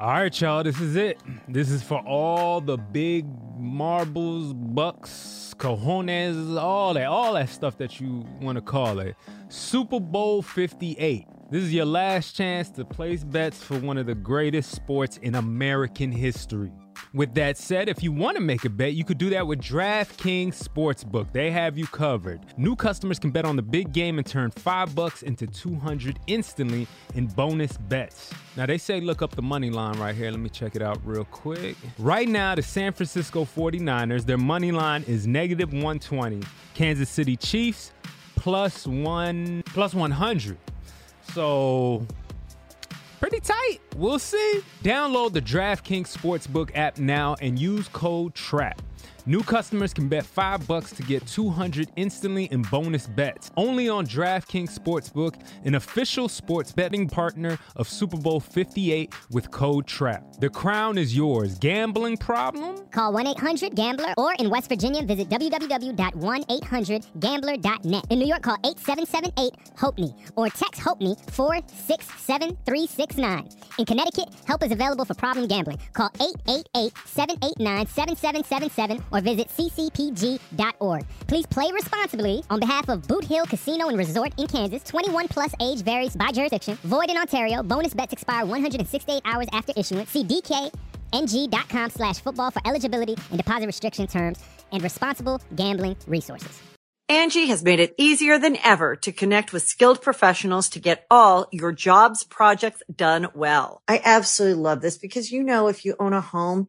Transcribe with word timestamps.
All 0.00 0.08
right, 0.08 0.40
y'all, 0.40 0.64
this 0.64 0.80
is 0.80 0.96
it. 0.96 1.20
This 1.46 1.70
is 1.70 1.80
for 1.80 2.00
all 2.00 2.60
the 2.60 2.76
big 2.76 3.26
marbles, 3.56 4.52
bucks, 4.52 5.54
cojones, 5.56 6.60
all 6.60 6.94
that, 6.94 7.06
all 7.06 7.34
that 7.34 7.48
stuff 7.48 7.78
that 7.78 8.00
you 8.00 8.26
want 8.40 8.56
to 8.56 8.62
call 8.62 8.98
it. 8.98 9.14
Super 9.48 10.00
Bowl 10.00 10.42
58. 10.42 11.26
This 11.48 11.62
is 11.62 11.72
your 11.72 11.84
last 11.84 12.34
chance 12.34 12.70
to 12.70 12.84
place 12.84 13.22
bets 13.22 13.62
for 13.62 13.78
one 13.78 13.96
of 13.96 14.06
the 14.06 14.16
greatest 14.16 14.72
sports 14.72 15.18
in 15.18 15.36
American 15.36 16.10
history. 16.10 16.72
With 17.14 17.32
that 17.34 17.56
said, 17.56 17.88
if 17.88 18.02
you 18.02 18.10
want 18.10 18.36
to 18.38 18.40
make 18.40 18.64
a 18.64 18.68
bet, 18.68 18.94
you 18.94 19.04
could 19.04 19.18
do 19.18 19.30
that 19.30 19.46
with 19.46 19.60
DraftKings 19.60 20.60
Sportsbook. 20.60 21.30
They 21.30 21.52
have 21.52 21.78
you 21.78 21.86
covered. 21.86 22.40
New 22.56 22.74
customers 22.74 23.20
can 23.20 23.30
bet 23.30 23.44
on 23.44 23.54
the 23.54 23.62
big 23.62 23.92
game 23.92 24.18
and 24.18 24.26
turn 24.26 24.50
5 24.50 24.96
bucks 24.96 25.22
into 25.22 25.46
200 25.46 26.18
instantly 26.26 26.88
in 27.14 27.28
bonus 27.28 27.76
bets. 27.76 28.32
Now 28.56 28.66
they 28.66 28.78
say 28.78 29.00
look 29.00 29.22
up 29.22 29.36
the 29.36 29.42
money 29.42 29.70
line 29.70 29.96
right 30.00 30.12
here. 30.12 30.28
Let 30.32 30.40
me 30.40 30.48
check 30.48 30.74
it 30.74 30.82
out 30.82 30.98
real 31.04 31.24
quick. 31.26 31.76
Right 32.00 32.28
now, 32.28 32.56
the 32.56 32.62
San 32.62 32.92
Francisco 32.92 33.44
49ers, 33.44 34.26
their 34.26 34.36
money 34.36 34.72
line 34.72 35.04
is 35.06 35.24
negative 35.24 35.72
120. 35.72 36.42
Kansas 36.74 37.08
City 37.08 37.36
Chiefs 37.36 37.92
plus 38.34 38.88
1 38.88 39.62
plus 39.66 39.94
100. 39.94 40.58
So 41.32 42.04
pretty 43.28 43.40
tight. 43.40 43.78
We'll 43.96 44.18
see. 44.18 44.60
Download 44.82 45.32
the 45.32 45.40
DraftKings 45.40 46.14
Sportsbook 46.14 46.70
app 46.74 46.98
now 46.98 47.36
and 47.40 47.58
use 47.58 47.88
code 47.88 48.34
TRAP. 48.34 48.82
New 49.26 49.42
customers 49.42 49.94
can 49.94 50.06
bet 50.06 50.26
5 50.26 50.68
bucks 50.68 50.92
to 50.92 51.02
get 51.02 51.26
200 51.26 51.88
instantly 51.96 52.44
in 52.46 52.60
bonus 52.64 53.06
bets. 53.06 53.50
Only 53.56 53.88
on 53.88 54.06
DraftKings 54.06 54.78
Sportsbook, 54.78 55.36
an 55.64 55.76
official 55.76 56.28
sports 56.28 56.72
betting 56.72 57.08
partner 57.08 57.58
of 57.76 57.88
Super 57.88 58.18
Bowl 58.18 58.38
58 58.38 59.14
with 59.30 59.50
code 59.50 59.86
TRAP. 59.86 60.40
The 60.40 60.50
crown 60.50 60.98
is 60.98 61.16
yours. 61.16 61.58
Gambling 61.58 62.18
problem? 62.18 62.84
Call 62.90 63.14
1 63.14 63.26
800 63.28 63.74
Gambler 63.74 64.12
or 64.18 64.34
in 64.34 64.50
West 64.50 64.68
Virginia, 64.68 65.02
visit 65.02 65.30
www.1800Gambler.net. 65.30 68.04
In 68.10 68.18
New 68.18 68.26
York, 68.26 68.42
call 68.42 68.58
8778 68.62 69.54
HOPE-NY 69.78 70.14
or 70.36 70.50
text 70.50 70.82
HOPE-NY 70.82 71.14
467369. 71.30 73.48
In 73.78 73.86
Connecticut, 73.86 74.28
help 74.44 74.62
is 74.62 74.70
available 74.70 75.06
for 75.06 75.14
problem 75.14 75.46
gambling. 75.46 75.78
Call 75.94 76.10
888 76.20 76.92
789 77.06 77.86
7777 77.86 79.02
or 79.14 79.20
visit 79.20 79.48
ccpg.org. 79.56 81.06
Please 81.26 81.46
play 81.46 81.70
responsibly 81.72 82.42
on 82.50 82.60
behalf 82.60 82.88
of 82.88 83.06
Boot 83.08 83.24
Hill 83.24 83.46
Casino 83.46 83.88
and 83.88 83.96
Resort 83.96 84.32
in 84.36 84.46
Kansas. 84.46 84.82
21 84.84 85.28
plus 85.28 85.54
age 85.60 85.82
varies 85.82 86.16
by 86.16 86.32
jurisdiction. 86.32 86.76
Void 86.84 87.08
in 87.08 87.16
Ontario. 87.16 87.62
Bonus 87.62 87.94
bets 87.94 88.12
expire 88.12 88.44
168 88.44 89.22
hours 89.24 89.46
after 89.52 89.72
issuance. 89.76 90.10
See 90.10 90.24
DKNG.com 90.24 91.90
slash 91.90 92.18
football 92.18 92.50
for 92.50 92.60
eligibility 92.66 93.16
and 93.30 93.38
deposit 93.38 93.66
restriction 93.66 94.06
terms 94.06 94.38
and 94.72 94.82
responsible 94.82 95.40
gambling 95.54 95.96
resources. 96.06 96.60
Angie 97.10 97.48
has 97.48 97.62
made 97.62 97.80
it 97.80 97.94
easier 97.98 98.38
than 98.38 98.56
ever 98.64 98.96
to 98.96 99.12
connect 99.12 99.52
with 99.52 99.62
skilled 99.62 100.00
professionals 100.00 100.70
to 100.70 100.80
get 100.80 101.06
all 101.10 101.46
your 101.52 101.70
jobs 101.70 102.24
projects 102.24 102.82
done 102.94 103.28
well. 103.34 103.82
I 103.86 104.00
absolutely 104.02 104.62
love 104.62 104.80
this 104.80 104.96
because, 104.96 105.30
you 105.30 105.42
know, 105.42 105.68
if 105.68 105.84
you 105.84 105.96
own 106.00 106.14
a 106.14 106.22
home, 106.22 106.68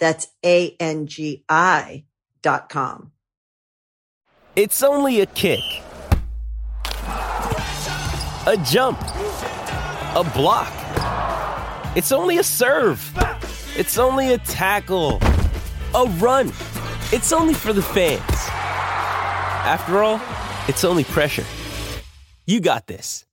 That's 0.00 0.28
A-N-G-I 0.44 2.04
dot 2.42 2.68
com. 2.68 3.12
It's 4.56 4.82
only 4.82 5.20
a 5.20 5.26
kick, 5.26 5.60
a 8.46 8.56
jump, 8.64 8.98
a 10.16 10.28
block. 10.34 10.72
It's 11.96 12.10
only 12.10 12.38
a 12.38 12.42
serve. 12.42 13.00
It's 13.76 13.98
only 13.98 14.32
a 14.32 14.38
tackle, 14.38 15.18
a 15.94 16.06
run. 16.18 16.48
It's 17.12 17.32
only 17.32 17.54
for 17.54 17.72
the 17.72 17.82
fans. 17.82 18.20
After 19.62 20.02
all, 20.02 20.20
it's 20.66 20.82
only 20.82 21.04
pressure. 21.04 21.44
You 22.46 22.60
got 22.60 22.86
this. 22.86 23.24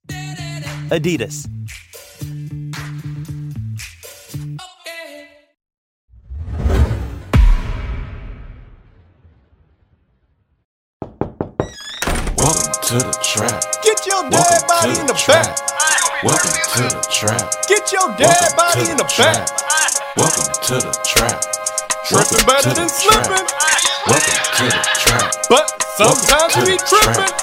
Adidas. 0.90 1.48
To 12.88 12.96
the 13.00 13.12
trap. 13.20 13.60
Get 13.84 14.00
your 14.08 14.24
Welcome 14.32 14.32
dead 14.32 14.60
to 14.60 14.68
body 14.68 14.94
the 14.96 15.00
in 15.02 15.08
the 15.08 15.14
trap. 15.14 15.44
back. 15.44 16.24
Welcome 16.24 16.56
to 16.56 16.84
the 16.88 17.04
trap. 17.12 17.44
Get 17.68 17.84
your 17.92 18.08
Welcome 18.08 18.18
dead 18.18 18.48
to 18.48 18.56
body 18.56 18.84
in 18.92 18.98
the 18.98 19.04
trap. 19.12 19.44
back. 19.44 19.92
Welcome 20.16 20.48
to 20.72 20.76
the 20.88 20.94
trap. 21.04 21.38
Tripping 22.08 22.48
Welcome 22.48 22.48
better 22.48 22.70
to 22.72 22.76
than 22.80 22.88
the 22.88 23.00
trap. 23.04 23.26
slipping. 23.28 23.48
Welcome 24.08 24.40
to 24.56 24.66
the 24.72 24.84
trap. 25.04 25.28
But 25.52 25.66
sometimes 26.00 26.54
to 26.56 26.60
we 26.64 26.76
the 26.80 26.86
tripping. 26.88 27.34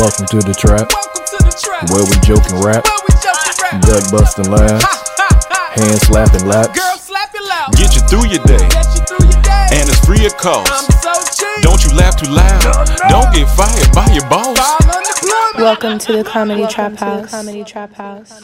Welcome 0.00 0.26
to 0.32 0.38
the 0.44 0.54
trap, 0.56 0.88
Welcome 0.92 1.24
to 1.28 1.38
the 1.44 1.54
trap. 1.60 1.82
where 1.92 2.04
we 2.04 2.16
joke 2.24 2.44
and 2.52 2.64
rap, 2.64 2.84
Where 2.84 3.00
we 3.08 3.12
just 3.20 3.60
rap. 3.62 3.80
gut 3.84 4.04
busting 4.12 4.50
laughs, 4.50 4.84
Ha, 4.84 4.92
ha, 5.16 5.28
ha. 5.48 5.60
hand 5.76 6.00
slapping 6.04 6.44
laps. 6.46 6.99
Girl, 7.32 7.42
slap 7.42 7.42
it 7.42 7.48
loud. 7.48 7.70
Get 7.76 7.94
you 7.94 8.02
through 8.08 8.26
your 8.28 8.42
day, 8.44 8.68
Get 8.68 8.86
you 8.94 9.02
through 9.06 9.26
your 9.30 9.42
day. 9.42 9.66
and 9.72 9.88
it's 9.88 10.04
free 10.04 10.26
of 10.26 10.32
I'm 10.34 10.38
cost. 10.38 11.02
so 11.02 11.12
cheap. 11.34 11.62
Don't 11.62 11.84
you 11.84 11.90
laugh 11.96 12.16
too 12.16 12.30
loud. 12.30 12.62
Don't 13.08 13.32
get 13.34 13.48
fired 13.56 13.92
by 13.94 14.06
your 14.12 14.28
boss. 14.28 14.56
File 14.58 14.96
unemployment. 14.96 15.56
Welcome 15.56 15.98
to 15.98 16.16
the 16.16 16.24
Comedy 16.24 16.66
Trap 16.66 16.94
House. 16.96 17.30
Comedy 17.30 17.64
Trap 17.64 17.92
House. 17.94 18.40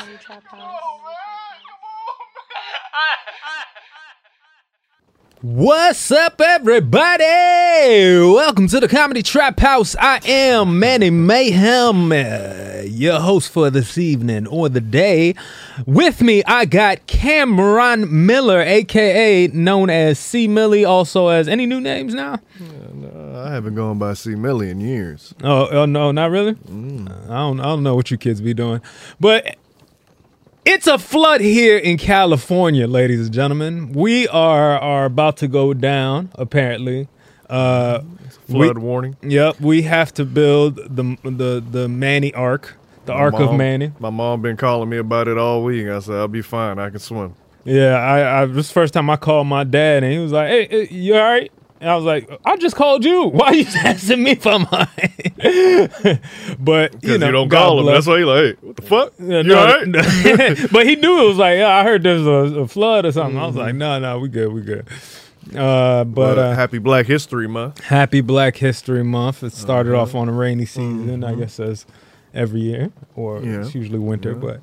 What's 5.42 6.10
up, 6.10 6.40
everybody? 6.40 7.22
Welcome 7.22 8.68
to 8.68 8.80
the 8.80 8.88
Comedy 8.88 9.22
Trap 9.22 9.60
House. 9.60 9.94
I 10.00 10.18
am 10.24 10.78
Manny 10.78 11.10
Mayhem, 11.10 12.10
uh, 12.10 12.80
your 12.86 13.20
host 13.20 13.52
for 13.52 13.68
this 13.68 13.98
evening 13.98 14.46
or 14.46 14.70
the 14.70 14.80
day. 14.80 15.34
With 15.84 16.22
me, 16.22 16.42
I 16.44 16.64
got 16.64 17.06
Cameron 17.06 18.24
Miller, 18.24 18.62
aka 18.62 19.48
known 19.48 19.90
as 19.90 20.18
C 20.18 20.48
Millie, 20.48 20.86
also 20.86 21.28
as 21.28 21.48
any 21.48 21.66
new 21.66 21.82
names 21.82 22.14
now? 22.14 22.38
No, 22.94 23.42
I 23.44 23.50
haven't 23.50 23.74
gone 23.74 23.98
by 23.98 24.14
C 24.14 24.34
Millie 24.36 24.70
in 24.70 24.80
years. 24.80 25.34
Oh, 25.44 25.68
oh 25.68 25.84
no, 25.84 26.12
not 26.12 26.30
really. 26.30 26.52
I 26.52 27.36
don't. 27.36 27.60
I 27.60 27.64
don't 27.64 27.82
know 27.82 27.94
what 27.94 28.10
you 28.10 28.16
kids 28.16 28.40
be 28.40 28.54
doing, 28.54 28.80
but 29.20 29.58
it's 30.66 30.86
a 30.86 30.98
flood 30.98 31.40
here 31.40 31.78
in 31.78 31.96
California, 31.96 32.86
ladies 32.86 33.26
and 33.26 33.32
gentlemen. 33.34 33.92
We 33.92 34.28
are 34.28 34.78
are 34.78 35.04
about 35.06 35.38
to 35.38 35.48
go 35.48 35.72
down. 35.72 36.30
Apparently, 36.34 37.08
uh, 37.48 38.00
Flood 38.48 38.78
we- 38.78 38.84
warning. 38.84 39.16
Yep, 39.22 39.60
we 39.60 39.82
have 39.82 40.12
to 40.14 40.24
build 40.24 40.76
the 40.76 41.16
the 41.24 41.64
the 41.68 41.88
Manny 41.88 42.34
Ark, 42.34 42.76
the 43.06 43.12
My 43.14 43.18
Ark 43.20 43.34
of 43.34 43.54
Manny. 43.54 43.92
My 43.98 44.10
mom 44.10 44.42
been 44.42 44.56
calling 44.56 44.88
me 44.88 44.98
about 44.98 45.28
it 45.28 45.38
all 45.38 45.62
week. 45.64 45.86
I 45.88 45.98
said 46.00 46.16
I'll 46.16 46.28
be 46.28 46.42
fine. 46.42 46.78
I 46.78 46.90
can 46.90 46.98
swim. 46.98 47.34
Yeah, 47.64 47.94
I, 47.96 48.42
I 48.42 48.46
this 48.46 48.66
is 48.66 48.68
the 48.68 48.74
first 48.74 48.94
time 48.94 49.08
I 49.10 49.16
called 49.16 49.46
my 49.48 49.64
dad, 49.64 50.04
and 50.04 50.12
he 50.12 50.18
was 50.18 50.32
like, 50.32 50.48
"Hey, 50.48 50.66
hey, 50.68 50.88
you 50.90 51.14
all 51.16 51.22
right?" 51.22 51.50
And 51.80 51.90
I 51.90 51.96
was 51.96 52.04
like, 52.04 52.30
I 52.44 52.56
just 52.56 52.74
called 52.76 53.04
you. 53.04 53.24
Why 53.28 53.46
are 53.48 53.54
you 53.54 53.66
asking 53.84 54.22
me 54.22 54.34
for 54.34 54.58
mine? 54.58 54.88
but 56.58 57.04
you 57.04 57.18
know, 57.18 57.26
you 57.26 57.32
don't 57.32 57.48
God 57.48 57.58
call 57.66 57.78
him. 57.78 57.84
bless. 57.84 57.94
That's 57.96 58.06
why 58.06 58.18
you 58.18 58.26
like, 58.26 58.44
hey, 58.60 58.66
what 58.66 58.76
the 58.76 58.82
fuck? 58.82 59.12
Yeah, 59.18 59.36
You 59.38 59.42
no, 59.44 59.58
all 59.58 59.66
right? 59.66 59.86
no. 59.88 60.66
but 60.72 60.86
he 60.86 60.96
knew 60.96 61.24
it 61.24 61.28
was 61.28 61.36
like, 61.36 61.58
yeah, 61.58 61.68
I 61.76 61.82
heard 61.84 62.02
there's 62.02 62.26
a, 62.26 62.60
a 62.60 62.66
flood 62.68 63.04
or 63.04 63.12
something. 63.12 63.38
I 63.38 63.46
was 63.46 63.54
Mm-hmm. 63.54 63.58
like, 63.64 63.74
no, 63.74 63.98
no, 63.98 64.18
we 64.18 64.28
good, 64.28 64.52
we 64.52 64.62
good. 64.62 64.86
Uh, 65.54 66.04
but 66.04 66.34
But 66.34 66.38
uh, 66.38 66.54
happy 66.54 66.78
Black 66.78 67.06
History 67.06 67.46
Month. 67.46 67.80
happy 67.84 68.20
Black 68.20 68.56
History 68.56 69.04
Month. 69.04 69.42
It 69.44 69.52
started 69.52 69.92
Uh-huh. 69.92 70.02
off 70.02 70.14
on 70.14 70.28
a 70.28 70.32
rainy 70.32 70.66
season, 70.66 71.22
I 71.22 71.34
guess, 71.34 71.60
as 71.60 71.86
every 72.34 72.60
year, 72.60 72.90
or 73.14 73.38
Mm-hmm. 73.40 73.52
Yeah. 73.52 73.60
it's 73.60 73.74
usually 73.74 73.98
winter. 74.00 74.34
But 74.34 74.60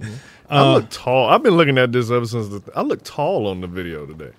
I 0.49 0.59
uh, 0.59 0.73
look 0.73 0.89
tall. 0.89 1.29
I've 1.29 1.41
been 1.43 1.55
looking 1.55 1.77
at 1.77 1.91
this 1.91 2.11
ever 2.11 2.25
since. 2.25 2.49
The, 2.49 2.61
I 2.75 2.81
look 2.81 3.03
tall 3.03 3.47
on 3.47 3.61
the 3.61 3.67
video 3.67 4.05
today. 4.05 4.31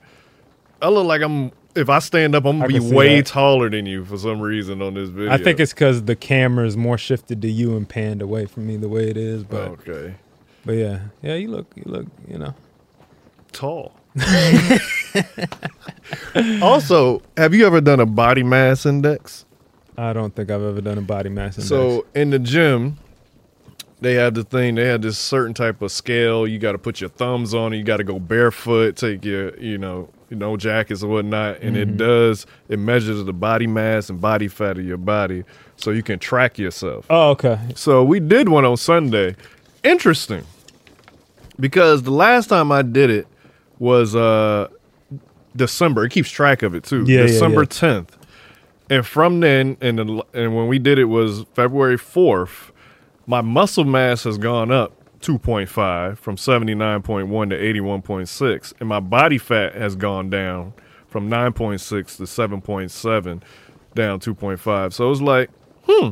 I 0.83 0.89
look 0.89 1.07
like 1.07 1.23
I'm. 1.23 1.51
If 1.75 1.89
I 1.89 1.99
stand 1.99 2.35
up, 2.35 2.45
I'm 2.45 2.59
gonna 2.59 2.69
be 2.69 2.81
way 2.81 3.17
that. 3.17 3.27
taller 3.27 3.69
than 3.69 3.87
you 3.87 4.05
for 4.05 4.17
some 4.17 4.41
reason 4.41 4.81
on 4.81 4.95
this 4.95 5.09
video. 5.09 5.33
I 5.33 5.39
think 5.39 5.59
it's 5.59 5.73
because 5.73 6.05
the 6.05 6.15
camera 6.15 6.67
is 6.67 6.77
more 6.77 6.97
shifted 6.97 7.43
to 7.43 7.51
you 7.51 7.77
and 7.77 7.89
panned 7.89 8.23
away 8.23 8.47
from 8.47 8.67
me 8.67 8.77
the 8.77 8.89
way 8.89 9.09
it 9.11 9.17
is. 9.17 9.43
But 9.45 9.69
okay. 9.69 10.15
but 10.65 10.73
yeah, 10.73 11.01
yeah, 11.23 11.35
you 11.35 11.49
look, 11.49 11.67
you 11.75 11.83
look, 11.87 12.07
you 12.29 12.39
know. 12.39 12.55
Tall. 13.53 13.93
also, 16.63 17.23
have 17.37 17.55
you 17.55 17.67
ever 17.67 17.81
done 17.81 18.01
a 18.01 18.07
body 18.07 18.43
mass 18.43 18.87
index? 18.87 19.45
I 19.97 20.13
don't 20.13 20.35
think 20.35 20.51
I've 20.51 20.63
ever 20.63 20.81
done 20.81 20.99
a 20.99 21.03
body 21.03 21.29
mass 21.29 21.57
index. 21.57 21.69
So 21.69 22.07
in 22.15 22.31
the 22.31 22.39
gym, 22.39 22.99
they 24.01 24.15
had 24.15 24.35
the 24.35 24.45
thing. 24.45 24.75
They 24.75 24.87
had 24.87 25.03
this 25.03 25.19
certain 25.19 25.55
type 25.55 25.83
of 25.83 25.91
scale. 25.91 26.47
You 26.47 26.59
got 26.59 26.73
to 26.73 26.79
put 26.79 27.01
your 27.01 27.11
thumbs 27.11 27.55
on 27.55 27.73
it. 27.73 27.79
You 27.79 27.85
got 27.85 27.97
to 27.97 28.05
go 28.05 28.19
barefoot. 28.19 28.97
Take 28.97 29.25
your, 29.25 29.57
you 29.59 29.79
know, 29.79 30.09
no 30.31 30.57
jackets 30.57 31.03
or 31.03 31.09
whatnot. 31.09 31.61
And 31.61 31.77
Mm-hmm. 31.77 31.91
it 31.91 31.97
does. 31.97 32.47
It 32.69 32.79
measures 32.79 33.25
the 33.25 33.33
body 33.33 33.67
mass 33.67 34.09
and 34.11 34.21
body 34.21 34.49
fat 34.49 34.79
of 34.79 34.85
your 34.85 34.97
body, 34.97 35.45
so 35.77 35.91
you 35.91 36.03
can 36.03 36.19
track 36.19 36.59
yourself. 36.59 37.07
oh, 37.11 37.31
okay. 37.31 37.59
So 37.75 38.03
we 38.05 38.21
did 38.21 38.49
one 38.49 38.65
on 38.65 38.77
Sunday. 38.77 39.37
Interesting. 39.83 40.45
Because 41.61 42.03
the 42.03 42.11
last 42.11 42.49
time 42.49 42.73
I 42.73 42.83
did 42.83 43.11
it 43.11 43.27
was 43.79 44.17
uh 44.17 44.69
December. 45.57 46.05
It 46.05 46.11
keeps 46.11 46.31
track 46.31 46.63
of 46.63 46.75
it 46.75 46.83
too. 46.85 47.05
Yeah, 47.07 47.21
yeah, 47.21 47.27
December 47.27 47.61
yeah. 47.63 47.67
10th. 47.67 48.09
And 48.91 49.07
from 49.07 49.41
then 49.41 49.77
and 49.81 49.99
the, 49.99 50.25
and 50.35 50.57
when 50.57 50.67
we 50.69 50.79
did 50.79 50.99
it 50.99 51.05
was 51.05 51.45
February 51.55 51.97
4th, 51.97 52.71
my 53.27 53.41
muscle 53.41 53.85
mass 53.85 54.25
has 54.25 54.37
gone 54.37 54.71
up 54.73 54.94
2.5 55.25 56.19
from 56.19 56.37
79.1 56.37 57.51
to 57.51 57.57
81.6 57.57 58.75
and 58.79 58.89
my 58.89 59.01
body 59.01 59.39
fat 59.39 59.75
has 59.75 59.97
gone 59.97 60.29
down 60.29 60.75
from 61.07 61.31
9.6 61.31 61.81
to 62.17 62.23
7.7 62.25 63.43
down 63.95 64.21
2.5. 64.21 64.93
So 64.93 65.07
it 65.07 65.09
was 65.09 65.23
like, 65.23 65.51
hmm, 65.89 66.11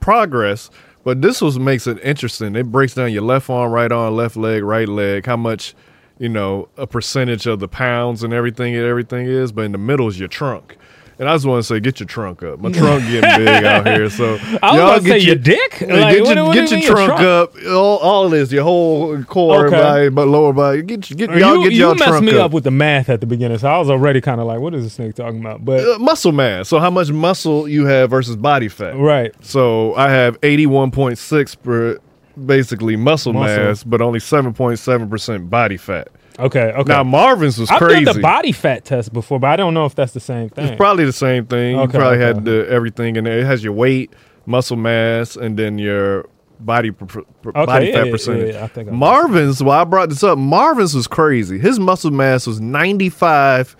progress. 0.00 0.70
But 1.04 1.22
this 1.22 1.40
was 1.40 1.58
makes 1.58 1.86
it 1.86 1.98
interesting. 2.02 2.56
It 2.56 2.72
breaks 2.72 2.94
down 2.94 3.12
your 3.12 3.22
left 3.22 3.48
arm, 3.48 3.70
right 3.70 3.90
arm, 3.92 4.16
left 4.16 4.36
leg, 4.36 4.64
right 4.64 4.88
leg, 4.88 5.26
how 5.26 5.36
much, 5.36 5.74
you 6.18 6.28
know, 6.28 6.68
a 6.76 6.86
percentage 6.86 7.46
of 7.46 7.60
the 7.60 7.68
pounds 7.68 8.22
and 8.22 8.32
everything 8.32 8.74
and 8.74 8.84
everything 8.84 9.26
is. 9.26 9.52
But 9.52 9.66
in 9.66 9.72
the 9.72 9.78
middle 9.78 10.08
is 10.08 10.18
your 10.18 10.28
trunk. 10.28 10.76
And 11.22 11.28
I 11.30 11.34
just 11.36 11.46
want 11.46 11.60
to 11.60 11.62
say, 11.62 11.78
get 11.78 12.00
your 12.00 12.08
trunk 12.08 12.42
up. 12.42 12.58
My 12.58 12.72
trunk 12.72 13.04
getting 13.04 13.44
big 13.44 13.62
out 13.64 13.86
here. 13.86 14.10
So 14.10 14.34
I 14.62 14.72
was 14.72 14.76
y'all 14.76 14.94
to 14.96 15.02
say 15.02 15.08
get 15.20 15.22
your 15.22 15.36
dick. 15.36 15.80
Like, 15.82 16.16
get 16.16 16.34
your, 16.34 16.44
what 16.46 16.54
get 16.54 16.70
you 16.72 16.78
your 16.78 16.96
mean, 16.96 17.06
trunk, 17.06 17.20
up. 17.20 17.54
All, 17.68 17.98
all 17.98 18.28
this, 18.28 18.50
your 18.50 18.64
whole 18.64 19.22
core, 19.22 19.68
Okay. 19.68 19.76
body, 19.76 20.08
but 20.08 20.26
lower 20.26 20.52
body. 20.52 20.82
Get 20.82 21.02
get 21.02 21.30
y'all 21.30 21.58
you, 21.58 21.62
get 21.62 21.72
you 21.74 21.78
y'all 21.78 21.94
messed 21.94 22.08
trunk 22.08 22.24
me 22.24 22.34
up. 22.36 22.46
up 22.46 22.50
with 22.50 22.64
the 22.64 22.72
math 22.72 23.08
at 23.08 23.20
the 23.20 23.26
beginning, 23.26 23.58
so 23.58 23.68
I 23.68 23.78
was 23.78 23.88
already 23.88 24.20
kind 24.20 24.40
of 24.40 24.48
like, 24.48 24.58
"What 24.58 24.74
is 24.74 24.82
this 24.82 24.94
snake 24.94 25.14
talking 25.14 25.38
about?" 25.38 25.64
But 25.64 25.86
Uh, 25.86 25.98
muscle 26.00 26.32
mass. 26.32 26.68
So 26.68 26.80
how 26.80 26.90
much 26.90 27.12
muscle 27.12 27.68
you 27.68 27.86
have 27.86 28.10
versus 28.10 28.34
body 28.34 28.66
fat. 28.66 28.96
right, 28.96 29.32
So 29.44 29.94
I 29.94 30.10
have 30.10 30.40
81.6 30.40 31.54
per 31.62 31.98
basically 32.46 32.96
muscle, 32.96 33.32
Muscle. 33.32 33.64
mass, 33.64 33.84
but 33.84 34.00
only 34.02 34.18
7.7% 34.18 35.50
body 35.50 35.76
fat. 35.76 36.08
Okay, 36.38 36.72
okay. 36.72 36.88
Now 36.92 37.04
Marvin's 37.04 37.58
was 37.58 37.70
I've 37.70 37.78
crazy. 37.78 38.04
done 38.04 38.16
the 38.16 38.22
body 38.22 38.52
fat 38.52 38.84
test 38.84 39.12
before, 39.12 39.38
but 39.40 39.48
I 39.48 39.56
don't 39.56 39.74
know 39.74 39.86
if 39.86 39.94
that's 39.94 40.12
the 40.12 40.20
same 40.20 40.48
thing. 40.50 40.66
it's 40.66 40.76
probably 40.76 41.04
the 41.04 41.12
same 41.12 41.46
thing. 41.46 41.76
Okay, 41.76 41.82
you 41.82 41.98
probably 42.00 42.18
okay. 42.18 42.26
had 42.26 42.44
the, 42.44 42.66
everything 42.68 43.16
in 43.16 43.24
there. 43.24 43.38
It 43.38 43.46
has 43.46 43.62
your 43.62 43.72
weight, 43.72 44.12
muscle 44.46 44.76
mass, 44.76 45.36
and 45.36 45.58
then 45.58 45.78
your 45.78 46.28
body 46.60 46.90
pr- 46.90 47.20
body 47.42 47.86
yeah, 47.86 47.92
fat 47.94 48.06
yeah, 48.06 48.12
percentage. 48.12 48.54
yeah, 48.54 48.64
I 48.64 48.68
think 48.68 48.88
I- 48.88 48.92
Marvin's. 48.92 49.62
Well, 49.62 49.78
I 49.78 49.84
brought 49.84 50.08
this 50.08 50.22
up. 50.22 50.38
Marvin's 50.38 50.94
was 50.94 51.06
crazy. 51.06 51.58
His 51.58 51.78
muscle 51.78 52.10
mass 52.10 52.46
was 52.46 52.60
95. 52.60 53.76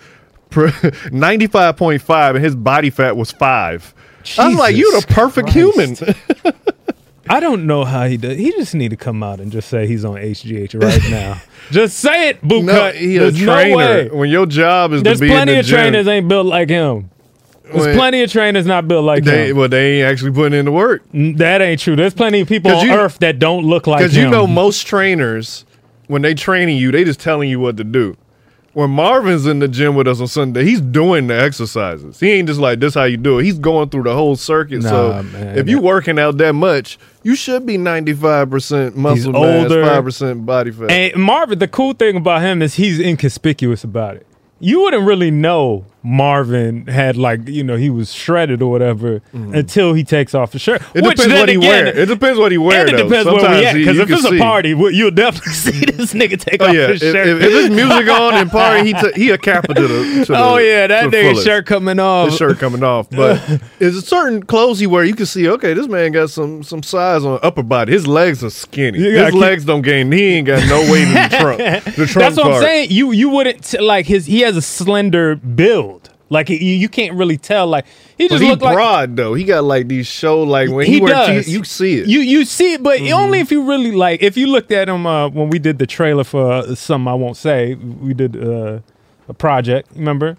95.5 0.52 2.34
and 2.34 2.44
his 2.44 2.55
body 2.55 2.90
fat 2.90 3.16
was 3.16 3.32
5. 3.32 3.94
I 4.38 4.48
was 4.48 4.56
like, 4.58 4.76
you're 4.76 5.00
the 5.00 5.06
perfect 5.08 5.50
Christ. 5.50 5.56
human. 5.56 5.96
I 7.28 7.40
don't 7.40 7.66
know 7.66 7.84
how 7.84 8.06
he 8.06 8.16
does. 8.16 8.36
He 8.36 8.50
just 8.52 8.74
need 8.74 8.90
to 8.90 8.96
come 8.96 9.22
out 9.22 9.40
and 9.40 9.52
just 9.52 9.69
say 9.69 9.86
he's 9.86 10.04
on 10.04 10.16
HGH 10.16 10.80
right 10.82 11.00
now. 11.10 11.40
just 11.70 11.98
say 11.98 12.28
it, 12.30 12.42
boot 12.42 12.64
No, 12.64 12.72
cut. 12.72 12.96
he 12.96 13.16
a 13.16 13.20
There's 13.20 13.40
no 13.40 13.54
trainer. 13.54 13.76
way. 13.76 14.08
When 14.08 14.28
your 14.28 14.46
job 14.46 14.92
is 14.92 15.02
There's 15.02 15.19
to 15.19 15.22
be 15.22 15.28
plenty 15.28 15.52
in 15.52 15.56
the 15.56 15.60
of 15.60 15.66
gym, 15.66 15.78
trainers 15.78 16.08
ain't 16.08 16.28
built 16.28 16.46
like 16.46 16.69
him. 16.69 17.10
There's 17.64 17.86
When- 17.86 17.96
plenty 17.96 18.22
of 18.22 18.30
trainers 18.32 18.66
not 18.66 18.88
built 18.88 19.04
like 19.04 19.24
They, 19.24 19.50
him. 19.50 19.56
well, 19.56 19.69
they 19.69 20.00
ain't 20.00 20.10
actually 20.10 20.32
putting 20.32 20.58
in 20.58 20.64
the 20.66 20.72
work 20.72 21.02
That 21.14 21.62
ain't 21.62 21.80
true. 21.80 21.94
There's 21.96 22.12
plenty 22.12 22.40
of 22.40 22.48
people 22.48 22.72
on 22.72 22.86
you- 22.86 22.92
earth 22.92 23.19
that 23.20 23.38
don't 23.38 23.64
look 23.64 23.86
like 23.86 24.00
him. 24.00 24.06
because 24.08 24.16
you 24.16 24.28
know 24.28 24.46
most 24.46 24.86
trainers 24.86 25.64
when 26.08 26.20
they 26.22 26.34
training 26.34 26.76
you, 26.76 26.90
they 26.90 27.04
just 27.04 27.20
telling 27.20 27.48
you 27.48 27.60
what 27.60 27.76
to 27.78 27.84
do. 27.84 28.16
When 28.74 28.88
Marvin's 28.90 29.44
in 29.44 29.58
the 29.58 29.69
gym 29.69 29.94
with 29.96 30.08
us 30.08 30.19
on 30.20 30.28
Sunday, 30.28 30.64
he's 30.64 30.80
doing 30.80 31.26
the 31.26 31.38
exercises. 31.38 32.19
He 32.19 32.30
ain't 32.32 32.48
just 32.48 32.58
like 32.58 32.80
this 32.80 32.94
how 32.94 33.04
you 33.04 33.19
do 33.19 33.38
it. 33.38 33.44
He's 33.44 33.58
going 33.58 33.90
through 33.90 34.04
the 34.04 34.14
whole 34.14 34.34
circuit. 34.34 34.82
Nah, 34.82 34.88
so 34.88 35.22
man. 35.24 35.58
if 35.58 35.69
you 35.69 35.78
working 35.78 36.19
out 36.19 36.38
that 36.38 36.54
much, 36.54 36.98
you 37.22 37.36
should 37.36 37.66
be 37.66 37.76
ninety 37.76 38.14
five 38.14 38.48
percent 38.48 38.96
muscle 38.96 39.32
mass, 39.32 39.64
older. 39.64 39.84
five 39.84 40.04
percent 40.04 40.46
body 40.46 40.70
fat. 40.70 40.90
And 40.90 41.22
Marvin, 41.22 41.58
the 41.58 41.69
cool 41.69 41.92
thing 41.92 42.16
about 42.16 42.40
him 42.40 42.62
is 42.62 42.74
he's 42.74 42.98
inconspicuous 42.98 43.84
about 43.84 44.16
it. 44.16 44.26
You 44.58 44.80
wouldn't 44.80 45.04
really 45.04 45.30
know 45.30 45.84
Marvin 46.04 46.87
had 46.87 47.16
like 47.16 47.46
you 47.46 47.62
know 47.62 47.76
he 47.76 47.88
was 47.88 48.12
shredded 48.12 48.60
or 48.60 48.70
whatever 48.70 49.20
mm-hmm. 49.32 49.54
until 49.54 49.94
he 49.94 50.02
takes 50.02 50.34
off 50.34 50.52
his 50.52 50.62
shirt. 50.62 50.82
It 50.94 51.04
Which 51.04 51.16
depends 51.16 51.34
what 51.40 51.49
he 51.49 51.54
again, 51.56 51.84
wear. 51.84 51.99
It 51.99 52.06
depends 52.06 52.38
what 52.38 52.50
he 52.50 52.58
wear. 52.58 52.81
And 52.81 52.88
it 52.90 52.96
though. 52.96 53.02
depends 53.04 53.26
where 53.26 53.34
we 53.37 53.40
Sometimes 53.40 53.66
at. 53.66 53.75
Because 53.75 53.99
if 53.99 54.10
it's 54.10 54.25
a 54.25 54.38
party, 54.38 54.70
you'll 54.70 55.10
definitely 55.12 55.52
see 55.52 55.84
this 55.84 56.12
nigga 56.12 56.40
take 56.40 56.60
Oh 56.60 56.66
off 56.66 56.75
yeah, 56.75 56.88
his 56.88 57.00
shirt. 57.00 57.26
if, 57.28 57.40
if 57.43 57.52
there's 57.52 57.70
music 57.70 58.08
on 58.10 58.34
and 58.34 58.50
party, 58.50 58.87
he 58.87 58.93
t- 58.94 59.12
he 59.14 59.31
a 59.31 59.38
capper 59.38 59.75
to 59.75 59.81
the. 59.82 60.25
To 60.26 60.32
the 60.32 60.38
oh 60.38 60.56
yeah, 60.56 60.87
that 60.88 61.10
the 61.10 61.16
nigga 61.16 61.44
shirt 61.44 61.66
coming 61.66 62.00
off. 62.00 62.31
his 62.31 62.37
shirt 62.37 62.58
coming 62.58 62.82
off. 62.82 63.08
But 63.08 63.62
there's 63.78 63.96
a 63.96 64.02
certain 64.02 64.43
clothes 64.43 64.81
he 64.81 64.88
wear. 64.88 65.05
You 65.05 65.14
can 65.14 65.26
see, 65.26 65.48
okay, 65.50 65.72
this 65.72 65.87
man 65.87 66.10
got 66.12 66.31
some 66.31 66.64
some 66.64 66.82
size 66.82 67.25
on 67.25 67.38
upper 67.43 67.62
body. 67.62 67.93
His 67.93 68.08
legs 68.08 68.43
are 68.43 68.50
skinny. 68.50 68.98
His 68.98 69.31
keep- 69.31 69.40
legs 69.40 69.64
don't 69.64 69.82
gain. 69.82 70.10
He 70.10 70.34
ain't 70.34 70.48
got 70.48 70.66
no 70.69 70.81
weight 70.90 71.06
in 71.06 71.14
the 71.14 71.37
trunk. 71.38 71.58
The 71.84 72.06
trunk 72.06 72.14
That's 72.14 72.37
what 72.37 72.52
I'm 72.55 72.62
saying. 72.62 72.90
You 72.90 73.12
you 73.12 73.28
wouldn't 73.28 73.62
t- 73.64 73.78
like 73.81 74.06
his. 74.06 74.26
He 74.26 74.40
has 74.40 74.56
a 74.56 74.62
slender 74.62 75.37
build. 75.37 75.91
Like 76.32 76.48
you, 76.48 76.56
you 76.56 76.89
can't 76.89 77.15
really 77.15 77.36
tell. 77.36 77.67
Like 77.67 77.84
he 78.19 78.29
just 78.29 78.43
look 78.43 78.60
like 78.62 78.74
broad 78.74 79.17
though. 79.17 79.34
He 79.34 79.44
got 79.44 79.65
like 79.65 79.86
these 79.89 80.06
show 80.06 80.43
like 80.43 80.70
when 80.70 80.86
he, 80.86 80.94
he 80.94 81.01
wear 81.01 81.12
does. 81.15 81.46
you, 81.48 81.58
you 81.58 81.65
see 81.65 81.98
it. 81.98 82.08
You 82.08 82.20
you 82.20 82.44
see 82.44 82.72
it, 82.74 82.82
but 82.82 82.98
Mm-hmm. 83.01 83.15
only 83.15 83.39
if 83.41 83.51
you 83.53 83.62
really 83.69 83.93
like. 83.93 84.22
If 84.22 84.36
you 84.36 84.46
looked 84.46 84.72
at 84.72 84.89
him 84.89 85.06
uh, 85.06 85.29
when 85.29 85.51
we 85.51 85.58
did 85.58 85.79
the 85.79 85.86
trailer 85.86 86.24
for 86.24 86.51
uh, 86.53 86.74
something 86.74 87.08
I 87.08 87.15
won't 87.15 87.36
say, 87.36 87.74
we 87.74 88.15
did 88.15 88.36
uh, 88.36 88.81
a 89.29 89.34
project. 89.34 89.91
Remember 89.94 90.36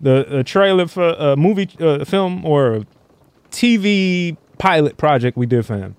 the 0.00 0.40
a 0.40 0.44
trailer 0.44 0.86
for 0.88 1.08
a 1.10 1.36
movie, 1.36 1.68
uh, 1.80 2.04
film, 2.04 2.44
or 2.44 2.74
a 2.74 2.86
TV 3.50 4.36
pilot 4.58 4.96
project 4.96 5.36
we 5.36 5.46
did 5.46 5.64
for 5.64 5.76
him. 5.76 5.96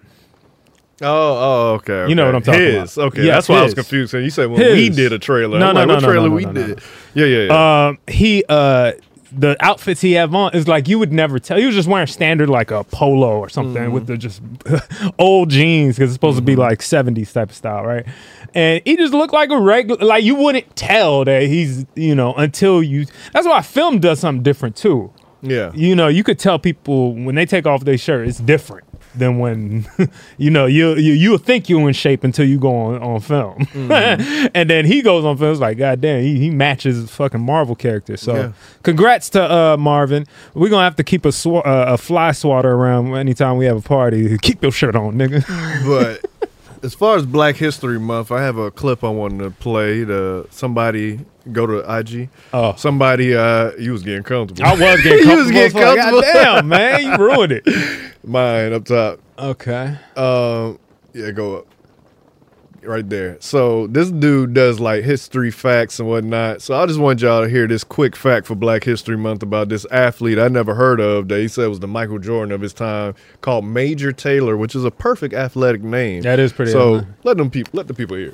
oh, 1.01 1.07
oh, 1.07 1.73
okay, 1.75 2.07
You 2.09 2.15
know 2.15 2.25
what 2.25 2.35
I'm 2.35 2.41
talking 2.41 2.61
his. 2.61 2.97
about. 2.97 3.07
Okay, 3.07 3.23
Yes, 3.25 3.35
that's 3.35 3.49
why 3.49 3.59
I 3.59 3.63
was 3.63 3.73
confused. 3.73 4.13
And 4.13 4.23
you 4.23 4.29
said 4.29 4.49
when 4.49 4.59
we 4.59 4.89
did 4.89 5.13
a 5.13 5.19
trailer. 5.19 5.59
No, 5.59 5.71
no, 5.71 5.79
like, 5.79 5.87
no, 5.87 5.93
what 5.95 6.01
no, 6.03 6.07
trailer 6.09 6.29
no, 6.29 6.35
we 6.35 6.45
no, 6.45 6.51
no, 6.51 6.67
did? 6.67 6.79
Yeah, 7.13 7.25
yeah, 7.25 7.43
yeah. 7.47 7.87
Um, 7.87 7.99
he 8.07 8.43
uh, 8.49 8.93
the 9.31 9.55
outfits 9.59 10.01
he 10.01 10.13
have 10.13 10.33
on 10.33 10.53
is 10.55 10.67
like 10.67 10.87
you 10.87 10.99
would 10.99 11.11
never 11.11 11.39
tell. 11.39 11.57
He 11.57 11.65
was 11.65 11.75
just 11.75 11.87
wearing 11.87 12.07
standard 12.07 12.49
like 12.49 12.71
a 12.71 12.83
polo 12.85 13.37
or 13.39 13.49
something 13.49 13.83
Mm-hmm. 13.83 13.91
with 13.91 14.07
the 14.07 14.17
just 14.17 14.41
old 15.19 15.49
jeans 15.49 15.95
because 15.95 16.09
it's 16.09 16.15
supposed 16.15 16.37
to 16.37 16.41
be 16.43 16.55
like 16.55 16.79
70s 16.79 17.31
type 17.33 17.49
of 17.49 17.55
style, 17.55 17.83
right? 17.83 18.05
And 18.53 18.81
he 18.85 18.95
just 18.95 19.13
looked 19.13 19.33
like 19.33 19.49
a 19.49 19.59
regular. 19.59 20.03
Like 20.05 20.23
you 20.23 20.35
wouldn't 20.35 20.75
tell 20.75 21.25
that 21.25 21.43
he's 21.43 21.85
you 21.95 22.15
know 22.15 22.33
until 22.35 22.81
you. 22.81 23.05
That's 23.33 23.45
why 23.45 23.61
film 23.61 23.99
does 23.99 24.19
something 24.19 24.41
different 24.43 24.75
too. 24.75 25.11
yeah. 25.41 25.71
You 25.75 25.95
know, 25.95 26.07
you 26.07 26.23
could 26.23 26.39
tell 26.39 26.57
people 26.57 27.13
when 27.13 27.35
they 27.35 27.45
take 27.45 27.65
off 27.67 27.83
their 27.83 27.97
shirt, 27.97 28.27
it's 28.27 28.39
different 28.39 28.86
than 29.17 29.39
when 29.39 29.87
you 30.37 30.49
know 30.49 30.65
you 30.65 30.95
you 30.95 31.13
you'll 31.13 31.37
think 31.37 31.69
you're 31.69 31.87
in 31.87 31.93
shape 31.93 32.23
until 32.23 32.45
you 32.47 32.59
go 32.59 32.75
on 32.75 33.01
on 33.01 33.19
film, 33.19 33.65
Mm-hmm. 33.65 34.47
and 34.55 34.69
then 34.69 34.85
he 34.85 35.01
goes 35.01 35.25
on 35.25 35.37
film. 35.37 35.51
It's 35.51 35.59
like, 35.61 35.77
God 35.77 36.01
damn, 36.01 36.21
he, 36.23 36.37
he 36.39 36.49
matches 36.49 37.09
fucking 37.11 37.41
Marvel 37.41 37.75
character. 37.75 38.17
So, 38.17 38.35
Yeah. 38.35 38.51
congrats 38.83 39.29
to 39.31 39.41
uh, 39.51 39.77
Marvin. 39.77 40.25
We're 40.53 40.69
gonna 40.69 40.83
have 40.83 40.95
to 40.97 41.03
keep 41.03 41.25
a 41.25 41.31
sw- 41.31 41.47
uh, 41.65 41.85
a 41.87 41.97
fly 41.97 42.31
swatter 42.31 42.71
around 42.73 43.15
anytime 43.15 43.57
we 43.57 43.65
have 43.65 43.77
a 43.77 43.81
party. 43.81 44.37
Keep 44.41 44.61
your 44.63 44.71
shirt 44.71 44.95
on, 44.95 45.15
nigga. 45.15 45.43
but 45.85 46.49
As 46.83 46.93
far 46.93 47.15
as 47.17 47.25
Black 47.25 47.55
History 47.55 47.99
Month, 47.99 48.31
I 48.31 48.41
have 48.43 48.57
a 48.57 48.69
clip 48.71 49.03
I 49.03 49.09
wanted 49.09 49.43
to 49.43 49.51
play. 49.51 50.05
To 50.05 50.47
somebody 50.51 51.19
go 51.51 51.65
to 51.65 51.77
IG. 51.99 52.29
Oh. 52.53 52.75
somebody, 52.75 53.35
uh, 53.35 53.71
you 53.79 53.91
was 53.91 54.03
getting 54.03 54.23
comfortable. 54.23 54.63
I 54.67 54.71
was 54.73 55.01
getting 55.01 55.17
You 55.19 55.23
comfortable. 55.25 55.43
was 55.43 55.51
getting 55.51 55.81
comfortable. 55.81 56.21
Damn, 56.21 56.67
man, 56.67 57.01
you 57.03 57.15
ruined 57.17 57.51
it. 57.53 57.67
Mine 58.23 58.73
up 58.73 58.85
top. 58.85 59.19
Okay. 59.39 59.97
Um, 60.15 60.79
yeah, 61.13 61.31
go 61.31 61.57
up. 61.59 61.67
Right 62.87 63.07
there. 63.09 63.35
So 63.41 63.87
this 63.87 64.09
dude 64.09 64.53
does 64.53 64.79
like 64.79 65.03
history 65.03 65.51
facts 65.51 65.99
and 65.99 66.07
whatnot. 66.07 66.61
So 66.61 66.73
I 66.73 66.85
just 66.85 66.99
want 66.99 67.21
y'all 67.21 67.43
to 67.43 67.49
hear 67.49 67.67
this 67.67 67.83
quick 67.83 68.15
fact 68.15 68.47
for 68.47 68.55
Black 68.55 68.85
History 68.85 69.17
Month 69.17 69.43
about 69.43 69.67
this 69.67 69.85
athlete 69.91 70.39
I 70.39 70.47
never 70.47 70.73
heard 70.73 71.01
of 71.01 71.27
that 71.27 71.39
he 71.39 71.49
said 71.49 71.67
was 71.67 71.81
the 71.81 71.87
Michael 71.87 72.17
Jordan 72.19 72.53
of 72.53 72.61
his 72.61 72.73
time 72.73 73.13
called 73.41 73.65
Major 73.65 74.13
Taylor, 74.13 74.55
which 74.55 74.73
is 74.73 74.85
a 74.85 74.91
perfect 74.91 75.33
athletic 75.33 75.83
name. 75.83 76.21
That 76.21 76.39
is 76.39 76.53
pretty 76.53 76.71
So 76.71 76.97
athletic. 76.99 77.25
let 77.25 77.37
them 77.37 77.51
people 77.51 77.71
let 77.73 77.87
the 77.87 77.93
people 77.93 78.15
hear. 78.15 78.31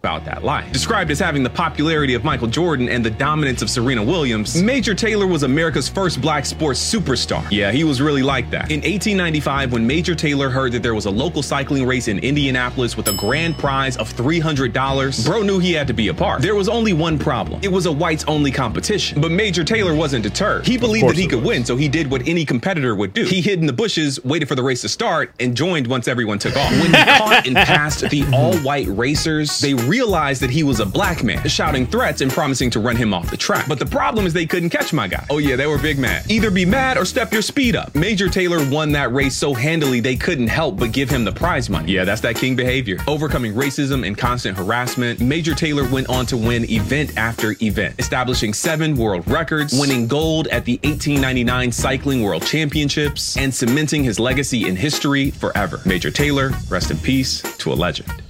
About 0.00 0.24
that 0.24 0.42
life. 0.42 0.72
Described 0.72 1.10
as 1.10 1.18
having 1.18 1.42
the 1.42 1.50
popularity 1.50 2.14
of 2.14 2.24
Michael 2.24 2.46
Jordan 2.48 2.88
and 2.88 3.04
the 3.04 3.10
dominance 3.10 3.60
of 3.60 3.68
Serena 3.68 4.02
Williams, 4.02 4.60
Major 4.62 4.94
Taylor 4.94 5.26
was 5.26 5.42
America's 5.42 5.90
first 5.90 6.22
black 6.22 6.46
sports 6.46 6.80
superstar. 6.80 7.46
Yeah, 7.50 7.70
he 7.70 7.84
was 7.84 8.00
really 8.00 8.22
like 8.22 8.48
that. 8.50 8.70
In 8.70 8.78
1895, 8.80 9.72
when 9.74 9.86
Major 9.86 10.14
Taylor 10.14 10.48
heard 10.48 10.72
that 10.72 10.82
there 10.82 10.94
was 10.94 11.04
a 11.04 11.10
local 11.10 11.42
cycling 11.42 11.86
race 11.86 12.08
in 12.08 12.18
Indianapolis 12.20 12.96
with 12.96 13.08
a 13.08 13.12
grand 13.12 13.58
prize 13.58 13.98
of 13.98 14.10
$300, 14.14 15.26
bro 15.26 15.42
knew 15.42 15.58
he 15.58 15.74
had 15.74 15.86
to 15.86 15.92
be 15.92 16.08
a 16.08 16.14
part. 16.14 16.40
There 16.40 16.54
was 16.54 16.70
only 16.70 16.94
one 16.94 17.18
problem. 17.18 17.60
It 17.62 17.70
was 17.70 17.84
a 17.84 17.92
whites 17.92 18.24
only 18.26 18.50
competition. 18.50 19.20
But 19.20 19.32
Major 19.32 19.64
Taylor 19.64 19.94
wasn't 19.94 20.22
deterred. 20.22 20.66
He 20.66 20.78
believed 20.78 21.08
that 21.10 21.16
he 21.16 21.26
could 21.26 21.40
was. 21.40 21.46
win, 21.48 21.64
so 21.66 21.76
he 21.76 21.88
did 21.88 22.10
what 22.10 22.26
any 22.26 22.46
competitor 22.46 22.94
would 22.94 23.12
do. 23.12 23.24
He 23.24 23.42
hid 23.42 23.58
in 23.60 23.66
the 23.66 23.72
bushes, 23.74 24.24
waited 24.24 24.48
for 24.48 24.54
the 24.54 24.62
race 24.62 24.80
to 24.80 24.88
start, 24.88 25.34
and 25.38 25.54
joined 25.54 25.86
once 25.86 26.08
everyone 26.08 26.38
took 26.38 26.56
off. 26.56 26.70
When 26.70 26.86
he 26.86 26.92
caught 27.18 27.46
and 27.46 27.54
passed 27.54 28.08
the 28.08 28.24
all-white 28.32 28.88
racers, 28.88 29.60
they 29.60 29.74
realized 29.90 30.40
that 30.40 30.50
he 30.50 30.62
was 30.62 30.78
a 30.78 30.86
black 30.86 31.24
man, 31.24 31.46
shouting 31.48 31.84
threats 31.84 32.20
and 32.20 32.30
promising 32.30 32.70
to 32.70 32.78
run 32.78 32.94
him 32.94 33.12
off 33.12 33.28
the 33.28 33.36
track. 33.36 33.66
But 33.66 33.80
the 33.80 33.86
problem 33.86 34.24
is 34.24 34.32
they 34.32 34.46
couldn't 34.46 34.70
catch 34.70 34.92
my 34.92 35.08
guy. 35.08 35.26
Oh 35.28 35.38
yeah, 35.38 35.56
they 35.56 35.66
were 35.66 35.78
big 35.78 35.98
mad. 35.98 36.30
Either 36.30 36.48
be 36.48 36.64
mad 36.64 36.96
or 36.96 37.04
step 37.04 37.32
your 37.32 37.42
speed 37.42 37.74
up. 37.74 37.92
Major 37.96 38.28
Taylor 38.28 38.64
won 38.70 38.92
that 38.92 39.12
race 39.12 39.36
so 39.36 39.52
handily 39.52 39.98
they 39.98 40.14
couldn't 40.14 40.46
help 40.46 40.78
but 40.78 40.92
give 40.92 41.10
him 41.10 41.24
the 41.24 41.32
prize 41.32 41.68
money. 41.68 41.90
Yeah, 41.90 42.04
that's 42.04 42.20
that 42.20 42.36
king 42.36 42.54
behavior. 42.54 42.98
Overcoming 43.08 43.52
racism 43.52 44.06
and 44.06 44.16
constant 44.16 44.56
harassment, 44.56 45.20
Major 45.20 45.56
Taylor 45.56 45.88
went 45.88 46.08
on 46.08 46.24
to 46.26 46.36
win 46.36 46.70
event 46.70 47.18
after 47.18 47.56
event, 47.60 47.96
establishing 47.98 48.54
seven 48.54 48.96
world 48.96 49.26
records, 49.26 49.76
winning 49.76 50.06
gold 50.06 50.46
at 50.48 50.64
the 50.64 50.78
1899 50.84 51.72
Cycling 51.72 52.22
World 52.22 52.46
Championships, 52.46 53.36
and 53.36 53.52
cementing 53.52 54.04
his 54.04 54.20
legacy 54.20 54.68
in 54.68 54.76
history 54.76 55.32
forever. 55.32 55.80
Major 55.84 56.12
Taylor, 56.12 56.52
rest 56.68 56.92
in 56.92 56.98
peace 56.98 57.42
to 57.58 57.72
a 57.72 57.74
legend. 57.74 58.22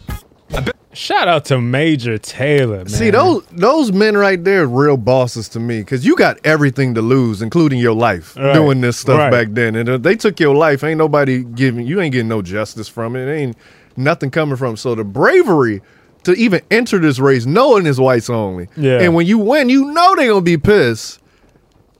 Shout 0.92 1.28
out 1.28 1.44
to 1.46 1.60
Major 1.60 2.18
Taylor, 2.18 2.78
man. 2.78 2.88
See 2.88 3.10
those 3.10 3.44
those 3.52 3.92
men 3.92 4.16
right 4.16 4.42
there 4.42 4.62
are 4.62 4.66
real 4.66 4.96
bosses 4.96 5.48
to 5.50 5.60
me 5.60 5.80
because 5.80 6.04
you 6.04 6.16
got 6.16 6.38
everything 6.44 6.94
to 6.94 7.02
lose, 7.02 7.42
including 7.42 7.78
your 7.78 7.94
life, 7.94 8.36
Right. 8.36 8.54
doing 8.54 8.80
this 8.80 8.96
stuff 8.96 9.18
Right. 9.18 9.30
back 9.30 9.48
then. 9.52 9.76
And 9.76 9.88
if 9.88 10.02
they 10.02 10.16
took 10.16 10.40
your 10.40 10.54
life, 10.56 10.82
ain't 10.82 10.98
nobody 10.98 11.44
giving 11.44 11.86
you 11.86 12.00
ain't 12.00 12.12
getting 12.12 12.28
no 12.28 12.42
justice 12.42 12.88
from 12.88 13.14
it. 13.14 13.28
It 13.28 13.32
ain't 13.32 13.56
nothing 13.96 14.30
coming 14.30 14.56
from. 14.56 14.74
it. 14.74 14.78
So 14.78 14.96
the 14.96 15.04
bravery 15.04 15.80
to 16.24 16.32
even 16.34 16.60
enter 16.72 16.98
this 16.98 17.20
race, 17.20 17.46
knowing 17.46 17.86
it's 17.86 17.98
whites 18.00 18.28
only, 18.28 18.66
Yeah. 18.76 18.98
and 19.00 19.14
when 19.14 19.26
you 19.28 19.38
win, 19.38 19.68
you 19.68 19.92
know 19.92 20.16
they 20.16 20.26
gonna 20.26 20.40
be 20.40 20.56
pissed. 20.58 21.20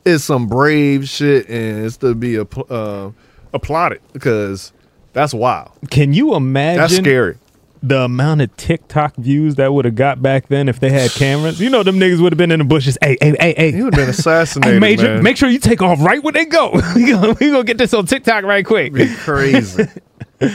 It's 0.05 0.25
some 0.25 0.47
brave 0.49 1.09
shit, 1.09 1.49
and 1.49 1.85
it's 1.85 1.97
to 1.99 2.15
be 2.17 2.39
app- 2.39 2.71
uh, 2.71 3.11
applauded 3.55 4.01
because 4.13 4.73
that's 5.13 5.33
wild. 5.33 5.71
Can 5.91 6.13
you 6.13 6.35
imagine? 6.35 6.81
That's 6.81 6.97
scary. 6.97 7.37
The 7.83 8.01
amount 8.01 8.43
of 8.43 8.55
TikTok 8.57 9.17
views 9.17 9.55
that 9.55 9.73
would 9.73 9.85
have 9.85 9.95
got 9.95 10.21
back 10.23 10.49
then 10.49 10.69
if 10.69 10.81
they 10.81 10.91
had 10.91 11.11
cameras. 11.13 11.61
You 11.61 11.71
know, 11.71 11.83
them 11.83 11.99
niggas 11.99 12.21
would 12.21 12.33
have 12.33 12.39
been 12.39 12.51
in 12.51 12.59
the 12.59 12.65
bushes. 12.65 12.99
Hey, 13.01 13.17
hey, 13.21 13.35
hey, 13.41 13.55
hey. 13.57 13.73
He 13.73 13.83
would 13.83 13.95
have 13.95 14.03
been 14.03 14.11
assassinated. 14.19 14.75
Hey, 14.75 14.79
Major, 14.79 15.15
man. 15.15 15.23
make 15.23 15.37
sure 15.37 15.49
you 15.49 15.59
take 15.59 15.81
off 15.83 16.01
right 16.01 16.23
when 16.23 16.35
they 16.35 16.45
go. 16.45 16.71
we 16.95 17.11
gonna 17.11 17.33
we 17.41 17.51
gonna 17.51 17.65
get 17.65 17.79
this 17.79 17.95
on 17.95 18.07
TikTok 18.07 18.45
right 18.45 18.65
quick. 18.65 18.93
be 18.93 19.13
crazy. 19.17 19.85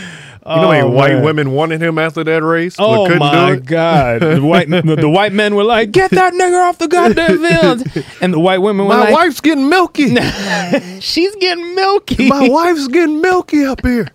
You 0.48 0.56
know 0.58 0.72
Oh, 0.72 0.90
white 0.92 1.14
man. 1.16 1.24
women 1.24 1.52
wanted 1.52 1.82
him 1.82 1.98
after 1.98 2.24
that 2.24 2.44
race? 2.44 2.76
Oh 2.78 3.06
couldn't 3.06 3.18
my 3.20 3.48
do 3.48 3.54
it? 3.54 3.66
god! 3.66 4.22
The 4.22 4.42
white 4.44 4.70
the, 4.70 4.96
the 4.96 5.10
white 5.10 5.34
men 5.34 5.56
were 5.56 5.64
like, 5.64 5.92
"Get 5.92 6.12
that 6.12 6.34
nigga 6.34 6.70
off 6.70 6.78
the 6.78 6.88
goddamn 6.88 7.40
field," 7.40 8.06
and 8.22 8.32
the 8.32 8.40
white 8.40 8.60
women 8.60 8.86
were 8.86 8.94
My 8.94 9.06
like, 9.06 9.14
wife's 9.14 9.42
getting 9.42 9.70
milky. 9.70 10.16
"She's 11.00 11.36
getting 11.38 11.74
milky. 11.74 12.28
my 12.30 12.48
wife's 12.48 12.88
getting 12.90 13.22
milky 13.22 13.66
up 13.66 13.82
here. 13.84 14.08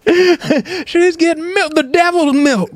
She's 0.87 1.17
getting 1.17 1.53
milk. 1.53 1.75
The 1.75 1.83
devil's 1.83 2.35
milk." 2.37 2.71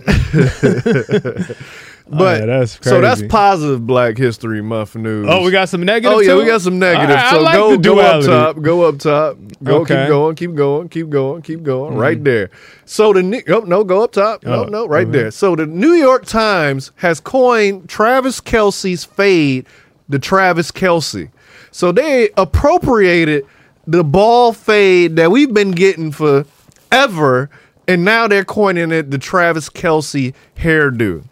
But 2.07 2.41
yeah, 2.41 2.47
that's 2.47 2.79
so 2.87 3.01
that's 3.01 3.23
positive 3.31 3.87
Black 3.87 4.19
History 4.19 4.61
Month 4.63 4.95
news. 4.95 5.27
Oh, 5.29 5.43
we 5.43 5.51
got 5.51 5.71
some 5.71 5.83
negative. 5.85 6.17
Oh 6.17 6.21
yeah, 6.21 6.33
too? 6.33 6.39
we 6.39 6.45
got 6.45 6.61
some 6.61 6.79
negative. 6.79 7.17
I- 7.17 7.31
so 7.31 7.41
like 7.41 7.55
go 7.55 7.79
go 7.79 7.99
up 7.99 8.25
top, 8.25 8.61
go 8.63 8.83
up 8.83 8.99
top, 8.99 9.39
go 9.63 9.77
Okay. 9.81 9.95
Mm-hmm. 9.95 10.03
keep 10.05 10.09
going, 10.09 10.37
keep 10.37 10.55
going, 10.55 10.89
keep 10.91 11.09
going, 11.09 11.43
keep 11.43 11.63
going. 11.63 11.95
Right 11.95 12.23
there. 12.23 12.51
So 12.85 13.15
the 13.15 13.43
oh 13.49 13.61
no, 13.61 13.85
go 13.85 14.05
up 14.05 14.13
top. 14.13 14.45
No, 14.45 14.65
Oh, 14.65 14.69
no, 14.69 14.87
right 14.87 15.07
okay. 15.07 15.19
there. 15.19 15.31
So 15.31 15.57
the 15.57 15.65
New 15.65 15.93
York 15.95 16.27
Times 16.27 16.93
has 16.97 17.21
coined 17.21 17.89
Travis 17.89 18.39
Kelce's 18.41 19.05
fade 19.07 19.67
the 20.07 20.19
Travis 20.19 20.71
Kelce. 20.71 21.31
So 21.71 21.91
they 21.91 22.29
appropriated 22.37 23.47
the 23.87 24.05
ball 24.05 24.53
fade 24.53 25.17
that 25.17 25.31
we've 25.31 25.55
been 25.55 25.71
getting 25.71 26.13
for 26.13 26.45
ever, 26.93 27.49
and 27.89 28.05
now 28.05 28.29
they're 28.29 28.45
coining 28.45 28.93
it 28.93 29.11
the 29.11 29.19
Travis 29.19 29.71
Kelce 29.71 30.35
hairdo 30.59 31.25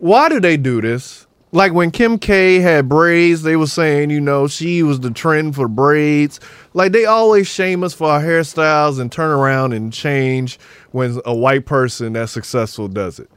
why 0.00 0.28
do 0.28 0.40
they 0.40 0.56
do 0.56 0.80
this? 0.80 1.26
Like 1.52 1.72
when 1.72 1.90
Kim 1.90 2.18
K 2.18 2.60
had 2.60 2.88
braids, 2.88 3.42
they 3.42 3.56
were 3.56 3.66
saying, 3.66 4.10
you 4.10 4.20
know, 4.20 4.46
she 4.46 4.82
was 4.82 5.00
the 5.00 5.10
trend 5.10 5.56
for 5.56 5.66
braids. 5.66 6.38
Like 6.74 6.92
they 6.92 7.06
always 7.06 7.48
shame 7.48 7.82
us 7.82 7.92
for 7.92 8.08
our 8.08 8.20
hairstyles 8.20 9.00
and 9.00 9.10
turn 9.10 9.30
around 9.30 9.72
and 9.72 9.92
change 9.92 10.60
when 10.92 11.20
a 11.24 11.34
white 11.34 11.66
person 11.66 12.12
that's 12.12 12.30
successful 12.30 12.86
does 12.86 13.18
it. 13.18 13.28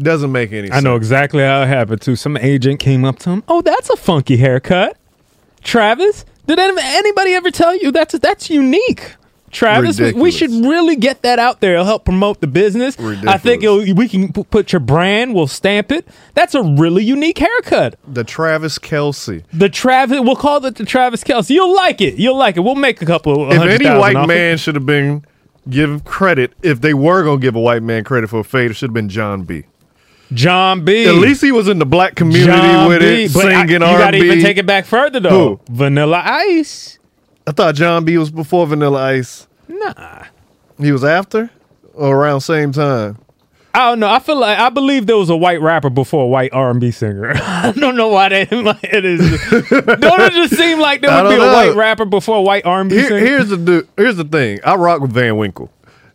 Doesn't 0.00 0.32
make 0.32 0.50
any 0.52 0.68
sense. 0.68 0.78
I 0.78 0.80
know 0.80 0.96
exactly 0.96 1.42
how 1.42 1.62
it 1.62 1.66
happened 1.66 2.00
too. 2.00 2.16
Some 2.16 2.36
agent 2.38 2.80
came 2.80 3.04
up 3.04 3.18
to 3.20 3.30
him. 3.30 3.44
Oh, 3.46 3.62
that's 3.62 3.88
a 3.90 3.96
funky 3.96 4.36
haircut, 4.36 4.96
Travis. 5.62 6.24
Did 6.46 6.58
anybody 6.58 7.34
ever 7.34 7.50
tell 7.52 7.76
you 7.76 7.92
that's 7.92 8.18
that's 8.18 8.50
unique? 8.50 9.14
Travis, 9.50 9.98
we, 9.98 10.12
we 10.12 10.30
should 10.30 10.50
really 10.50 10.96
get 10.96 11.22
that 11.22 11.38
out 11.38 11.60
there. 11.60 11.74
It'll 11.74 11.84
help 11.84 12.04
promote 12.04 12.40
the 12.40 12.46
business. 12.46 12.96
I 12.98 13.36
think 13.36 13.62
it'll, 13.64 13.78
we 13.94 14.08
can 14.08 14.32
put 14.32 14.72
your 14.72 14.80
brand. 14.80 15.34
We'll 15.34 15.46
stamp 15.48 15.90
it. 15.90 16.06
That's 16.34 16.54
a 16.54 16.62
really 16.62 17.02
unique 17.04 17.38
haircut. 17.38 17.96
The 18.06 18.22
Travis 18.24 18.78
Kelce. 18.78 19.42
The 19.52 19.68
Travis, 19.68 20.20
we'll 20.20 20.36
call 20.36 20.64
it 20.64 20.76
the 20.76 20.84
Travis 20.84 21.24
Kelce. 21.24 21.50
You'll 21.50 21.74
like 21.74 22.00
it. 22.00 22.14
You'll 22.14 22.36
like 22.36 22.56
it. 22.56 22.60
We'll 22.60 22.74
make 22.76 23.02
a 23.02 23.06
couple. 23.06 23.50
If 23.52 23.60
any 23.60 23.86
white 23.98 24.26
man 24.26 24.56
should 24.56 24.76
have 24.76 24.86
been 24.86 25.24
given 25.68 26.00
credit, 26.00 26.52
if 26.62 26.80
they 26.80 26.94
were 26.94 27.24
gonna 27.24 27.40
give 27.40 27.56
a 27.56 27.60
white 27.60 27.82
man 27.82 28.04
credit 28.04 28.30
for 28.30 28.40
a 28.40 28.44
fade, 28.44 28.70
it 28.70 28.74
should 28.74 28.90
have 28.90 28.94
been 28.94 29.08
Jon 29.08 29.42
B. 29.42 29.64
Jon 30.32 30.84
B. 30.84 31.06
At 31.06 31.16
least 31.16 31.42
he 31.42 31.50
was 31.50 31.66
in 31.66 31.80
the 31.80 31.86
black 31.86 32.14
community 32.14 32.46
Jon 32.46 32.88
with 32.88 33.00
B. 33.00 33.24
it, 33.24 33.34
But 33.34 33.46
I- 33.46 33.66
singing 33.66 33.70
you 33.72 33.78
gotta 33.80 34.16
even 34.16 34.40
take 34.40 34.58
it 34.58 34.66
back 34.66 34.84
further 34.86 35.18
though. 35.18 35.56
Who? 35.56 35.60
Vanilla 35.74 36.22
Ice. 36.24 36.99
I 37.46 37.52
thought 37.52 37.74
Jon 37.74 38.04
B 38.04 38.18
was 38.18 38.30
before 38.30 38.66
Vanilla 38.66 39.02
Ice. 39.12 39.46
Nah. 39.68 40.24
He 40.78 40.92
was 40.92 41.04
after 41.04 41.50
or 41.94 42.16
around 42.16 42.40
same 42.42 42.72
time. 42.72 43.18
I 43.72 43.88
don't 43.90 44.00
know. 44.00 44.08
I 44.08 44.18
feel 44.18 44.36
like 44.38 44.58
I 44.58 44.68
believe 44.68 45.06
there 45.06 45.16
was 45.16 45.30
a 45.30 45.36
white 45.36 45.60
rapper 45.60 45.90
before 45.90 46.24
a 46.24 46.26
white 46.26 46.52
R 46.52 46.70
and 46.70 46.80
B 46.80 46.90
singer. 46.90 47.30
I 47.36 47.72
don't 47.72 47.96
know 47.96 48.08
why 48.08 48.26
like 48.28 48.50
it 48.82 49.04
is. 49.04 49.20
don't 49.20 50.20
it 50.20 50.32
just 50.32 50.56
seem 50.56 50.80
like 50.80 51.02
there 51.02 51.22
would 51.22 51.28
be 51.30 51.36
a 51.36 51.38
white 51.38 51.74
rapper 51.76 52.04
before 52.04 52.38
a 52.38 52.42
white 52.42 52.66
R 52.66 52.80
and 52.80 52.90
B 52.90 52.96
Here- 52.96 53.08
singer? 53.08 53.20
here's 53.20 53.48
the 53.50 53.86
here's 53.96 54.16
the 54.16 54.24
thing. 54.24 54.58
I 54.64 54.74
rock 54.74 55.00
with 55.00 55.12
Van 55.12 55.36
Winkle. 55.36 55.70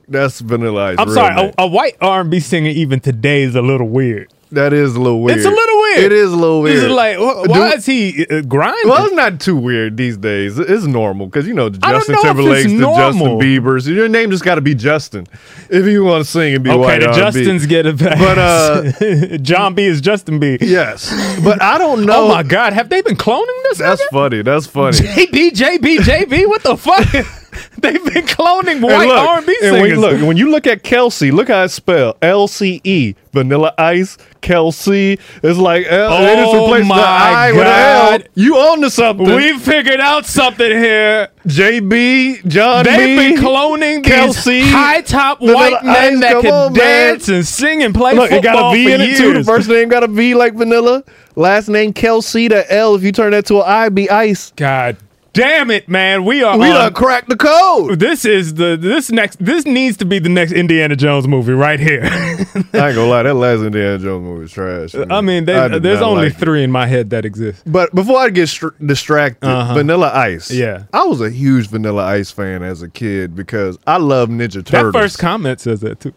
That's 0.07 0.39
Vanilla 0.41 0.91
Ice. 0.91 0.95
I'm 0.99 1.09
sorry, 1.09 1.49
a, 1.57 1.63
a 1.63 1.67
white 1.67 1.95
R 2.01 2.21
and 2.21 2.29
B 2.29 2.39
singer 2.39 2.69
even 2.69 2.99
today 2.99 3.43
is 3.43 3.55
a 3.55 3.61
little 3.61 3.87
weird. 3.87 4.31
That 4.51 4.73
is 4.73 4.95
a 4.95 5.01
little 5.01 5.21
weird. 5.21 5.37
It's 5.37 5.45
a 5.45 5.49
little 5.49 5.81
weird. 5.81 5.99
It 5.99 6.11
is 6.11 6.31
a 6.31 6.35
little 6.35 6.61
weird. 6.61 6.83
It's 6.83 6.93
like 6.93 7.17
wh- 7.17 7.49
why 7.49 7.71
is 7.71 7.85
he 7.85 8.25
uh, 8.29 8.41
grinding? 8.41 8.87
Well, 8.89 9.05
it's 9.05 9.15
not 9.15 9.39
too 9.39 9.55
weird 9.55 9.97
these 9.97 10.17
days. 10.17 10.59
It's 10.59 10.85
normal 10.85 11.25
because 11.25 11.47
you 11.47 11.53
know 11.53 11.69
the 11.69 11.79
Justin 11.79 12.15
know 12.15 12.21
Timberlake's, 12.21 12.71
the 12.71 12.79
Justin 12.79 12.79
normal. 13.19 13.39
Bieber's. 13.39 13.87
Your 13.87 14.07
name 14.07 14.29
just 14.29 14.43
got 14.43 14.55
to 14.55 14.61
be 14.61 14.75
Justin 14.75 15.25
if 15.69 15.85
you 15.85 16.03
want 16.03 16.23
to 16.23 16.29
sing 16.29 16.55
and 16.55 16.63
be 16.63 16.69
okay, 16.69 16.79
white. 16.79 16.99
the 16.99 17.07
R&B. 17.09 17.39
Justins 17.41 17.67
get 17.67 17.85
it 17.85 17.97
back. 17.97 18.19
But, 18.19 18.37
uh, 18.37 19.37
Jon 19.41 19.73
B 19.73 19.85
is 19.85 19.99
Justin 19.99 20.39
B. 20.39 20.57
Yes, 20.61 21.09
but 21.43 21.61
I 21.61 21.77
don't 21.77 22.05
know. 22.05 22.25
Oh 22.25 22.27
my 22.27 22.43
God, 22.43 22.73
have 22.73 22.89
they 22.89 23.01
been 23.01 23.17
cloning 23.17 23.63
this? 23.63 23.79
That's 23.79 24.01
nigga? 24.03 24.11
funny. 24.11 24.41
That's 24.43 24.67
funny. 24.67 24.97
JB, 24.97 25.51
JB, 25.51 25.97
JB. 25.97 26.47
What 26.47 26.63
the 26.63 26.77
fuck? 26.77 27.05
They've 27.77 28.03
been 28.03 28.25
cloning 28.25 28.81
white 28.81 29.07
look, 29.07 29.17
R&B 29.29 29.57
and 29.61 29.75
singers. 29.75 29.97
when, 29.99 29.99
look, 29.99 30.27
when 30.27 30.37
you 30.37 30.49
look 30.49 30.67
at 30.67 30.83
Kelce, 30.83 31.31
look 31.31 31.47
how 31.49 31.63
it's 31.63 31.73
spelled. 31.73 32.17
L 32.21 32.47
C 32.47 32.81
E, 32.83 33.15
Vanilla 33.31 33.73
Ice, 33.77 34.17
Kelce. 34.41 35.19
It's 35.43 35.59
like 35.59 35.85
L, 35.87 36.09
they 36.21 36.35
just 36.35 36.53
Oh 36.53 36.63
replaced 36.65 36.83
the 36.89 36.95
my 36.95 37.01
I 37.01 37.51
with 37.51 37.61
an 37.61 37.67
L. 37.67 38.11
God. 38.11 38.29
You 38.35 38.55
on 38.55 38.81
to 38.81 38.89
something. 38.89 39.33
we 39.35 39.57
figured 39.59 39.99
out 39.99 40.25
something 40.25 40.69
here. 40.69 41.29
JB, 41.47 42.47
Jon 42.47 42.85
They've 42.85 43.17
B. 43.17 43.35
been 43.35 43.43
cloning 43.43 44.01
Kelce, 44.03 44.45
these 44.45 44.71
high 44.71 45.01
top 45.01 45.41
white 45.41 45.83
men 45.83 46.15
Ice, 46.15 46.21
that 46.21 46.31
come 46.33 46.41
can 46.41 46.53
on, 46.53 46.73
man. 46.73 46.79
dance 47.13 47.27
and 47.29 47.45
sing 47.45 47.83
and 47.83 47.93
play 47.93 48.13
Look, 48.15 48.31
it 48.31 48.43
got 48.43 48.71
a 48.71 48.75
V 48.75 48.91
in 48.91 49.01
it 49.01 49.17
too. 49.17 49.33
The 49.33 49.43
first 49.43 49.69
name 49.69 49.89
got 49.89 50.03
a 50.03 50.07
V 50.07 50.33
like 50.35 50.53
Vanilla. 50.53 51.03
Last 51.35 51.67
name 51.67 51.93
Kelce. 51.93 52.49
The 52.49 52.71
L, 52.73 52.95
if 52.95 53.03
you 53.03 53.11
turn 53.11 53.31
that 53.31 53.45
to 53.47 53.57
an 53.57 53.63
I, 53.67 53.89
be 53.89 54.09
Ice. 54.09 54.51
God 54.55 54.97
damn 55.35 55.69
it, 55.69 55.87
man. 55.87 56.25
We 56.25 56.41
are 56.43 56.57
We 56.57 56.67
on- 56.69 56.73
done 56.73 56.93
cracked 56.93 57.29
the 57.29 57.37
code. 57.37 57.99
This 57.99 58.25
is 58.25 58.55
the 58.55 58.75
this 58.79 59.11
next 59.11 59.37
this 59.43 59.65
needs 59.65 59.97
to 59.97 60.05
be 60.05 60.17
the 60.17 60.29
next 60.29 60.51
Indiana 60.51 60.95
Jones 60.95 61.27
movie 61.27 61.53
right 61.53 61.79
here. 61.79 62.01
I 62.05 62.07
ain't 62.09 62.71
gonna 62.73 63.05
lie, 63.05 63.23
that 63.23 63.35
last 63.35 63.59
Indiana 63.61 63.99
Jones 63.99 64.23
movie 64.23 64.41
was 64.41 64.51
trash. 64.51 64.95
I 64.95 65.21
mean, 65.21 65.47
I 65.49 65.77
there's 65.79 66.01
only 66.01 66.25
like 66.25 66.33
it. 66.33 66.39
three 66.39 66.63
in 66.63 66.71
my 66.71 66.87
head 66.87 67.11
that 67.11 67.25
exist. 67.25 67.61
But 67.65 67.93
before 67.93 68.17
I 68.19 68.29
get 68.29 68.47
str- 68.49 68.69
distracted, 68.83 69.47
Uh-huh. 69.47 69.73
Vanilla 69.75 70.11
Ice. 70.13 70.49
Yeah. 70.51 70.83
I 70.93 71.03
was 71.05 71.21
a 71.21 71.29
huge 71.29 71.67
Vanilla 71.69 72.03
Ice 72.05 72.31
fan 72.31 72.63
as 72.63 72.81
a 72.81 72.89
kid 72.89 73.35
because 73.35 73.77
I 73.85 73.97
love 73.97 74.29
Ninja 74.29 74.65
Turtles. 74.65 74.93
That 74.93 74.99
first 74.99 75.19
comment 75.19 75.59
says 75.59 75.81
that 75.81 75.99
too. 75.99 76.13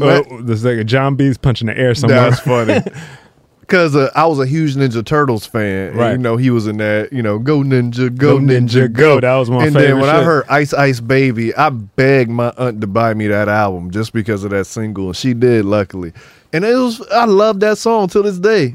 Oh, 0.00 0.40
the 0.42 0.56
second 0.56 0.86
Jon 0.86 1.16
B's 1.16 1.38
punching 1.38 1.66
the 1.66 1.76
air 1.78 1.94
somewhere. 1.94 2.30
That's 2.30 2.40
funny. 2.40 2.80
Because 3.62 3.96
uh, 3.96 4.10
I 4.14 4.26
was 4.26 4.38
a 4.38 4.46
huge 4.46 4.74
Ninja 4.74 5.04
Turtles 5.04 5.46
fan. 5.46 5.88
And, 5.90 5.96
Right. 5.96 6.12
you 6.12 6.18
know, 6.18 6.36
he 6.36 6.50
was 6.50 6.66
in 6.66 6.76
that, 6.78 7.12
you 7.12 7.22
know, 7.22 7.38
Go 7.38 7.60
Ninja, 7.60 8.14
Go, 8.14 8.38
Go 8.38 8.44
Ninja, 8.44 8.88
Ninja, 8.88 8.92
Go. 8.92 9.20
That 9.20 9.34
was 9.36 9.48
my 9.50 9.64
And 9.66 9.74
then 9.74 9.82
favorite 9.82 10.00
when 10.02 10.10
I 10.10 10.22
heard 10.22 10.44
Ice 10.50 10.74
Ice 10.74 11.00
Baby, 11.00 11.54
I 11.54 11.70
begged 11.70 12.30
my 12.30 12.52
aunt 12.58 12.80
to 12.82 12.86
buy 12.86 13.14
me 13.14 13.28
that 13.28 13.48
album 13.48 13.90
just 13.90 14.12
because 14.12 14.44
of 14.44 14.50
that 14.50 14.66
single. 14.66 15.06
And 15.08 15.16
she 15.16 15.32
did, 15.34 15.64
luckily. 15.64 16.12
And 16.52 16.64
it 16.64 16.74
was, 16.74 17.00
I 17.10 17.24
love 17.24 17.60
that 17.60 17.78
song 17.78 18.08
till 18.08 18.22
this 18.24 18.38
day. 18.38 18.74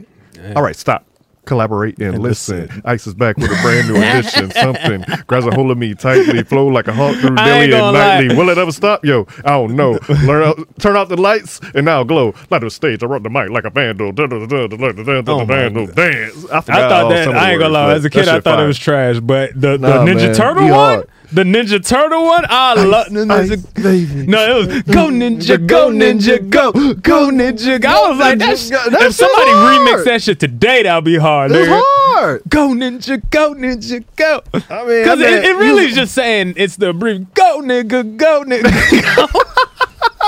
All 0.56 0.63
right, 0.63 0.75
stop. 0.75 1.06
Collaborate 1.48 1.98
and, 2.00 2.16
And 2.16 2.24
listen. 2.24 2.62
listen. 2.68 2.82
Ice 2.86 3.08
is 3.08 3.13
back 3.13 3.38
with 3.38 3.50
a 3.51 3.62
brand 3.62 3.88
new 3.88 3.96
edition. 3.98 4.51
Something 4.51 5.04
grabs 5.27 5.46
a 5.48 5.51
hold 5.51 5.72
of 5.72 5.77
me 5.77 5.96
tightly, 5.96 6.44
flow 6.44 6.68
like 6.68 6.88
a 6.88 6.94
hawk 6.94 7.16
through 7.18 7.36
daily 7.38 7.63
and 7.63 7.72
gonna 7.72 7.98
lie. 7.98 8.20
nightly. 8.20 8.36
Will 8.36 8.50
it 8.50 8.58
ever 8.58 8.72
stop? 8.72 9.04
Yo, 9.06 9.25
I 9.46 9.51
don't 9.51 9.75
know. 9.75 9.98
Out, 10.10 10.80
turn 10.80 10.96
out 10.96 11.10
the 11.10 11.16
lights 11.20 11.60
and 11.74 11.86
now 11.86 12.04
glow. 12.04 12.34
Light 12.50 12.62
the 12.62 12.70
stage. 12.70 13.01
I 13.01 13.08
run 13.08 13.24
the 13.24 13.30
mic 13.30 13.50
like 13.50 13.66
a 13.66 13.70
vandal. 13.70 14.12
Da, 14.12 14.27
da, 14.27 14.46
da, 14.46 14.46
da, 14.46 14.68
da, 14.68 14.92
da, 14.92 15.04
da, 15.04 15.22
da, 15.22 15.32
Oh 15.34 15.46
vandal. 15.46 15.88
Dance. 15.88 16.46
I, 16.51 16.58
I 16.58 16.62
thought 16.62 17.10
that 17.10 17.27
I 17.30 17.51
ain't 17.51 17.60
gonna 17.60 17.74
lie. 17.74 17.94
As 17.94 18.06
a 18.06 18.10
kid, 18.10 18.27
I 18.27 18.39
thought 18.39 18.60
it 18.60 18.68
was 18.68 18.77
trash. 18.77 19.20
But 19.20 19.54
the, 19.60 19.77
the 19.77 19.88
Ninja 20.06 20.36
Turtle 20.36 20.70
one. 20.70 21.04
The 21.31 21.43
Ninja 21.43 21.86
Turtle 21.86 22.25
one, 22.25 22.46
I 22.50 22.74
love. 22.84 23.07
Ice, 23.31 23.55
baby. 23.57 24.25
No, 24.27 24.62
it 24.62 24.67
was 24.67 24.81
go 24.84 25.10
ninja, 25.10 25.65
go 25.67 25.89
ninja, 25.89 26.50
go, 26.50 26.72
go 26.72 27.29
ninja. 27.29 27.81
go. 27.81 27.89
I 27.89 28.10
was 28.10 28.19
like, 28.19 28.39
that's, 28.39 28.69
Ninja, 28.69 28.91
go. 28.91 28.98
if 29.05 29.13
somebody 29.13 29.51
remix 29.51 30.05
that 30.05 30.22
shit 30.22 30.39
today, 30.39 30.84
that'll 30.84 31.01
be 31.01 31.17
hard. 31.17 31.51
It's 31.51 31.67
nigga. 31.67 31.81
hard. 31.84 32.41
Go 32.48 32.69
ninja, 32.69 33.22
go 33.29 33.53
ninja, 33.53 34.03
go. 34.15 34.41
I 34.53 34.86
mean, 34.86 35.03
Because 35.03 35.19
I 35.22 35.25
it, 35.27 35.41
mean, 35.43 35.43
it 35.43 35.55
really 35.60 35.86
is 35.86 35.96
just 35.96 36.13
saying 36.15 36.53
it's 36.57 36.75
the 36.77 36.93
brief 36.93 37.34
go 37.34 37.62
nigga, 37.62 38.15
go 38.17 38.43
nigga. 38.46 39.43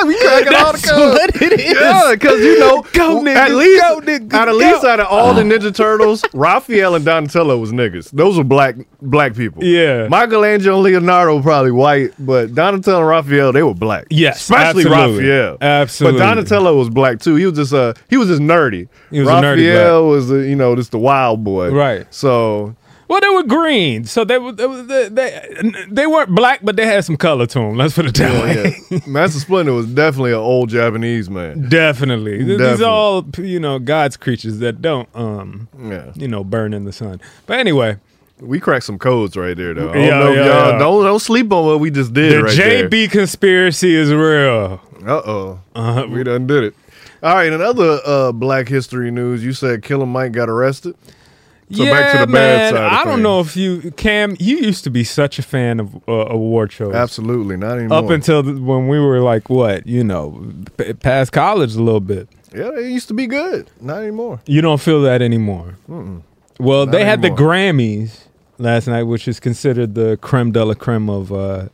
go. 0.01 0.08
We 0.08 0.20
cracking 0.20 0.53
all 0.56 0.72
the 0.74 0.77
That's 0.77 0.89
codes. 0.91 1.13
what 1.13 1.41
it 1.41 1.60
is. 1.60 1.74
Yeah, 1.74 2.12
because 2.13 2.39
you 2.39 2.60
know, 2.60 2.82
Go, 2.94 3.22
nigga, 3.22 3.36
at 3.36 3.51
least, 3.51 3.82
go, 3.82 4.01
nigga, 4.01 4.34
at 4.34 4.46
go. 4.46 4.53
least 4.53 4.84
out 4.84 5.00
of 5.00 5.08
all 5.08 5.34
the 5.34 5.41
Ninja 5.44 5.74
Turtles, 5.75 6.24
Raphael 6.34 6.96
and 6.96 7.06
Donatello 7.06 7.58
was 7.58 7.72
niggas. 7.72 8.12
Those 8.12 8.38
were 8.38 8.44
black 8.44 8.75
black 9.01 9.36
people. 9.36 9.63
Yeah. 9.63 10.08
Michelangelo 10.08 10.75
and 10.75 10.84
Leonardo 10.84 11.36
were 11.38 11.41
probably 11.41 11.72
white, 11.72 12.12
but 12.20 12.53
Donatello 12.53 13.00
and 13.00 13.08
Raphael 13.08 13.51
they 13.53 13.63
were 13.63 13.74
black. 13.74 14.06
Yes, 14.10 14.41
especially 14.41 14.84
absolutely. 14.86 15.24
Raphael. 15.29 15.58
Absolutely. 15.62 16.20
But 16.20 16.25
Donatello 16.25 16.77
was 16.77 16.89
black 16.89 17.20
too. 17.20 17.36
He 17.36 17.46
was 17.46 17.56
just 17.56 17.74
uh 17.74 17.94
he 18.10 18.18
was 18.18 18.27
just 18.27 18.41
nerdy. 18.41 18.88
He 19.12 19.20
was 19.20 19.29
a 19.29 19.32
Raphael 19.34 19.56
nerdy 19.56 20.01
black. 20.03 20.12
was 20.15 20.27
the, 20.29 20.38
you 20.48 20.56
know 20.56 20.75
just 20.75 20.91
the 20.91 21.00
wild 21.00 21.44
boy. 21.44 21.70
Right. 21.72 22.06
So 22.13 22.75
Well, 23.10 23.20
they 23.22 23.30
were 23.30 23.44
green, 23.44 24.06
so 24.06 24.24
they 24.24 24.38
were 24.38 24.51
they, 24.51 25.10
they, 25.10 25.50
they, 25.89 26.06
weren't 26.08 26.30
black, 26.36 26.60
but 26.63 26.75
they 26.75 26.86
had 26.86 27.04
some 27.04 27.18
color 27.18 27.48
to 27.48 27.60
them. 27.60 27.75
Let's 27.75 27.96
put 27.96 28.06
it 28.06 28.13
that 28.18 28.44
way. 28.44 28.75
yeah, 28.92 29.00
Master 29.08 29.39
Splinter 29.39 29.74
was 29.74 29.88
definitely 29.88 30.32
an 30.32 30.38
old 30.38 30.70
Japanese 30.70 31.28
man. 31.28 31.68
Definitely. 31.70 32.46
Th- 32.46 32.60
These 32.60 32.82
are 32.82 32.89
all 32.92 33.25
you 33.39 33.60
know 33.60 33.80
God's 33.80 34.16
creatures 34.16 34.60
that 34.60 34.82
don't 34.84 35.10
um 35.16 35.68
Yeah. 35.82 36.12
you 36.16 36.28
know 36.28 36.44
burn 36.44 36.72
in 36.72 36.86
the 36.86 36.94
sun. 36.94 37.20
But 37.48 37.58
anyway, 37.60 37.98
We 38.39 38.60
cracked 38.60 38.86
some 38.86 39.00
codes 39.00 39.36
right 39.36 39.58
there, 39.58 39.74
though. 39.74 39.92
Don't 39.92 40.04
Yeah, 40.04 40.20
know 40.20 40.32
yeah, 40.32 40.46
y'all 40.46 40.72
yeah. 40.74 40.78
don't 40.78 41.04
don't 41.04 41.20
sleep 41.20 41.51
on 41.51 41.66
what 41.66 41.80
we 41.80 41.89
just 41.89 42.13
did 42.13 42.32
the 42.32 42.44
right 42.44 42.56
JB 42.56 43.10
conspiracy 43.10 43.96
is 43.96 44.13
real. 44.13 44.80
Uh 45.04 45.10
oh, 45.25 45.60
Uh, 45.74 46.06
we 46.08 46.24
done 46.24 46.46
did 46.46 46.63
it. 46.63 46.75
All 47.24 47.34
right, 47.34 47.51
in 47.51 47.60
other 47.60 48.00
uh, 48.06 48.32
Black 48.32 48.68
History 48.68 49.10
news, 49.12 49.44
you 49.44 49.51
said 49.54 49.82
Killer 49.82 50.06
Mike 50.06 50.32
got 50.32 50.48
arrested. 50.48 50.96
So 51.72 51.84
yeah, 51.84 51.92
back 51.92 52.12
to 52.14 52.18
the 52.26 52.32
bad 52.32 52.34
man. 52.34 52.74
side 52.74 52.84
of 52.84 52.92
I 52.94 53.03
don't 53.03 53.22
know 53.22 53.40
if 53.42 53.55
you 53.55 53.92
Cam. 53.92 54.36
You 54.40 54.58
used 54.58 54.84
to 54.86 54.90
be 54.90 55.03
such 55.03 55.38
a 55.38 55.44
fan 55.44 55.79
of 55.79 55.96
uh, 56.08 56.25
award 56.29 56.72
shows. 56.72 56.96
Absolutely 56.96 57.58
not 57.58 57.77
anymore. 57.77 57.98
Up 58.00 58.10
until 58.10 58.42
th- 58.44 58.58
when 58.58 58.88
we 58.88 59.00
were 59.00 59.20
like 59.22 59.50
what 59.51 59.86
you 59.86 60.03
know 60.03 60.44
p- 60.77 60.94
past 60.94 61.32
college 61.32 61.75
a 61.75 61.82
little 61.84 62.00
bit. 62.00 62.27
yeah, 62.55 62.72
they 62.75 62.90
used 62.92 63.08
to 63.10 63.14
be 63.14 63.27
good. 63.27 63.70
Not 63.82 64.00
anymore. 64.01 64.40
You 64.48 64.62
don't 64.62 64.82
feel 64.82 65.03
that 65.03 65.22
anymore. 65.22 65.75
Well, 66.60 66.86
Not 66.86 66.92
they 66.92 67.05
had 67.05 67.22
the. 67.22 67.29
Grammys 67.29 68.25
last 68.58 68.88
night, 68.88 69.03
which 69.03 69.27
is 69.27 69.40
considered 69.40 69.94
the 69.96 70.18
creme 70.22 70.51
de 70.51 70.66
la 70.66 70.74
creme 70.74 71.10
of, 71.10 71.32
uh, 71.32 71.70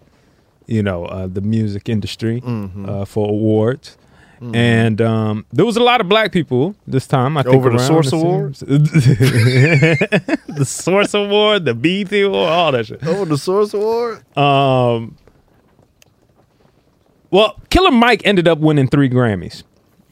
you 0.67 0.83
know, 0.83 1.05
uh, 1.05 1.27
the 1.27 1.41
music 1.41 1.87
industry 1.89 2.41
Mm-hmm. 2.41 2.87
uh, 2.89 3.05
for 3.05 3.29
awards. 3.29 3.97
And 4.41 5.01
um, 5.01 5.45
there 5.53 5.65
was 5.65 5.77
a 5.77 5.83
lot 5.83 6.01
of 6.01 6.09
black 6.09 6.31
people 6.31 6.75
this 6.85 7.07
time. 7.07 7.37
I 7.37 7.43
think 7.43 7.55
Over 7.55 7.69
the 7.71 7.79
Source 7.79 8.11
Awards? 8.11 8.59
the 8.67 10.65
Source 10.65 11.13
Award, 11.13 11.65
the 11.65 11.73
BET 11.73 12.11
Award, 12.21 12.49
all 12.49 12.71
that 12.73 12.85
shit. 12.85 12.99
Oh, 13.03 13.25
the 13.25 13.37
Source 13.37 13.73
Award. 13.73 14.23
Um, 14.37 15.15
well, 17.31 17.59
Killer 17.69 17.91
Mike 17.91 18.21
ended 18.25 18.47
up 18.47 18.59
winning 18.59 18.87
three 18.87 19.09
Grammys. 19.09 19.63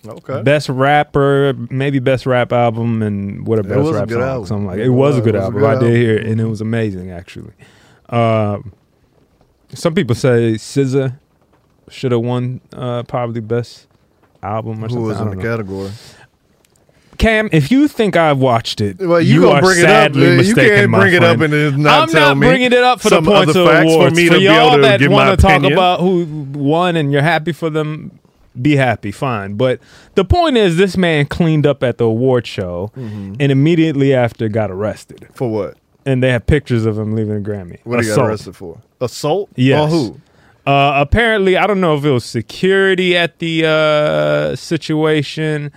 Okay. 0.05 0.41
Best 0.41 0.67
rapper, 0.67 1.53
maybe 1.69 1.99
best 1.99 2.25
rap 2.25 2.51
album, 2.51 3.01
and 3.01 3.47
what 3.47 3.59
a 3.59 3.61
It 3.61 3.69
best 3.69 3.79
was 3.79 3.89
a 3.89 3.93
rap 3.93 4.07
good 4.09 4.15
song, 4.15 4.23
album. 4.23 4.45
something 4.47 4.67
like 4.67 4.79
it 4.79 4.89
was 4.89 5.17
a 5.17 5.21
good 5.21 5.35
was 5.35 5.41
a 5.41 5.45
album. 5.45 5.61
good 5.61 5.67
I 5.69 5.73
did 5.75 5.83
album. 5.83 5.95
hear 5.95 6.17
it, 6.17 6.25
and 6.27 6.41
it 6.41 6.45
was 6.45 6.59
amazing 6.61 7.11
actually. 7.11 7.53
Um, 8.09 8.73
some 9.73 9.95
people 9.95 10.15
say 10.15 10.53
SZA 10.55 11.17
should 11.89 12.11
have 12.11 12.21
won 12.21 12.59
uh, 12.73 13.03
probably 13.03 13.39
best 13.39 13.87
album 14.43 14.83
or 14.83 14.87
Who 14.87 14.93
something. 14.93 15.03
was 15.03 15.19
in 15.21 15.29
the 15.29 15.35
know. 15.35 15.41
category? 15.41 15.91
Cam, 17.17 17.47
if 17.51 17.71
you 17.71 17.87
think 17.87 18.17
I've 18.17 18.39
watched 18.39 18.81
it, 18.81 18.97
Well, 18.99 19.21
you, 19.21 19.35
you 19.35 19.41
gonna 19.41 19.55
are 19.55 19.61
bring 19.61 19.79
it 19.79 19.85
up. 19.85 19.89
sadly. 20.13 20.31
You 20.31 20.37
mistaken, 20.37 20.75
can't 20.75 20.89
my 20.91 20.99
bring 20.99 21.13
it 21.13 21.23
up 21.23 21.39
and 21.39 21.77
not 21.77 22.01
I'm 22.03 22.09
tell 22.09 22.35
not 22.35 22.39
bringing 22.39 22.71
it 22.71 22.83
up 22.83 23.01
for 23.01 23.09
the 23.11 23.21
points 23.21 23.55
of 23.55 23.67
awards. 23.67 24.13
for 24.13 24.15
me 24.15 24.27
for 24.27 24.33
to 24.35 24.41
y'all 24.41 24.73
able 24.73 24.81
that 24.81 25.07
want 25.09 25.39
to 25.39 25.41
talk 25.45 25.63
about 25.63 25.99
who 26.01 26.25
won 26.53 26.95
and 26.95 27.11
you're 27.13 27.21
happy 27.21 27.51
for 27.51 27.69
them, 27.69 28.19
be 28.59 28.75
happy, 28.75 29.11
fine. 29.11 29.53
But 29.53 29.79
the 30.15 30.25
point 30.25 30.57
is, 30.57 30.75
this 30.75 30.97
man 30.97 31.27
cleaned 31.27 31.65
up 31.67 31.83
at 31.83 31.97
the 31.99 32.05
award 32.05 32.45
show 32.47 32.91
Mm-hmm. 32.97 33.35
and 33.39 33.51
immediately 33.51 34.13
after 34.13 34.49
got 34.49 34.71
arrested. 34.71 35.27
For 35.33 35.49
what? 35.49 35.77
And 36.05 36.21
they 36.21 36.31
have 36.31 36.45
pictures 36.47 36.85
of 36.85 36.97
him 36.97 37.15
leaving 37.15 37.37
a 37.37 37.39
Grammy. 37.47 37.77
What 37.85 37.99
he 38.01 38.05
got 38.07 38.13
Assault. 38.13 38.27
arrested 38.29 38.55
for? 38.55 38.79
Assault? 38.99 39.49
Yes. 39.55 39.91
Who? 39.91 40.19
Uh, 40.65 40.93
apparently, 40.95 41.57
I 41.57 41.67
don't 41.67 41.81
know 41.81 41.95
if 41.97 42.05
it 42.05 42.11
was 42.11 42.23
security 42.25 43.17
at 43.17 43.39
the 43.39 43.65
uh, 43.65 44.55
situation. 44.55 45.71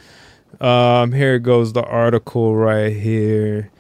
Um, 0.61 1.13
here 1.13 1.39
goes 1.39 1.73
the 1.73 1.83
article 1.83 2.55
right 2.57 2.95
here. 2.95 3.71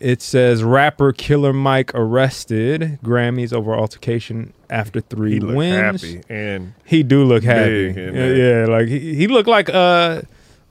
It 0.00 0.22
says 0.22 0.62
rapper 0.64 1.12
Killer 1.12 1.52
Mike 1.52 1.94
arrested 1.94 2.98
Grammys 3.04 3.52
over 3.52 3.74
altercation 3.74 4.52
after 4.70 5.00
three 5.00 5.34
He 5.34 5.40
wins. 5.40 6.00
happy 6.02 6.22
and 6.30 6.72
He 6.84 7.02
do 7.02 7.24
look 7.24 7.42
happy. 7.42 7.92
Yeah, 7.96 8.26
yeah, 8.32 8.66
like 8.66 8.88
he, 8.88 9.14
he 9.14 9.26
looked 9.26 9.48
like 9.48 9.68
uh, 9.68 10.22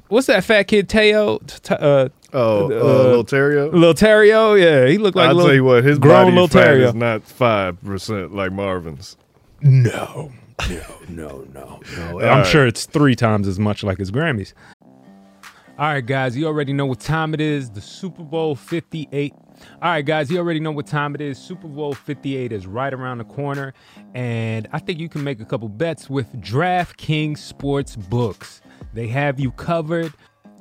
what's 0.08 0.25
that 0.28 0.43
fat 0.43 0.63
kid 0.63 0.89
Teo? 0.89 1.38
T- 1.39 1.75
uh, 1.75 2.10
oh, 2.34 2.71
uh, 2.71 2.75
Uh, 2.75 3.10
Lil 3.12 3.23
Terrio. 3.25 3.71
Lil 3.71 3.93
Terrio. 3.93 4.60
Yeah, 4.60 4.89
he 4.89 4.97
looked 4.97 5.15
like 5.17 5.30
I'll 5.30 5.36
Lil, 5.36 5.45
tell 5.47 5.56
you 5.56 5.63
what, 5.63 5.84
his 5.84 5.99
grown 5.99 6.34
body 6.34 6.47
Terrio. 6.47 6.88
is 6.88 6.95
not 6.95 7.21
five 7.23 7.80
percent 7.84 8.34
like 8.34 8.52
Marvin's. 8.52 9.15
No, 9.62 10.32
no, 10.69 10.82
no, 11.08 11.48
no, 11.54 11.82
no. 11.98 12.19
I'm 12.19 12.39
right. 12.39 12.48
sure 12.48 12.67
it's 12.67 12.86
three 12.86 13.15
times 13.15 13.48
as 13.48 13.60
much 13.60 13.84
like 13.84 13.98
his 13.98 14.12
Grammys. 14.12 14.54
All 15.80 15.86
right, 15.86 16.06
guys, 16.06 16.36
you 16.36 16.45
already 16.45 16.74
know 16.74 16.86
what 16.86 17.00
time 17.00 17.34
it 17.34 17.39
is. 17.39 17.69
The 17.69 17.80
Super 17.80 18.24
Bowl 18.24 18.54
58. 18.54 19.34
All 19.34 19.50
right, 19.82 20.06
guys, 20.06 20.30
you 20.30 20.38
already 20.38 20.60
know 20.60 20.72
what 20.72 20.88
time 20.88 21.15
it 21.15 21.22
is. 21.22 21.38
Super 21.38 21.69
Bowl 21.69 21.93
58 21.93 22.52
is 22.52 22.67
right 22.67 22.93
around 22.93 23.19
the 23.19 23.24
corner. 23.24 23.74
And 24.13 24.67
I 24.74 24.80
think 24.80 25.00
you 25.00 25.08
can 25.08 25.24
make 25.24 25.39
a 25.39 25.45
couple 25.45 25.69
bets 25.69 26.10
with 26.10 26.30
DraftKings 26.41 27.38
Sports 27.38 27.95
Books. 27.95 28.62
They 28.93 29.08
have 29.08 29.39
you 29.39 29.52
covered. 29.52 30.13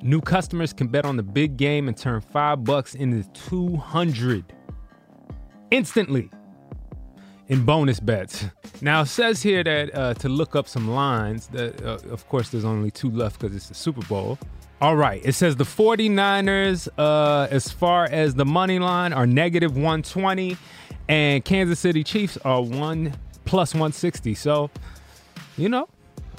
New 0.02 0.20
customers 0.20 0.72
can 0.72 0.86
bet 0.86 1.04
on 1.04 1.16
the 1.16 1.24
big 1.24 1.56
game 1.56 1.88
and 1.88 1.96
turn 1.96 2.20
five 2.20 2.62
bucks 2.62 2.94
into 2.94 3.28
200 3.32 4.54
instantly. 5.72 6.30
In 7.48 7.64
bonus 7.64 7.98
bets. 7.98 8.44
Now, 8.80 9.02
it 9.02 9.06
says 9.06 9.42
here 9.42 9.64
that 9.64 9.94
uh, 9.94 10.14
to 10.14 10.28
look 10.28 10.54
up 10.54 10.68
some 10.68 10.88
lines, 10.88 11.48
that 11.48 11.82
uh, 11.82 11.98
of 12.10 12.28
course 12.28 12.50
there's 12.50 12.64
only 12.64 12.90
two 12.90 13.10
left 13.10 13.40
because 13.40 13.56
it's 13.56 13.68
the 13.68 13.74
Super 13.74 14.02
Bowl. 14.06 14.38
All 14.80 14.94
right, 14.94 15.20
it 15.24 15.32
says 15.32 15.56
the 15.56 15.64
49ers, 15.64 16.88
uh, 16.98 17.48
as 17.50 17.68
far 17.68 18.04
as 18.04 18.36
the 18.36 18.44
money 18.44 18.78
line, 18.78 19.12
are 19.12 19.26
negative 19.26 19.72
120, 19.72 20.56
and 21.08 21.44
Kansas 21.44 21.80
City 21.80 22.04
Chiefs 22.04 22.38
are 22.44 22.62
one 22.62 23.14
plus 23.44 23.74
160. 23.74 24.34
So, 24.34 24.70
you 25.56 25.68
know, 25.68 25.88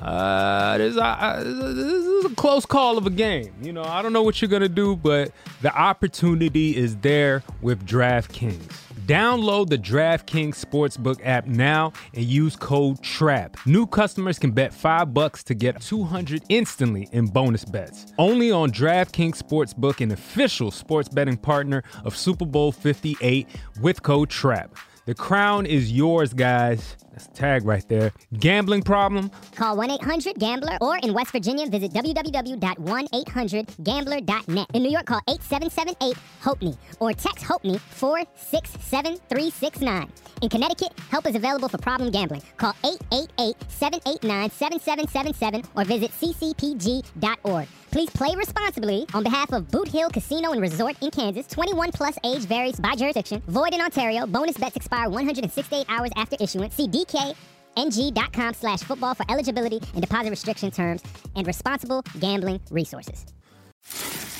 uh, 0.01 0.77
this, 0.77 0.97
uh, 0.97 1.43
this 1.45 2.05
is 2.05 2.25
a 2.25 2.35
close 2.35 2.65
call 2.65 2.97
of 2.97 3.05
a 3.05 3.09
game. 3.09 3.53
You 3.61 3.73
know, 3.73 3.83
I 3.83 4.01
don't 4.01 4.13
know 4.13 4.23
what 4.23 4.41
you're 4.41 4.49
gonna 4.49 4.69
do, 4.69 4.95
but 4.95 5.31
the 5.61 5.75
opportunity 5.75 6.75
is 6.75 6.95
there 6.97 7.43
with 7.61 7.85
DraftKings. 7.85 8.89
Download 9.05 9.67
the 9.67 9.77
DraftKings 9.77 10.63
Sportsbook 10.63 11.19
app 11.25 11.47
now 11.47 11.93
and 12.13 12.23
use 12.23 12.55
code 12.55 13.01
TRAP. 13.01 13.57
New 13.65 13.87
customers 13.87 14.37
can 14.37 14.51
bet 14.51 14.71
5 14.71 15.15
bucks 15.15 15.43
to 15.45 15.55
get 15.55 15.81
200 15.81 16.43
instantly 16.49 17.09
in 17.11 17.25
bonus 17.25 17.65
bets. 17.65 18.13
Only 18.19 18.51
on 18.51 18.71
DraftKings 18.71 19.41
Sportsbook, 19.41 20.01
an 20.01 20.11
official 20.11 20.69
sports 20.69 21.09
betting 21.09 21.37
partner 21.37 21.83
of 22.05 22.15
Super 22.15 22.45
Bowl 22.45 22.71
58 22.71 23.47
with 23.81 24.03
code 24.03 24.29
TRAP. 24.29 24.75
The 25.09 25.15
crown 25.15 25.65
is 25.65 25.91
yours, 25.91 26.35
guys. 26.35 26.95
That's 27.11 27.25
a 27.25 27.31
tag 27.31 27.65
right 27.65 27.83
there. 27.89 28.13
Gambling 28.37 28.83
problem? 28.83 29.31
Call 29.55 29.75
1 29.75 29.89
800 29.89 30.37
Gambler 30.37 30.77
or 30.81 30.99
in 30.99 31.15
West 31.15 31.31
Virginia, 31.31 31.65
visit 31.65 31.91
www.1800Gambler.net. 31.93 34.67
In 34.75 34.83
New 34.83 34.91
York, 34.91 35.07
call 35.07 35.21
8778 35.27 36.15
HOPE 36.41 36.77
or 36.99 37.11
text 37.13 37.43
HOPE 37.43 37.79
467369. 37.89 40.11
In 40.43 40.49
Connecticut, 40.49 40.93
help 41.09 41.25
is 41.25 41.35
available 41.35 41.69
for 41.69 41.79
problem 41.79 42.11
gambling. 42.11 42.43
Call 42.57 42.75
888 42.85 43.55
789 43.67 44.51
7777 44.51 45.63
or 45.75 45.85
visit 45.85 46.11
ccpg.org. 46.11 47.67
Please 47.91 48.09
play 48.11 48.35
responsibly 48.35 49.05
on 49.13 49.23
behalf 49.23 49.51
of 49.51 49.69
Boot 49.71 49.87
Hill 49.87 50.09
Casino 50.09 50.51
and 50.51 50.61
Resort 50.61 50.95
in 51.01 51.09
Kansas. 51.09 51.47
21 51.47 51.91
plus 51.91 52.17
age 52.23 52.43
varies 52.43 52.79
by 52.79 52.95
jurisdiction. 52.95 53.41
Void 53.47 53.73
in 53.73 53.81
Ontario. 53.81 54.27
Bonus 54.27 54.57
bets 54.57 54.75
expire 54.75 54.98
168 55.07 55.85
hours 55.89 56.11
after 56.15 56.35
issuance. 56.39 56.75
See 56.75 56.87
DKNG.com 56.87 58.53
slash 58.53 58.81
football 58.81 59.13
for 59.15 59.25
eligibility 59.29 59.79
and 59.93 60.01
deposit 60.01 60.29
restriction 60.29 60.71
terms 60.71 61.03
and 61.35 61.47
responsible 61.47 62.03
gambling 62.19 62.59
resources. 62.71 63.25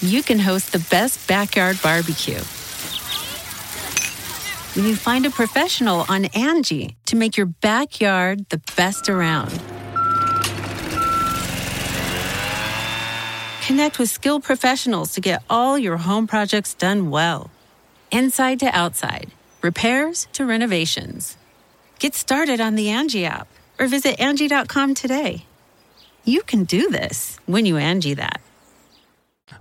you 0.01 0.23
can 0.23 0.39
host 0.39 0.71
the 0.71 0.79
best 0.89 1.27
backyard 1.27 1.77
barbecue. 1.81 2.39
When 4.75 4.85
you 4.85 4.95
find 4.95 5.25
a 5.25 5.29
professional 5.29 6.05
on 6.07 6.25
Angie 6.25 6.95
to 7.07 7.15
make 7.15 7.35
your 7.35 7.47
backyard 7.47 8.47
the 8.49 8.61
best 8.77 9.09
around. 9.09 9.51
Connect 13.65 13.99
with 13.99 14.09
skilled 14.09 14.43
professionals 14.43 15.13
to 15.13 15.21
get 15.21 15.43
all 15.49 15.77
your 15.77 15.97
home 15.97 16.27
projects 16.27 16.73
done 16.73 17.09
well. 17.09 17.49
Inside 18.11 18.59
to 18.61 18.67
outside, 18.67 19.31
repairs 19.61 20.27
to 20.33 20.45
renovations. 20.45 21.37
Get 21.99 22.15
started 22.15 22.61
on 22.61 22.75
the 22.75 22.89
Angie 22.89 23.25
app 23.25 23.47
or 23.79 23.87
visit 23.87 24.19
Angie.com 24.19 24.93
today. 24.93 25.45
You 26.23 26.41
can 26.43 26.63
do 26.63 26.89
this 26.89 27.39
when 27.45 27.65
you 27.65 27.77
Angie 27.77 28.13
that. 28.13 28.41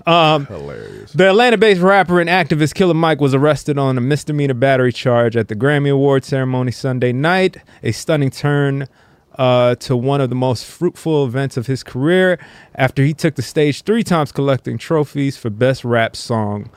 Um, 0.06 0.46
Hilarious. 0.46 1.12
The 1.12 1.28
Atlanta-based 1.28 1.80
rapper 1.80 2.20
and 2.20 2.28
activist 2.28 2.74
Killer 2.74 2.94
Mike 2.94 3.20
was 3.20 3.34
arrested 3.34 3.78
on 3.78 3.98
a 3.98 4.00
misdemeanor 4.00 4.54
battery 4.54 4.92
charge 4.92 5.36
at 5.36 5.48
the 5.48 5.56
Grammy 5.56 5.90
Award 5.92 6.24
ceremony 6.24 6.72
Sunday 6.72 7.12
night. 7.12 7.58
A 7.82 7.92
stunning 7.92 8.30
turn 8.30 8.88
uh, 9.36 9.76
to 9.76 9.96
one 9.96 10.20
of 10.20 10.30
the 10.30 10.34
most 10.34 10.64
fruitful 10.64 11.24
events 11.24 11.56
of 11.56 11.66
his 11.66 11.82
career 11.82 12.38
after 12.74 13.04
he 13.04 13.14
took 13.14 13.36
the 13.36 13.42
stage 13.42 13.82
three 13.82 14.02
times 14.02 14.32
collecting 14.32 14.78
trophies 14.78 15.36
for 15.36 15.48
Best 15.48 15.84
Rap 15.84 16.16
Song, 16.16 16.70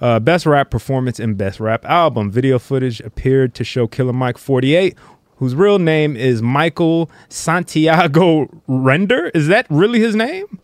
uh, 0.00 0.20
Best 0.20 0.46
Rap 0.46 0.70
Performance, 0.70 1.18
and 1.18 1.36
Best 1.36 1.60
Rap 1.60 1.84
Album. 1.84 2.30
Video 2.30 2.58
footage 2.58 3.00
appeared 3.00 3.54
to 3.54 3.64
show 3.64 3.86
Killer 3.86 4.12
Mike 4.12 4.38
48, 4.38 4.96
whose 5.36 5.54
real 5.54 5.78
name 5.78 6.16
is 6.16 6.42
Michael 6.42 7.10
Santiago 7.28 8.48
Render. 8.66 9.28
Is 9.34 9.48
that 9.48 9.66
really 9.70 10.00
his 10.00 10.14
name? 10.14 10.60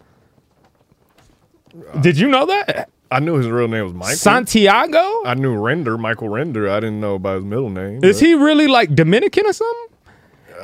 Did 2.01 2.19
you 2.19 2.29
know 2.29 2.47
that? 2.47 2.89
I 3.11 3.21
knew 3.21 3.37
his 3.37 3.49
real 3.49 3.69
name 3.69 3.85
was 3.85 3.95
Michael. 3.95 4.17
Santiago? 4.17 5.23
I 5.25 5.35
knew 5.35 5.57
Render, 5.57 5.97
Michael 5.99 6.29
Render. 6.29 6.69
I 6.69 6.81
didn't 6.81 7.01
know 7.01 7.15
about 7.15 7.37
his 7.37 7.45
middle 7.45 7.71
name. 7.71 8.03
Is 8.05 8.19
but- 8.21 8.27
he 8.27 8.35
really 8.35 8.67
like 8.67 8.95
Dominican 8.95 9.47
or 9.47 9.53
something? 9.53 9.94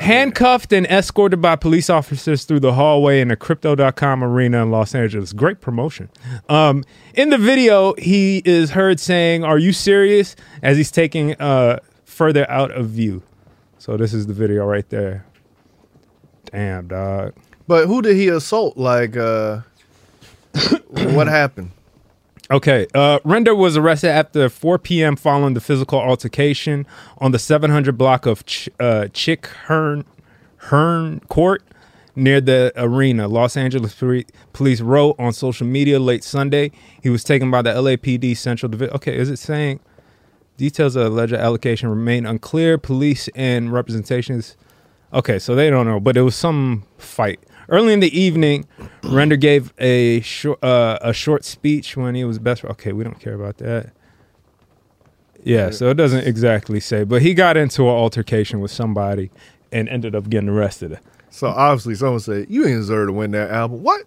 Handcuffed 0.00 0.72
and 0.72 0.86
escorted 0.86 1.42
by 1.42 1.56
police 1.56 1.90
officers 1.90 2.44
through 2.44 2.60
the 2.60 2.72
hallway 2.72 3.20
in 3.20 3.28
the 3.28 3.36
Crypto.com 3.36 4.24
arena 4.24 4.62
in 4.62 4.70
Los 4.70 4.94
Angeles. 4.94 5.34
Great 5.34 5.60
promotion. 5.60 6.08
Um, 6.48 6.84
in 7.12 7.28
the 7.28 7.36
video, 7.36 7.92
he 7.98 8.40
is 8.46 8.70
heard 8.70 8.98
saying, 8.98 9.44
Are 9.44 9.58
you 9.58 9.74
serious? 9.74 10.36
as 10.62 10.78
he's 10.78 10.90
taking 10.90 11.34
uh, 11.34 11.80
further 12.06 12.50
out 12.50 12.70
of 12.70 12.86
view. 12.86 13.22
So, 13.76 13.98
this 13.98 14.14
is 14.14 14.26
the 14.26 14.32
video 14.32 14.64
right 14.64 14.88
there. 14.88 15.26
Damn, 16.46 16.88
dog. 16.88 17.34
But 17.66 17.86
who 17.86 18.00
did 18.00 18.16
he 18.16 18.28
assault? 18.28 18.78
Like, 18.78 19.18
uh, 19.18 19.60
what 20.88 21.26
happened? 21.28 21.72
Okay, 22.50 22.88
uh, 22.94 23.20
Render 23.22 23.54
was 23.54 23.76
arrested 23.76 24.08
after 24.10 24.48
4 24.48 24.78
p.m. 24.80 25.14
following 25.14 25.54
the 25.54 25.60
physical 25.60 26.00
altercation 26.00 26.84
on 27.18 27.30
the 27.30 27.38
700 27.38 27.96
block 27.96 28.26
of 28.26 28.44
Ch- 28.44 28.68
uh, 28.80 29.06
Chick 29.12 29.46
Hearn 29.66 30.04
Hearn 30.56 31.20
Court 31.28 31.62
near 32.16 32.40
the 32.40 32.72
arena. 32.74 33.28
Los 33.28 33.56
Angeles 33.56 33.94
Poli- 33.94 34.26
police 34.52 34.80
wrote 34.80 35.14
on 35.16 35.32
social 35.32 35.64
media 35.64 36.00
late 36.00 36.24
Sunday 36.24 36.72
he 37.00 37.08
was 37.08 37.22
taken 37.22 37.52
by 37.52 37.62
the 37.62 37.70
LAPD 37.70 38.36
Central 38.36 38.68
Division. 38.68 38.96
Okay, 38.96 39.16
is 39.16 39.30
it 39.30 39.38
saying 39.38 39.78
details 40.56 40.96
of 40.96 41.06
alleged 41.06 41.32
allocation 41.32 41.88
remain 41.88 42.26
unclear? 42.26 42.78
Police 42.78 43.28
and 43.36 43.72
representations. 43.72 44.56
Okay, 45.12 45.38
so 45.38 45.54
they 45.54 45.70
don't 45.70 45.86
know, 45.86 46.00
but 46.00 46.16
it 46.16 46.22
was 46.22 46.34
some 46.34 46.82
fight. 46.98 47.38
Early 47.70 47.92
in 47.92 48.00
the 48.00 48.18
evening, 48.18 48.66
Render 49.04 49.36
gave 49.36 49.72
a 49.78 50.20
short 50.22 50.62
uh, 50.62 50.98
a 51.00 51.12
short 51.12 51.44
speech 51.44 51.96
when 51.96 52.14
he 52.16 52.24
was 52.24 52.38
best. 52.38 52.64
Okay, 52.64 52.92
we 52.92 53.04
don't 53.04 53.20
care 53.20 53.34
about 53.34 53.58
that. 53.58 53.92
Yeah, 55.44 55.70
so 55.70 55.88
it 55.88 55.94
doesn't 55.94 56.26
exactly 56.26 56.80
say, 56.80 57.04
but 57.04 57.22
he 57.22 57.32
got 57.32 57.56
into 57.56 57.82
an 57.82 57.88
altercation 57.88 58.60
with 58.60 58.70
somebody 58.70 59.30
and 59.72 59.88
ended 59.88 60.14
up 60.14 60.28
getting 60.28 60.48
arrested. 60.48 60.98
So 61.30 61.46
obviously, 61.46 61.94
someone 61.94 62.20
said 62.20 62.46
you 62.50 62.66
ain't 62.66 62.80
deserve 62.80 63.08
to 63.08 63.12
win 63.12 63.30
that 63.30 63.50
album. 63.50 63.82
What? 63.82 64.04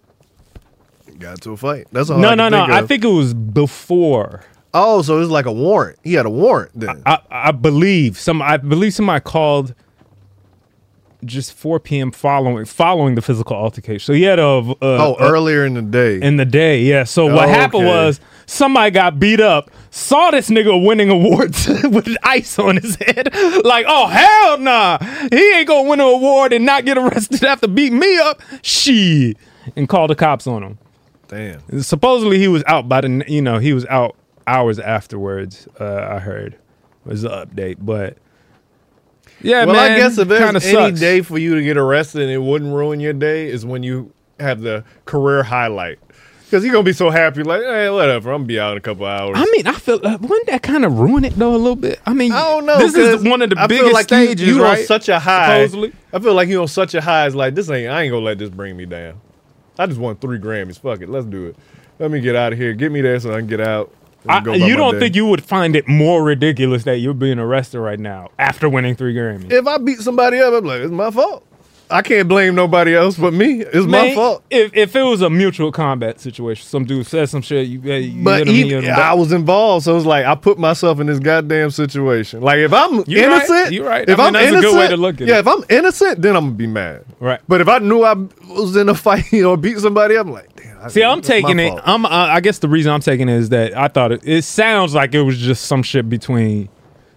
Got 1.18 1.40
to 1.42 1.52
a 1.52 1.56
fight. 1.56 1.86
That's 1.90 2.10
all. 2.10 2.18
no, 2.18 2.30
I 2.30 2.34
no, 2.34 2.48
no. 2.48 2.64
I 2.64 2.86
think 2.86 3.04
it 3.04 3.08
was 3.08 3.34
before. 3.34 4.44
Oh, 4.74 5.02
so 5.02 5.16
it 5.16 5.20
was 5.20 5.30
like 5.30 5.46
a 5.46 5.52
warrant. 5.52 5.98
He 6.02 6.14
had 6.14 6.26
a 6.26 6.30
warrant 6.30 6.72
then. 6.74 7.02
I, 7.06 7.20
I 7.30 7.52
believe 7.52 8.18
some. 8.18 8.42
I 8.42 8.56
believe 8.56 8.92
somebody 8.92 9.22
called 9.22 9.74
just 11.24 11.52
4 11.52 11.80
p.m. 11.80 12.10
following 12.10 12.64
following 12.64 13.14
the 13.14 13.22
physical 13.22 13.56
altercation. 13.56 14.04
So 14.04 14.12
he 14.12 14.22
had 14.22 14.38
a, 14.38 14.42
a 14.44 14.76
oh, 14.80 15.16
a- 15.18 15.30
earlier 15.30 15.64
in 15.64 15.74
the 15.74 15.82
day. 15.82 16.20
in 16.20 16.36
the 16.36 16.44
day. 16.44 16.82
Yeah. 16.82 17.04
So 17.04 17.26
what 17.26 17.48
Oh, 17.48 17.52
happened 17.52 17.84
okay. 17.86 18.06
was 18.06 18.20
somebody 18.46 18.90
got 18.90 19.18
beat 19.18 19.40
up, 19.40 19.70
saw 19.90 20.30
this 20.30 20.50
nigga 20.50 20.84
winning 20.86 21.10
awards 21.10 21.66
with 21.84 22.08
ice 22.22 22.58
on 22.58 22.76
his 22.76 22.96
head. 22.96 23.30
Like, 23.64 23.86
oh 23.88 24.06
hell 24.08 24.58
nah, 24.58 24.98
he 25.30 25.52
ain't 25.54 25.68
gonna 25.68 25.88
win 25.88 26.00
an 26.00 26.06
award 26.06 26.52
and 26.52 26.64
not 26.66 26.84
get 26.84 26.98
arrested 26.98 27.42
after 27.44 27.68
beating 27.68 27.98
me 27.98 28.18
up. 28.18 28.40
Shit, 28.62 29.36
and 29.76 29.88
called 29.88 30.10
the 30.10 30.14
cops 30.14 30.46
on 30.46 30.62
him. 30.62 30.78
Damn. 31.28 31.82
Supposedly 31.82 32.38
he 32.38 32.48
was 32.48 32.62
out 32.66 32.88
by 32.88 33.00
the 33.00 33.24
you 33.26 33.40
know 33.42 33.58
he 33.58 33.72
was 33.72 33.86
out 33.86 34.14
hours 34.46 34.78
afterwards. 34.78 35.66
Uh, 35.80 36.06
I 36.10 36.18
heard 36.18 36.56
was 37.04 37.22
the 37.22 37.30
update, 37.30 37.76
but. 37.80 38.18
Yeah, 39.44 39.66
well, 39.66 39.74
man, 39.74 39.92
I 39.92 39.96
guess 39.96 40.16
if 40.16 40.26
there's 40.26 40.40
any 40.40 40.60
sucks. 40.60 40.98
day 40.98 41.20
for 41.20 41.36
you 41.36 41.54
to 41.54 41.62
get 41.62 41.76
arrested 41.76 42.22
and 42.22 42.30
it 42.30 42.38
wouldn't 42.38 42.72
ruin 42.72 42.98
your 42.98 43.12
day 43.12 43.46
is 43.48 43.66
when 43.66 43.82
you 43.82 44.12
have 44.40 44.60
the 44.60 44.84
career 45.04 45.42
highlight. 45.42 45.98
Because 46.44 46.64
you're 46.64 46.72
gonna 46.72 46.84
be 46.84 46.92
so 46.92 47.10
happy, 47.10 47.42
like, 47.42 47.62
hey, 47.62 47.90
whatever, 47.90 48.30
I'm 48.30 48.42
gonna 48.42 48.46
be 48.46 48.60
out 48.60 48.72
in 48.72 48.78
a 48.78 48.80
couple 48.80 49.06
hours. 49.06 49.36
I 49.36 49.44
mean, 49.52 49.66
I 49.66 49.72
feel 49.72 50.00
uh, 50.06 50.18
wouldn't 50.18 50.46
that 50.46 50.62
kind 50.62 50.84
of 50.84 50.98
ruin 50.98 51.24
it 51.24 51.34
though 51.34 51.54
a 51.54 51.58
little 51.58 51.76
bit? 51.76 52.00
I 52.06 52.14
mean, 52.14 52.32
I 52.32 52.40
don't 52.42 52.64
know. 52.64 52.78
This 52.78 52.94
is 52.94 53.22
one 53.22 53.42
of 53.42 53.50
the 53.50 53.56
I 53.58 53.66
feel 53.66 53.78
biggest 53.78 53.92
like 53.94 54.06
stages, 54.06 54.46
you, 54.46 54.56
you 54.56 54.62
right? 54.62 54.78
on 54.78 54.86
such 54.86 55.08
a 55.08 55.18
high. 55.18 55.66
Supposedly. 55.66 55.92
I 56.12 56.18
feel 56.20 56.34
like 56.34 56.48
you're 56.48 56.62
on 56.62 56.68
such 56.68 56.94
a 56.94 57.00
high. 57.00 57.26
It's 57.26 57.34
like 57.34 57.54
this 57.54 57.68
ain't. 57.70 57.90
I 57.90 58.02
ain't 58.02 58.12
gonna 58.12 58.24
let 58.24 58.38
this 58.38 58.50
bring 58.50 58.76
me 58.76 58.86
down. 58.86 59.20
I 59.78 59.86
just 59.86 59.98
won 59.98 60.16
three 60.16 60.38
Grammys. 60.38 60.78
Fuck 60.78 61.00
it, 61.02 61.08
let's 61.08 61.26
do 61.26 61.46
it. 61.46 61.56
Let 61.98 62.10
me 62.10 62.20
get 62.20 62.36
out 62.36 62.52
of 62.52 62.58
here. 62.58 62.72
Get 62.72 62.92
me 62.92 63.00
there 63.00 63.18
so 63.20 63.34
I 63.34 63.38
can 63.38 63.46
get 63.46 63.60
out. 63.60 63.92
And 64.24 64.32
I, 64.32 64.40
go 64.40 64.52
you 64.52 64.76
don't 64.76 64.94
day. 64.94 65.00
think 65.00 65.16
you 65.16 65.26
would 65.26 65.44
find 65.44 65.76
it 65.76 65.86
more 65.86 66.22
ridiculous 66.22 66.84
that 66.84 66.98
you're 66.98 67.14
being 67.14 67.38
arrested 67.38 67.80
right 67.80 68.00
now 68.00 68.30
after 68.38 68.68
winning 68.68 68.94
three 68.96 69.14
Grammys? 69.14 69.52
If 69.52 69.66
I 69.66 69.78
beat 69.78 70.00
somebody 70.00 70.40
up, 70.40 70.54
I'm 70.54 70.64
like, 70.64 70.80
it's 70.80 70.90
my 70.90 71.10
fault. 71.10 71.46
I 71.94 72.02
can't 72.02 72.28
blame 72.28 72.56
nobody 72.56 72.92
else 72.92 73.16
but 73.16 73.32
me. 73.32 73.60
It's 73.62 73.86
my 73.86 74.16
fault. 74.16 74.42
If 74.50 74.74
if 74.74 74.96
it 74.96 75.02
was 75.02 75.22
a 75.22 75.30
mutual 75.30 75.70
combat 75.70 76.18
situation, 76.18 76.66
some 76.66 76.84
dude 76.84 77.06
said 77.06 77.28
some 77.28 77.40
shit, 77.40 77.68
you, 77.68 77.80
you 77.80 78.24
But 78.24 78.38
hit 78.38 78.48
him, 78.48 78.54
he, 78.54 78.62
he 78.64 78.68
hit 78.70 78.82
him 78.82 78.96
I 78.96 79.14
was 79.14 79.30
involved, 79.30 79.84
so 79.84 79.96
it's 79.96 80.04
like 80.04 80.26
I 80.26 80.34
put 80.34 80.58
myself 80.58 80.98
in 80.98 81.06
this 81.06 81.20
goddamn 81.20 81.70
situation. 81.70 82.40
Like 82.40 82.58
if 82.58 82.72
I'm 82.72 83.04
You're 83.06 83.30
right. 83.30 83.48
innocent, 83.48 83.72
You're 83.72 83.86
right. 83.86 84.08
If 84.08 84.18
I 84.18 84.26
mean, 84.26 84.36
am 84.36 84.54
that's 84.54 84.56
a 84.56 84.60
good 84.68 84.76
way 84.76 84.88
to 84.88 84.96
look 84.96 85.20
at 85.20 85.20
yeah, 85.20 85.26
it. 85.26 85.28
Yeah, 85.28 85.38
if 85.38 85.46
I'm 85.46 85.64
innocent, 85.70 86.20
then 86.20 86.34
I'm 86.34 86.46
gonna 86.46 86.56
be 86.56 86.66
mad. 86.66 87.04
Right. 87.20 87.40
But 87.46 87.60
if 87.60 87.68
I 87.68 87.78
knew 87.78 88.02
I 88.02 88.14
was 88.48 88.74
in 88.74 88.88
a 88.88 88.94
fight 88.96 89.32
or 89.32 89.56
beat 89.56 89.78
somebody, 89.78 90.16
I'm 90.16 90.32
like, 90.32 90.52
damn. 90.56 90.78
I- 90.80 90.88
See, 90.88 91.04
I'm 91.04 91.22
taking 91.22 91.60
it. 91.60 91.68
fault. 91.68 91.82
I'm. 91.84 92.04
Uh, 92.04 92.08
I 92.08 92.40
guess 92.40 92.58
the 92.58 92.68
reason 92.68 92.90
I'm 92.90 93.02
taking 93.02 93.28
it 93.28 93.36
is 93.36 93.50
that 93.50 93.76
I 93.76 93.86
thought 93.86 94.10
it. 94.10 94.26
It 94.26 94.42
sounds 94.42 94.96
like 94.96 95.14
it 95.14 95.22
was 95.22 95.38
just 95.38 95.66
some 95.66 95.84
shit 95.84 96.08
between 96.08 96.68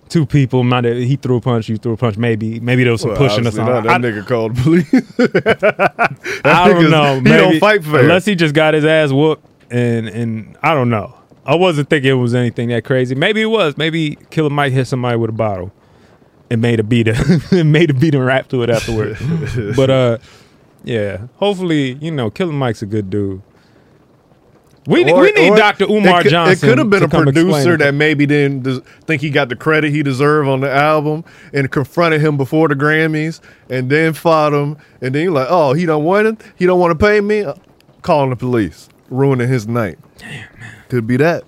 two 0.10 0.26
people. 0.26 0.64
Not 0.64 0.84
that 0.84 0.98
he 0.98 1.16
threw 1.16 1.38
a 1.38 1.42
punch, 1.42 1.70
you 1.70 1.78
threw 1.78 1.94
a 1.94 1.98
punch. 1.98 2.18
Maybe, 2.18 2.60
maybe 2.60 2.84
there 2.84 2.92
was 2.94 3.02
some 3.02 3.12
Well, 3.12 3.20
pushing 3.20 3.46
or 3.48 3.52
something. 3.52 3.74
not. 3.74 3.84
That 3.84 3.92
I, 3.94 3.98
nigga 3.98 4.26
called 4.26 4.56
police. 4.58 4.92
I 6.46 6.70
don't 6.70 6.90
know. 6.90 7.16
He 7.16 7.22
Maybe, 7.22 7.38
don't 7.38 7.60
fight 7.60 7.84
fair. 7.84 8.02
unless 8.02 8.26
he 8.26 8.36
just 8.36 8.54
got 8.56 8.74
his 8.74 8.86
ass 8.86 9.12
whooped, 9.12 9.46
and 9.72 10.08
and 10.08 10.58
I 10.64 10.74
don't 10.74 10.90
know. 10.90 11.14
I 11.46 11.56
wasn't 11.56 11.90
thinking 11.90 12.12
it 12.12 12.16
was 12.16 12.36
anything 12.36 12.70
that 12.70 12.84
crazy. 12.84 13.16
Maybe 13.16 13.42
it 13.42 13.46
was. 13.46 13.78
Maybe 13.78 14.18
Killer 14.32 14.50
Mike 14.50 14.74
hit 14.74 14.86
somebody 14.86 15.16
with 15.18 15.30
a 15.30 15.34
bottle 15.34 15.72
and 16.50 16.62
made 16.62 16.80
a 16.80 16.84
beat 16.84 17.08
and 17.52 17.72
made 17.72 17.90
a 17.90 17.94
beater 17.94 18.24
rap 18.24 18.50
to 18.50 18.64
it 18.64 18.70
afterward. 18.70 19.18
but 19.76 19.90
uh, 19.90 20.18
yeah. 20.84 21.28
Hopefully, 21.38 21.94
you 22.02 22.12
know, 22.12 22.30
Killer 22.30 22.52
Mike's 22.54 22.82
a 22.82 22.86
good 22.86 23.10
dude. 23.10 23.42
We, 24.88 25.04
Or- 25.12 25.20
we 25.22 25.32
need 25.34 25.56
Dr. 25.58 25.84
Umar 25.86 26.22
it 26.22 26.30
Johnson. 26.30 26.54
It 26.70 26.72
could 26.72 26.78
have 26.78 26.90
been 26.90 27.04
a 27.04 27.08
producer 27.10 27.76
that 27.78 27.94
maybe 27.94 28.26
didn't 28.26 28.64
des- 28.64 28.80
think 29.06 29.22
he 29.22 29.30
got 29.30 29.50
the 29.50 29.56
credit 29.58 29.92
he 29.92 30.02
deserved 30.02 30.48
on 30.48 30.62
the 30.62 30.72
album 30.72 31.26
and 31.54 31.70
confronted 31.70 32.22
him 32.22 32.38
before 32.38 32.70
the 32.70 32.76
Grammys 32.76 33.42
and 33.70 33.90
then 33.90 34.14
fought 34.14 34.54
him. 34.54 34.78
And 35.02 35.14
then 35.14 35.24
you're 35.24 35.34
like, 35.34 35.48
oh, 35.50 35.74
he 35.74 35.86
don't 35.86 36.06
want 36.06 36.28
it? 36.28 36.38
He 36.56 36.66
don't 36.66 36.80
want 36.80 36.98
to 36.98 37.06
pay 37.06 37.20
me? 37.22 37.42
Uh, 37.42 37.54
Calling 38.02 38.30
the 38.30 38.38
police, 38.38 38.88
ruining 39.10 39.50
his 39.50 39.68
night. 39.68 40.00
That. 40.20 40.32
It 40.34 40.90
could 40.90 41.06
be 41.08 41.18
that. 41.18 41.44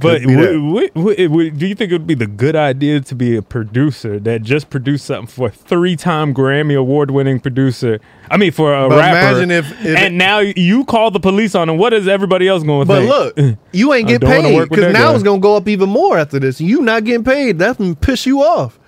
W- 0.00 0.20
w- 0.26 0.88
w- 0.94 1.28
w- 1.28 1.50
do 1.50 1.66
you 1.66 1.74
think 1.74 1.90
it 1.90 1.94
would 1.94 2.06
be 2.06 2.14
the 2.14 2.26
good 2.26 2.56
idea 2.56 3.00
to 3.00 3.14
be 3.14 3.36
a 3.36 3.42
producer 3.42 4.18
that 4.20 4.42
just 4.42 4.70
produced 4.70 5.04
something 5.04 5.26
for 5.26 5.48
a 5.48 5.50
three-time 5.50 6.34
Grammy 6.34 6.76
award-winning 6.78 7.40
producer? 7.40 8.00
I 8.30 8.36
mean, 8.36 8.50
for 8.52 8.74
a 8.74 8.88
But 8.88 8.98
rapper. 8.98 9.18
imagine 9.18 9.50
if- 9.50 9.70
if 9.84 9.96
and 9.96 10.14
it- 10.14 10.18
now 10.18 10.38
you 10.40 10.84
call 10.84 11.10
the 11.10 11.20
police 11.20 11.54
on 11.54 11.68
him. 11.68 11.78
What 11.78 11.92
is 11.92 12.08
everybody 12.08 12.48
else 12.48 12.62
going 12.62 12.86
to 12.86 12.86
But 12.86 12.98
think? 13.34 13.46
look, 13.46 13.58
you 13.72 13.92
ain't 13.94 14.08
get 14.08 14.20
paid 14.22 14.68
because 14.68 14.92
now 14.92 15.10
guy. 15.10 15.14
it's 15.14 15.22
gonna 15.22 15.38
go 15.40 15.56
up 15.56 15.68
even 15.68 15.88
more 15.88 16.18
after 16.18 16.38
this. 16.40 16.60
You 16.60 16.80
not 16.82 17.04
getting 17.04 17.24
paid. 17.24 17.58
That's 17.58 17.78
gonna 17.78 17.94
piss 17.94 18.26
you 18.26 18.42
off. 18.42 18.78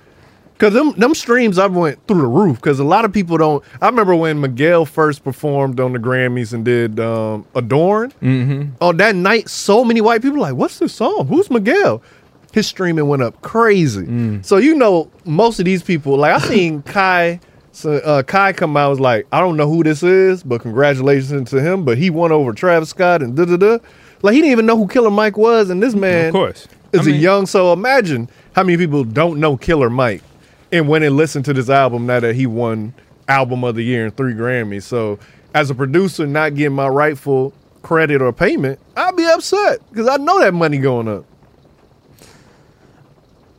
Cause 0.62 0.72
them 0.75 0.92
them 0.92 1.12
streams 1.12 1.59
I 1.59 1.66
went 1.66 2.07
through 2.07 2.20
the 2.20 2.29
roof. 2.29 2.61
Cause 2.61 2.79
a 2.79 2.85
lot 2.85 3.05
of 3.05 3.12
people 3.12 3.37
don't. 3.37 3.64
I 3.81 3.87
remember 3.87 4.14
when 4.14 4.40
Miguel 4.40 4.87
first 4.87 5.25
performed 5.25 5.81
on 5.81 5.92
the 5.92 5.98
Grammys 5.98 6.53
and 6.53 6.64
did 6.64 7.01
um, 7.01 7.44
"Adorn." 7.57 8.12
Mm-hmm. 8.22 8.75
On 8.81 8.96
that 8.98 9.16
night, 9.16 9.48
so 9.48 9.85
many 9.85 10.01
white 10.01 10.22
people 10.22 10.38
like, 10.38 10.55
"What's 10.55 10.79
this 10.79 10.92
song? 10.94 11.27
Who's 11.27 11.51
Miguel?" 11.51 12.01
His 12.53 12.68
streaming 12.68 13.09
went 13.09 13.22
up 13.22 13.42
crazy. 13.42 14.03
Mm. 14.07 14.44
So 14.44 14.59
you 14.59 14.77
know, 14.77 15.11
most 15.25 15.59
of 15.59 15.64
these 15.64 15.83
people, 15.83 16.16
like 16.16 16.40
I 16.40 16.46
seen 16.48 16.83
Kai. 16.83 17.40
So 17.72 17.94
uh, 17.96 18.22
Kai 18.22 18.53
come 18.53 18.77
out 18.77 18.90
was 18.90 19.01
like, 19.01 19.27
I 19.33 19.40
don't 19.40 19.57
know 19.57 19.66
who 19.68 19.83
this 19.83 20.03
is, 20.05 20.42
but 20.44 20.61
congratulations 20.61 21.51
to 21.51 21.61
him. 21.61 21.85
But 21.85 21.98
he 21.98 22.09
won 22.11 22.31
over 22.31 22.53
Travis 22.53 22.90
Scott 22.90 23.20
and 23.22 23.35
da 23.35 23.46
da 23.46 23.57
da. 23.57 23.79
Like 24.22 24.35
he 24.35 24.40
didn't 24.42 24.53
even 24.53 24.66
know 24.66 24.77
who 24.77 24.87
Killer 24.87 25.11
Mike 25.11 25.37
was, 25.37 25.70
and 25.70 25.83
this 25.83 25.94
man, 25.96 26.27
Of 26.27 26.33
course. 26.35 26.68
is 26.92 27.01
I 27.01 27.03
a 27.03 27.12
mean- 27.14 27.20
young. 27.20 27.46
So 27.46 27.72
imagine 27.72 28.29
how 28.55 28.62
many 28.62 28.77
people 28.77 29.03
don't 29.03 29.40
know 29.40 29.57
Killer 29.57 29.90
Mike, 29.90 30.22
and 30.73 30.89
went 30.89 31.05
and 31.05 31.17
listened 31.17 31.45
to 31.45 31.53
this 31.53 31.69
album 31.69 32.07
now 32.07 32.19
that 32.21 32.35
he 32.35 32.47
won 32.47 32.95
Album 33.29 33.63
of 33.63 33.77
the 33.77 33.85
Year 33.85 34.07
and 34.07 34.17
three 34.17 34.33
Grammys. 34.33 34.83
So 34.83 35.19
as 35.55 35.71
a 35.71 35.75
producer, 35.75 36.27
not 36.27 36.55
getting 36.55 36.75
my 36.75 36.89
rightful 36.89 37.53
credit 37.83 38.23
or 38.23 38.33
payment, 38.33 38.81
I'd 38.97 39.17
be 39.17 39.27
upset 39.27 39.79
because 39.91 40.09
I 40.09 40.17
know 40.17 40.41
that 40.41 40.55
money 40.55 40.79
going 40.79 41.09
up. 41.09 41.25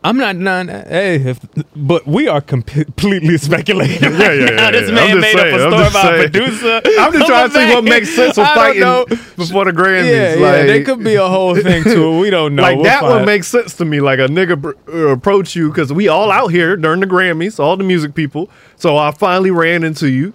I'm 0.06 0.18
not 0.18 0.36
that. 0.68 0.88
Hey, 0.88 1.16
if, 1.16 1.40
but 1.76 2.06
we 2.06 2.28
are 2.28 2.42
com- 2.42 2.62
completely 2.64 3.38
speculating. 3.38 4.02
Yeah, 4.04 4.10
yeah, 4.10 4.32
yeah, 4.34 4.46
now. 4.52 4.72
This 4.72 4.90
yeah. 4.90 4.96
man 4.96 5.04
I'm 5.04 5.10
just 5.10 5.22
made 5.22 5.34
saying, 5.40 5.54
up 5.54 5.60
a 5.60 5.72
story 5.72 5.88
about 5.88 6.14
a 6.16 6.18
producer. 6.30 6.82
I'm 7.00 7.14
just 7.14 7.26
trying 7.28 7.50
to 7.50 7.56
see 7.56 7.74
what 7.74 7.84
makes 7.86 8.10
sense 8.16 8.38
of 8.38 8.46
fighting 8.48 8.82
know. 8.82 9.06
before 9.38 9.64
the 9.66 9.72
Grammys. 9.72 10.06
Yeah, 10.12 10.34
yeah, 10.36 10.40
like, 10.42 10.66
there 10.68 10.84
could 10.84 11.04
be 11.06 11.16
a 11.16 11.26
whole 11.28 11.56
thing 11.56 11.84
to 11.86 12.04
it. 12.04 12.20
We 12.20 12.30
don't 12.30 12.56
know. 12.56 12.64
like 12.64 12.76
We'll 12.76 12.84
that 12.86 13.00
find- 13.02 13.14
would 13.14 13.26
make 13.26 13.46
sense 13.46 13.76
to 13.78 13.86
me. 13.86 14.02
Like 14.02 14.20
a 14.20 14.28
nigga 14.28 14.60
br- 14.62 14.72
uh, 14.90 15.08
approach 15.08 15.56
you 15.56 15.70
because 15.70 15.94
we 15.94 16.10
all 16.10 16.32
out 16.32 16.48
here 16.50 16.76
during 16.76 17.00
the 17.00 17.08
Grammys, 17.08 17.58
all 17.60 17.78
the 17.78 17.84
music 17.86 18.14
people. 18.14 18.50
So 18.76 18.98
I 18.98 19.12
finally 19.12 19.52
ran 19.52 19.84
into 19.86 20.10
you, 20.10 20.34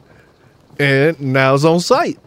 and 0.78 1.20
now 1.20 1.54
it's 1.54 1.64
on 1.64 1.80
site. 1.80 2.18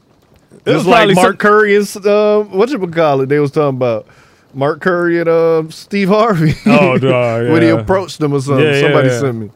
was 0.65 0.75
It's 0.77 0.86
like 0.86 1.15
Mark 1.15 1.25
some- 1.27 1.38
Curry 1.38 1.75
and 1.75 2.06
uh, 2.06 2.43
what 2.43 2.69
you 2.69 2.77
call 2.88 3.21
it? 3.21 3.30
They 3.30 3.39
was 3.39 3.49
talking 3.49 3.77
about 3.77 4.06
Mark 4.54 4.82
Curry 4.82 5.20
and 5.20 5.30
uh, 5.30 5.64
Steve 5.70 6.10
Harvey. 6.10 6.54
Oh, 6.66 6.98
dog, 6.98 7.50
when 7.52 7.62
he 7.62 7.70
approached 7.70 8.20
them 8.20 8.34
or 8.34 8.42
something. 8.42 8.66
Yeah, 8.66 8.74
yeah, 8.74 8.82
Somebody 8.82 9.08
yeah. 9.10 9.20
sent 9.20 9.38
me. 9.38 9.52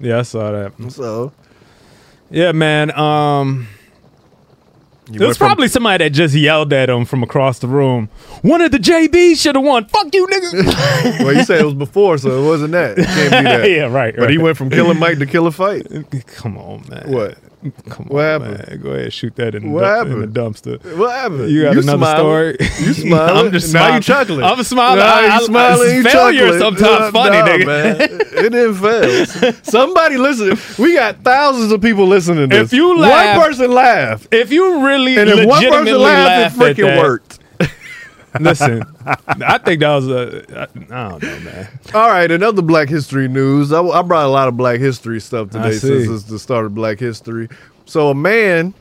Yeah, 0.00 0.18
I 0.18 0.22
saw 0.22 0.52
that. 0.52 0.72
So 0.92 1.32
Yeah, 2.30 2.52
man. 2.52 2.90
Um, 2.98 3.68
you 5.10 5.22
it 5.22 5.26
was 5.26 5.38
from- 5.38 5.46
probably 5.46 5.68
somebody 5.68 6.04
that 6.04 6.10
just 6.10 6.34
yelled 6.34 6.72
at 6.72 6.90
him 6.90 7.04
from 7.04 7.22
across 7.22 7.60
the 7.60 7.68
room. 7.68 8.08
One 8.42 8.60
of 8.60 8.72
the 8.72 8.78
JBs 8.78 9.40
should 9.40 9.54
have 9.54 9.64
won. 9.64 9.86
Fuck 9.86 10.12
you, 10.12 10.26
nigga. 10.26 11.20
well, 11.24 11.32
you 11.32 11.44
said 11.44 11.60
it 11.60 11.64
was 11.64 11.74
before, 11.74 12.18
so 12.18 12.42
it 12.42 12.46
wasn't 12.46 12.72
that. 12.72 12.98
It 12.98 13.06
can't 13.06 13.30
be 13.30 13.42
that. 13.50 13.70
yeah, 13.70 13.82
right. 13.84 14.14
But 14.16 14.30
he 14.30 14.38
went 14.38 14.56
from 14.56 14.68
Killer 14.68 14.94
Mike 14.94 15.18
to 15.18 15.26
Killer 15.26 15.52
Fight. 15.52 15.86
Come 16.26 16.58
on, 16.58 16.84
man. 16.88 17.10
What? 17.10 17.38
Come 17.88 18.06
What 18.06 18.24
on, 18.24 18.40
happened? 18.42 18.68
man. 18.68 18.80
Go 18.82 18.90
ahead, 18.90 19.12
shoot 19.12 19.34
that 19.36 19.54
in, 19.54 19.72
What 19.72 19.82
dump- 19.82 20.10
in 20.10 20.20
the 20.20 20.26
dumpster. 20.26 20.96
What 20.96 21.12
happened? 21.14 21.50
You 21.50 21.62
got 21.62 21.72
another 21.76 21.96
smiling. 21.98 22.16
story? 22.18 22.56
You 22.60 22.92
smiling? 23.06 23.46
I'm 23.46 23.52
just 23.52 23.72
now 23.74 23.80
smiling. 23.80 23.94
you 23.96 24.00
chuckling. 24.02 24.42
I'm 24.44 24.62
smiling. 24.64 24.98
Nah, 24.98 25.04
I- 25.04 25.24
you 25.26 25.30
I- 25.32 25.40
smiling. 25.40 25.96
you 25.96 26.02
failure 26.02 26.40
chuckling. 26.58 26.60
sometimes 26.60 27.12
funny, 27.12 27.38
nah, 27.38 27.46
nigga. 27.46 27.66
Man. 27.66 28.20
It 28.36 28.50
didn't 28.52 28.74
fail. 28.74 29.52
Somebody 29.64 30.18
listen. 30.18 30.58
We 30.82 30.94
got 30.94 31.22
thousands 31.24 31.72
of 31.72 31.80
people 31.80 32.06
listening 32.06 32.50
to 32.50 32.56
this. 32.56 32.72
If 32.72 32.76
you 32.76 32.96
laugh- 32.98 33.38
one 33.38 33.46
person 33.48 33.70
laughed, 33.72 34.28
If 34.30 34.52
you 34.52 34.84
really 34.86 35.16
and 35.18 35.30
if 35.30 35.46
one 35.46 35.62
person 35.66 35.98
laughed, 35.98 36.56
it 36.56 36.58
freaking 36.76 36.98
worked. 36.98 37.38
Listen, 38.40 38.82
I 39.04 39.58
think 39.58 39.80
that 39.80 39.94
was 39.94 40.08
a. 40.08 40.44
I, 40.58 40.62
I 40.62 41.08
don't 41.10 41.22
know, 41.22 41.40
man. 41.40 41.68
All 41.94 42.08
right, 42.08 42.30
another 42.30 42.62
Black 42.62 42.88
History 42.88 43.28
news. 43.28 43.72
I, 43.72 43.82
I 43.82 44.02
brought 44.02 44.26
a 44.26 44.28
lot 44.28 44.48
of 44.48 44.56
Black 44.56 44.80
History 44.80 45.20
stuff 45.20 45.50
today 45.50 45.72
since 45.72 46.08
it's 46.08 46.24
the 46.24 46.38
start 46.38 46.66
of 46.66 46.74
Black 46.74 46.98
History. 46.98 47.48
So 47.84 48.10
a 48.10 48.14
man, 48.14 48.74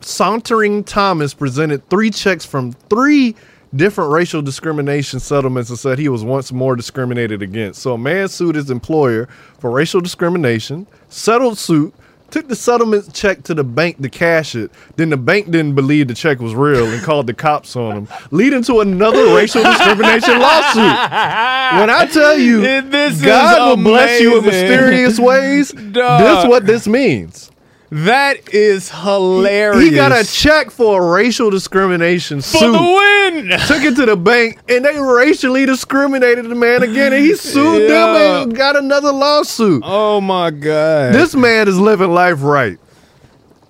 Sauntore 0.00 0.84
Thomas, 0.86 1.34
presented 1.34 1.88
three 1.88 2.10
checks 2.10 2.44
from 2.44 2.72
three 2.90 3.36
different 3.74 4.10
racial 4.10 4.42
discrimination 4.42 5.18
settlements 5.18 5.70
and 5.70 5.78
said 5.78 5.98
he 5.98 6.08
was 6.08 6.22
once 6.22 6.52
more 6.52 6.76
discriminated 6.76 7.42
against. 7.42 7.80
So 7.82 7.94
a 7.94 7.98
man 7.98 8.28
sued 8.28 8.54
his 8.54 8.70
employer 8.70 9.28
for 9.58 9.70
racial 9.70 10.00
discrimination, 10.00 10.86
settled 11.08 11.58
suit, 11.58 11.94
took 12.32 12.48
the 12.48 12.56
settlement 12.56 13.12
check 13.14 13.42
to 13.44 13.54
the 13.54 13.62
bank 13.62 14.00
to 14.02 14.08
cash 14.08 14.54
it. 14.56 14.72
Then 14.96 15.10
the 15.10 15.16
bank 15.16 15.50
didn't 15.50 15.74
believe 15.74 16.08
the 16.08 16.14
check 16.14 16.40
was 16.40 16.54
real 16.54 16.90
and 16.90 17.02
called 17.02 17.26
the 17.26 17.34
cops 17.34 17.76
on 17.76 17.96
him, 17.96 18.08
leading 18.30 18.62
to 18.64 18.80
another 18.80 19.34
racial 19.34 19.62
discrimination 19.62 20.40
lawsuit. 20.40 20.82
When 20.82 21.90
I 21.90 22.08
tell 22.10 22.36
you, 22.36 22.60
this 22.90 23.22
God 23.22 23.68
will 23.76 23.84
bless 23.84 24.20
you 24.20 24.38
in 24.38 24.46
mysterious 24.46 25.20
ways, 25.20 25.70
this 25.72 26.44
is 26.44 26.48
what 26.48 26.66
this 26.66 26.88
means. 26.88 27.51
That 27.94 28.54
is 28.54 28.88
hilarious. 28.90 29.84
He 29.84 29.90
got 29.94 30.12
a 30.12 30.24
check 30.24 30.70
for 30.70 31.02
a 31.02 31.12
racial 31.12 31.50
discrimination 31.50 32.38
for 32.38 32.56
suit. 32.56 32.72
the 32.72 32.78
win. 32.80 33.48
Took 33.66 33.82
it 33.82 33.96
to 33.96 34.06
the 34.06 34.16
bank 34.16 34.60
and 34.66 34.82
they 34.82 34.98
racially 34.98 35.66
discriminated 35.66 36.46
the 36.46 36.54
man 36.54 36.82
again 36.82 37.12
and 37.12 37.22
he 37.22 37.36
sued 37.36 37.82
Yeah. 37.82 37.88
them 38.14 38.42
and 38.48 38.56
got 38.56 38.76
another 38.76 39.12
lawsuit. 39.12 39.82
Oh 39.84 40.22
my 40.22 40.50
god. 40.50 41.12
This 41.14 41.34
man 41.34 41.68
is 41.68 41.78
living 41.78 42.14
life 42.14 42.42
right. 42.42 42.78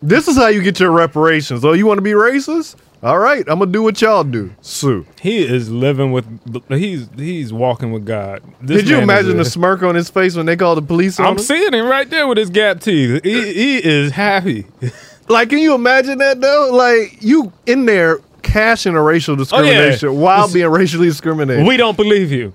This 0.00 0.28
is 0.28 0.36
how 0.36 0.46
you 0.46 0.62
get 0.62 0.78
your 0.78 0.92
reparations. 0.92 1.64
Oh, 1.64 1.72
you 1.72 1.86
want 1.86 1.98
to 1.98 2.02
be 2.02 2.12
racist? 2.12 2.76
All 3.02 3.18
right, 3.18 3.44
I'm 3.48 3.58
gonna 3.58 3.72
do 3.72 3.82
what 3.82 4.00
y'all 4.00 4.22
do. 4.22 4.52
Sue. 4.60 5.04
he 5.20 5.42
is 5.44 5.68
living 5.68 6.12
with. 6.12 6.24
He's 6.68 7.08
he's 7.16 7.52
walking 7.52 7.90
with 7.90 8.06
God. 8.06 8.42
This 8.60 8.82
Did 8.82 8.90
you 8.90 8.98
imagine 8.98 9.36
the 9.38 9.44
smirk 9.44 9.82
on 9.82 9.96
his 9.96 10.08
face 10.08 10.36
when 10.36 10.46
they 10.46 10.54
called 10.56 10.78
the 10.78 10.82
police 10.82 11.18
on 11.18 11.26
I'm 11.26 11.32
him? 11.32 11.38
seeing 11.40 11.72
him 11.74 11.86
right 11.86 12.08
there 12.08 12.28
with 12.28 12.38
his 12.38 12.48
gap 12.50 12.80
teeth. 12.80 13.24
He, 13.24 13.52
he 13.52 13.84
is 13.84 14.12
happy. 14.12 14.66
Like, 15.28 15.50
can 15.50 15.58
you 15.60 15.74
imagine 15.74 16.18
that 16.18 16.40
though? 16.40 16.70
Like, 16.72 17.22
you 17.22 17.52
in 17.64 17.86
there 17.86 18.18
cashing 18.42 18.96
a 18.96 19.00
racial 19.00 19.36
discrimination 19.36 20.18
while 20.20 20.40
It's- 20.40 20.52
being 20.52 20.66
racially 20.68 21.06
discriminated. 21.06 21.64
we 21.64 21.76
don't 21.76 21.96
believe 21.96 22.32
you. 22.32 22.52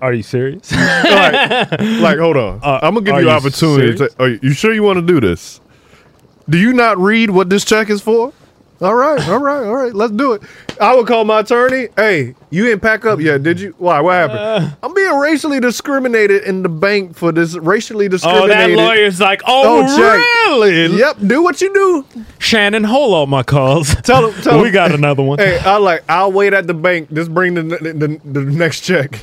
Are 0.00 0.12
you 0.14 0.22
serious? 0.22 0.70
like, 0.72 1.70
like, 1.80 2.18
hold 2.18 2.36
on. 2.36 2.60
Uh, 2.62 2.78
I'm 2.82 2.94
gonna 2.94 3.04
give 3.04 3.16
you 3.16 3.22
you 3.22 3.30
opportunity. 3.30 3.96
To, 3.98 4.08
are 4.20 4.28
you 4.28 4.52
sure 4.52 4.72
you 4.72 4.84
want 4.84 4.98
to 5.00 5.04
do 5.04 5.20
this? 5.20 5.60
Do 6.48 6.56
you 6.58 6.72
not 6.72 6.96
read 6.96 7.30
what 7.30 7.50
this 7.50 7.64
check 7.64 7.90
is 7.90 8.00
for? 8.00 8.32
All 8.82 8.94
right, 8.94 9.28
all 9.28 9.38
right, 9.38 9.66
all 9.66 9.76
right. 9.76 9.94
Let's 9.94 10.12
do 10.12 10.32
it. 10.32 10.42
I 10.80 10.96
would 10.96 11.06
call 11.06 11.26
my 11.26 11.40
attorney. 11.40 11.88
Hey, 11.96 12.34
you 12.48 12.64
didn't 12.64 12.80
pack 12.80 13.04
up 13.04 13.20
yet, 13.20 13.42
did 13.42 13.60
you? 13.60 13.74
Why? 13.76 14.00
What 14.00 14.14
happened? 14.14 14.38
Uh. 14.38 14.70
I'm 14.82 14.94
being 14.94 15.18
racially 15.18 15.60
discriminated 15.60 16.44
in 16.44 16.62
the 16.62 16.70
bank 16.70 17.14
for 17.14 17.30
this 17.30 17.56
racially 17.58 18.08
discriminated. 18.08 18.56
Oh, 18.56 18.58
that 18.58 18.70
lawyer's 18.70 19.20
like, 19.20 19.42
oh, 19.46 19.82
check. 19.86 20.18
really? 20.48 20.98
Yep. 20.98 21.18
Do 21.26 21.42
what 21.42 21.60
you 21.60 21.74
do. 21.74 22.24
Shannon, 22.38 22.84
hold 22.84 23.12
on 23.12 23.28
my 23.28 23.42
calls. 23.42 23.94
Tell 24.02 24.30
him. 24.30 24.42
Tell 24.42 24.62
we 24.62 24.68
him. 24.68 24.72
got 24.72 24.92
another 24.92 25.22
one. 25.22 25.38
Hey, 25.38 25.58
I 25.58 25.76
like. 25.76 26.02
I'll 26.08 26.32
wait 26.32 26.54
at 26.54 26.66
the 26.66 26.72
bank. 26.72 27.12
Just 27.12 27.34
bring 27.34 27.52
the 27.52 27.62
the, 27.62 28.20
the, 28.24 28.40
next 28.40 28.80
check. 28.80 29.20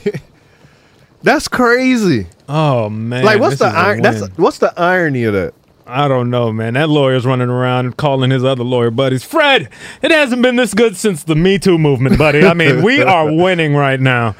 that's 1.24 1.48
crazy. 1.48 2.28
Oh 2.48 2.90
man, 2.90 3.26
like, 3.26 3.40
what's 3.40 3.58
the? 3.58 3.70
That's 4.04 4.28
what's 4.38 4.60
the 4.60 4.72
irony 4.80 5.24
of 5.24 5.34
that? 5.34 5.56
I 5.88 6.08
don't 6.08 6.30
know, 6.30 6.52
man. 6.52 6.74
That 6.74 6.90
lawyer's 6.90 7.26
running 7.26 7.50
around 7.50 7.96
calling 7.98 8.30
his 8.30 8.44
other 8.44 8.64
lawyer 8.64 8.92
buddies. 8.92 9.24
Fred, 9.24 9.70
it 10.02 10.12
hasn't 10.12 10.42
been 10.42 10.58
this 10.58 10.74
good 10.74 10.98
since 10.98 11.24
the 11.24 11.36
Me 11.36 11.58
Too 11.58 11.78
movement, 11.78 12.18
buddy. 12.18 12.44
I 12.44 12.54
mean, 12.54 12.84
we 12.84 13.02
are 13.02 13.32
winning 13.34 13.74
right 13.74 14.00
now. 14.00 14.36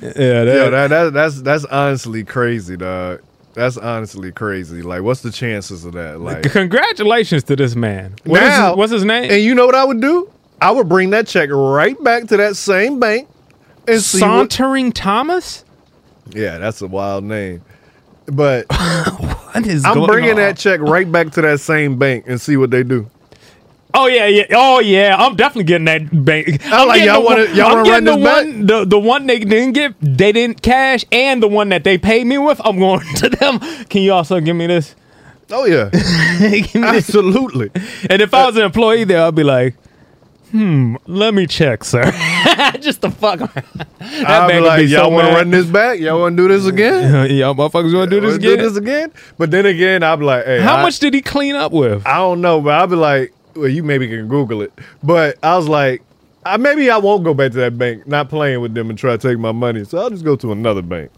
Yeah, 0.00 0.44
that, 0.44 0.70
that, 0.70 0.88
that 0.88 1.12
that's 1.12 1.42
that's 1.42 1.64
honestly 1.66 2.24
crazy, 2.24 2.76
dog. 2.76 3.22
That's 3.54 3.76
honestly 3.76 4.32
crazy. 4.32 4.82
Like, 4.82 5.02
what's 5.02 5.20
the 5.20 5.30
chances 5.30 5.84
of 5.84 5.92
that? 5.92 6.20
Like, 6.20 6.50
congratulations 6.50 7.44
to 7.44 7.56
this 7.56 7.76
man. 7.76 8.16
What 8.24 8.40
now, 8.40 8.70
his, 8.70 8.76
what's 8.76 8.92
his 8.92 9.04
name? 9.04 9.30
And 9.30 9.42
you 9.42 9.54
know 9.54 9.66
what 9.66 9.76
I 9.76 9.84
would 9.84 10.00
do? 10.00 10.30
I 10.60 10.70
would 10.72 10.88
bring 10.88 11.10
that 11.10 11.28
check 11.28 11.50
right 11.52 12.02
back 12.02 12.28
to 12.28 12.36
that 12.38 12.56
same 12.56 12.98
bank 12.98 13.28
and 13.86 14.00
see 14.00 14.20
what, 14.22 14.48
Sauntore 14.48 14.92
Thomas. 14.94 15.64
Yeah, 16.30 16.58
that's 16.58 16.80
a 16.82 16.86
wild 16.86 17.24
name. 17.24 17.62
But 18.26 18.66
What 18.70 19.66
is 19.66 19.84
I'm 19.84 20.04
bringing 20.06 20.30
on? 20.30 20.36
that 20.36 20.56
check 20.56 20.80
right 20.80 21.10
back 21.10 21.30
to 21.32 21.42
that 21.42 21.60
same 21.60 21.98
bank 21.98 22.24
and 22.26 22.40
see 22.40 22.56
what 22.56 22.70
they 22.70 22.82
do. 22.82 23.08
Oh 23.94 24.06
yeah, 24.06 24.26
yeah. 24.26 24.44
Oh 24.52 24.78
yeah. 24.80 25.14
I'm 25.18 25.36
definitely 25.36 25.64
getting 25.64 25.84
that 25.84 26.24
bank. 26.24 26.60
I'm 26.66 26.88
like, 26.88 27.02
y'all 27.02 27.22
wanna- 27.22 27.44
y'all 27.52 27.74
wanna 27.76 27.90
run 27.90 28.04
the 28.04 28.16
one, 28.16 28.66
the 28.66 28.84
the 28.86 28.98
one 28.98 29.26
they 29.26 29.38
didn't 29.40 29.72
get, 29.72 29.94
they 30.00 30.32
didn't 30.32 30.62
cash, 30.62 31.04
and 31.12 31.42
the 31.42 31.48
one 31.48 31.68
that 31.70 31.84
they 31.84 31.98
paid 31.98 32.26
me 32.26 32.38
with. 32.38 32.58
I'm 32.64 32.78
going 32.78 33.00
to 33.16 33.28
them. 33.28 33.58
Can 33.90 34.00
you 34.02 34.14
also 34.14 34.40
give 34.40 34.56
me 34.56 34.66
this? 34.66 34.94
Oh 35.50 35.66
yeah, 35.66 35.90
me 36.40 36.62
this. 36.62 36.74
absolutely. 36.76 37.70
And 38.08 38.22
if 38.22 38.32
I 38.32 38.46
was 38.46 38.56
an 38.56 38.62
employee 38.62 39.04
there, 39.04 39.22
I'd 39.26 39.34
be 39.34 39.42
like, 39.44 39.74
hmm, 40.52 40.96
let 41.06 41.34
me 41.34 41.46
check, 41.46 41.82
sir. 41.82 42.04
Just 42.80 43.00
the 43.00 43.10
fuck. 43.10 43.38
that 43.54 43.86
I'll 44.28 44.48
be 44.48 44.60
like, 44.60 44.80
be 44.80 44.84
y'all 44.86 45.06
so 45.06 45.08
want 45.08 45.28
to 45.28 45.34
run 45.34 45.50
this 45.50 45.66
back? 45.66 45.98
Y'all 45.98 46.20
want 46.20 46.36
to 46.36 46.42
do 46.42 46.48
this 46.48 46.66
again? 46.66 47.30
Y'all 47.36 47.54
motherfuckers 47.54 47.94
want 47.94 48.10
to 48.10 48.20
do 48.20 48.26
this 48.26 48.36
again? 48.36 48.56
Do 48.58 48.62
this 48.62 48.76
again? 48.76 49.12
But 49.38 49.50
then 49.50 49.66
again, 49.66 50.02
I'll 50.02 50.16
be 50.16 50.24
like, 50.24 50.44
hey, 50.44 50.60
How 50.60 50.76
I- 50.76 50.82
much 50.82 50.98
did 51.00 51.14
he 51.14 51.22
clean 51.22 51.56
up 51.56 51.72
with? 51.72 52.06
I 52.06 52.16
don't 52.18 52.40
know, 52.40 52.60
but 52.60 52.74
I'll 52.74 52.86
be 52.86 52.96
like, 52.96 53.34
well, 53.56 53.68
you 53.68 53.82
maybe 53.82 54.06
can 54.08 54.28
Google 54.28 54.62
it. 54.62 54.72
But 55.02 55.38
I 55.42 55.56
was 55.56 55.68
like, 55.68 56.02
I, 56.44 56.56
maybe 56.56 56.90
I 56.90 56.96
won't 56.98 57.24
go 57.24 57.34
back 57.34 57.52
to 57.52 57.58
that 57.58 57.78
bank, 57.78 58.06
not 58.06 58.28
playing 58.28 58.60
with 58.60 58.74
them 58.74 58.90
and 58.90 58.98
try 58.98 59.16
to 59.16 59.28
take 59.28 59.38
my 59.38 59.52
money. 59.52 59.84
So 59.84 59.98
I'll 59.98 60.10
just 60.10 60.24
go 60.24 60.36
to 60.36 60.52
another 60.52 60.82
bank. 60.82 61.10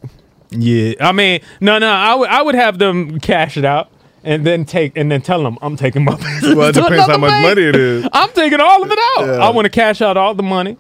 Yeah, 0.51 0.95
I 1.01 1.13
mean, 1.13 1.41
no, 1.61 1.79
no, 1.79 1.89
I 1.91 2.15
would, 2.15 2.29
I 2.29 2.43
would 2.43 2.55
have 2.55 2.79
them 2.79 3.19
cash 3.19 3.57
it 3.57 3.65
out 3.65 3.91
and 4.25 4.45
then 4.47 4.65
take, 4.65 4.97
and 4.97 5.11
then 5.11 5.21
tell 5.23 5.43
them 5.43 5.59
I'm 5.63 5.77
taking 5.77 6.05
my. 6.05 6.13
Well, 6.43 6.69
it 6.69 6.75
depends 6.75 7.07
how 7.07 7.19
much 7.19 7.31
money 7.43 7.63
it 7.63 7.77
is. 7.77 8.09
I'm 8.13 8.31
taking 8.31 8.61
all 8.61 8.83
of 8.83 8.91
it 8.91 8.99
out. 9.19 9.27
Yeah. 9.27 9.45
I 9.47 9.51
want 9.51 9.67
to 9.67 9.71
cash 9.71 10.01
out 10.03 10.17
all 10.17 10.35
the 10.35 10.43
money, 10.43 10.77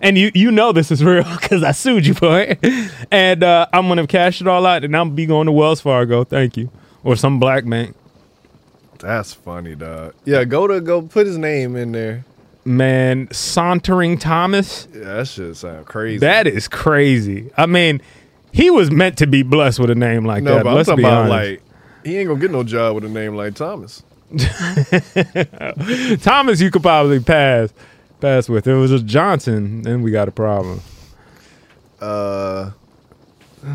and 0.00 0.16
you, 0.18 0.30
you 0.34 0.50
know 0.50 0.72
this 0.72 0.90
is 0.90 1.02
real 1.04 1.24
because 1.40 1.62
I 1.62 1.72
sued 1.72 2.06
you 2.06 2.14
for 2.14 2.40
it, 2.40 2.58
and 3.10 3.42
uh, 3.44 3.66
I'm 3.72 3.88
gonna 3.88 4.06
cash 4.06 4.40
it 4.40 4.46
all 4.48 4.66
out, 4.66 4.84
and 4.84 4.96
I'm 4.96 5.14
be 5.14 5.26
going 5.26 5.46
to 5.46 5.52
Wells 5.52 5.80
Fargo, 5.80 6.24
thank 6.24 6.56
you, 6.56 6.70
or 7.04 7.16
some 7.16 7.38
black 7.40 7.68
bank. 7.68 7.94
That's 8.98 9.34
funny, 9.34 9.74
dog. 9.74 10.14
Yeah, 10.24 10.44
go 10.44 10.66
to 10.66 10.80
go 10.80 11.02
put 11.02 11.26
his 11.26 11.36
name 11.38 11.76
in 11.76 11.92
there. 11.92 12.24
Man, 12.64 13.28
sauntering 13.30 14.18
Thomas, 14.18 14.88
Yeah, 14.92 15.00
that 15.18 15.28
shit 15.28 15.56
sound 15.56 15.86
crazy. 15.86 16.18
that 16.18 16.46
is 16.48 16.66
crazy. 16.66 17.50
I 17.56 17.66
mean, 17.66 18.02
he 18.52 18.70
was 18.70 18.90
meant 18.90 19.18
to 19.18 19.26
be 19.26 19.42
blessed 19.44 19.78
with 19.78 19.90
a 19.90 19.94
name 19.94 20.24
like 20.24 20.42
no, 20.42 20.54
that. 20.56 20.64
but 20.64 20.70
I'm 20.70 20.76
let's 20.76 20.88
talking 20.88 21.02
be 21.04 21.08
about 21.08 21.30
honest. 21.30 21.50
like 21.50 21.62
he 22.06 22.18
ain't 22.18 22.28
gonna 22.28 22.40
get 22.40 22.50
no 22.52 22.62
job 22.62 22.94
with 22.94 23.04
a 23.04 23.08
name 23.08 23.34
like 23.34 23.54
Thomas. 23.54 24.02
Thomas, 26.22 26.60
you 26.60 26.70
could 26.70 26.82
probably 26.82 27.20
pass 27.20 27.72
pass 28.20 28.48
with. 28.48 28.66
If 28.66 28.72
it 28.72 28.76
was 28.76 28.92
a 28.92 29.00
Johnson, 29.00 29.82
then 29.82 30.02
we 30.02 30.10
got 30.12 30.28
a 30.28 30.32
problem. 30.32 30.80
Uh, 32.00 32.70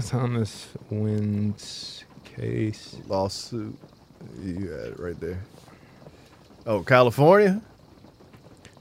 Thomas 0.06 0.70
wins 0.90 2.06
case. 2.24 2.98
lawsuit. 3.08 3.78
You 4.42 4.70
had 4.70 4.88
it 4.88 5.00
right 5.00 5.20
there. 5.20 5.42
Oh, 6.66 6.84
California. 6.84 7.62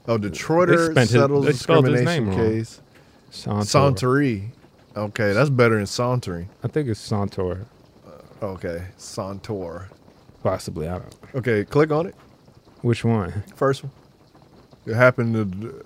Oh, 0.07 0.17
Detroiter 0.17 0.93
settles 1.07 1.45
his 1.47 1.57
discrimination 1.57 2.27
wrong. 2.27 2.37
case. 2.37 2.81
Santor. 3.31 3.65
Sauntering. 3.65 4.51
Okay, 4.95 5.33
that's 5.33 5.49
better 5.49 5.75
than 5.77 5.85
sauntering. 5.85 6.49
I 6.63 6.67
think 6.67 6.89
it's 6.89 6.99
Santor. 6.99 7.65
Okay, 8.41 8.83
Sauntore. 8.97 9.85
Possibly. 10.43 10.87
I 10.87 10.99
don't. 10.99 11.15
Okay, 11.35 11.63
click 11.63 11.91
on 11.91 12.07
it. 12.07 12.15
Which 12.81 13.03
one? 13.05 13.43
First 13.55 13.83
one. 13.83 13.91
It 14.85 14.95
happened 14.95 15.33
to. 15.61 15.85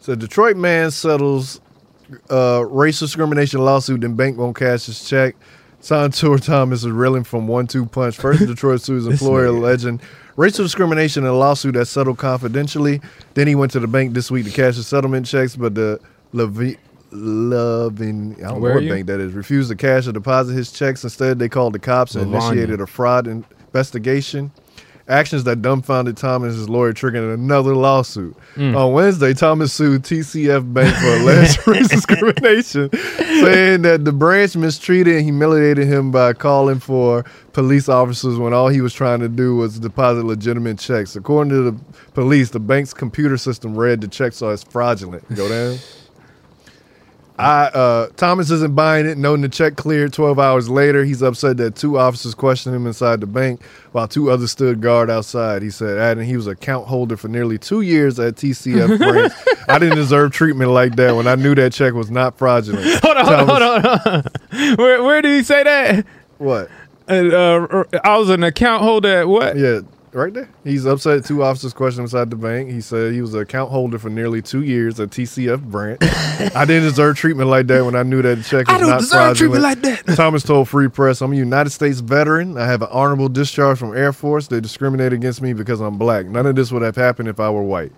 So 0.00 0.14
Detroit 0.14 0.56
man 0.56 0.90
settles 0.90 1.60
uh, 2.30 2.64
race 2.66 2.98
discrimination 2.98 3.62
lawsuit. 3.62 4.00
Then 4.00 4.14
bank 4.16 4.38
won't 4.38 4.56
cash 4.56 4.86
his 4.86 5.06
check. 5.06 5.36
Sauntore 5.82 6.40
Thomas 6.44 6.84
is 6.84 6.90
reeling 6.90 7.24
from 7.24 7.46
one-two 7.46 7.86
punch. 7.86 8.16
First, 8.16 8.40
Detroit 8.46 8.80
sues 8.80 9.06
employer 9.06 9.46
alleging 9.46 10.00
racial 10.36 10.64
discrimination 10.64 11.24
in 11.24 11.30
a 11.30 11.34
lawsuit 11.34 11.74
that 11.74 11.86
settled 11.86 12.16
confidentially. 12.18 13.00
Then 13.34 13.46
he 13.46 13.54
went 13.54 13.72
to 13.72 13.80
the 13.80 13.86
bank 13.86 14.14
this 14.14 14.30
week 14.30 14.46
to 14.46 14.50
cash 14.50 14.76
his 14.76 14.86
settlement 14.86 15.26
checks, 15.26 15.56
but 15.56 15.74
the 15.74 16.00
Levi- 16.32 16.76
Loving 17.12 18.36
I 18.38 18.50
don't 18.50 18.60
Where 18.60 18.74
know 18.74 18.80
what 18.80 18.88
bank 18.88 19.06
that 19.06 19.20
is 19.20 19.32
refused 19.32 19.70
to 19.70 19.76
cash 19.76 20.06
or 20.06 20.12
deposit 20.12 20.54
his 20.54 20.70
checks. 20.70 21.02
Instead, 21.02 21.38
they 21.38 21.48
called 21.48 21.72
the 21.72 21.78
cops 21.78 22.14
and 22.14 22.32
initiated 22.32 22.80
a 22.80 22.86
fraud 22.86 23.26
investigation. 23.26 24.52
Actions 25.08 25.42
that 25.42 25.60
dumbfounded 25.60 26.16
Thomas 26.16 26.52
and 26.52 26.60
his 26.60 26.68
lawyer 26.68 26.92
triggered 26.92 27.36
another 27.36 27.74
lawsuit. 27.74 28.36
Mm. 28.54 28.76
On 28.76 28.92
Wednesday, 28.92 29.34
Thomas 29.34 29.72
sued 29.72 30.04
TCF 30.04 30.72
Bank 30.72 30.94
for 30.94 31.16
alleged 31.16 31.58
race 31.66 31.88
discrimination, 31.88 32.90
saying 32.92 33.82
that 33.82 34.04
the 34.04 34.12
branch 34.12 34.54
mistreated 34.54 35.16
and 35.16 35.24
humiliated 35.24 35.88
him 35.88 36.12
by 36.12 36.32
calling 36.32 36.78
for 36.78 37.24
police 37.52 37.88
officers 37.88 38.38
when 38.38 38.52
all 38.52 38.68
he 38.68 38.80
was 38.80 38.94
trying 38.94 39.18
to 39.18 39.28
do 39.28 39.56
was 39.56 39.80
deposit 39.80 40.26
legitimate 40.26 40.78
checks. 40.78 41.16
According 41.16 41.50
to 41.50 41.72
the 41.72 41.80
police, 42.14 42.50
the 42.50 42.60
bank's 42.60 42.94
computer 42.94 43.36
system 43.36 43.76
read 43.76 44.00
the 44.00 44.06
checks 44.06 44.40
as 44.42 44.62
fraudulent. 44.62 45.28
Go 45.34 45.48
down. 45.48 45.78
I 47.40 47.64
uh, 47.66 48.08
Thomas 48.16 48.50
isn't 48.50 48.74
buying 48.74 49.06
it, 49.06 49.16
noting 49.18 49.42
the 49.42 49.48
check 49.48 49.76
cleared 49.76 50.12
12 50.12 50.38
hours 50.38 50.68
later. 50.68 51.04
He's 51.04 51.22
upset 51.22 51.56
that 51.56 51.74
two 51.74 51.98
officers 51.98 52.34
questioned 52.34 52.74
him 52.76 52.86
inside 52.86 53.20
the 53.20 53.26
bank 53.26 53.62
while 53.92 54.06
two 54.06 54.30
others 54.30 54.50
stood 54.52 54.80
guard 54.80 55.08
outside. 55.10 55.62
He 55.62 55.70
said, 55.70 55.98
adding 55.98 56.24
he 56.26 56.36
was 56.36 56.46
a 56.46 56.50
account 56.50 56.86
holder 56.86 57.16
for 57.16 57.28
nearly 57.28 57.56
two 57.58 57.80
years 57.80 58.18
at 58.20 58.34
TCF 58.34 58.98
branch. 58.98 59.32
I 59.68 59.78
didn't 59.78 59.96
deserve 59.96 60.32
treatment 60.32 60.70
like 60.72 60.96
that 60.96 61.16
when 61.16 61.26
I 61.26 61.34
knew 61.36 61.54
that 61.54 61.72
check 61.72 61.94
was 61.94 62.10
not 62.10 62.36
fraudulent. 62.36 63.00
Hold 63.02 63.16
on, 63.16 63.24
hold 63.26 63.38
on, 63.40 63.46
Thomas- 63.46 64.02
hold 64.02 64.06
on, 64.06 64.12
hold 64.12 64.26
on. 64.52 64.76
Where, 64.76 65.02
where 65.02 65.22
did 65.22 65.32
he 65.32 65.42
say 65.42 65.62
that? 65.62 66.06
What? 66.38 66.68
And, 67.08 67.32
uh, 67.32 67.84
I 68.04 68.18
was 68.18 68.28
an 68.30 68.44
account 68.44 68.82
holder 68.82 69.20
at 69.20 69.28
what? 69.28 69.56
Yeah, 69.56 69.80
right 70.12 70.32
there. 70.32 70.48
He's 70.64 70.86
upset 70.86 71.24
two 71.24 71.42
officers 71.42 71.72
questioned 71.72 72.00
him 72.00 72.04
inside 72.04 72.30
the 72.30 72.36
bank. 72.36 72.70
He 72.70 72.80
said 72.80 73.12
he 73.12 73.20
was 73.20 73.34
an 73.34 73.40
account 73.40 73.70
holder 73.70 73.98
for 73.98 74.10
nearly 74.10 74.42
two 74.42 74.62
years 74.62 74.98
at 75.00 75.10
TCF 75.10 75.62
branch. 75.62 75.98
I 76.02 76.64
didn't 76.64 76.88
deserve 76.88 77.16
treatment 77.16 77.48
like 77.50 77.66
that 77.68 77.84
when 77.84 77.94
I 77.94 78.02
knew 78.02 78.22
that 78.22 78.44
check 78.44 78.66
was 78.66 78.76
I 78.76 78.78
don't 78.78 78.88
not 78.90 79.00
deserve 79.00 79.36
treatment 79.36 79.62
like 79.62 79.80
that. 79.82 80.06
Thomas 80.16 80.42
told 80.42 80.68
Free 80.68 80.88
Press, 80.88 81.20
I'm 81.20 81.32
a 81.32 81.36
United 81.36 81.70
States 81.70 82.00
veteran. 82.00 82.56
I 82.58 82.66
have 82.66 82.82
an 82.82 82.88
honorable 82.90 83.28
discharge 83.28 83.78
from 83.78 83.96
Air 83.96 84.12
Force. 84.12 84.48
They 84.48 84.60
discriminate 84.60 85.12
against 85.12 85.42
me 85.42 85.52
because 85.52 85.80
I'm 85.80 85.98
black. 85.98 86.26
None 86.26 86.46
of 86.46 86.56
this 86.56 86.72
would 86.72 86.82
have 86.82 86.96
happened 86.96 87.28
if 87.28 87.38
I 87.40 87.50
were 87.50 87.62
white. 87.62 87.92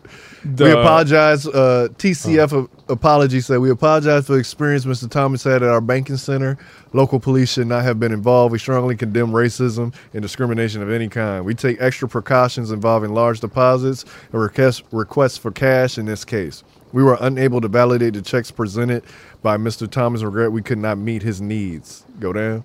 We 0.44 0.70
apologize. 0.72 1.46
Uh, 1.46 1.88
TCF 1.98 2.52
a- 2.64 2.92
apology 2.92 3.40
said, 3.40 3.58
We 3.58 3.70
apologize 3.70 4.26
for 4.26 4.32
the 4.32 4.38
experience 4.38 4.84
Mr. 4.84 5.08
Thomas 5.08 5.44
had 5.44 5.62
at 5.62 5.68
our 5.68 5.80
banking 5.80 6.16
center. 6.16 6.58
Local 6.94 7.18
police 7.18 7.52
should 7.52 7.66
not 7.66 7.84
have 7.84 7.98
been 7.98 8.12
involved. 8.12 8.52
We 8.52 8.58
strongly 8.58 8.96
condemn 8.96 9.30
racism 9.30 9.94
and 10.12 10.22
discrimination 10.22 10.82
of 10.82 10.90
any 10.90 11.08
kind. 11.08 11.44
We 11.44 11.54
take 11.54 11.80
extra 11.80 12.06
precautions 12.06 12.70
involving 12.70 13.14
large 13.14 13.40
deposits 13.40 14.04
and 14.32 14.40
request, 14.40 14.82
requests 14.92 15.38
for 15.38 15.50
cash 15.50 15.96
in 15.96 16.04
this 16.04 16.24
case. 16.24 16.62
We 16.92 17.02
were 17.02 17.16
unable 17.20 17.62
to 17.62 17.68
validate 17.68 18.12
the 18.12 18.22
checks 18.22 18.50
presented 18.50 19.04
by 19.42 19.56
Mr. 19.56 19.90
Thomas. 19.90 20.22
Regret 20.22 20.52
we 20.52 20.60
could 20.60 20.78
not 20.78 20.98
meet 20.98 21.22
his 21.22 21.40
needs. 21.40 22.04
Go 22.20 22.34
down. 22.34 22.64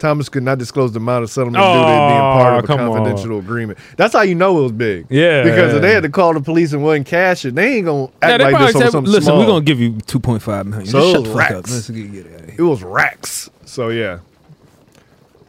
Thomas 0.00 0.28
could 0.28 0.42
not 0.42 0.58
disclose 0.58 0.92
the 0.92 0.98
amount 0.98 1.22
of 1.24 1.30
settlement 1.30 1.62
due 1.62 1.68
to 1.68 1.72
being 1.74 1.84
part 1.84 2.54
Oh, 2.54 2.58
of 2.58 2.64
a 2.64 2.66
come 2.66 2.80
on. 2.80 2.92
confidential 2.96 3.38
agreement. 3.38 3.78
That's 3.96 4.12
how 4.14 4.22
you 4.22 4.34
know 4.34 4.58
it 4.58 4.62
was 4.62 4.72
big. 4.72 5.06
Yeah. 5.10 5.44
Because 5.44 5.74
if 5.74 5.82
they 5.82 5.92
had 5.92 6.02
to 6.02 6.08
call 6.08 6.34
the 6.34 6.40
police 6.40 6.72
and 6.72 6.82
wouldn't 6.82 7.06
cash 7.06 7.44
it, 7.44 7.54
they 7.54 7.76
ain't 7.76 7.86
gonna 7.86 8.10
act 8.22 8.38
they 8.42 8.50
like 8.52 8.72
this 8.72 8.82
said, 8.82 8.90
something 8.90 9.12
listen, 9.12 9.26
small. 9.26 9.38
we're 9.38 9.46
going 9.46 9.64
to 9.64 9.70
give 9.70 9.78
you 9.80 9.92
2.5 9.92 10.64
million. 10.66 10.86
So 10.86 10.98
Just 10.98 11.08
it 11.08 11.12
shut 11.12 11.20
was 11.20 11.28
the 11.28 11.34
fuck 11.38 11.50
up. 11.50 11.56
racks. 11.56 11.70
Let's 11.72 11.90
get, 11.90 12.12
get 12.12 12.26
out 12.26 12.40
of 12.40 12.46
here. 12.46 12.54
It 12.58 12.62
was 12.62 12.82
racks. 12.82 13.50
So 13.66 13.88
yeah. 13.90 14.18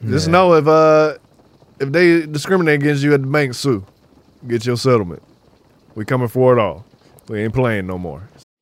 Just 0.07 0.27
know 0.29 0.53
if 0.55 0.67
uh 0.67 1.15
if 1.79 1.91
they 1.91 2.25
discriminate 2.25 2.81
against 2.81 3.03
you 3.03 3.13
at 3.13 3.21
the 3.21 3.27
bank, 3.27 3.53
sue. 3.53 3.85
Get 4.47 4.65
your 4.65 4.77
settlement. 4.77 5.21
We 5.95 6.05
coming 6.05 6.27
for 6.27 6.53
it 6.57 6.59
all. 6.59 6.85
We 7.27 7.39
ain't 7.43 7.53
playing 7.53 7.87
no 7.87 7.97
more. 7.97 8.23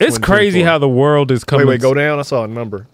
It's 0.00 0.18
crazy 0.18 0.62
how 0.62 0.78
the 0.78 0.88
world 0.88 1.30
is 1.30 1.44
coming. 1.44 1.66
Wait, 1.66 1.74
wait, 1.74 1.80
go 1.80 1.94
down. 1.94 2.18
I 2.18 2.22
saw 2.22 2.44
a 2.44 2.48
number. 2.48 2.86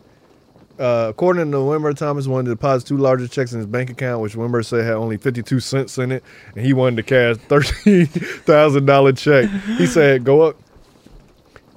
Uh, 0.79 1.07
according 1.11 1.51
to 1.53 1.59
Wimber, 1.59 1.97
Thomas 1.97 2.27
wanted 2.27 2.47
to 2.49 2.51
deposit 2.57 2.89
two 2.89 2.97
larger 2.97 3.29
checks 3.29 3.53
in 3.53 3.59
his 3.59 3.67
bank 3.67 3.91
account, 3.91 4.23
which 4.23 4.35
Wimber 4.35 4.65
said 4.65 4.85
had 4.85 4.95
only 4.95 5.17
52 5.17 5.61
cents 5.61 5.99
in 5.99 6.11
it, 6.11 6.25
and 6.57 6.65
he 6.67 6.73
wanted 6.73 6.97
to 6.97 7.03
cash 7.05 7.37
$13,000 7.49 9.19
check. 9.19 9.49
He 9.79 9.87
said, 9.87 10.25
go 10.25 10.43
up. 10.43 10.57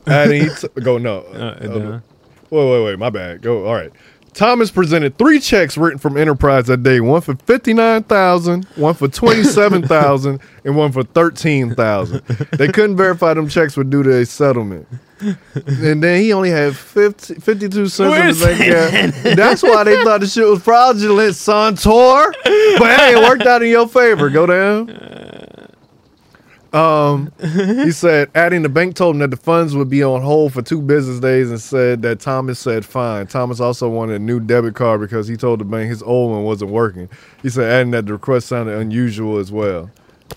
And 0.07 0.31
he 0.31 0.49
t- 0.49 0.67
go, 0.81 0.97
no. 0.97 1.19
Uh, 1.19 1.57
Uh, 1.61 1.99
wait, 2.49 2.71
wait, 2.71 2.85
wait, 2.85 2.97
my 2.99 3.09
bad. 3.09 3.41
Go, 3.41 3.65
all 3.67 3.73
right. 3.75 3.91
Thomas 4.37 4.69
presented 4.69 5.17
three 5.17 5.39
checks 5.39 5.79
written 5.79 5.97
from 5.97 6.15
Enterprise 6.15 6.67
that 6.67 6.83
day. 6.83 6.99
One 6.99 7.21
for 7.21 7.35
fifty 7.37 7.73
nine 7.73 8.03
thousand, 8.03 8.65
one 8.75 8.93
for 8.93 9.07
twenty 9.07 9.43
seven 9.43 9.81
thousand, 9.81 10.41
and 10.63 10.75
one 10.75 10.91
for 10.91 11.01
thirteen 11.01 11.73
thousand. 11.73 12.23
They 12.51 12.67
couldn't 12.67 12.97
verify 12.97 13.33
them 13.33 13.49
checks 13.49 13.75
were 13.75 13.83
due 13.83 14.03
to 14.03 14.15
a 14.15 14.27
settlement. 14.27 14.87
And 15.19 16.03
then 16.03 16.21
he 16.21 16.31
only 16.31 16.51
had 16.51 16.75
50, 16.75 17.35
52 17.35 17.87
cents 17.87 18.15
in 18.15 18.25
his 18.27 18.39
bank 18.39 18.59
account. 18.59 19.35
That's 19.35 19.63
why 19.63 19.83
they 19.83 19.95
thought 20.03 20.19
the 20.19 20.27
shit 20.27 20.45
was 20.45 20.61
fraudulent, 20.61 21.33
Sauntore. 21.33 22.31
But 22.77 22.99
hey, 22.99 23.15
it 23.15 23.27
worked 23.27 23.47
out 23.47 23.63
in 23.63 23.69
your 23.69 23.87
favor. 23.87 24.29
Go 24.29 24.45
down. 24.45 25.36
Um, 26.73 27.31
he 27.39 27.91
said, 27.91 28.29
adding 28.35 28.61
the 28.61 28.69
bank 28.69 28.95
told 28.95 29.15
him 29.15 29.19
that 29.19 29.31
the 29.31 29.37
funds 29.37 29.75
would 29.75 29.89
be 29.89 30.03
on 30.03 30.21
hold 30.21 30.53
for 30.53 30.61
two 30.61 30.81
business 30.81 31.19
days 31.19 31.49
and 31.49 31.61
said 31.61 32.01
that 32.01 32.19
Thomas 32.19 32.59
said 32.59 32.85
fine. 32.85 33.27
Thomas 33.27 33.59
also 33.59 33.89
wanted 33.89 34.15
a 34.15 34.19
new 34.19 34.39
debit 34.39 34.75
card 34.75 35.01
because 35.01 35.27
he 35.27 35.37
told 35.37 35.59
the 35.59 35.65
bank 35.65 35.89
his 35.89 36.03
old 36.03 36.31
one 36.31 36.43
wasn't 36.43 36.71
working. 36.71 37.09
He 37.41 37.49
said, 37.49 37.71
adding 37.71 37.91
that 37.91 38.05
the 38.05 38.13
request 38.13 38.47
sounded 38.47 38.77
unusual 38.77 39.37
as 39.37 39.51
well. 39.51 39.89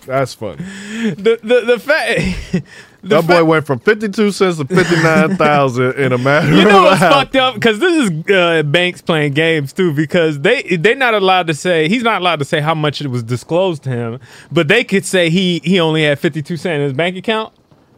That's 0.05 0.33
funny. 0.33 0.63
The 0.63 1.39
the 1.43 1.61
the 1.65 1.79
fact 1.79 2.65
that 3.03 3.25
boy 3.27 3.43
went 3.43 3.65
from 3.65 3.79
52 3.79 4.31
cents 4.31 4.57
to 4.57 4.65
59,000 4.65 5.93
in 5.93 6.11
a 6.13 6.17
matter 6.17 6.53
You 6.53 6.65
know 6.65 6.83
what's 6.83 6.99
fucked 7.01 7.35
up? 7.35 7.55
Because 7.55 7.79
this 7.79 8.09
is 8.11 8.29
uh, 8.31 8.63
Banks 8.63 9.01
playing 9.01 9.33
games 9.33 9.73
too. 9.73 9.93
Because 9.93 10.39
they 10.41 10.61
they're 10.77 10.95
not 10.95 11.13
allowed 11.13 11.47
to 11.47 11.53
say 11.53 11.87
he's 11.89 12.03
not 12.03 12.21
allowed 12.21 12.39
to 12.39 12.45
say 12.45 12.61
how 12.61 12.75
much 12.75 13.01
it 13.01 13.07
was 13.07 13.23
disclosed 13.23 13.83
to 13.83 13.89
him, 13.89 14.19
but 14.51 14.67
they 14.67 14.83
could 14.83 15.05
say 15.05 15.29
he 15.29 15.61
he 15.63 15.79
only 15.79 16.03
had 16.03 16.19
fifty 16.19 16.41
two 16.41 16.57
cents 16.57 16.75
in 16.75 16.81
his 16.81 16.93
bank 16.93 17.17
account. 17.17 17.53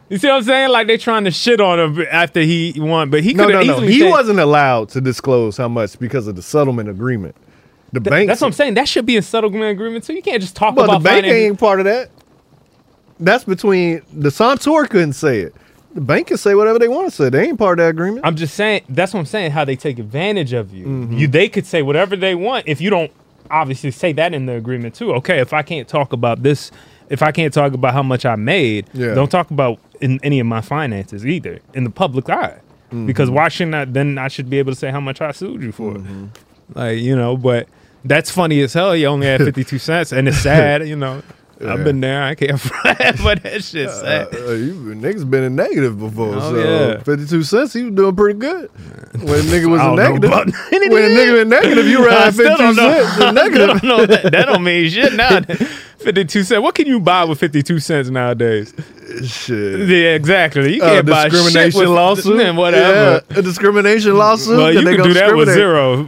You 0.08 0.18
see 0.18 0.28
what 0.28 0.36
I'm 0.36 0.42
saying? 0.42 0.70
Like 0.70 0.86
they're 0.86 0.98
trying 0.98 1.24
to 1.24 1.30
shit 1.30 1.60
on 1.60 1.80
him 1.80 2.06
after 2.10 2.40
he 2.40 2.74
won, 2.76 3.10
but 3.10 3.22
he 3.24 3.32
No, 3.34 3.48
no, 3.48 3.62
no. 3.62 3.80
He 3.80 4.00
said- 4.00 4.10
wasn't 4.10 4.38
allowed 4.40 4.90
to 4.90 5.00
disclose 5.00 5.56
how 5.56 5.68
much 5.68 5.98
because 5.98 6.26
of 6.26 6.36
the 6.36 6.42
settlement 6.42 6.88
agreement. 6.88 7.34
The 7.92 8.00
Th- 8.00 8.10
bank. 8.10 8.28
That's 8.28 8.40
what 8.40 8.48
I'm 8.48 8.52
saying. 8.52 8.74
That 8.74 8.88
should 8.88 9.06
be 9.06 9.16
a 9.16 9.22
settlement 9.22 9.70
agreement 9.70 10.04
too. 10.04 10.14
You 10.14 10.22
can't 10.22 10.40
just 10.42 10.56
talk 10.56 10.74
But 10.74 10.84
about 10.86 10.98
the 10.98 11.04
bank 11.04 11.24
finances. 11.24 11.44
ain't 11.50 11.58
part 11.60 11.78
of 11.78 11.84
that. 11.86 12.10
That's 13.20 13.44
between 13.44 14.02
the 14.12 14.30
Sauntore 14.30 14.88
couldn't 14.88 15.12
say 15.14 15.40
it. 15.40 15.54
The 15.94 16.00
bank 16.00 16.26
can 16.26 16.36
say 16.36 16.54
whatever 16.56 16.78
they 16.80 16.88
want 16.88 17.08
to 17.08 17.14
say. 17.14 17.28
They 17.30 17.46
ain't 17.48 17.58
part 17.58 17.78
of 17.78 17.84
that 17.84 17.90
agreement. 17.90 18.26
I'm 18.26 18.34
just 18.34 18.54
saying 18.54 18.82
that's 18.88 19.14
what 19.14 19.20
I'm 19.20 19.26
saying. 19.26 19.52
How 19.52 19.64
they 19.64 19.76
take 19.76 19.98
advantage 20.00 20.52
of 20.52 20.74
you. 20.74 20.86
Mm-hmm. 20.86 21.18
You 21.18 21.28
they 21.28 21.48
could 21.48 21.66
say 21.66 21.82
whatever 21.82 22.16
they 22.16 22.34
want 22.34 22.66
if 22.66 22.80
you 22.80 22.90
don't 22.90 23.12
obviously 23.50 23.90
say 23.92 24.12
that 24.14 24.34
in 24.34 24.46
the 24.46 24.54
agreement 24.54 24.94
too. 24.96 25.12
Okay, 25.14 25.38
if 25.38 25.52
I 25.52 25.62
can't 25.62 25.86
talk 25.86 26.12
about 26.12 26.42
this, 26.42 26.72
if 27.10 27.22
I 27.22 27.30
can't 27.30 27.54
talk 27.54 27.74
about 27.74 27.92
how 27.92 28.02
much 28.02 28.24
I 28.26 28.34
made, 28.34 28.88
Yeah. 28.92 29.14
don't 29.14 29.30
talk 29.30 29.50
about 29.52 29.78
in 30.00 30.18
any 30.24 30.40
of 30.40 30.46
my 30.48 30.60
finances 30.60 31.24
either 31.24 31.60
in 31.74 31.84
the 31.84 31.90
public 31.90 32.28
eye. 32.28 32.58
Mm-hmm. 32.88 33.06
Because 33.06 33.30
why 33.30 33.48
shouldn't 33.48 33.74
I? 33.76 33.84
Then 33.84 34.18
I 34.18 34.26
should 34.26 34.50
be 34.50 34.58
able 34.58 34.72
to 34.72 34.78
say 34.78 34.90
how 34.90 35.00
much 35.00 35.20
I 35.20 35.30
sued 35.30 35.62
you 35.62 35.70
for. 35.70 35.92
Mm-hmm. 35.94 36.26
Like 36.74 36.98
you 36.98 37.14
know, 37.14 37.36
but 37.36 37.68
that's 38.04 38.30
funny 38.32 38.60
as 38.62 38.72
hell. 38.72 38.96
You 38.96 39.06
only 39.06 39.28
had 39.28 39.40
52 39.44 39.78
cents, 39.78 40.10
and 40.10 40.26
it's 40.26 40.38
sad. 40.38 40.88
You 40.88 40.96
know, 40.96 41.22
Yeah. 41.60 41.72
I've 41.72 41.84
been 41.84 42.00
there. 42.00 42.22
I 42.22 42.34
can't 42.34 42.60
front, 42.60 42.98
but 43.22 43.42
that 43.44 43.62
shit's 43.62 43.92
Uh, 43.92 44.28
sad. 44.30 44.34
uh, 44.34 44.52
you, 44.52 44.74
niggas 44.74 45.28
been 45.30 45.44
in 45.44 45.54
negative 45.54 45.98
before, 45.98 46.34
Oh, 46.36 46.40
so 46.50 46.58
yeah. 46.58 46.98
52 47.02 47.42
cents, 47.44 47.72
he 47.72 47.84
was 47.84 47.94
doing 47.94 48.16
pretty 48.16 48.38
good. 48.38 48.70
When 49.14 49.28
a 49.38 49.42
nigga 49.42 49.66
was 49.70 49.80
in 49.80 49.94
negative, 49.94 50.30
when 50.30 50.48
a 50.48 51.16
nigga 51.16 51.42
in 51.42 51.48
negative, 51.48 51.86
you 51.86 52.04
ride 52.06 52.34
52 52.34 52.56
don't 52.56 52.74
cents 52.74 53.20
in 53.20 53.34
negative. 53.34 53.66
don't 53.68 53.82
know 53.84 54.04
that, 54.06 54.22
that 54.32 54.46
don't 54.46 54.64
mean 54.64 54.90
shit 54.90 55.12
now. 55.14 55.40
52 55.42 56.42
cents. 56.42 56.60
What 56.62 56.74
can 56.74 56.86
you 56.86 56.98
buy 57.00 57.24
with 57.24 57.38
52 57.38 57.78
cents 57.78 58.10
nowadays? 58.10 58.74
Shit. 59.24 59.88
Yeah, 59.88 60.14
exactly. 60.14 60.74
You 60.74 60.82
Uh, 60.82 60.90
can't 60.94 61.06
buy 61.06 61.22
shit 61.24 61.32
discrimination 61.32 61.80
with, 61.80 61.88
lawsuit, 61.88 62.36
Man, 62.36 62.56
whatever. 62.56 63.22
Yeah, 63.30 63.38
a 63.38 63.42
discrimination 63.42 64.16
lawsuit. 64.18 64.56
Well, 64.58 64.72
you 64.74 64.82
can 64.82 65.02
do 65.04 65.14
that 65.14 65.34
with 65.36 65.48
zero. 65.50 65.98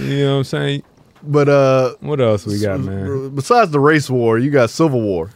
you 0.00 0.24
know 0.24 0.32
what 0.32 0.38
I'm 0.38 0.44
saying? 0.44 0.82
But 1.26 1.48
uh, 1.48 1.94
What 2.00 2.20
else 2.20 2.46
we 2.46 2.60
got, 2.60 2.80
man? 2.80 3.34
besides 3.34 3.70
the 3.70 3.80
race 3.80 4.10
war, 4.10 4.38
you 4.38 4.50
got 4.50 4.70
civil 4.70 5.00
war. 5.00 5.30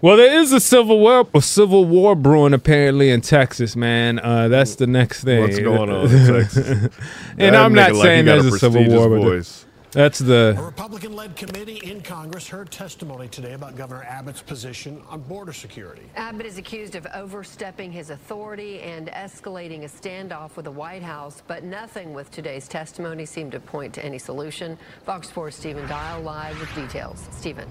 Well, 0.00 0.18
there 0.18 0.38
is 0.40 0.52
a 0.52 0.60
civil 0.60 1.00
war, 1.00 1.26
a 1.34 1.40
civil 1.40 1.86
war 1.86 2.14
brewing 2.14 2.52
apparently 2.52 3.08
in 3.10 3.22
Texas, 3.22 3.74
man. 3.74 4.18
Uh, 4.18 4.48
that's 4.48 4.74
the 4.74 4.86
next 4.86 5.24
thing. 5.24 5.40
What's 5.40 5.58
going 5.58 5.88
on 5.88 6.10
in 6.10 6.26
Texas? 6.40 6.66
and 6.66 6.90
That 7.38 7.54
I'm 7.54 7.72
not 7.72 7.92
like 7.94 8.02
saying 8.02 8.24
there's 8.26 8.44
a 8.44 8.54
a 8.54 8.58
civil 8.58 8.86
war, 8.88 9.08
but 9.08 9.22
voice. 9.24 9.64
That's 9.94 10.20
A 10.20 10.24
the 10.24 10.56
Republican-led 10.60 11.36
committee 11.36 11.76
in 11.84 12.00
Congress 12.02 12.48
heard 12.48 12.72
testimony 12.72 13.28
today 13.28 13.52
about 13.52 13.76
Governor 13.76 14.02
Abbott's 14.02 14.42
position 14.42 15.00
on 15.08 15.20
border 15.20 15.52
security. 15.52 16.02
Abbott 16.16 16.46
is 16.46 16.58
accused 16.58 16.96
of 16.96 17.06
overstepping 17.14 17.92
his 17.92 18.10
authority 18.10 18.80
and 18.80 19.06
escalating 19.08 19.84
a 19.84 19.88
standoff 19.88 20.56
with 20.56 20.64
the 20.64 20.70
White 20.72 21.04
House, 21.04 21.44
but 21.46 21.62
nothing 21.62 22.12
with 22.12 22.28
today's 22.32 22.66
testimony 22.66 23.24
seemed 23.24 23.52
to 23.52 23.60
point 23.60 23.94
to 23.94 24.04
any 24.04 24.18
solution. 24.18 24.76
Fox 25.04 25.30
4's 25.30 25.54
Stephen 25.54 25.86
Dial 25.86 26.20
live 26.22 26.58
with 26.58 26.74
details. 26.74 27.28
Stephen. 27.30 27.68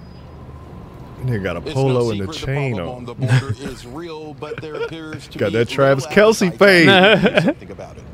They 1.26 1.38
got 1.38 1.58
a 1.58 1.60
polo 1.60 2.04
no 2.04 2.10
and 2.10 2.20
the 2.20 2.32
chain 2.32 2.76
problem 2.76 2.88
on. 2.88 2.96
on 2.96 3.04
the 3.04 3.14
border 3.14 3.54
is 3.70 3.86
real, 4.00 4.32
but 4.34 4.60
there 4.62 4.76
appears 4.76 5.28
to 5.28 5.38
Got 5.38 5.52
be 5.52 5.58
that 5.58 5.68
Travis 5.68 6.06
little 6.08 6.32
Kelce 6.32 6.48
appetite 6.48 6.58
to 6.58 7.28
do 7.28 7.34
fade. 7.34 7.44
something 7.44 7.70
about 7.70 7.96
it. 7.98 8.04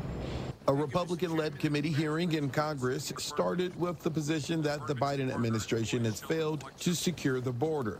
A 0.71 0.73
Republican-led 0.73 1.59
committee 1.59 1.91
hearing 1.91 2.31
in 2.31 2.49
Congress 2.49 3.11
started 3.17 3.77
with 3.77 3.99
the 3.99 4.09
position 4.09 4.61
that 4.61 4.87
the 4.87 4.95
Biden 4.95 5.29
administration 5.29 6.05
has 6.05 6.21
failed 6.21 6.63
to 6.79 6.95
secure 6.95 7.41
the 7.41 7.51
border. 7.51 7.99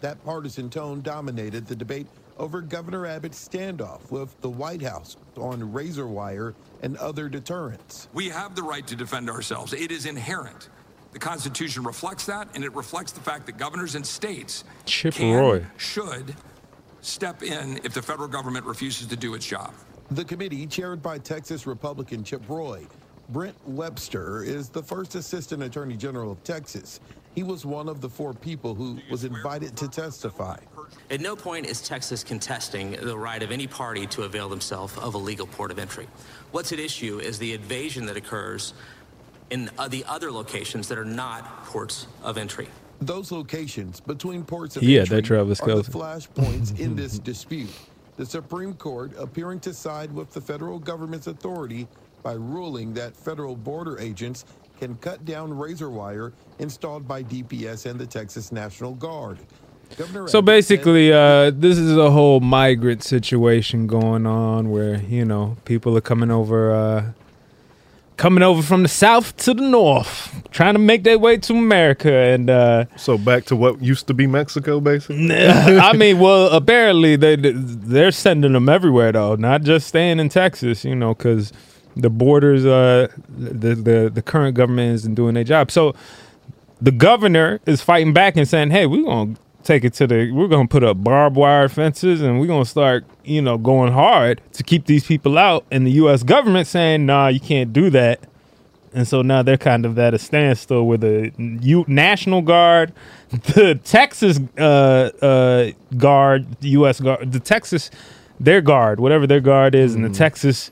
That 0.00 0.24
partisan 0.24 0.70
tone 0.70 1.02
dominated 1.02 1.66
the 1.66 1.76
debate 1.76 2.06
over 2.38 2.62
Governor 2.62 3.04
Abbott's 3.04 3.46
standoff 3.46 4.10
with 4.10 4.40
the 4.40 4.48
White 4.48 4.80
House 4.80 5.18
on 5.36 5.70
razor 5.70 6.06
wire 6.06 6.54
and 6.80 6.96
other 6.96 7.28
deterrents. 7.28 8.08
We 8.14 8.30
have 8.30 8.56
the 8.56 8.62
right 8.62 8.86
to 8.86 8.96
defend 8.96 9.28
ourselves. 9.28 9.74
It 9.74 9.90
is 9.90 10.06
inherent. 10.06 10.70
The 11.12 11.18
Constitution 11.18 11.82
reflects 11.82 12.24
that, 12.24 12.48
and 12.54 12.64
it 12.64 12.74
reflects 12.74 13.12
the 13.12 13.20
fact 13.20 13.44
that 13.44 13.58
governors 13.58 13.96
and 13.96 14.06
states 14.06 14.64
Chip 14.86 15.12
can, 15.12 15.36
Roy. 15.36 15.66
should 15.76 16.34
step 17.02 17.42
in 17.42 17.82
if 17.84 17.92
the 17.92 18.00
federal 18.00 18.28
government 18.28 18.64
refuses 18.64 19.06
to 19.08 19.16
do 19.16 19.34
its 19.34 19.44
job. 19.44 19.74
The 20.10 20.24
committee, 20.24 20.66
chaired 20.66 21.02
by 21.02 21.18
Texas 21.18 21.66
Republican 21.66 22.24
Chip 22.24 22.42
Roy, 22.48 22.86
Brent 23.28 23.56
Webster 23.68 24.42
is 24.42 24.70
the 24.70 24.82
first 24.82 25.14
Assistant 25.14 25.62
Attorney 25.62 25.96
General 25.98 26.32
of 26.32 26.42
Texas. 26.44 27.00
He 27.34 27.42
was 27.42 27.66
one 27.66 27.90
of 27.90 28.00
the 28.00 28.08
four 28.08 28.32
people 28.32 28.74
who 28.74 28.98
was 29.10 29.24
invited 29.24 29.76
to 29.76 29.86
testify. 29.86 30.56
At 31.10 31.20
no 31.20 31.36
point 31.36 31.66
is 31.66 31.82
Texas 31.82 32.24
contesting 32.24 32.92
the 32.92 33.16
right 33.16 33.42
of 33.42 33.50
any 33.50 33.66
party 33.66 34.06
to 34.08 34.22
avail 34.22 34.48
themselves 34.48 34.96
of 34.96 35.14
a 35.14 35.18
legal 35.18 35.46
port 35.46 35.70
of 35.70 35.78
entry. 35.78 36.08
What's 36.52 36.72
at 36.72 36.80
issue 36.80 37.18
is 37.20 37.38
the 37.38 37.52
invasion 37.52 38.06
that 38.06 38.16
occurs 38.16 38.72
in 39.50 39.70
uh, 39.78 39.88
the 39.88 40.04
other 40.06 40.32
locations 40.32 40.88
that 40.88 40.96
are 40.98 41.04
not 41.04 41.64
ports 41.66 42.06
of 42.22 42.38
entry. 42.38 42.68
Those 43.00 43.30
locations 43.30 44.00
between 44.00 44.42
ports 44.42 44.76
of 44.76 44.82
Yeah, 44.82 45.00
entry 45.00 45.16
that 45.16 45.24
Travis 45.26 45.60
are 45.60 45.66
the 45.66 45.82
Kelce. 45.82 45.90
flashpoints 46.28 46.80
in 46.80 46.96
this 46.96 47.18
dispute. 47.18 47.68
The 48.18 48.26
Supreme 48.26 48.74
Court 48.74 49.12
appearing 49.16 49.60
to 49.60 49.72
side 49.72 50.12
with 50.12 50.32
the 50.32 50.40
federal 50.40 50.80
government's 50.80 51.28
authority 51.28 51.86
by 52.24 52.32
ruling 52.32 52.92
that 52.94 53.14
federal 53.14 53.54
border 53.54 53.96
agents 54.00 54.44
can 54.80 54.96
cut 54.96 55.24
down 55.24 55.56
razor 55.56 55.88
wire 55.88 56.32
installed 56.58 57.06
by 57.06 57.22
DPS 57.22 57.88
and 57.88 57.98
the 57.98 58.06
Texas 58.06 58.50
National 58.50 58.94
Guard. 58.94 59.38
Governor 59.96 60.26
So 60.26 60.42
basically, 60.42 61.12
uh, 61.12 61.52
this 61.54 61.78
is 61.78 61.96
a 61.96 62.10
whole 62.10 62.40
migrant 62.40 63.04
situation 63.04 63.86
going 63.86 64.26
on 64.26 64.70
where 64.70 64.96
you 65.02 65.24
know 65.24 65.56
people 65.64 65.96
are 65.96 66.00
coming 66.00 66.32
over, 66.32 66.72
uh, 66.74 67.12
coming 68.18 68.42
over 68.42 68.60
from 68.62 68.82
the 68.82 68.88
south 68.88 69.34
to 69.38 69.54
the 69.54 69.62
north, 69.62 70.42
trying 70.50 70.74
to 70.74 70.78
make 70.78 71.04
their 71.04 71.18
way 71.18 71.38
to 71.38 71.54
America, 71.54 72.12
and 72.12 72.50
uh, 72.50 72.84
So 72.96 73.16
back 73.16 73.46
to 73.46 73.56
what 73.56 73.80
used 73.80 74.06
to 74.08 74.14
be 74.14 74.26
Mexico, 74.26 74.80
basically. 74.80 75.34
I 75.34 75.94
mean, 75.94 76.18
well, 76.18 76.48
apparently 76.48 77.16
they 77.16 77.36
they're 77.36 78.12
sending 78.12 78.52
them 78.52 78.68
everywhere 78.68 79.12
though, 79.12 79.36
not 79.36 79.62
just 79.62 79.86
staying 79.86 80.20
in 80.20 80.28
Texas, 80.28 80.84
you 80.84 80.94
know, 80.94 81.14
because 81.14 81.52
the 81.96 82.10
borders, 82.10 82.66
uh, 82.66 83.08
the 83.28 83.74
the 83.74 84.10
the 84.12 84.22
current 84.22 84.54
government 84.54 84.94
isn't 84.96 85.14
doing 85.14 85.34
their 85.34 85.44
job. 85.44 85.70
So 85.70 85.94
the 86.80 86.92
governor 86.92 87.60
is 87.66 87.80
fighting 87.82 88.12
back 88.12 88.36
and 88.36 88.46
saying, 88.46 88.70
"Hey, 88.70 88.86
we're 88.86 89.04
gonna 89.04 89.36
take 89.68 89.84
it 89.84 89.92
to 89.94 90.06
the, 90.06 90.32
we're 90.32 90.48
gonna 90.48 90.66
put 90.66 90.82
up 90.82 91.02
barbed 91.04 91.36
wire 91.36 91.68
fences, 91.68 92.20
and 92.22 92.40
we're 92.40 92.46
gonna 92.46 92.64
start, 92.64 93.04
you 93.24 93.40
know, 93.40 93.56
going 93.58 93.92
hard 93.92 94.40
to 94.54 94.62
keep 94.64 94.86
these 94.86 95.06
people 95.06 95.38
out." 95.38 95.64
And 95.70 95.86
the 95.86 95.92
U.S. 95.92 96.22
government 96.22 96.66
saying, 96.66 97.06
"Nah, 97.06 97.28
you 97.28 97.38
can't 97.40 97.72
do 97.72 97.90
that." 97.90 98.20
And 98.94 99.06
so 99.06 99.22
now 99.22 99.42
they're 99.42 99.58
kind 99.58 99.84
of 99.84 99.98
at 99.98 100.14
a 100.14 100.18
standstill 100.18 100.86
with 100.86 101.02
the 101.02 101.30
U- 101.38 101.84
National 101.86 102.40
Guard, 102.42 102.92
the 103.30 103.78
Texas 103.84 104.40
uh, 104.58 105.10
uh, 105.22 105.70
Guard, 105.96 106.60
the 106.60 106.70
U.S. 106.70 106.98
Guard, 107.00 107.30
the 107.30 107.40
Texas, 107.40 107.90
their 108.40 108.60
guard, 108.60 108.98
whatever 108.98 109.26
their 109.26 109.40
guard 109.40 109.74
is, 109.74 109.94
and 109.94 110.04
the 110.04 110.08
Texas, 110.10 110.70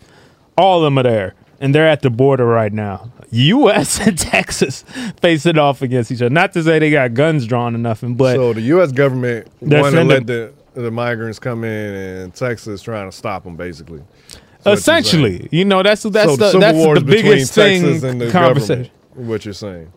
all 0.57 0.79
of 0.79 0.85
them 0.85 0.99
are 0.99 1.03
there. 1.03 1.35
And 1.61 1.75
they're 1.75 1.89
at 1.89 2.03
the 2.03 2.11
border 2.11 2.47
right 2.47 2.73
now. 2.73 3.11
U.S. 3.31 4.01
and 4.07 4.19
Texas 4.19 4.85
facing 5.21 5.59
off 5.59 5.83
against 5.83 6.11
each 6.11 6.23
other. 6.23 6.31
Not 6.31 6.53
to 6.55 6.63
say 6.63 6.79
they 6.79 6.91
got 6.91 7.15
guns 7.15 7.47
drawn 7.47 7.75
or 7.75 7.79
nothing, 7.79 8.15
but 8.15 8.37
so 8.37 8.53
the 8.53 8.63
U.S. 8.63 8.93
government 8.93 9.49
They're 9.61 9.91
to 9.91 10.05
let 10.05 10.27
the 10.27 10.53
the 10.75 10.91
migrants 10.91 11.39
come 11.39 11.65
in, 11.65 11.95
and 11.95 12.35
Texas 12.35 12.83
trying 12.83 13.11
to 13.11 13.17
stop 13.17 13.45
them, 13.45 13.57
basically. 13.57 14.03
Essentially, 14.67 15.49
you 15.51 15.65
know, 15.65 15.83
that's 15.83 16.03
that's 16.03 16.31
so 16.31 16.37
the, 16.37 16.51
civil 16.51 16.95
that's 16.95 17.01
the 17.01 17.05
biggest 17.05 17.55
thing 17.55 18.19
the 18.19 18.31
conversation. 18.31 18.91
What 19.15 19.45
you're 19.45 19.55
saying? 19.55 19.93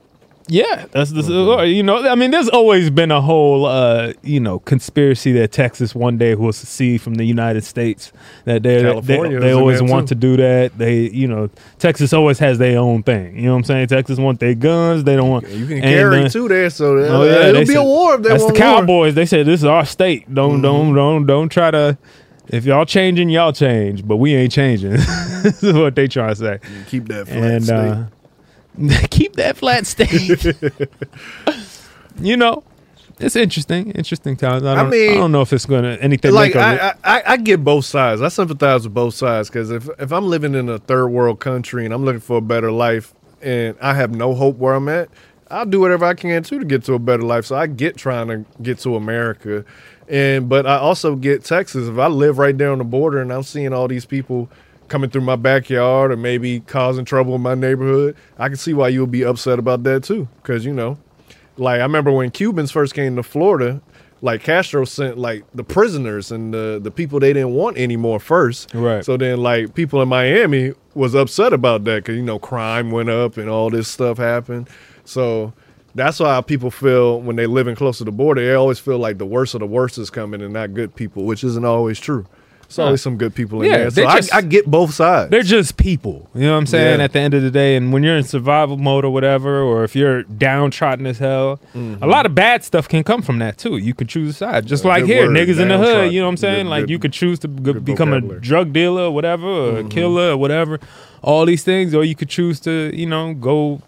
Yeah, 0.49 0.87
that's 0.91 1.11
the 1.11 1.63
you 1.67 1.83
know. 1.83 2.07
I 2.07 2.15
mean, 2.15 2.31
there's 2.31 2.49
always 2.49 2.89
been 2.89 3.11
a 3.11 3.21
whole 3.21 3.65
uh, 3.65 4.13
you 4.23 4.39
know 4.39 4.59
conspiracy 4.59 5.31
that 5.33 5.51
Texas 5.51 5.93
one 5.93 6.17
day 6.17 6.33
will 6.33 6.51
secede 6.51 7.01
from 7.01 7.15
the 7.15 7.23
United 7.23 7.63
States. 7.63 8.11
That 8.45 8.63
they 8.63 8.81
they, 9.01 9.37
they 9.37 9.51
always 9.51 9.81
want 9.81 10.07
too. 10.07 10.15
to 10.15 10.19
do 10.19 10.37
that. 10.37 10.75
They 10.77 11.09
you 11.09 11.27
know 11.27 11.51
Texas 11.77 12.13
always 12.13 12.39
has 12.39 12.57
their 12.57 12.79
own 12.79 13.03
thing. 13.03 13.35
You 13.35 13.43
know 13.43 13.51
what 13.51 13.57
I'm 13.59 13.63
saying? 13.65 13.87
Texas 13.87 14.17
want 14.17 14.39
their 14.39 14.55
guns. 14.55 15.03
They 15.03 15.15
don't 15.15 15.29
want 15.29 15.47
You 15.49 15.67
can 15.67 15.77
and, 15.77 15.83
carry 15.83 16.23
uh, 16.23 16.29
two 16.29 16.47
there, 16.47 16.69
so 16.71 16.97
uh, 16.97 17.07
Oh 17.09 17.23
yeah, 17.23 17.49
it'll 17.49 17.65
be 17.65 17.75
a 17.75 17.83
war 17.83 18.15
if 18.15 18.23
they 18.23 18.29
That's 18.29 18.41
the 18.41 18.47
want 18.47 18.59
war. 18.59 18.67
Mm-hmm. 18.69 18.79
Cowboys. 18.79 19.15
They 19.15 19.25
said 19.27 19.45
this 19.45 19.61
is 19.61 19.65
our 19.65 19.85
state. 19.85 20.33
Don't 20.33 20.61
don't 20.61 20.95
don't 20.95 21.25
don't 21.25 21.49
try 21.49 21.69
to. 21.71 21.97
If 22.47 22.65
y'all 22.65 22.85
changing, 22.85 23.29
y'all 23.29 23.53
change, 23.53 24.07
but 24.07 24.17
we 24.17 24.33
ain't 24.33 24.51
changing. 24.51 24.91
this 25.43 25.61
is 25.61 25.73
what 25.73 25.95
they 25.95 26.07
trying 26.07 26.29
to 26.29 26.35
say. 26.35 26.59
Keep 26.87 27.07
that 27.09 27.27
flat 27.27 27.37
and 27.37 27.63
state. 27.63 27.75
uh, 27.75 28.05
keep 29.09 29.35
that 29.35 29.57
flat 29.57 29.85
state. 29.85 30.45
you 32.19 32.37
know, 32.37 32.63
it's 33.19 33.35
interesting. 33.35 33.91
Interesting 33.91 34.37
times. 34.37 34.63
I 34.63 34.71
I 34.71 34.75
don't, 34.75 34.87
I, 34.87 34.89
mean, 34.89 35.17
don't 35.17 35.31
know 35.31 35.41
if 35.41 35.51
it's 35.51 35.65
gonna 35.65 35.97
anything 35.99 36.33
like. 36.33 36.55
I, 36.55 36.93
I, 37.03 37.23
I 37.25 37.37
get 37.37 37.63
both 37.63 37.85
sides. 37.85 38.21
I 38.21 38.29
sympathize 38.29 38.83
with 38.83 38.93
both 38.93 39.13
sides 39.13 39.49
because 39.49 39.71
if 39.71 39.89
if 39.99 40.11
I'm 40.13 40.25
living 40.25 40.55
in 40.55 40.69
a 40.69 40.79
third 40.79 41.07
world 41.07 41.39
country 41.39 41.85
and 41.85 41.93
I'm 41.93 42.05
looking 42.05 42.21
for 42.21 42.37
a 42.37 42.41
better 42.41 42.71
life 42.71 43.13
and 43.41 43.75
I 43.81 43.93
have 43.93 44.11
no 44.11 44.33
hope 44.33 44.57
where 44.57 44.73
I'm 44.73 44.87
at, 44.87 45.09
I'll 45.51 45.65
do 45.65 45.81
whatever 45.81 46.05
I 46.05 46.13
can 46.13 46.43
too 46.43 46.59
to 46.59 46.65
get 46.65 46.83
to 46.85 46.93
a 46.93 46.99
better 46.99 47.23
life. 47.23 47.45
So 47.45 47.55
I 47.55 47.67
get 47.67 47.97
trying 47.97 48.27
to 48.29 48.45
get 48.61 48.79
to 48.79 48.95
America, 48.95 49.65
and 50.07 50.47
but 50.47 50.65
I 50.65 50.77
also 50.77 51.15
get 51.15 51.43
Texas. 51.43 51.89
If 51.89 51.97
I 51.97 52.07
live 52.07 52.37
right 52.37 52.57
there 52.57 52.71
on 52.71 52.77
the 52.77 52.85
border 52.85 53.19
and 53.19 53.33
I'm 53.33 53.43
seeing 53.43 53.73
all 53.73 53.89
these 53.89 54.05
people 54.05 54.49
coming 54.89 55.09
through 55.09 55.21
my 55.21 55.35
backyard 55.35 56.11
or 56.11 56.17
maybe 56.17 56.59
causing 56.61 57.05
trouble 57.05 57.35
in 57.35 57.41
my 57.41 57.55
neighborhood, 57.55 58.15
I 58.37 58.47
can 58.47 58.57
see 58.57 58.73
why 58.73 58.89
you 58.89 59.01
would 59.01 59.11
be 59.11 59.23
upset 59.23 59.59
about 59.59 59.83
that 59.83 60.03
too. 60.03 60.27
Because 60.41 60.65
you 60.65 60.73
know, 60.73 60.97
like 61.57 61.79
I 61.79 61.83
remember 61.83 62.11
when 62.11 62.31
Cubans 62.31 62.71
first 62.71 62.93
came 62.93 63.15
to 63.15 63.23
Florida, 63.23 63.81
like 64.21 64.43
Castro 64.43 64.85
sent 64.85 65.17
like 65.17 65.43
the 65.53 65.63
prisoners 65.63 66.31
and 66.31 66.53
the 66.53 66.79
the 66.81 66.91
people 66.91 67.19
they 67.19 67.33
didn't 67.33 67.53
want 67.53 67.77
anymore 67.77 68.19
first. 68.19 68.73
Right. 68.73 69.03
So 69.03 69.17
then 69.17 69.41
like 69.41 69.73
people 69.73 70.01
in 70.01 70.09
Miami 70.09 70.73
was 70.93 71.15
upset 71.15 71.53
about 71.53 71.83
that 71.85 72.03
because 72.03 72.15
you 72.15 72.23
know 72.23 72.39
crime 72.39 72.91
went 72.91 73.09
up 73.09 73.37
and 73.37 73.49
all 73.49 73.69
this 73.69 73.87
stuff 73.87 74.17
happened. 74.17 74.69
So 75.05 75.53
that's 75.95 76.19
why 76.19 76.39
people 76.41 76.71
feel 76.71 77.21
when 77.21 77.35
they 77.35 77.47
living 77.47 77.75
close 77.75 77.97
to 77.99 78.03
the 78.03 78.11
border, 78.11 78.41
they 78.41 78.53
always 78.53 78.79
feel 78.79 78.99
like 78.99 79.17
the 79.17 79.25
worst 79.25 79.53
of 79.53 79.59
the 79.59 79.67
worst 79.67 79.97
is 79.97 80.09
coming 80.09 80.41
and 80.41 80.53
not 80.53 80.73
good 80.73 80.95
people, 80.95 81.23
which 81.23 81.43
isn't 81.43 81.65
always 81.65 81.99
true. 81.99 82.25
It's 82.69 82.77
always 82.77 83.01
some 83.01 83.17
good 83.17 83.33
people 83.33 83.63
in 83.63 83.71
Yeah, 83.71 83.77
there. 83.77 83.89
So 83.89 84.01
they 84.01 84.05
I, 84.07 84.21
I 84.31 84.41
get 84.41 84.67
both 84.67 84.93
sides. 84.93 85.31
They're 85.31 85.41
just 85.41 85.75
people. 85.75 86.29
You 86.35 86.41
know 86.43 86.51
what 86.51 86.59
I'm 86.59 86.65
saying? 86.67 86.99
Yeah. 86.99 87.05
At 87.05 87.13
the 87.13 87.19
end 87.19 87.33
of 87.33 87.41
the 87.41 87.49
day, 87.49 87.75
and 87.75 87.91
when 87.91 88.03
you're 88.03 88.15
in 88.15 88.23
survival 88.23 88.77
mode 88.77 89.03
or 89.05 89.09
whatever, 89.11 89.59
or 89.63 89.83
if 89.83 89.95
you're 89.95 90.21
downtrodden 90.21 91.07
as 91.07 91.17
hell, 91.17 91.59
Mhm. 91.75 91.97
a 91.99 92.05
lot 92.05 92.27
of 92.27 92.35
bad 92.35 92.63
stuff 92.63 92.87
can 92.87 93.03
come 93.03 93.23
from 93.23 93.39
that 93.39 93.57
too. 93.57 93.77
You 93.77 93.95
could 93.95 94.07
choose 94.07 94.29
a 94.29 94.33
side, 94.33 94.67
just 94.67 94.85
Uh, 94.85 94.89
like 94.89 95.05
here, 95.05 95.25
word, 95.25 95.35
niggas 95.35 95.59
in 95.59 95.69
the 95.69 95.79
hood. 95.79 96.13
You 96.13 96.19
know 96.19 96.27
what 96.27 96.29
I'm 96.33 96.37
saying? 96.37 96.65
Good- 96.65 96.69
like 96.69 96.81
good- 96.83 96.89
you 96.91 96.99
could 96.99 97.11
choose 97.13 97.39
to 97.39 97.47
g- 97.47 97.73
become 97.73 98.11
vocabulary. 98.11 98.37
a 98.37 98.41
drug 98.41 98.71
dealer 98.71 99.01
or 99.01 99.11
whatever, 99.11 99.47
or 99.47 99.79
a 99.79 99.83
Mhm. 99.83 99.89
killer 99.89 100.29
or 100.33 100.37
whatever. 100.37 100.79
All 101.23 101.45
these 101.47 101.63
things, 101.63 101.95
or 101.95 102.03
you 102.03 102.13
could 102.15 102.29
choose 102.29 102.59
to, 102.61 102.91
you 102.95 103.07
know, 103.07 103.33
go. 103.33 103.81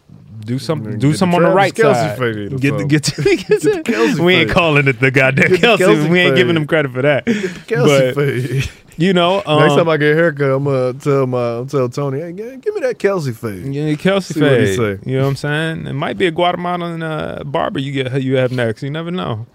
Do 0.46 0.60
some, 0.60 0.84
Get 0.84 1.00
do 1.00 1.12
the 1.12 1.18
some 1.18 1.34
on 1.36 1.44
the 1.44 1.50
right 1.50 1.74
Kelce 1.74 2.18
side. 2.18 2.60
Get, 2.60 2.78
the, 2.78 2.86
get, 2.86 3.06
the, 3.16 3.16
get, 3.26 3.48
Get 3.48 3.62
the 3.62 3.84
Kelce 3.86 4.20
we 4.20 4.36
ain't 4.36 4.50
fade. 4.50 4.56
calling 4.56 4.88
it 4.88 5.00
the 5.00 5.12
goddamn 5.12 5.50
Get 5.50 5.62
the 5.62 5.68
Kelce. 5.86 6.10
We 6.10 6.20
ain't 6.20 6.36
giving 6.36 6.56
him 6.56 6.68
credit 6.68 6.92
for 6.92 7.02
that. 7.02 7.26
Kelce 7.26 8.14
But, 8.14 8.16
fade. 8.16 8.70
you 8.98 9.14
know, 9.14 9.36
Next 9.48 9.48
um, 9.48 9.78
time 9.78 9.90
I 9.90 9.98
get 9.98 10.12
a 10.12 10.16
haircut, 10.16 10.50
I'm 10.52 10.64
gonna 10.66 10.94
tell 10.94 11.28
my 11.28 11.64
tell 11.66 11.90
Tony, 11.90 12.20
hey, 12.20 12.32
give 12.34 12.74
me 12.76 12.82
that 12.82 12.98
Kelce 12.98 13.36
fade. 13.36 13.74
Yeah, 13.74 13.94
Kelce 13.94 14.34
See 14.34 14.42
what 14.42 14.50
fade. 14.50 14.76
say. 14.76 15.10
You 15.10 15.18
know 15.18 15.24
what 15.24 15.30
I'm 15.30 15.36
saying? 15.36 15.88
It 15.88 15.94
might 15.94 16.18
be 16.18 16.28
a 16.28 16.32
Guatemalan 16.32 17.02
uh, 17.04 17.44
barber 17.46 17.80
you 17.80 17.92
get 17.92 18.22
you 18.22 18.36
have 18.38 18.52
next. 18.52 18.84
You 18.84 18.90
never 18.90 19.12
know. 19.12 19.46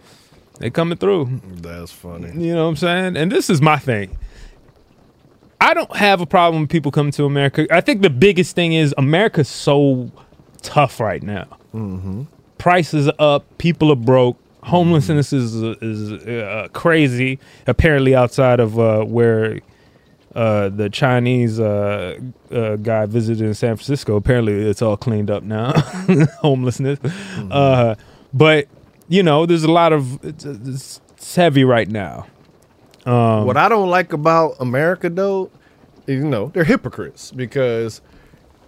They 0.59 0.70
coming 0.70 0.97
through. 0.97 1.41
That's 1.61 1.93
funny. 1.93 2.28
You 2.32 2.55
know 2.55 2.64
what 2.64 2.70
I'm 2.70 2.76
saying? 2.76 3.16
And 3.16 3.30
this 3.30 3.51
is 3.51 3.61
my 3.61 3.78
thing. 3.78 4.16
I 5.61 5.74
don't 5.74 5.95
have 5.97 6.20
a 6.20 6.26
problem 6.26 6.62
with 6.62 6.70
people 6.70 6.91
coming 6.93 7.12
to 7.12 7.24
America. 7.24 7.66
I 7.74 7.80
think 7.80 8.03
the 8.03 8.11
biggest 8.11 8.55
thing 8.55 8.72
is 8.72 8.95
America's 8.99 9.49
so 9.49 10.11
tough 10.67 11.01
right 11.01 11.23
now. 11.23 11.47
Mm-hmm. 11.75 12.25
Prices 12.59 13.09
up, 13.19 13.45
people 13.59 13.93
are 13.93 13.97
broke, 13.97 14.37
homelessness 14.62 15.33
is 15.33 15.55
is 15.81 16.12
uh, 16.27 16.69
crazy. 16.73 17.39
Apparently, 17.67 18.14
outside 18.14 18.61
of 18.61 18.79
uh, 18.79 19.05
where 19.05 19.61
uh, 20.35 20.69
the 20.69 20.91
Chinese 20.91 21.61
uh, 21.61 22.19
uh, 22.51 22.77
guy 22.77 23.07
visited 23.07 23.47
in 23.47 23.55
San 23.55 23.77
Francisco, 23.77 24.17
apparently 24.17 24.69
it's 24.69 24.83
all 24.83 24.97
cleaned 24.97 25.31
up 25.31 25.43
now. 25.43 25.73
homelessness, 26.41 26.99
uh, 27.51 27.95
but 28.35 28.67
you 29.09 29.23
know, 29.23 29.47
there's 29.47 29.64
a 29.64 29.71
lot 29.71 29.93
of 29.93 30.25
it's, 30.25 30.45
it's, 30.45 31.01
it's 31.11 31.35
heavy 31.35 31.64
right 31.64 31.89
now. 31.89 32.27
Um, 33.05 33.47
what 33.47 33.57
I 33.57 33.69
don't 33.69 33.89
like 33.89 34.12
about 34.12 34.57
America, 34.59 35.09
though, 35.09 35.51
is, 36.09 36.17
you 36.23 36.29
know, 36.29 36.49
they're 36.49 36.64
hypocrites 36.64 37.31
because 37.31 38.01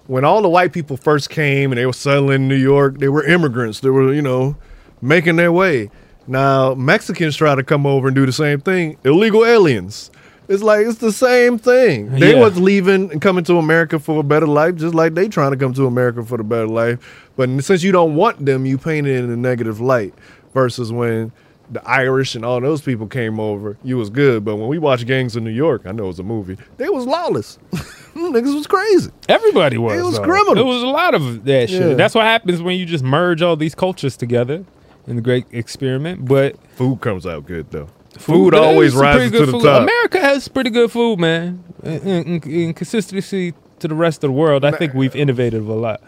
when 0.09 0.25
all 0.25 0.43
the 0.43 0.49
white 0.49 0.73
people 0.73 0.97
first 0.97 1.31
came 1.31 1.71
and 1.71 1.79
they 1.79 1.87
were 1.87 1.93
settling 1.93 2.43
in 2.43 2.49
New 2.49 2.57
York, 2.57 2.99
they 2.99 3.09
were 3.09 3.23
immigrants. 3.25 3.81
They 3.81 3.91
were, 3.91 4.13
you 4.13 4.23
know, 4.23 4.57
making 5.01 5.37
their 5.37 5.53
way. 5.53 5.91
Now, 6.27 6.75
Mexicans 6.75 7.37
try 7.37 7.55
to 7.55 7.63
come 7.63 7.87
over 7.87 8.09
and 8.09 8.15
do 8.15 8.27
the 8.27 8.33
same 8.33 8.61
thing. 8.61 8.97
Illegal 9.05 9.45
aliens. 9.45 10.11
It's 10.49 10.63
like 10.63 10.87
it's 10.87 10.99
the 10.99 11.13
same 11.13 11.59
thing. 11.59 12.09
They 12.19 12.35
Yeah. 12.35 12.41
was 12.41 12.59
leaving 12.59 13.13
and 13.13 13.21
coming 13.21 13.45
to 13.45 13.59
America 13.59 13.99
for 13.99 14.19
a 14.21 14.23
better 14.23 14.47
life, 14.47 14.77
just 14.77 14.95
like 14.95 15.15
they 15.15 15.29
trying 15.29 15.51
to 15.51 15.59
come 15.59 15.75
to 15.75 15.87
America 15.87 16.23
for 16.25 16.39
the 16.39 16.45
better 16.45 16.67
life. 16.67 16.99
But 17.37 17.51
since 17.63 17.83
you 17.83 17.93
don't 17.93 18.15
want 18.15 18.45
them, 18.45 18.65
you 18.65 18.79
paint 18.79 19.07
it 19.07 19.23
in 19.23 19.31
a 19.31 19.37
negative 19.37 19.79
light. 19.81 20.15
Versus 20.55 20.91
when 20.91 21.33
the 21.71 21.87
Irish 21.89 22.35
and 22.35 22.45
all 22.45 22.61
those 22.61 22.81
people 22.81 23.07
came 23.07 23.39
over, 23.39 23.77
you 23.85 23.97
was 23.97 24.11
good. 24.11 24.45
But 24.45 24.57
when 24.57 24.69
we 24.69 24.79
watch 24.79 25.07
Gangs 25.07 25.37
of 25.37 25.43
New 25.43 25.51
York, 25.51 25.83
I 25.85 25.93
know 25.93 26.05
it 26.05 26.09
was 26.09 26.19
a 26.19 26.25
movie. 26.25 26.57
They 26.77 26.89
was 26.89 27.07
lawless. 27.07 27.59
Niggas 28.15 28.55
was 28.55 28.67
crazy. 28.67 29.11
Everybody 29.29 29.79
was. 29.79 29.99
It 29.99 30.03
was 30.03 30.17
though. 30.17 30.25
criminals. 30.25 30.59
It 30.59 30.65
was 30.65 30.83
a 30.83 30.87
lot 30.87 31.15
of 31.15 31.45
that 31.45 31.69
shit. 31.69 31.91
Yeah. 31.91 31.95
That's 31.95 32.15
what 32.15 32.25
happens 32.25 32.61
when 32.63 32.79
you 32.79 32.87
just 32.87 33.05
merge 33.05 33.43
all 33.43 33.57
these 33.57 33.75
cultures 33.75 34.17
together 34.17 34.65
in 35.07 35.17
the 35.17 35.23
great 35.23 35.47
experiment. 35.53 36.27
But 36.27 36.57
food 36.75 37.01
comes 37.01 37.27
out 37.27 37.47
good 37.47 37.71
though. 37.71 37.89
Food 38.19 38.55
is 38.55 38.61
always 38.61 38.95
rises 38.97 39.31
good 39.31 39.41
to 39.41 39.47
the 39.47 39.53
food. 39.53 39.63
top. 39.63 39.83
America 39.83 40.21
has 40.21 40.49
pretty 40.49 40.71
good 40.71 40.91
food, 40.91 41.19
man. 41.21 41.63
In, 41.85 42.01
in, 42.01 42.43
in 42.51 42.75
consistency 42.75 43.55
to 43.79 43.87
the 43.87 43.95
rest 43.95 44.25
of 44.25 44.29
the 44.29 44.33
world, 44.33 44.65
I 44.65 44.73
think 44.73 44.95
we've 44.95 45.15
innovated 45.15 45.63
a 45.63 45.73
lot. 45.73 46.03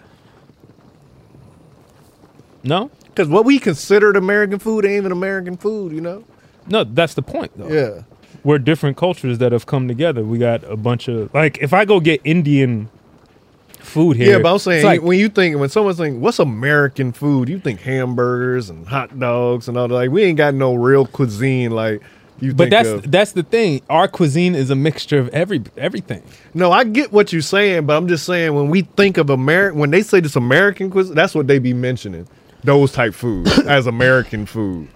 No, 2.65 2.91
because 3.11 3.29
what 3.29 3.45
we 3.45 3.59
considered 3.59 4.17
American 4.17 4.59
food 4.59 4.85
ain't 4.85 4.97
even 4.97 5.13
American 5.13 5.57
food. 5.57 5.93
You 5.93 6.01
know. 6.01 6.25
No, 6.67 6.85
that's 6.85 7.15
the 7.15 7.23
point, 7.23 7.53
though. 7.57 7.69
Yeah. 7.69 8.03
We're 8.43 8.59
different 8.59 8.97
cultures 8.97 9.39
that 9.39 9.53
have 9.53 9.67
come 9.67 9.89
together. 9.89 10.23
We 10.25 10.39
got 10.39 10.65
a 10.65 10.77
bunch 10.77 11.09
of 11.09 11.33
like 11.35 11.59
if 11.59 11.73
I 11.73 11.85
go 11.85 12.01
get 12.01 12.21
Indian 12.25 12.89
food 13.91 14.17
here. 14.17 14.37
Yeah, 14.37 14.43
but 14.43 14.53
I'm 14.53 14.59
saying 14.59 14.85
like, 14.85 15.03
when 15.03 15.19
you 15.19 15.29
think 15.29 15.59
when 15.59 15.69
someone's 15.69 15.99
saying 15.99 16.21
what's 16.21 16.39
American 16.39 17.13
food, 17.13 17.49
you 17.49 17.59
think 17.59 17.81
hamburgers 17.81 18.71
and 18.71 18.87
hot 18.87 19.19
dogs 19.19 19.69
and 19.69 19.77
all 19.77 19.89
that. 19.89 19.95
Like 19.95 20.11
we 20.11 20.23
ain't 20.23 20.39
got 20.39 20.55
no 20.55 20.75
real 20.75 21.07
cuisine 21.07 21.71
like 21.73 22.03
you 22.41 22.55
but 22.55 22.65
think 22.65 22.71
that's 22.71 22.89
of. 22.89 23.11
that's 23.11 23.33
the 23.33 23.43
thing. 23.43 23.83
Our 23.91 24.09
cuisine 24.09 24.55
is 24.55 24.71
a 24.71 24.77
mixture 24.77 25.19
of 25.19 25.29
every 25.31 25.63
everything. 25.77 26.23
No, 26.55 26.73
I 26.73 26.85
get 26.85 27.13
what 27.13 27.33
you're 27.33 27.43
saying, 27.43 27.87
but 27.87 27.97
I'm 27.97 28.09
just 28.09 28.25
saying 28.25 28.55
when 28.55 28.71
we 28.71 28.83
think 28.83 29.19
of 29.19 29.29
American, 29.29 29.79
when 29.79 29.91
they 29.91 30.03
say 30.03 30.21
this 30.21 30.37
American 30.37 30.91
cuisine, 30.91 31.15
that's 31.15 31.35
what 31.35 31.47
they 31.47 31.59
be 31.59 31.75
mentioning. 31.75 32.27
Those 32.65 32.93
type 32.93 33.15
food 33.15 33.49
as 33.67 33.87
American 33.87 34.47
food. 34.47 34.89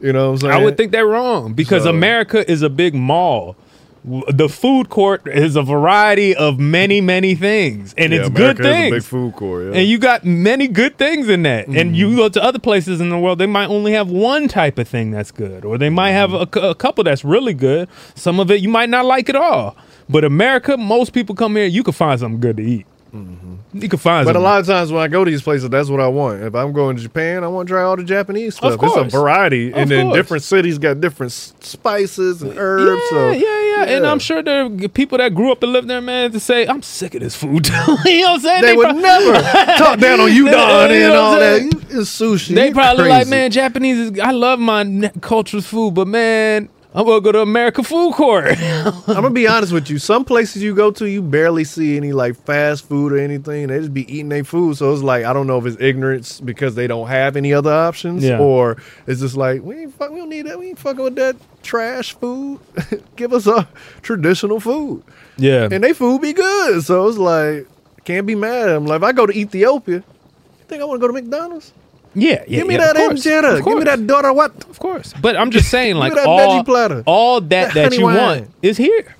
You 0.00 0.12
know 0.12 0.28
what 0.28 0.32
I'm 0.32 0.38
saying? 0.50 0.54
I 0.54 0.64
would 0.64 0.76
think 0.76 0.92
they're 0.92 1.06
wrong 1.06 1.52
because 1.52 1.82
So- 1.84 1.90
America 1.90 2.48
is 2.50 2.62
a 2.62 2.70
big 2.70 2.94
mall. 2.94 3.56
The 4.02 4.48
food 4.48 4.88
court 4.88 5.26
is 5.26 5.56
a 5.56 5.62
variety 5.62 6.34
of 6.34 6.58
many, 6.58 7.02
many 7.02 7.34
things, 7.34 7.94
and 7.98 8.14
Yeah, 8.14 8.20
it's 8.20 8.28
America 8.30 8.62
good 8.62 8.64
is 8.64 8.66
a 8.66 8.72
things. 8.78 8.94
big 8.94 9.02
food 9.02 9.36
court, 9.36 9.64
yeah. 9.74 9.78
And 9.80 9.86
you 9.90 9.98
got 9.98 10.24
many 10.24 10.68
good 10.68 10.96
things 10.96 11.28
in 11.28 11.42
that. 11.42 11.66
And 11.66 11.76
Mm-hmm. 11.76 11.94
you 11.96 12.16
go 12.16 12.30
to 12.30 12.42
other 12.42 12.58
places 12.58 13.02
in 13.02 13.10
the 13.10 13.18
world, 13.18 13.38
they 13.38 13.44
might 13.46 13.68
only 13.68 13.92
have 13.92 14.08
one 14.08 14.48
type 14.48 14.78
of 14.78 14.88
thing 14.88 15.10
that's 15.10 15.30
good, 15.30 15.66
or 15.66 15.76
they 15.76 15.90
might 15.90 16.12
have 16.12 16.32
a, 16.32 16.46
Mm-hmm. 16.46 16.50
cou- 16.50 16.70
a 16.70 16.74
couple 16.74 17.04
that's 17.04 17.26
really 17.26 17.52
good. 17.52 17.90
Some 18.14 18.40
of 18.40 18.50
it 18.50 18.62
you 18.62 18.70
might 18.70 18.88
not 18.88 19.04
like 19.04 19.28
at 19.28 19.36
all. 19.36 19.76
But 20.08 20.24
America, 20.24 20.78
most 20.78 21.12
people 21.12 21.34
come 21.34 21.54
here, 21.56 21.66
you 21.66 21.82
can 21.82 21.92
find 21.92 22.18
something 22.18 22.40
good 22.40 22.56
to 22.56 22.62
eat. 22.62 22.86
You 23.12 23.88
can 23.88 23.98
find 23.98 24.20
Mm-hmm. 24.20 24.24
But 24.24 24.36
a 24.36 24.40
lot 24.40 24.60
of 24.60 24.66
times 24.66 24.92
when 24.92 25.02
I 25.02 25.08
go 25.08 25.24
to 25.24 25.30
these 25.30 25.42
places, 25.42 25.68
that's 25.70 25.88
what 25.88 26.00
I 26.00 26.06
want. 26.08 26.42
If 26.42 26.54
I'm 26.54 26.72
going 26.72 26.96
to 26.96 27.02
Japan, 27.02 27.42
I 27.44 27.48
want 27.48 27.68
to 27.68 27.72
try 27.74 27.82
all 27.82 27.96
the 27.96 28.04
Japanese 28.04 28.56
stuff. 28.56 28.78
It's 28.82 28.96
a 28.96 29.04
variety, 29.04 29.70
Of 29.70 29.76
and 29.78 29.90
then 29.90 30.06
course. 30.06 30.16
different 30.16 30.42
cities 30.44 30.78
got 30.78 31.00
different 31.00 31.32
spices 31.32 32.42
and 32.42 32.54
herbs. 32.56 33.02
so 33.10 33.30
yeah, 33.30 33.40
yeah, 33.86 33.96
And 33.96 34.06
I'm 34.06 34.18
sure 34.18 34.42
there 34.42 34.64
are 34.64 34.88
people 34.88 35.18
that 35.18 35.34
grew 35.34 35.52
up 35.52 35.62
and 35.62 35.72
lived 35.72 35.88
there, 35.88 36.00
man, 36.00 36.32
to 36.32 36.40
say, 36.40 36.66
I'm 36.66 36.82
sick 36.82 37.14
of 37.14 37.20
this 37.22 37.36
food. 37.36 37.68
you 37.68 37.72
know 37.74 37.86
what 37.94 38.06
I'm 38.34 38.40
saying? 38.40 38.62
They 38.62 38.76
would 38.76 38.84
prob- 38.88 38.96
never 38.96 39.32
talk 39.78 39.98
down 39.98 40.20
on 40.20 40.32
You 40.32 40.44
know 40.50 40.88
and 40.90 41.12
all 41.14 41.32
that. 41.38 41.62
It's 41.90 42.18
sushi. 42.20 42.54
They 42.54 42.72
probably 42.72 43.04
crazy. 43.04 43.10
like, 43.18 43.28
man, 43.28 43.50
Japanese 43.50 43.98
is, 44.12 44.20
I 44.20 44.30
love 44.32 44.58
my 44.58 45.10
culture's 45.20 45.66
food, 45.66 45.94
but 45.94 46.06
man, 46.08 46.68
I'm 46.92 47.06
gonna 47.06 47.20
go 47.20 47.30
to 47.30 47.40
American 47.40 47.84
food 47.84 48.14
court. 48.14 48.46
I'm 48.60 49.04
gonna 49.06 49.30
be 49.30 49.46
honest 49.46 49.72
with 49.72 49.88
you. 49.90 49.98
Some 49.98 50.24
places 50.24 50.60
you 50.60 50.74
go 50.74 50.90
to, 50.90 51.08
you 51.08 51.22
barely 51.22 51.62
see 51.62 51.96
any 51.96 52.12
like 52.12 52.34
fast 52.34 52.88
food 52.88 53.12
or 53.12 53.18
anything. 53.18 53.68
They 53.68 53.78
just 53.78 53.94
be 53.94 54.02
eating 54.12 54.28
their 54.28 54.42
food. 54.42 54.76
So 54.76 54.92
it's 54.92 55.02
like 55.02 55.24
I 55.24 55.32
don't 55.32 55.46
know 55.46 55.58
if 55.58 55.66
it's 55.66 55.80
ignorance 55.80 56.40
because 56.40 56.74
they 56.74 56.88
don't 56.88 57.06
have 57.06 57.36
any 57.36 57.52
other 57.54 57.72
options, 57.72 58.24
Yeah. 58.24 58.38
or 58.40 58.76
it's 59.06 59.20
just 59.20 59.36
like 59.36 59.62
we 59.62 59.82
ain't 59.82 59.94
fuck, 59.94 60.10
we 60.10 60.18
don't 60.18 60.28
need 60.30 60.46
that. 60.46 60.58
We 60.58 60.70
ain't 60.70 60.80
fucking 60.80 61.04
with 61.04 61.14
that 61.14 61.36
trash 61.62 62.14
food. 62.14 62.58
Give 63.16 63.32
us 63.32 63.46
a 63.46 63.68
traditional 64.02 64.58
food. 64.58 65.04
Yeah. 65.36 65.68
and 65.70 65.84
they 65.84 65.92
food 65.92 66.20
be 66.22 66.32
good. 66.32 66.82
So 66.82 67.06
it's 67.06 67.18
like 67.18 67.68
can't 68.04 68.26
be 68.26 68.34
mad 68.34 68.68
at 68.68 68.72
them. 68.72 68.86
Like 68.86 68.96
if 68.96 69.02
I 69.04 69.12
go 69.12 69.26
to 69.26 69.32
Ethiopia, 69.32 69.96
you 69.98 70.64
think 70.66 70.82
I 70.82 70.86
want 70.86 71.00
to 71.00 71.06
go 71.06 71.12
to 71.14 71.22
McDonald's? 71.22 71.72
Yeah, 72.14 72.44
yeah. 72.48 72.58
Give 72.58 72.66
me 72.66 72.74
yeah, 72.74 72.92
that 72.92 72.96
injera. 72.96 73.64
Give 73.64 73.78
me 73.78 73.84
that 73.84 74.06
daughter 74.06 74.32
what? 74.32 74.52
Of 74.68 74.78
course. 74.78 75.14
But 75.20 75.36
I'm 75.36 75.50
just 75.50 75.70
saying, 75.76 75.96
like 75.96 76.14
that 76.14 76.26
all, 76.26 76.38
veggie 76.38 76.64
platter. 76.64 77.02
all 77.06 77.40
that 77.40 77.74
That 77.74 77.90
that 77.90 77.98
you 77.98 78.04
wine. 78.04 78.16
want 78.16 78.50
is 78.62 78.76
here. 78.76 79.14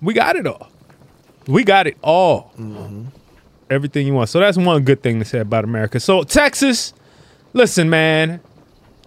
We 0.00 0.14
got 0.14 0.36
it 0.36 0.46
all. 0.46 0.68
We 1.46 1.64
got 1.64 1.86
it 1.86 1.96
all. 2.02 2.52
Mm-hmm. 2.58 3.04
Everything 3.70 4.06
you 4.06 4.14
want. 4.14 4.28
So 4.28 4.40
that's 4.40 4.56
one 4.58 4.82
good 4.82 5.02
thing 5.02 5.18
to 5.20 5.24
say 5.24 5.38
about 5.38 5.64
America. 5.64 6.00
So 6.00 6.24
Texas, 6.24 6.92
listen, 7.52 7.88
man, 7.88 8.40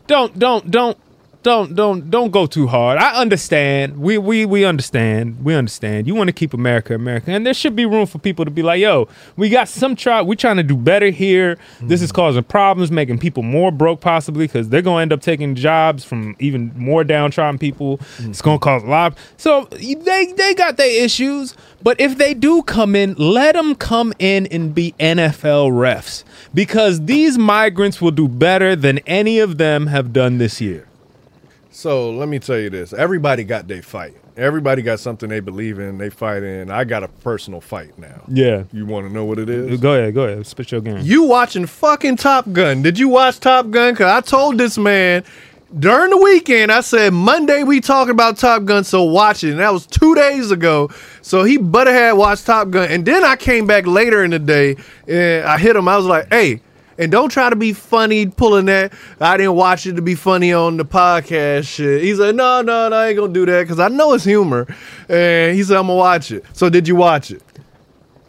don't 0.07 0.37
don't 0.39 0.69
don't 0.71 0.97
don't 1.45 1.75
don't 1.75 2.09
don't 2.09 2.31
go 2.31 2.47
too 2.47 2.65
hard. 2.65 2.97
I 2.97 3.21
understand. 3.21 3.99
We 3.99 4.17
we 4.17 4.47
we 4.47 4.65
understand. 4.65 5.45
We 5.45 5.53
understand. 5.53 6.07
You 6.07 6.15
want 6.15 6.27
to 6.27 6.33
keep 6.33 6.55
America 6.55 6.95
America, 6.95 7.29
and 7.29 7.45
there 7.45 7.53
should 7.53 7.75
be 7.75 7.85
room 7.85 8.07
for 8.07 8.17
people 8.17 8.45
to 8.45 8.51
be 8.51 8.63
like, 8.63 8.81
"Yo, 8.81 9.07
we 9.37 9.49
got 9.49 9.69
some 9.69 9.95
try. 9.95 10.23
We're 10.23 10.35
trying 10.35 10.57
to 10.57 10.63
do 10.63 10.75
better 10.75 11.11
here. 11.11 11.59
This 11.81 12.01
is 12.01 12.09
mm-hmm. 12.09 12.15
causing 12.15 12.43
problems, 12.43 12.91
making 12.91 13.19
people 13.19 13.43
more 13.43 13.71
broke 13.71 14.01
possibly 14.01 14.47
because 14.47 14.69
they're 14.69 14.81
gonna 14.81 15.03
end 15.03 15.13
up 15.13 15.21
taking 15.21 15.53
jobs 15.53 16.03
from 16.03 16.35
even 16.39 16.71
more 16.75 17.03
downtrodden 17.03 17.59
people. 17.59 17.99
Mm-hmm. 17.99 18.31
It's 18.31 18.41
gonna 18.41 18.57
cause 18.57 18.81
a 18.81 18.87
lot. 18.87 19.15
So 19.37 19.65
they 19.65 20.33
they 20.35 20.55
got 20.55 20.77
their 20.77 21.03
issues, 21.03 21.55
but 21.83 22.01
if 22.01 22.17
they 22.17 22.33
do 22.33 22.63
come 22.63 22.95
in, 22.95 23.13
let 23.19 23.53
them 23.53 23.75
come 23.75 24.13
in 24.17 24.47
and 24.47 24.73
be 24.73 24.95
NFL 24.99 25.69
refs 25.73 26.23
because 26.55 27.05
these 27.05 27.37
migrants 27.37 28.01
will 28.01 28.09
do 28.09 28.27
better 28.27 28.75
than 28.75 28.97
any 29.05 29.37
of 29.37 29.59
them 29.59 29.85
have 29.87 30.11
done 30.11 30.39
this 30.39 30.59
year. 30.59 30.87
So 31.75 32.09
let 32.09 32.29
me 32.29 32.39
tell 32.39 32.57
you 32.57 32.69
this: 32.69 32.93
everybody 32.93 33.43
got 33.43 33.67
their 33.67 33.81
fight. 33.81 34.15
Everybody 34.37 34.81
got 34.81 35.01
something 35.01 35.29
they 35.29 35.41
believe 35.41 35.77
in. 35.77 35.97
They 35.97 36.09
fight 36.09 36.41
in. 36.41 36.71
I 36.71 36.85
got 36.85 37.03
a 37.03 37.09
personal 37.09 37.59
fight 37.59 37.99
now. 37.99 38.23
Yeah. 38.29 38.63
You 38.71 38.85
want 38.85 39.07
to 39.07 39.13
know 39.13 39.25
what 39.25 39.39
it 39.39 39.49
is? 39.49 39.81
Go 39.81 39.93
ahead, 39.93 40.13
go 40.13 40.23
ahead. 40.23 40.47
Spit 40.47 40.71
your 40.71 40.79
game. 40.79 40.99
You 41.01 41.23
watching 41.23 41.65
fucking 41.65 42.15
Top 42.15 42.49
Gun? 42.53 42.81
Did 42.81 42.97
you 42.97 43.09
watch 43.09 43.41
Top 43.41 43.71
Gun? 43.71 43.93
Cause 43.93 44.07
I 44.07 44.21
told 44.21 44.57
this 44.57 44.77
man 44.77 45.25
during 45.77 46.11
the 46.11 46.17
weekend. 46.17 46.71
I 46.71 46.79
said 46.79 47.11
Monday 47.11 47.63
we 47.63 47.81
talking 47.81 48.11
about 48.11 48.37
Top 48.37 48.63
Gun, 48.63 48.85
so 48.85 49.03
watch 49.03 49.43
it. 49.43 49.51
And 49.51 49.59
that 49.59 49.73
was 49.73 49.85
two 49.85 50.15
days 50.15 50.51
ago. 50.51 50.89
So 51.21 51.43
he 51.43 51.57
butterhead 51.57 52.15
watched 52.15 52.45
Top 52.45 52.69
Gun. 52.69 52.89
And 52.89 53.05
then 53.05 53.25
I 53.25 53.35
came 53.35 53.67
back 53.67 53.85
later 53.85 54.23
in 54.23 54.31
the 54.31 54.39
day 54.39 54.77
and 55.09 55.45
I 55.45 55.57
hit 55.57 55.75
him. 55.75 55.89
I 55.89 55.97
was 55.97 56.05
like, 56.05 56.29
hey. 56.29 56.61
And 56.97 57.11
don't 57.11 57.29
try 57.29 57.49
to 57.49 57.55
be 57.55 57.73
funny 57.73 58.27
pulling 58.27 58.65
that. 58.65 58.93
I 59.19 59.35
didn't 59.37 59.55
watch 59.55 59.85
it 59.85 59.93
to 59.93 60.01
be 60.01 60.15
funny 60.15 60.53
on 60.53 60.77
the 60.77 60.85
podcast 60.85 61.67
shit. 61.67 62.01
He's 62.01 62.19
like, 62.19 62.35
no, 62.35 62.61
no, 62.61 62.89
no, 62.89 62.95
I 62.95 63.09
ain't 63.09 63.17
gonna 63.17 63.33
do 63.33 63.45
that 63.45 63.63
because 63.63 63.79
I 63.79 63.89
know 63.89 64.13
it's 64.13 64.23
humor. 64.23 64.65
And 65.09 65.55
he 65.55 65.63
said, 65.63 65.77
I'm 65.77 65.87
gonna 65.87 65.95
watch 65.95 66.31
it. 66.31 66.45
So 66.53 66.69
did 66.69 66.87
you 66.87 66.95
watch 66.95 67.31
it? 67.31 67.43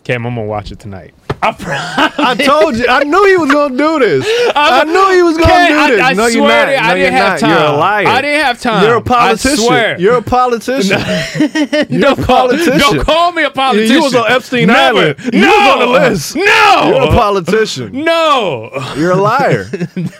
Cam, 0.02 0.26
I'm 0.26 0.34
gonna 0.34 0.46
watch 0.46 0.72
it 0.72 0.80
tonight. 0.80 1.14
I 1.58 2.34
told 2.34 2.76
you. 2.76 2.86
I 2.88 3.04
knew 3.04 3.24
he 3.26 3.36
was 3.36 3.50
gonna 3.50 3.76
do 3.76 3.98
this. 3.98 4.26
I 4.56 4.84
knew 4.84 5.16
he 5.16 5.22
was 5.22 5.36
gonna 5.36 5.48
Ken, 5.48 5.88
do 5.90 5.96
this. 5.96 6.04
I 6.04 6.12
no, 6.14 6.26
you're 6.26 6.42
swear 6.44 6.66
not. 6.66 6.66
to 6.66 6.72
you, 6.72 6.78
I 6.78 6.88
no, 6.88 6.94
didn't 6.94 7.00
you're 7.02 7.10
have 7.12 7.40
not. 7.40 7.48
You're 7.48 7.58
a 7.58 7.60
time. 7.70 7.78
liar. 7.78 8.06
I 8.06 8.22
didn't 8.22 8.44
have 8.44 8.60
time. 8.60 8.82
You're 8.84 8.96
a 8.96 9.02
politician. 9.02 9.56
swear. 9.64 10.00
You're 10.00 10.16
a 10.16 10.22
politician. 10.22 10.98
You're 11.90 12.12
a 12.12 12.16
politician. 12.16 12.78
Don't 12.78 13.00
call 13.04 13.32
me 13.32 13.44
a 13.44 13.50
politician. 13.50 13.96
You 13.96 14.02
was 14.02 14.14
on 14.14 14.30
Epstein 14.30 14.66
Never. 14.68 14.98
Island. 14.98 15.18
You 15.32 15.40
no. 15.40 15.48
was 15.48 15.72
on 15.72 15.78
the 15.80 15.86
list. 15.86 16.36
No. 16.36 16.82
You're 16.88 17.02
a 17.02 17.12
politician. 17.14 18.04
No. 18.04 18.70
You're 18.96 19.12
a 19.12 19.16
liar. 19.16 19.66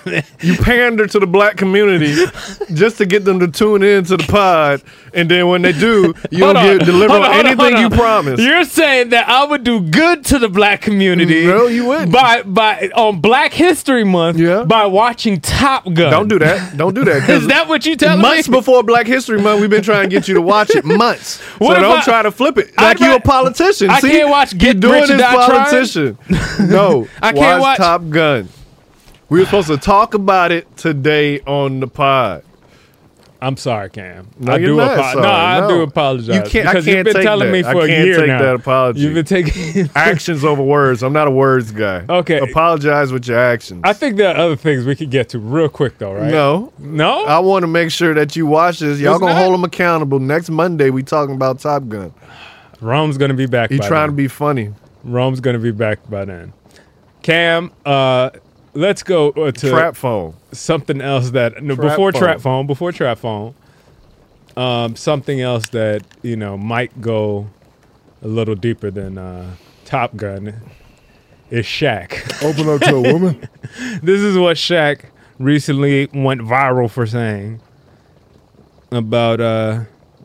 you 0.41 0.57
pander 0.57 1.07
to 1.07 1.19
the 1.19 1.27
black 1.27 1.57
community 1.57 2.15
just 2.75 2.99
to 2.99 3.07
get 3.07 3.25
them 3.25 3.41
to 3.41 3.49
tune 3.49 3.83
in 3.83 4.05
to 4.05 4.17
the 4.17 4.25
pod, 4.25 4.83
and 5.15 5.31
then 5.31 5.49
when 5.49 5.63
they 5.63 5.73
do, 5.73 6.15
you 6.31 6.45
Hold 6.45 6.57
don't 6.57 6.57
on. 6.57 6.79
get 6.79 6.87
deliver 6.87 7.15
on 7.15 7.23
on, 7.23 7.31
on, 7.31 7.47
anything 7.47 7.59
hold 7.59 7.79
you 7.79 7.87
on. 7.87 7.91
promise. 7.93 8.41
You're 8.41 8.65
saying 8.65 9.11
that 9.11 9.29
I 9.29 9.45
would 9.45 9.65
do 9.65 9.81
good 9.81 10.25
to 10.27 10.39
the 10.39 10.49
black 10.49 10.81
community. 10.83 11.16
No, 11.19 11.67
mm, 11.67 11.75
you 11.75 11.87
wouldn't. 11.87 12.13
by 12.13 12.43
by 12.43 12.91
on 12.95 13.21
Black 13.21 13.53
History 13.53 14.05
Month 14.05 14.39
Yeah. 14.39 14.65
by 14.65 14.87
watching 14.87 15.41
Top 15.41 15.85
Gun. 15.85 16.11
Don't 16.11 16.29
do 16.29 16.39
that. 16.39 16.77
Don't 16.77 16.95
do 16.95 17.05
that. 17.05 17.29
Is 17.31 17.47
that 17.49 17.69
what 17.69 17.87
you 17.87 17.97
telling 17.97 18.21
months 18.21 18.49
me? 18.49 18.59
before 18.59 18.83
Black 18.83 19.07
History 19.07 19.41
Month, 19.41 19.61
we've 19.61 19.71
been 19.71 19.83
trying 19.83 20.05
to 20.05 20.09
get 20.09 20.29
you 20.29 20.35
to 20.35 20.43
watch 20.43 20.71
it. 20.71 20.85
Months. 20.85 21.41
What 21.59 21.77
so 21.77 21.83
don't 21.83 21.99
I- 21.99 22.03
try 22.05 22.23
to 22.23 22.31
flip 22.31 22.59
it 22.59 22.77
like 22.77 23.01
you 23.01 23.15
a 23.15 23.21
politician. 23.21 23.89
I 23.91 24.01
See? 24.01 24.11
can't 24.11 24.29
watch 24.29 24.53
You're 24.53 24.75
Get 24.75 24.81
doing 24.81 25.01
Rich 25.01 25.11
or 25.11 25.17
this 25.17 25.27
politician. 25.27 26.19
no, 26.69 27.09
I 27.23 27.33
can't 27.33 27.61
watch- 27.61 27.79
Top 27.79 28.09
Gun. 28.11 28.49
We 29.29 29.41
were 29.41 29.45
supposed 29.47 29.69
to 29.69 29.77
talk 29.79 30.15
about 30.15 30.53
it 30.53 30.77
today 30.77 31.41
on 31.41 31.81
the 31.81 31.89
pod. 31.89 32.45
I'm 33.41 33.57
sorry, 33.59 33.91
Cam. 33.91 34.29
No, 34.39 34.53
I 34.53 34.59
do 34.59 34.77
not 34.77 34.93
apo- 34.99 35.03
sorry. 35.03 35.23
No, 35.23 35.29
I 35.29 35.61
No. 35.61 35.69
do 35.69 35.83
apologize. 35.83 36.29
You 36.29 36.41
can't. 36.43 36.53
because 36.53 36.67
I 36.67 36.73
can't 36.73 36.87
you've 36.87 37.05
been 37.05 37.15
take 37.15 37.23
telling 37.23 37.47
that. 37.49 37.53
me 37.53 37.63
for 37.63 37.69
I 37.83 37.85
a 37.85 37.87
can't 37.87 38.07
year 38.07 38.17
take 38.19 38.27
now. 38.29 38.43
that 38.43 38.55
apology. 38.55 39.01
You've 39.01 39.15
been 39.15 39.25
taking 39.27 39.91
actions 39.95 40.45
over 40.45 40.63
words. 40.63 41.03
I'm 41.03 41.13
not 41.13 41.29
a 41.29 41.31
words 41.31 41.71
guy. 41.71 42.05
Okay. 42.09 42.39
Apologize 42.39 43.13
with 43.13 43.29
your 43.29 43.39
actions. 43.39 43.83
I 43.85 43.93
think 43.93 44.17
there 44.17 44.35
are 44.35 44.37
other 44.37 44.57
things 44.57 44.85
we 44.87 44.97
could 44.97 45.11
get 45.11 45.29
to 45.31 45.39
real 45.39 45.69
quick, 45.69 45.99
though, 45.99 46.15
right? 46.15 46.31
No. 46.31 46.73
No? 46.79 47.25
I 47.27 47.39
want 47.41 47.63
to 47.65 47.67
make 47.67 47.91
sure 47.91 48.15
that 48.15 48.35
you 48.37 48.47
watch 48.47 48.79
this. 48.79 48.99
Y'all 49.01 49.13
It's 49.15 49.21
gonna 49.21 49.35
not- 49.35 49.43
hold 49.43 49.55
them 49.55 49.65
accountable. 49.65 50.19
Next 50.19 50.49
Monday, 50.51 50.89
we 50.91 51.03
talking 51.03 51.35
about 51.35 51.59
Top 51.61 51.87
Gun. 51.89 52.15
Rome's 52.81 53.19
gonna 53.19 53.35
be 53.35 53.47
back. 53.47 53.71
He 53.71 53.79
by 53.79 53.87
trying 53.87 54.03
then. 54.09 54.11
to 54.11 54.17
be 54.17 54.29
funny. 54.29 54.73
Rome's 55.05 55.41
gonna 55.41 55.59
be 55.59 55.71
back 55.73 55.99
by 56.11 56.25
then. 56.25 56.53
Cam, 57.23 57.71
uh, 57.85 58.31
let's 58.77 59.03
go 59.03 59.31
uh, 59.31 59.51
to 59.51 59.71
Trap 59.71 59.97
phone. 59.97 60.35
Something 60.53 61.01
else 61.01 61.31
that 61.31 61.63
no, 61.63 61.75
Trap 61.75 61.91
before 61.91 62.13
phone. 62.13 62.21
trap 62.21 62.41
phone, 62.41 62.67
before 62.67 62.93
trap 62.93 63.19
phone. 63.19 63.55
Um, 64.57 64.97
something 64.97 65.41
else 65.41 65.69
that 65.71 66.03
you 66.23 66.37
know 66.37 66.57
might 66.57 67.01
go 67.01 67.49
a 68.23 68.29
little 68.29 68.55
deeper 68.55 68.91
than 68.91 69.19
uh, 69.19 69.57
Top 69.85 70.17
Gun 70.17 70.55
is 71.51 71.67
Shaq. 71.67 72.43
Open 72.49 72.69
up 72.69 72.81
to 72.83 72.97
a 72.97 73.13
woman? 73.13 73.49
this 74.03 74.21
is 74.21 74.37
what 74.39 74.57
Shaq 74.57 75.07
recently 75.39 76.07
went 76.15 76.41
viral 76.41 76.91
for 76.91 77.07
saying 77.07 77.61
about 78.91 79.41
uh, 79.41 79.81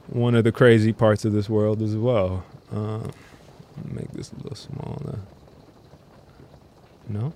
one 0.07 0.35
of 0.35 0.43
the 0.43 0.51
crazy 0.51 0.93
parts 0.93 1.25
of 1.25 1.33
this 1.33 1.49
world 1.49 1.81
as 1.81 1.95
well. 1.95 2.43
Uh, 2.73 3.07
make 3.85 4.11
this 4.11 4.31
a 4.31 4.35
little 4.37 4.55
smaller. 4.55 5.19
No. 7.09 7.33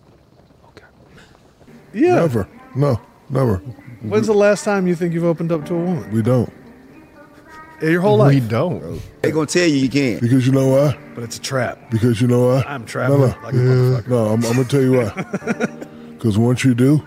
Yeah. 1.96 2.16
Never. 2.16 2.48
No, 2.76 3.00
never. 3.30 3.58
When's 4.02 4.28
the 4.28 4.34
last 4.34 4.64
time 4.66 4.86
you 4.86 4.96
think 4.96 5.14
you've 5.14 5.24
opened 5.24 5.52
up 5.52 5.66
to 5.68 5.74
a 5.74 5.78
woman? 5.78 6.12
We 6.12 6.22
don't. 6.22 6.52
Yeah, 7.82 7.90
your 7.90 8.02
whole 8.02 8.18
life. 8.18 8.34
We 8.34 8.40
don't. 8.42 9.02
They 9.22 9.32
gonna 9.32 9.46
tell 9.48 9.66
you 9.68 9.76
you 9.78 9.90
can't. 9.90 10.22
Because 10.22 10.46
you 10.46 10.52
know 10.54 10.68
why? 10.68 10.98
But 11.16 11.24
it's 11.24 11.38
a 11.38 11.42
trap. 11.42 11.90
Because 11.92 12.22
you 12.22 12.28
know 12.28 12.48
why? 12.48 12.64
I'm 12.68 12.86
trapped 12.86 13.12
No, 13.12 13.18
no. 13.18 13.26
like 13.44 13.54
a. 13.54 14.04
No, 14.10 14.26
I'm, 14.28 14.44
I'm 14.46 14.54
gonna 14.54 14.64
tell 14.66 14.82
you 14.82 14.94
why. 15.00 15.82
Because 16.16 16.38
once 16.40 16.64
you 16.64 16.74
do, 16.74 16.98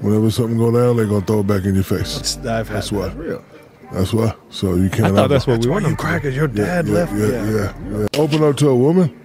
whenever 0.00 0.28
something 0.30 0.58
go 0.58 0.72
down, 0.72 0.96
they're 0.96 1.06
gonna 1.06 1.24
throw 1.24 1.40
it 1.40 1.46
back 1.46 1.64
in 1.64 1.74
your 1.76 1.84
face. 1.84 2.36
I've 2.38 2.66
had 2.66 2.76
That's 2.76 2.90
why. 2.90 3.08
that. 3.08 3.16
Real. 3.16 3.44
That's 3.92 4.12
why. 4.12 4.34
So 4.50 4.74
you 4.74 4.88
can't. 4.90 5.04
I 5.04 5.10
thought 5.14 5.28
that's 5.28 5.46
what 5.46 5.54
That's 5.56 5.66
we 5.66 5.70
why 5.70 5.76
wanted. 5.76 5.90
you 5.90 5.96
crackers. 5.96 6.34
Your 6.34 6.48
dad 6.48 6.86
yeah, 6.88 6.92
left. 6.92 7.12
Yeah, 7.12 7.26
yeah, 7.28 7.98
yeah. 8.00 8.06
Open 8.20 8.42
up 8.42 8.56
to 8.56 8.68
a 8.70 8.74
woman. 8.76 9.16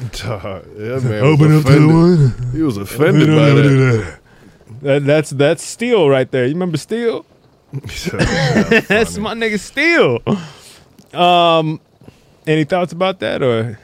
Yeah. 0.00 0.62
yeah, 0.76 0.98
man. 1.00 1.24
Open 1.24 1.54
was 1.54 1.64
up 1.64 1.72
to 1.72 1.80
the 1.80 1.86
one. 1.88 2.52
He 2.52 2.62
was 2.62 2.76
offended 2.76 3.28
No, 3.28 3.36
by 3.36 3.48
no, 3.48 3.54
that. 3.62 3.70
no, 3.70 4.00
no. 4.00 4.14
That, 4.82 5.04
that's 5.06 5.30
that's 5.30 5.62
Steel 5.64 6.08
right 6.10 6.30
there. 6.30 6.44
You 6.44 6.52
remember 6.52 6.76
Steel? 6.76 7.24
that's 7.72 9.16
my 9.18 9.34
nigga 9.34 9.58
Steel. 9.58 10.20
Um, 11.18 11.80
any 12.46 12.64
thoughts 12.64 12.92
about 12.92 13.20
that 13.20 13.42
or? 13.42 13.78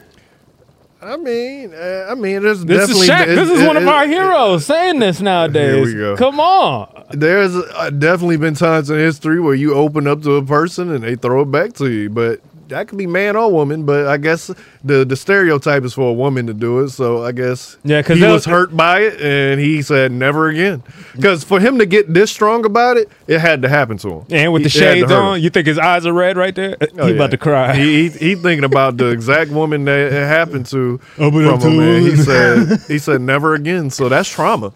I 1.00 1.16
mean, 1.16 1.74
uh, 1.74 2.06
I 2.10 2.14
mean, 2.14 2.42
there's 2.42 2.64
This 2.64 2.78
definitely 2.78 3.06
is 3.06 3.10
Shaq. 3.10 3.22
it- 3.22 3.34
This 3.34 3.50
is 3.50 3.60
it- 3.62 3.66
one 3.66 3.76
of 3.76 3.82
it- 3.82 3.88
our 3.88 4.06
heroes 4.06 4.66
saying 4.66 5.00
this 5.00 5.20
nowadays. 5.20 5.88
Here 5.88 5.96
we 5.96 6.00
go. 6.00 6.16
Come 6.16 6.38
on. 6.38 7.04
There's 7.10 7.56
uh, 7.56 7.90
definitely 7.90 8.36
been 8.36 8.54
times 8.54 8.88
in 8.88 8.98
history 8.98 9.40
where 9.40 9.54
you 9.54 9.74
open 9.74 10.06
up 10.06 10.22
to 10.22 10.36
a 10.36 10.44
person 10.44 10.92
and 10.92 11.02
they 11.02 11.16
throw 11.16 11.42
it 11.42 11.50
back 11.50 11.72
to 11.74 11.90
you, 11.90 12.08
but 12.08 12.40
that 12.72 12.88
could 12.88 12.98
be 12.98 13.06
man 13.06 13.36
or 13.36 13.50
woman. 13.50 13.84
But 13.84 14.06
I 14.08 14.16
guess 14.16 14.50
the 14.84 15.04
the 15.04 15.16
stereotype 15.16 15.84
is 15.84 15.94
for 15.94 16.10
a 16.10 16.12
woman 16.12 16.46
to 16.48 16.54
do 16.54 16.80
it, 16.80 16.90
so 16.90 17.24
I 17.24 17.32
guess 17.32 17.76
yeah, 17.84 18.00
because 18.00 18.18
he 18.18 18.24
was 18.24 18.32
was- 18.32 18.44
hurt 18.46 18.76
by 18.76 19.00
it 19.00 19.20
and 19.20 19.60
he 19.60 19.80
said 19.82 20.12
never 20.12 20.48
again. 20.48 20.82
Because 21.14 21.44
for 21.44 21.60
him 21.60 21.78
to 21.78 21.86
get 21.86 22.12
this 22.12 22.30
strong 22.30 22.64
about 22.64 22.96
it, 22.96 23.08
it 23.26 23.38
had 23.40 23.62
to 23.62 23.68
happen 23.68 23.96
to 23.98 24.08
him. 24.20 24.24
And 24.30 24.52
with 24.52 24.62
the 24.64 24.68
to 24.68 24.78
shades 24.78 25.10
hurt 25.10 25.18
him. 25.18 25.24
on, 25.24 25.42
you 25.42 25.50
think 25.50 25.66
his 25.66 25.78
eyes 25.78 26.04
are 26.06 26.12
red 26.12 26.36
right 26.36 26.54
there? 26.54 26.76
Oh, 26.80 26.86
he 27.06 27.10
yeah. 27.10 27.16
about 27.16 27.30
to 27.30 27.38
cry. 27.38 27.74
He, 27.76 28.08
he 28.08 28.18
he 28.30 28.34
thinking 28.34 28.64
about 28.64 28.96
the 28.96 29.06
exact 29.10 29.50
woman 29.52 29.84
that 29.84 29.98
it 29.98 30.12
happened 30.12 30.66
to 30.66 31.00
Open 31.18 31.44
from 31.60 31.60
him, 31.72 31.80
and 31.80 32.06
he 32.06 32.16
said 32.28 32.80
he 32.88 32.98
said 32.98 33.20
never 33.20 33.54
again. 33.54 33.90
So 33.90 34.08
that's 34.08 34.28
trauma. 34.28 34.72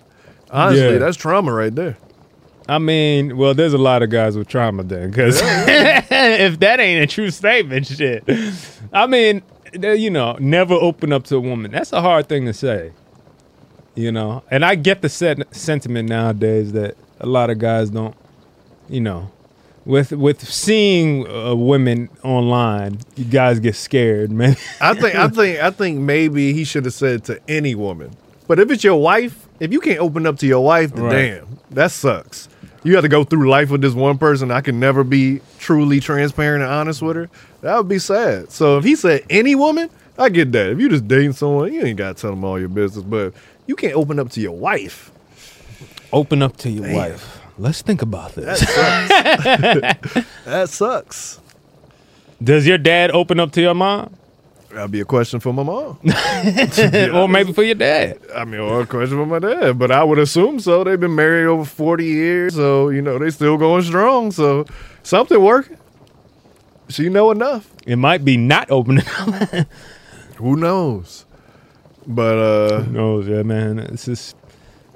Honestly, 0.51 0.93
Yeah. 0.93 0.99
that's 0.99 1.17
trauma 1.17 1.53
right 1.53 1.75
there. 1.75 1.97
I 2.69 2.79
mean, 2.79 3.37
well, 3.37 3.55
there's 3.55 3.75
a 3.75 3.79
lot 3.79 4.03
of 4.03 4.11
guys 4.11 4.37
with 4.37 4.49
trauma 4.49 4.83
then, 4.83 5.11
because 5.11 5.41
if 6.11 6.61
that 6.61 6.81
ain't 6.81 7.03
a 7.03 7.07
true 7.07 7.31
statement, 7.31 7.87
shit. 7.87 8.25
I 8.93 9.07
mean, 9.07 9.43
you 9.75 10.11
know, 10.11 10.37
never 10.41 10.75
open 10.75 11.13
up 11.13 11.25
to 11.25 11.37
a 11.37 11.41
woman. 11.41 11.71
That's 11.71 11.93
a 11.93 12.01
hard 12.01 12.29
thing 12.29 12.47
to 12.47 12.53
say, 12.53 12.93
you 13.95 14.13
know. 14.13 14.43
And 14.51 14.65
I 14.65 14.75
get 14.75 15.03
the 15.03 15.09
set- 15.09 15.55
sentiment 15.55 16.09
nowadays 16.09 16.73
that 16.73 16.97
a 17.21 17.27
lot 17.27 17.51
of 17.51 17.59
guys 17.59 17.91
don't, 17.91 18.15
you 18.89 19.01
know, 19.01 19.31
with 19.85 20.13
with 20.13 20.47
seeing 20.49 21.27
uh, 21.29 21.55
women 21.55 22.09
online, 22.23 22.99
you 23.17 23.25
guys 23.25 23.61
get 23.61 23.75
scared, 23.77 24.31
man. 24.31 24.57
I 24.81 24.95
think 24.95 25.15
I 25.15 25.29
think 25.39 25.61
I 25.61 25.71
think 25.71 25.99
maybe 26.01 26.53
he 26.53 26.65
should 26.65 26.85
have 26.85 26.95
said 26.95 27.25
to 27.25 27.41
any 27.49 27.75
woman. 27.75 28.11
But 28.49 28.61
if 28.61 28.71
it's 28.71 28.85
your 28.85 29.01
wife, 29.01 29.49
if 29.59 29.73
you 29.73 29.81
can't 29.81 29.99
open 29.99 30.25
up 30.27 30.39
to 30.39 30.47
your 30.47 30.65
wife, 30.65 30.93
then 30.95 31.05
Right. 31.05 31.13
damn, 31.35 31.59
that 31.71 31.91
sucks. 31.91 32.49
You 32.87 32.93
got 32.93 33.01
to 33.01 33.09
go 33.09 33.25
through 33.25 33.51
life 33.51 33.71
with 33.71 33.81
this 33.81 33.95
one 33.95 34.17
person. 34.17 34.53
I 34.53 34.61
can 34.61 34.79
never 34.79 35.03
be 35.03 35.41
truly 35.59 35.99
transparent 35.99 36.63
and 36.63 36.71
honest 36.71 37.03
with 37.03 37.17
her. 37.17 37.29
That 37.63 37.77
would 37.77 37.89
be 37.89 37.99
sad. 37.99 38.53
So 38.53 38.79
if 38.79 38.85
he 38.85 38.95
said 38.95 39.25
any 39.29 39.57
woman, 39.57 39.91
I 40.17 40.29
get 40.29 40.53
that. 40.53 40.71
If 40.71 40.79
you 40.79 40.89
just 40.89 41.09
dating 41.09 41.33
someone, 41.33 41.73
you 41.73 41.83
ain't 41.83 41.99
got 41.99 42.15
to 42.17 42.23
tell 42.23 42.31
them 42.31 42.45
all 42.45 42.61
your 42.61 42.69
business. 42.69 43.05
But 43.05 43.35
you 43.67 43.75
can't 43.75 43.95
open 43.95 44.21
up 44.21 44.31
to 44.31 44.41
your 44.41 44.53
wife. 44.53 45.11
open 46.13 46.43
up 46.43 46.57
to 46.59 46.71
your 46.71 46.85
Damn. 46.85 46.95
wife. 46.95 47.41
Let's 47.59 47.83
think 47.83 48.03
about 48.03 48.37
this. 48.37 48.61
That 48.61 49.99
sucks. 50.05 50.27
that 50.45 50.69
sucks. 50.69 51.41
Does 52.41 52.69
your 52.69 52.79
dad 52.79 53.11
open 53.11 53.41
up 53.41 53.51
to 53.53 53.61
your 53.61 53.75
mom? 53.75 54.15
That'd 54.77 54.91
be 54.91 55.01
a 55.01 55.07
question 55.07 55.41
for 55.41 55.55
my 55.55 55.63
mom. 55.63 55.99
or 57.15 57.29
maybe 57.31 57.55
for 57.55 57.63
your 57.63 57.77
dad. 57.77 58.21
I 58.35 58.45
mean, 58.45 58.61
or 58.61 58.83
a 58.83 58.87
question 58.87 59.17
for 59.17 59.25
my 59.25 59.39
dad, 59.39 59.79
but 59.79 59.91
I 59.91 60.05
would 60.05 60.19
assume 60.19 60.61
so. 60.61 60.85
They've 60.85 61.01
been 61.01 61.15
married 61.15 61.47
over 61.47 61.65
40 61.65 62.05
years, 62.05 62.57
so, 62.57 62.91
you 62.91 63.01
know, 63.01 63.19
they 63.19 63.31
still 63.31 63.57
going 63.57 63.85
strong. 63.85 64.33
So 64.33 64.67
something 65.03 65.43
working. 65.43 65.79
She 66.91 67.09
know 67.09 67.31
enough. 67.31 67.71
It 67.87 67.97
might 67.97 68.23
be 68.23 68.37
not 68.37 68.71
opening 68.71 69.07
up. 69.17 69.67
Who 70.37 70.57
knows? 70.57 71.25
But, 72.07 72.37
uh, 72.37 72.83
Who 72.83 72.93
knows, 72.93 73.29
yeah, 73.29 73.45
man. 73.45 73.79
It's 73.79 74.05
just, 74.05 74.37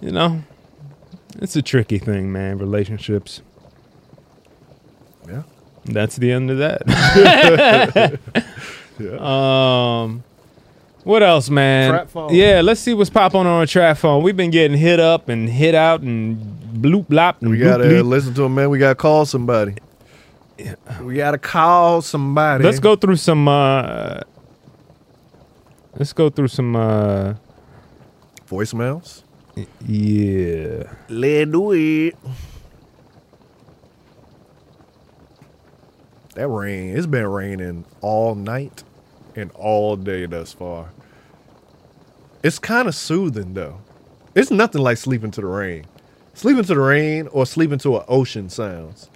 you 0.03 0.13
know, 0.13 0.43
it's 1.39 1.57
a 1.57 1.63
tricky 1.63 1.97
thing, 1.97 2.31
man. 2.31 2.59
Relationships. 2.59 3.41
Yeah. 5.27 5.45
That's 5.87 6.17
the 6.17 6.33
end 6.33 6.51
of 6.51 6.59
that. 6.59 8.21
Yeah. 9.01 10.03
Um, 10.03 10.23
what 11.05 11.23
else, 11.23 11.49
man? 11.49 11.91
Trap 11.91 12.11
phone. 12.11 12.35
Yeah, 12.35 12.61
let's 12.63 12.81
see 12.81 12.93
what's 12.93 13.11
popping 13.11 13.41
on 13.41 13.47
our 13.47 13.67
trap 13.67 13.97
phone. 13.99 14.23
We've 14.23 14.37
been 14.37 14.51
getting 14.51 14.77
hit 14.77 15.01
up 15.01 15.29
and 15.29 15.49
hit 15.49 15.75
out 15.75 16.03
and 16.03 16.39
bloop 16.75 17.07
blop 17.07 17.37
and 17.41 17.51
we 17.51 17.57
bloop 17.59 17.63
got 17.65 17.77
to 17.79 17.85
bleep. 17.85 18.07
listen 18.07 18.35
to 18.35 18.43
him, 18.45 18.55
man. 18.55 18.69
We 18.71 18.79
got 18.79 18.91
to 18.91 18.95
call 18.97 19.25
somebody. 19.25 19.77
We 21.01 21.15
got 21.17 21.31
to 21.31 21.39
call 21.39 22.03
somebody. 22.03 22.65
Let's 22.65 22.81
go 22.81 22.97
through 22.97 23.17
some. 23.17 23.49
uh 23.49 24.21
Let's 25.97 26.13
go 26.13 26.29
through 26.29 26.49
some. 26.49 26.77
uh 26.77 27.35
Voicemails? 28.47 29.23
Yeah. 29.87 30.93
Let's 31.09 31.51
do 31.51 31.73
it. 31.73 32.17
That 36.35 36.49
rain, 36.49 36.97
it's 36.97 37.07
been 37.07 37.27
raining 37.27 37.85
all 38.01 38.35
night 38.35 38.85
and 39.37 39.51
all 39.53 39.97
day 39.97 40.27
thus 40.27 40.53
far. 40.53 40.89
It's 42.43 42.59
kind 42.59 42.89
of 42.89 42.95
soothing 42.95 43.55
though. 43.55 43.79
It's 44.35 44.51
nothing 44.51 44.83
like 44.83 44.97
sleeping 44.97 45.31
to 45.33 45.41
the 45.41 45.47
rain. 45.47 45.85
Sleeping 46.35 46.63
to 46.65 46.75
the 46.75 46.81
rain 46.81 47.27
or 47.29 47.45
sleeping 47.47 47.79
to 47.81 47.99
an 47.99 48.05
ocean 48.09 48.49
sounds. 48.49 49.11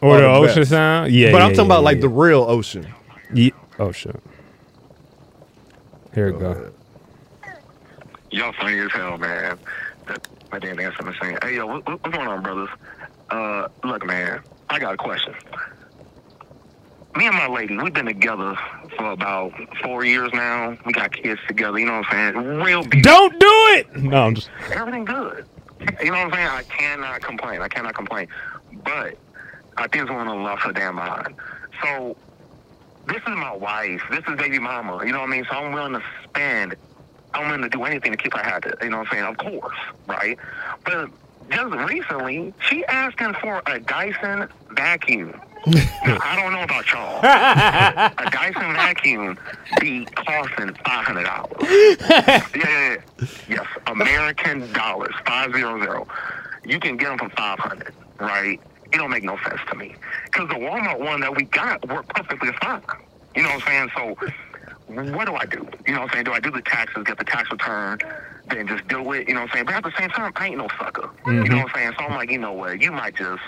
Or 0.00 0.16
are 0.16 0.20
the 0.20 0.22
the 0.26 0.32
ocean 0.34 0.56
best. 0.62 0.70
sound? 0.70 1.12
Yeah, 1.12 1.32
But 1.32 1.42
I'm 1.42 1.50
talking 1.50 1.58
yeah, 1.58 1.64
about 1.66 1.82
like 1.84 1.96
yeah. 1.96 2.02
the 2.02 2.08
real 2.08 2.42
ocean. 2.42 2.86
Yeah. 3.32 3.50
Oh 3.78 3.92
shit. 3.92 4.16
Here 6.14 6.32
we 6.32 6.38
go. 6.40 6.72
Y'all 8.30 8.52
funny 8.52 8.78
as 8.78 8.90
hell, 8.92 9.16
man. 9.18 9.58
That- 10.06 10.26
My 10.50 10.58
dad 10.58 10.80
answered 10.80 11.04
me 11.06 11.12
saying, 11.20 11.36
"Hey, 11.42 11.56
yo, 11.56 11.66
what, 11.66 11.86
what- 11.86 12.02
what's 12.02 12.16
going 12.16 12.26
on, 12.28 12.42
brothers? 12.42 12.68
Uh, 13.30 13.68
look, 13.84 14.04
man, 14.06 14.40
I 14.70 14.78
got 14.78 14.94
a 14.94 14.96
question. 14.96 15.34
Me 17.18 17.26
and 17.26 17.34
my 17.34 17.48
lady, 17.48 17.76
we've 17.76 17.92
been 17.92 18.06
together 18.06 18.56
for 18.96 19.10
about 19.10 19.52
four 19.82 20.04
years 20.04 20.30
now. 20.32 20.78
We 20.86 20.92
got 20.92 21.12
kids 21.12 21.40
together. 21.48 21.76
You 21.76 21.86
know 21.86 21.98
what 21.98 22.06
I'm 22.12 22.34
saying? 22.34 22.46
Real 22.60 22.84
beautiful. 22.84 23.02
Don't 23.02 23.40
do 23.40 23.46
it. 23.46 23.96
No, 23.96 24.26
I'm 24.26 24.34
just. 24.36 24.48
Everything 24.70 25.04
good. 25.04 25.44
You 26.00 26.12
know 26.12 26.24
what 26.24 26.26
I'm 26.26 26.32
saying? 26.32 26.46
I 26.46 26.62
cannot 26.62 27.20
complain. 27.20 27.60
I 27.60 27.66
cannot 27.66 27.96
complain. 27.96 28.28
But 28.84 29.18
I 29.76 29.88
just 29.88 30.10
want 30.10 30.28
to 30.28 30.34
lost 30.34 30.62
her 30.62 30.72
damn 30.72 30.94
mind. 30.94 31.34
So 31.82 32.16
this 33.08 33.16
is 33.16 33.34
my 33.34 33.54
wife. 33.54 34.02
This 34.12 34.22
is 34.28 34.36
baby 34.36 34.60
mama. 34.60 35.04
You 35.04 35.10
know 35.10 35.20
what 35.20 35.28
I 35.28 35.32
mean? 35.32 35.44
So 35.50 35.56
I'm 35.56 35.72
willing 35.72 35.94
to 35.94 36.02
spend. 36.22 36.76
I'm 37.34 37.46
willing 37.46 37.62
to 37.62 37.68
do 37.68 37.82
anything 37.82 38.12
to 38.12 38.16
keep 38.16 38.32
her 38.34 38.42
happy. 38.42 38.70
You 38.80 38.90
know 38.90 38.98
what 38.98 39.08
I'm 39.08 39.12
saying? 39.12 39.24
Of 39.24 39.38
course, 39.38 39.76
right? 40.06 40.38
But 40.84 41.10
just 41.50 41.74
recently, 41.74 42.54
she 42.68 42.84
asking 42.84 43.34
for 43.34 43.60
a 43.66 43.80
Dyson 43.80 44.48
vacuum. 44.70 45.40
Now, 45.66 46.18
I 46.22 46.36
don't 46.36 46.52
know 46.52 46.62
about 46.62 46.90
y'all. 46.92 47.20
a 48.18 48.30
Dyson 48.30 48.72
vacuum 48.74 49.38
be 49.78 50.06
costing 50.16 50.74
five 50.84 51.04
hundred 51.04 51.24
dollars. 51.24 51.50
yeah, 51.60 52.46
yeah, 52.54 52.54
yeah. 52.54 52.96
Yes, 53.48 53.66
American 53.86 54.70
dollars, 54.72 55.14
five 55.26 55.52
zero 55.54 55.80
zero. 55.80 56.06
You 56.64 56.78
can 56.78 56.96
get 56.96 57.08
them 57.08 57.18
for 57.18 57.30
five 57.36 57.58
hundred, 57.58 57.94
right? 58.20 58.60
It 58.92 58.96
don't 58.96 59.10
make 59.10 59.24
no 59.24 59.38
sense 59.46 59.60
to 59.70 59.76
me 59.76 59.94
because 60.24 60.48
the 60.48 60.54
Walmart 60.56 60.98
one 61.00 61.20
that 61.20 61.34
we 61.36 61.44
got 61.44 61.86
worked 61.88 62.10
perfectly 62.14 62.50
fine. 62.62 62.82
You 63.34 63.42
know 63.42 63.50
what 63.50 63.62
I'm 63.68 63.90
saying? 63.96 64.16
So, 64.16 65.12
what 65.12 65.26
do 65.26 65.34
I 65.34 65.44
do? 65.46 65.66
You 65.86 65.94
know 65.94 66.00
what 66.00 66.10
I'm 66.10 66.14
saying? 66.14 66.24
Do 66.24 66.32
I 66.32 66.40
do 66.40 66.50
the 66.50 66.62
taxes, 66.62 67.04
get 67.04 67.18
the 67.18 67.24
tax 67.24 67.50
return, 67.50 67.98
then 68.48 68.66
just 68.66 68.86
do 68.88 69.12
it? 69.12 69.28
You 69.28 69.34
know 69.34 69.40
what 69.42 69.50
I'm 69.50 69.54
saying? 69.54 69.64
But 69.66 69.74
at 69.76 69.84
the 69.84 69.92
same 69.98 70.08
time, 70.10 70.32
I 70.36 70.48
ain't 70.48 70.58
no 70.58 70.68
sucker. 70.78 71.10
You 71.26 71.32
Mhm. 71.32 71.48
know 71.50 71.56
what 71.58 71.68
I'm 71.68 71.74
saying? 71.74 71.92
So 71.98 72.04
I'm 72.06 72.14
like, 72.16 72.30
you 72.30 72.38
know 72.38 72.52
what? 72.52 72.80
You 72.80 72.90
might 72.92 73.14
just 73.14 73.42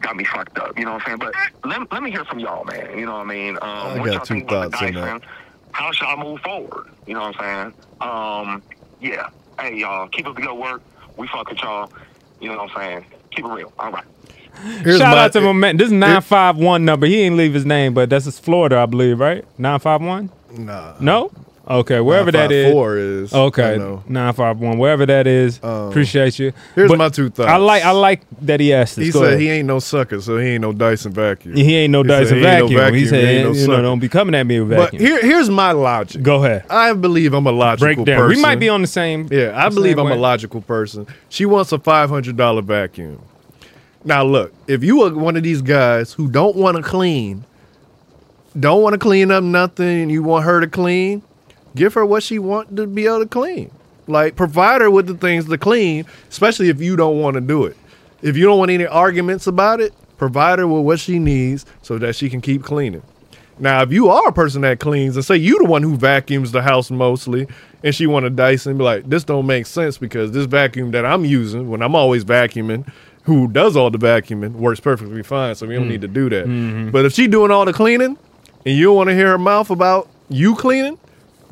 got 0.00 0.16
me 0.16 0.24
fucked 0.24 0.58
up. 0.58 0.78
You 0.78 0.84
know 0.84 0.92
what 0.94 1.08
I'm 1.08 1.18
saying? 1.18 1.32
But 1.62 1.68
let, 1.68 1.92
let 1.92 2.02
me 2.02 2.10
hear 2.10 2.24
from 2.24 2.38
y'all, 2.38 2.64
man. 2.64 2.98
You 2.98 3.06
know 3.06 3.14
what 3.14 3.20
I 3.20 3.24
mean? 3.24 3.56
Um, 3.56 3.58
I 3.62 3.98
what 3.98 4.04
got 4.06 4.14
y'all 4.14 4.20
two 4.24 4.34
think 4.34 4.50
about 4.50 4.70
the 4.70 4.76
thoughts 4.76 4.82
on 4.82 4.92
Dyson? 4.92 5.18
that. 5.20 5.28
How 5.72 5.92
should 5.92 6.06
I 6.06 6.16
move 6.22 6.40
forward? 6.40 6.86
You 7.06 7.14
know 7.14 7.20
what 7.20 7.40
I'm 7.40 7.72
saying? 7.72 7.74
Um, 8.00 8.62
yeah. 9.00 9.28
Hey, 9.60 9.76
y'all, 9.78 10.08
keep 10.08 10.26
up 10.26 10.36
the 10.36 10.42
good 10.42 10.56
work. 10.56 10.82
We 11.16 11.26
fuck 11.28 11.48
with 11.48 11.60
y'all. 11.60 11.92
You 12.40 12.48
know 12.50 12.58
what 12.58 12.70
I'm 12.70 12.76
saying? 12.76 13.06
Keep 13.30 13.44
it 13.44 13.48
real. 13.48 13.72
All 13.78 13.90
right. 13.90 14.04
Shout 14.84 15.16
out 15.16 15.32
to 15.34 15.40
my 15.40 15.52
man. 15.52 15.76
This 15.76 15.86
is 15.86 15.92
nine 15.92 16.20
five 16.20 16.56
one 16.56 16.84
number. 16.84 17.06
He 17.06 17.14
didn't 17.14 17.36
leave 17.36 17.54
his 17.54 17.64
name, 17.64 17.94
but 17.94 18.10
that's 18.10 18.24
his 18.24 18.38
Florida, 18.40 18.78
I 18.78 18.86
believe, 18.86 19.20
right? 19.20 19.44
Nine 19.58 19.78
five 19.78 20.02
one. 20.02 20.30
Nah. 20.50 20.94
No. 21.00 21.30
Okay, 21.70 22.00
wherever 22.00 22.32
that 22.32 22.50
is. 22.50 22.64
954 22.72 22.96
is, 22.96 23.34
Okay, 23.34 23.76
know. 23.76 24.02
nine 24.08 24.32
five 24.32 24.58
one. 24.58 24.78
Wherever 24.78 25.04
that 25.04 25.26
is. 25.26 25.62
Um, 25.62 25.88
appreciate 25.90 26.38
you. 26.38 26.52
Here's 26.74 26.88
But 26.90 26.96
my 26.96 27.10
two 27.10 27.28
thoughts. 27.28 27.50
I 27.50 27.56
like. 27.56 27.84
I 27.84 27.90
like 27.90 28.22
that 28.40 28.58
he 28.60 28.72
asked 28.72 28.96
this. 28.96 29.06
He 29.06 29.12
Go 29.12 29.20
said 29.20 29.28
ahead. 29.34 29.40
he 29.40 29.50
ain't 29.50 29.66
no 29.66 29.78
sucker, 29.78 30.18
so 30.22 30.38
he 30.38 30.48
ain't 30.48 30.62
no 30.62 30.72
Dyson 30.72 31.12
vacuum. 31.12 31.54
He 31.56 31.76
ain't 31.76 31.90
no 31.92 32.02
He 32.02 32.08
Dyson 32.08 32.38
he 32.38 32.44
ain't 32.46 32.70
no 32.70 32.76
vacuum. 32.78 32.94
He 32.94 33.06
said, 33.06 33.36
he 33.36 33.42
no 33.42 33.52
you 33.52 33.66
know, 33.68 33.82
don't 33.82 33.98
be 33.98 34.08
coming 34.08 34.34
at 34.34 34.46
me 34.46 34.60
with 34.60 34.70
But 34.70 34.92
vacuum. 34.92 35.02
here, 35.02 35.20
here's 35.20 35.50
my 35.50 35.72
logic. 35.72 36.22
Go 36.22 36.42
ahead. 36.42 36.64
I 36.70 36.92
believe 36.94 37.34
I'm 37.34 37.46
a 37.46 37.52
logical 37.52 38.04
person. 38.06 38.28
We 38.28 38.40
might 38.40 38.56
be 38.60 38.70
on 38.70 38.80
the 38.80 38.88
same. 38.88 39.28
Yeah, 39.30 39.52
I 39.54 39.68
believe 39.68 39.98
I'm 39.98 40.06
way. 40.06 40.12
a 40.12 40.16
logical 40.16 40.62
person. 40.62 41.06
She 41.28 41.44
wants 41.44 41.70
a 41.72 41.78
five 41.78 42.08
hundred 42.08 42.36
dollar 42.38 42.62
vacuum. 42.62 43.20
Now 44.04 44.24
look, 44.24 44.54
if 44.66 44.82
you 44.82 45.02
are 45.02 45.12
one 45.12 45.36
of 45.36 45.42
these 45.42 45.60
guys 45.60 46.14
who 46.14 46.30
don't 46.30 46.56
want 46.56 46.78
to 46.78 46.82
clean, 46.82 47.44
don't 48.58 48.82
want 48.82 48.94
to 48.94 48.98
clean 48.98 49.30
up 49.30 49.44
nothing, 49.44 50.02
and 50.02 50.10
you 50.10 50.22
want 50.22 50.44
her 50.46 50.60
to 50.60 50.66
clean, 50.66 51.22
give 51.74 51.94
her 51.94 52.04
what 52.04 52.22
she 52.22 52.38
want 52.38 52.74
to 52.76 52.86
be 52.86 53.06
able 53.06 53.20
to 53.20 53.26
clean. 53.26 53.70
Like 54.06 54.36
provide 54.36 54.80
her 54.80 54.90
with 54.90 55.06
the 55.06 55.14
things 55.14 55.46
to 55.48 55.58
clean, 55.58 56.06
especially 56.30 56.68
if 56.68 56.80
you 56.80 56.96
don't 56.96 57.20
want 57.20 57.34
to 57.34 57.40
do 57.40 57.64
it. 57.64 57.76
If 58.22 58.36
you 58.36 58.44
don't 58.46 58.58
want 58.58 58.70
any 58.70 58.86
arguments 58.86 59.46
about 59.46 59.80
it, 59.80 59.92
provide 60.16 60.58
her 60.58 60.66
with 60.66 60.84
what 60.84 60.98
she 60.98 61.18
needs 61.18 61.64
so 61.82 61.98
that 61.98 62.16
she 62.16 62.28
can 62.30 62.40
keep 62.40 62.62
cleaning. 62.64 63.02
Now, 63.60 63.82
if 63.82 63.92
you 63.92 64.08
are 64.08 64.28
a 64.28 64.32
person 64.32 64.62
that 64.62 64.78
cleans, 64.80 65.16
and 65.16 65.24
say 65.24 65.36
you 65.36 65.58
the 65.58 65.64
one 65.64 65.82
who 65.82 65.96
vacuums 65.96 66.52
the 66.52 66.62
house 66.62 66.90
mostly, 66.90 67.48
and 67.82 67.92
she 67.94 68.06
want 68.06 68.24
to 68.24 68.30
dice 68.30 68.66
and 68.66 68.78
be 68.78 68.84
like, 68.84 69.08
this 69.08 69.24
don't 69.24 69.46
make 69.46 69.66
sense 69.66 69.98
because 69.98 70.30
this 70.32 70.46
vacuum 70.46 70.92
that 70.92 71.04
I'm 71.04 71.24
using 71.24 71.68
when 71.68 71.82
I'm 71.82 71.94
always 71.96 72.24
vacuuming, 72.24 72.88
who 73.24 73.48
does 73.48 73.76
all 73.76 73.90
the 73.90 73.98
vacuuming, 73.98 74.52
works 74.52 74.80
perfectly 74.80 75.22
fine. 75.24 75.54
So 75.56 75.66
we 75.66 75.74
don't 75.74 75.86
Mm. 75.86 75.88
need 75.90 76.00
to 76.02 76.08
do 76.08 76.30
that. 76.30 76.46
Mhm. 76.46 76.92
But 76.92 77.04
if 77.04 77.12
she 77.12 77.26
doing 77.26 77.50
all 77.50 77.64
the 77.64 77.72
cleaning, 77.72 78.16
and 78.64 78.76
you 78.76 78.84
don't 78.86 78.96
want 78.96 79.08
to 79.10 79.14
hear 79.14 79.26
her 79.28 79.38
mouth 79.38 79.70
about 79.70 80.08
you 80.28 80.54
cleaning, 80.54 80.96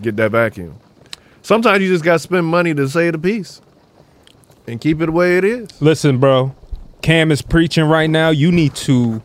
get 0.01 0.17
that 0.17 0.33
vacuum. 0.33 0.79
Sometimes 1.43 1.83
you 1.83 1.89
just 1.89 2.05
got 2.05 2.15
to 2.15 2.19
spend 2.19 2.47
money 2.47 2.75
to 2.75 2.89
say 2.89 3.11
the 3.11 3.19
piece, 3.19 3.61
and 4.67 4.81
keep 4.81 5.01
it 5.01 5.07
the 5.07 5.13
way 5.13 5.39
it 5.39 5.45
is. 5.45 5.81
Listen, 5.81 6.19
bro. 6.19 6.55
Cam 7.03 7.31
is 7.31 7.43
preaching 7.43 7.85
right 7.85 8.11
now. 8.11 8.31
You 8.31 8.51
need 8.51 8.75
to 8.77 9.23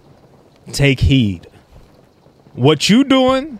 take 0.71 0.99
heed. 0.99 1.47
What 2.53 2.89
you 2.89 3.03
doing 3.03 3.59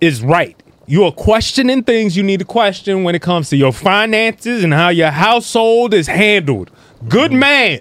is 0.00 0.22
right. 0.22 0.60
You 0.86 1.04
are 1.04 1.12
questioning 1.12 1.82
things 1.82 2.16
you 2.16 2.22
need 2.22 2.40
to 2.40 2.44
question 2.44 3.04
when 3.04 3.14
it 3.14 3.22
comes 3.22 3.50
to 3.50 3.56
your 3.56 3.72
finances 3.72 4.64
and 4.64 4.72
how 4.72 4.88
your 4.88 5.10
household 5.10 5.94
is 5.94 6.06
handled. 6.06 6.70
Good 7.08 7.30
mm-hmm. 7.30 7.40
man. 7.40 7.80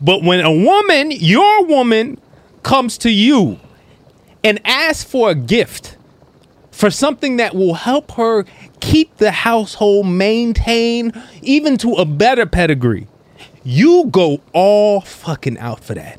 But 0.00 0.22
when 0.22 0.40
a 0.40 0.52
woman, 0.52 1.10
your 1.10 1.66
woman, 1.66 2.18
comes 2.62 2.98
to 2.98 3.10
you 3.10 3.58
and 4.44 4.60
asks 4.64 5.04
for 5.04 5.30
a 5.30 5.34
gift 5.34 5.96
for 6.80 6.90
something 6.90 7.36
that 7.36 7.54
will 7.54 7.74
help 7.74 8.12
her 8.12 8.46
keep 8.80 9.14
the 9.18 9.30
household 9.30 10.06
maintained 10.06 11.14
even 11.42 11.76
to 11.76 11.92
a 11.92 12.06
better 12.06 12.46
pedigree, 12.46 13.06
you 13.62 14.06
go 14.10 14.40
all 14.54 15.02
fucking 15.02 15.58
out 15.58 15.84
for 15.84 15.92
that. 15.92 16.18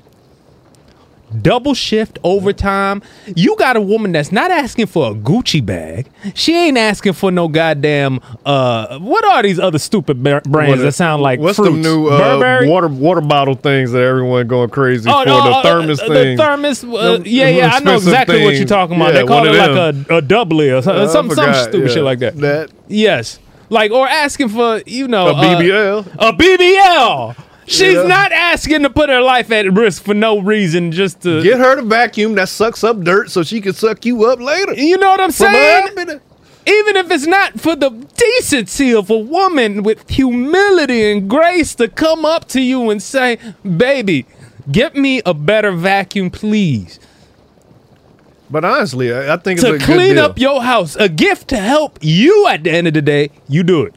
Double 1.42 1.74
shift 1.74 2.20
overtime. 2.24 3.02
You 3.36 3.56
got 3.58 3.76
a 3.78 3.82
woman 3.82 4.12
that's 4.12 4.32
not 4.32 4.52
asking 4.52 4.88
for 4.88 5.12
a 5.12 5.14
Gucci 5.14 5.66
bag. 5.66 6.08
She 6.36 6.56
ain't 6.56 6.78
asking 6.78 7.14
for 7.14 7.32
no 7.32 7.48
goddamn 7.48 8.20
uh 8.46 9.00
what 9.00 9.24
are 9.26 9.42
these 9.44 9.60
other 9.60 9.80
stupid 9.80 10.22
brands 10.22 10.46
What- 10.46 10.78
that 10.80 10.92
sound 10.94 11.22
like 11.22 11.40
what's 11.40 11.58
fruits? 11.58 11.72
the 11.76 11.82
new 11.82 12.08
uh, 12.08 12.18
Burberry? 12.40 12.68
water 12.70 12.88
water 12.88 13.22
bottle 13.22 13.56
things 13.56 13.92
that 13.92 14.02
everyone 14.02 14.48
going 14.48 14.70
crazy 14.70 15.10
Oh, 15.10 15.22
for? 15.24 15.26
no, 15.30 15.44
the 15.44 15.50
uh, 15.58 15.62
thermos 15.64 16.00
uh, 16.02 16.08
thing. 16.08 16.38
The 16.38 16.44
thermos, 16.44 16.84
uh, 16.84 16.88
Them- 17.14 17.24
yeah, 17.26 17.48
yeah, 17.50 17.72
I 17.74 17.80
know 17.80 17.96
exactly 17.96 18.44
what 18.44 18.56
you're 18.56 18.66
talking 18.66 18.96
about. 18.96 19.14
Yeah, 19.14 19.22
they 19.22 19.28
call 19.28 19.46
it 19.48 19.56
like 19.56 20.10
a, 20.10 20.16
a 20.18 20.22
doubly 20.22 20.70
or 20.72 20.82
some, 20.82 20.96
Uh, 20.96 21.08
some, 21.08 21.30
some 21.32 21.54
stupid 21.54 21.88
yeah. 21.90 21.94
shit 21.94 22.04
like 22.04 22.20
that. 22.20 22.38
That 22.38 22.72
yes, 22.88 23.40
like 23.70 23.92
or 23.92 24.08
asking 24.08 24.50
for 24.50 24.82
you 24.86 25.08
know 25.08 25.30
A 25.30 25.34
BBL. 25.34 26.08
uh, 26.20 26.28
a 26.28 26.34
BBL. 26.34 27.36
She's 27.68 27.94
Yeah. 27.94 28.04
not 28.04 28.32
asking 28.32 28.84
to 28.84 28.90
put 28.90 29.10
her 29.10 29.22
life 29.22 29.52
at 29.52 29.72
risk 29.72 30.04
for 30.04 30.14
no 30.14 30.40
reason, 30.40 30.92
just 30.92 31.22
to 31.22 31.42
Get 31.44 31.60
her 31.60 31.76
the 31.78 31.84
vacuum 31.84 32.36
that 32.36 32.50
sucks 32.50 32.84
up 32.84 33.02
dirt 33.04 33.30
so 33.30 33.44
she 33.44 33.62
can 33.62 33.74
suck 33.74 34.06
you 34.06 34.26
up 34.26 34.40
later. 34.40 34.74
You 34.74 34.98
know 34.98 35.10
what 35.10 35.22
I'm 35.22 35.32
saying? 35.32 35.88
Even 36.68 36.96
if 36.96 37.10
it's 37.10 37.26
not 37.26 37.60
for 37.60 37.76
the 37.76 37.90
decency 37.90 38.94
of 38.94 39.10
a 39.10 39.18
woman 39.18 39.84
with 39.84 40.08
humility 40.10 41.12
and 41.12 41.28
grace 41.30 41.74
to 41.76 41.88
come 41.88 42.24
up 42.26 42.48
to 42.50 42.62
you 42.62 42.90
and 42.92 43.02
say, 43.02 43.38
"Baby, 43.78 44.26
get 44.72 44.96
me 44.96 45.22
a 45.26 45.34
better 45.34 45.72
vacuum, 45.72 46.30
please." 46.30 47.00
But 48.52 48.66
honestly, 48.66 49.16
I, 49.16 49.38
think 49.38 49.60
it's 49.60 49.68
to 49.68 49.76
a 49.76 49.78
good 49.78 49.86
clean 49.86 50.18
up 50.18 50.38
your 50.38 50.62
house, 50.62 50.96
a 50.98 51.08
gift 51.08 51.48
to 51.50 51.58
help 51.58 51.98
you 52.02 52.48
at 52.48 52.64
the 52.66 52.72
end 52.72 52.86
of 52.88 52.94
the 52.94 53.02
day, 53.02 53.32
you 53.48 53.64
do 53.64 53.84
it. 53.84 53.96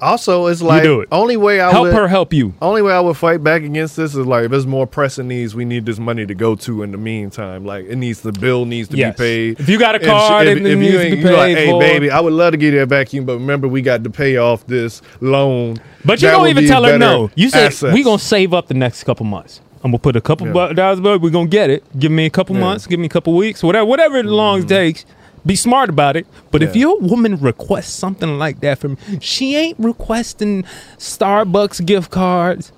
Also, 0.00 0.46
it's 0.46 0.62
like 0.62 0.84
do 0.84 1.00
it. 1.00 1.08
only 1.10 1.36
way 1.36 1.60
I 1.60 1.70
Help 1.72 1.84
would, 1.86 1.94
her 1.94 2.06
help 2.06 2.32
you. 2.32 2.54
Only 2.62 2.82
way 2.82 2.92
I 2.92 3.00
would 3.00 3.16
fight 3.16 3.42
back 3.42 3.62
against 3.62 3.96
this 3.96 4.14
is 4.14 4.26
like 4.26 4.44
if 4.44 4.50
there's 4.52 4.66
more 4.66 4.86
pressing 4.86 5.26
needs, 5.28 5.54
we 5.56 5.64
need 5.64 5.86
this 5.86 5.98
money 5.98 6.24
to 6.24 6.34
go 6.34 6.54
to 6.54 6.82
in 6.84 6.92
the 6.92 6.98
meantime. 6.98 7.64
Like 7.64 7.86
it 7.86 7.96
needs 7.96 8.20
the 8.20 8.30
bill 8.32 8.64
needs 8.64 8.88
to 8.90 8.96
Yes. 8.96 9.16
be 9.16 9.18
paid. 9.18 9.60
If 9.60 9.68
you 9.68 9.78
got 9.78 9.96
a 9.96 9.98
card, 9.98 10.46
if, 10.46 10.58
it 10.58 10.66
if 10.66 10.78
you 10.78 10.92
to 10.92 11.00
ain't 11.00 11.18
you 11.18 11.30
like, 11.30 11.56
hey 11.56 11.70
for." 11.70 11.80
baby, 11.80 12.10
I 12.10 12.20
would 12.20 12.32
love 12.32 12.52
to 12.52 12.56
get 12.56 12.72
you 12.74 12.78
that 12.80 12.86
vacuum, 12.86 13.24
but 13.24 13.34
remember 13.34 13.66
we 13.66 13.82
got 13.82 14.04
to 14.04 14.10
pay 14.10 14.36
off 14.36 14.64
this 14.66 15.02
loan. 15.20 15.78
But 16.04 16.22
you 16.22 16.28
That 16.28 16.36
don't 16.36 16.48
even 16.48 16.66
tell 16.66 16.84
her 16.84 16.96
no. 16.96 17.30
You 17.34 17.50
say 17.50 17.66
assets. 17.66 17.92
we 17.92 18.04
gonna 18.04 18.18
save 18.20 18.54
up 18.54 18.68
the 18.68 18.74
next 18.74 19.02
couple 19.04 19.26
months. 19.26 19.60
I'm 19.82 19.90
gonna 19.92 19.98
put 20.00 20.16
a 20.16 20.20
couple 20.20 20.46
Yeah. 20.48 20.72
dollars, 20.72 21.00
but 21.00 21.20
we're 21.20 21.30
gonna 21.30 21.48
get 21.48 21.70
it. 21.70 21.84
Give 21.98 22.10
me 22.12 22.26
a 22.26 22.30
couple 22.30 22.54
Yeah. 22.54 22.60
Mm-hmm. 22.62 22.68
months, 22.70 22.86
give 22.86 22.98
me 23.00 23.06
a 23.06 23.08
couple 23.08 23.32
weeks, 23.34 23.62
whatever, 23.62 23.84
whatever 23.84 24.22
the 24.22 24.30
long 24.30 24.64
takes. 24.66 25.04
Be 25.48 25.56
smart 25.56 25.88
about 25.88 26.14
it. 26.14 26.26
But 26.50 26.62
if 26.62 26.76
your 26.76 27.00
woman 27.00 27.36
requests 27.38 27.94
something 27.94 28.38
like 28.38 28.60
that 28.60 28.78
from 28.78 28.98
she 29.18 29.56
ain't 29.56 29.78
requesting 29.80 30.64
Starbucks 30.98 31.84
gift 31.86 32.10
cards. 32.10 32.70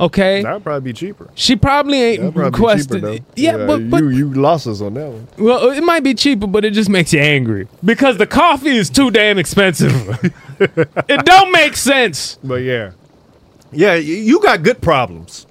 Okay, 0.00 0.42
That'd 0.42 0.64
probably 0.64 0.92
be 0.92 0.94
cheaper. 0.94 1.30
she 1.36 1.54
probably 1.54 2.02
ain't 2.02 2.20
That'd 2.20 2.34
probably 2.34 2.50
be 2.50 2.56
requesting. 2.56 2.96
cheaper, 3.02 3.18
though. 3.18 3.24
yeah, 3.36 3.66
but, 3.66 3.88
but 3.88 3.98
you 3.98 4.08
you 4.08 4.34
lost 4.34 4.66
us 4.66 4.80
on 4.80 4.94
that 4.94 5.08
one. 5.08 5.28
well, 5.38 5.68
uh, 5.68 5.72
it 5.74 5.84
might 5.84 6.02
be 6.02 6.12
cheaper, 6.14 6.48
but 6.48 6.64
it 6.64 6.72
just 6.72 6.88
makes 6.90 7.12
you 7.12 7.20
angry 7.20 7.68
because 7.84 8.16
the 8.16 8.26
coffee 8.26 8.76
is 8.76 8.90
too 8.90 9.12
damn 9.12 9.38
expensive. 9.38 9.92
it 10.58 11.24
don't 11.24 11.52
make 11.52 11.76
sense. 11.76 12.36
But 12.42 12.62
yeah, 12.62 12.92
yeah, 13.70 13.94
you 13.94 14.40
got 14.40 14.64
good 14.64 14.80
problems. 14.80 15.46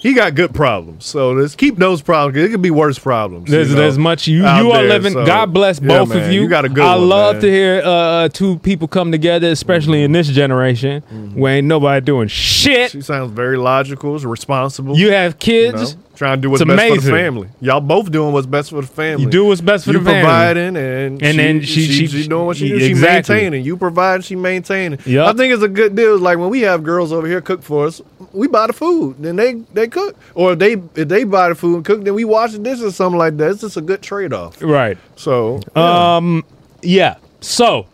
He 0.00 0.14
got 0.14 0.34
good 0.34 0.54
problems. 0.54 1.04
So 1.04 1.32
let's 1.32 1.54
keep 1.54 1.76
those 1.76 2.00
problems. 2.00 2.38
It 2.42 2.50
could 2.50 2.62
be 2.62 2.70
worse 2.70 2.98
problems. 2.98 3.50
There's 3.50 3.68
you 3.68 3.74
know, 3.76 3.82
there's 3.82 3.98
much 3.98 4.26
you 4.26 4.38
you 4.38 4.44
are 4.72 4.78
there, 4.82 4.88
living. 4.88 5.12
so- 5.12 5.26
God 5.26 5.52
bless 5.52 5.78
Yeah, 5.80 5.88
both 5.88 6.08
man, 6.08 6.24
of 6.24 6.32
you. 6.32 6.42
You 6.42 6.48
got 6.48 6.64
a 6.64 6.68
good 6.70 6.84
I 6.84 6.96
one, 6.96 7.08
love 7.08 7.34
man. 7.36 7.42
to 7.42 7.50
hear 7.50 7.82
uh, 7.84 8.28
two 8.30 8.58
people 8.60 8.88
come 8.88 9.12
together, 9.12 9.48
especially 9.50 10.02
in 10.02 10.12
this 10.12 10.28
generation 10.28 11.02
where 11.34 11.56
ain't 11.56 11.66
nobody 11.66 12.04
doing 12.04 12.28
shit. 12.28 12.92
She 12.92 13.02
sounds 13.02 13.30
very 13.32 13.56
logical, 13.58 14.18
responsible. 14.18 14.96
You 14.96 15.12
have 15.12 15.38
kids. 15.38 15.94
know, 15.96 16.00
Trying 16.20 16.36
to 16.36 16.42
do 16.42 16.50
what's 16.50 16.60
It's 16.60 16.68
best 16.68 16.78
for 16.78 16.86
amazing. 16.92 17.12
the 17.14 17.18
family. 17.18 17.48
Y'all 17.62 17.80
both 17.80 18.10
doing 18.12 18.34
what's 18.34 18.46
best 18.46 18.68
for 18.68 18.82
the 18.82 18.86
family. 18.86 19.24
You 19.24 19.30
do 19.30 19.46
what's 19.46 19.62
best 19.62 19.86
for 19.86 19.92
you 19.92 20.00
the 20.00 20.04
family. 20.04 20.20
providing 20.20 20.76
and, 20.76 21.22
And 21.22 21.32
she, 21.32 21.36
then 21.38 21.60
she- 21.62 21.66
she, 21.86 21.92
she- 21.92 22.06
she 22.08 22.28
doing 22.28 22.44
what 22.44 22.58
she 22.58 22.68
do. 22.68 22.76
exactly. 22.76 23.36
She 23.36 23.40
maintaining. 23.40 23.64
You 23.64 23.78
provide, 23.78 24.22
she 24.22 24.36
maintaining. 24.36 24.98
Yup. 25.06 25.34
I 25.34 25.38
think 25.38 25.54
it's 25.54 25.62
a 25.62 25.68
good 25.68 25.96
deal. 25.96 26.18
Like 26.18 26.36
when 26.36 26.50
we 26.50 26.60
have 26.60 26.82
girls 26.84 27.10
over 27.10 27.26
here 27.26 27.40
cook 27.40 27.62
for 27.62 27.86
us, 27.86 28.02
we 28.34 28.48
buy 28.48 28.66
the 28.66 28.74
food, 28.74 29.16
then 29.18 29.36
they 29.36 29.54
they 29.72 29.88
cook, 29.88 30.14
or 30.34 30.52
if 30.52 30.58
they 30.58 30.72
if 30.94 31.08
they 31.08 31.24
buy 31.24 31.48
the 31.48 31.54
food 31.54 31.76
and 31.76 31.84
cook, 31.86 32.04
then 32.04 32.12
we 32.12 32.26
wash 32.26 32.52
the 32.52 32.58
dishes 32.58 32.84
or 32.84 32.90
something 32.92 33.18
like 33.18 33.38
that. 33.38 33.52
It's 33.52 33.62
just 33.62 33.78
a 33.78 33.80
good 33.80 34.02
trade 34.02 34.34
off. 34.34 34.60
Right. 34.62 34.98
So 35.16 35.60
Um. 35.74 36.44
Yeah. 36.82 37.14
So. 37.40 37.86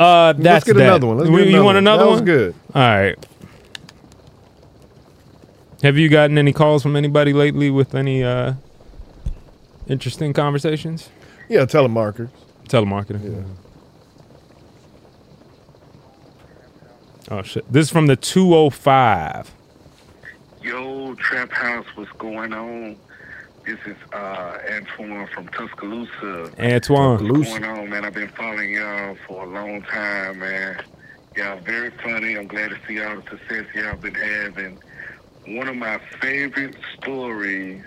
Uh. 0.00 0.32
That's 0.32 0.38
Let's 0.42 0.64
get 0.64 0.76
that. 0.78 0.82
another 0.84 1.06
one. 1.06 1.18
Let's 1.18 1.28
We- 1.28 1.36
get 1.40 1.48
you 1.48 1.50
another 1.50 1.64
want 1.66 1.76
another 1.78 2.04
That 2.04 2.10
one? 2.12 2.24
good. 2.24 2.54
All 2.74 2.80
right. 2.82 3.26
Have 5.84 5.98
you 5.98 6.08
gotten 6.08 6.38
any 6.38 6.54
calls 6.54 6.82
from 6.82 6.96
anybody 6.96 7.34
lately 7.34 7.68
with 7.68 7.94
any 7.94 8.24
uh 8.24 8.54
interesting 9.86 10.32
conversations? 10.32 11.10
yeah, 11.50 11.66
telemarketers. 11.66 12.30
Telemarketing. 12.66 13.44
Yeah. 17.30 17.36
Oh 17.36 17.42
shit! 17.42 17.70
This 17.70 17.88
is 17.88 17.90
from 17.90 18.06
the 18.06 18.16
205. 18.16 19.54
Yo, 20.62 21.14
Trap 21.16 21.52
House, 21.52 21.84
what's 21.96 22.10
going 22.12 22.54
on? 22.54 22.96
This 23.66 23.78
is 23.84 23.96
uh, 24.14 24.56
Antoine 24.72 25.26
from 25.34 25.48
Tuscaloosa. 25.48 26.50
Antoine. 26.58 27.28
What's 27.28 27.58
going 27.58 27.64
on, 27.64 27.90
man? 27.90 28.06
I've 28.06 28.14
been 28.14 28.30
following 28.30 28.72
y'all 28.72 29.18
for 29.26 29.44
a 29.44 29.46
long 29.46 29.82
time, 29.82 30.38
man. 30.38 30.82
Y'all 31.36 31.60
very 31.60 31.90
funny. 31.90 32.38
I'm 32.38 32.46
glad 32.46 32.70
to 32.70 32.78
see 32.88 33.02
all 33.02 33.16
the 33.16 33.22
success 33.28 33.66
y'all 33.74 33.96
been 33.96 34.14
having. 34.14 34.78
One 35.46 35.68
of 35.68 35.76
my 35.76 36.00
favorite 36.20 36.76
stories, 36.96 37.84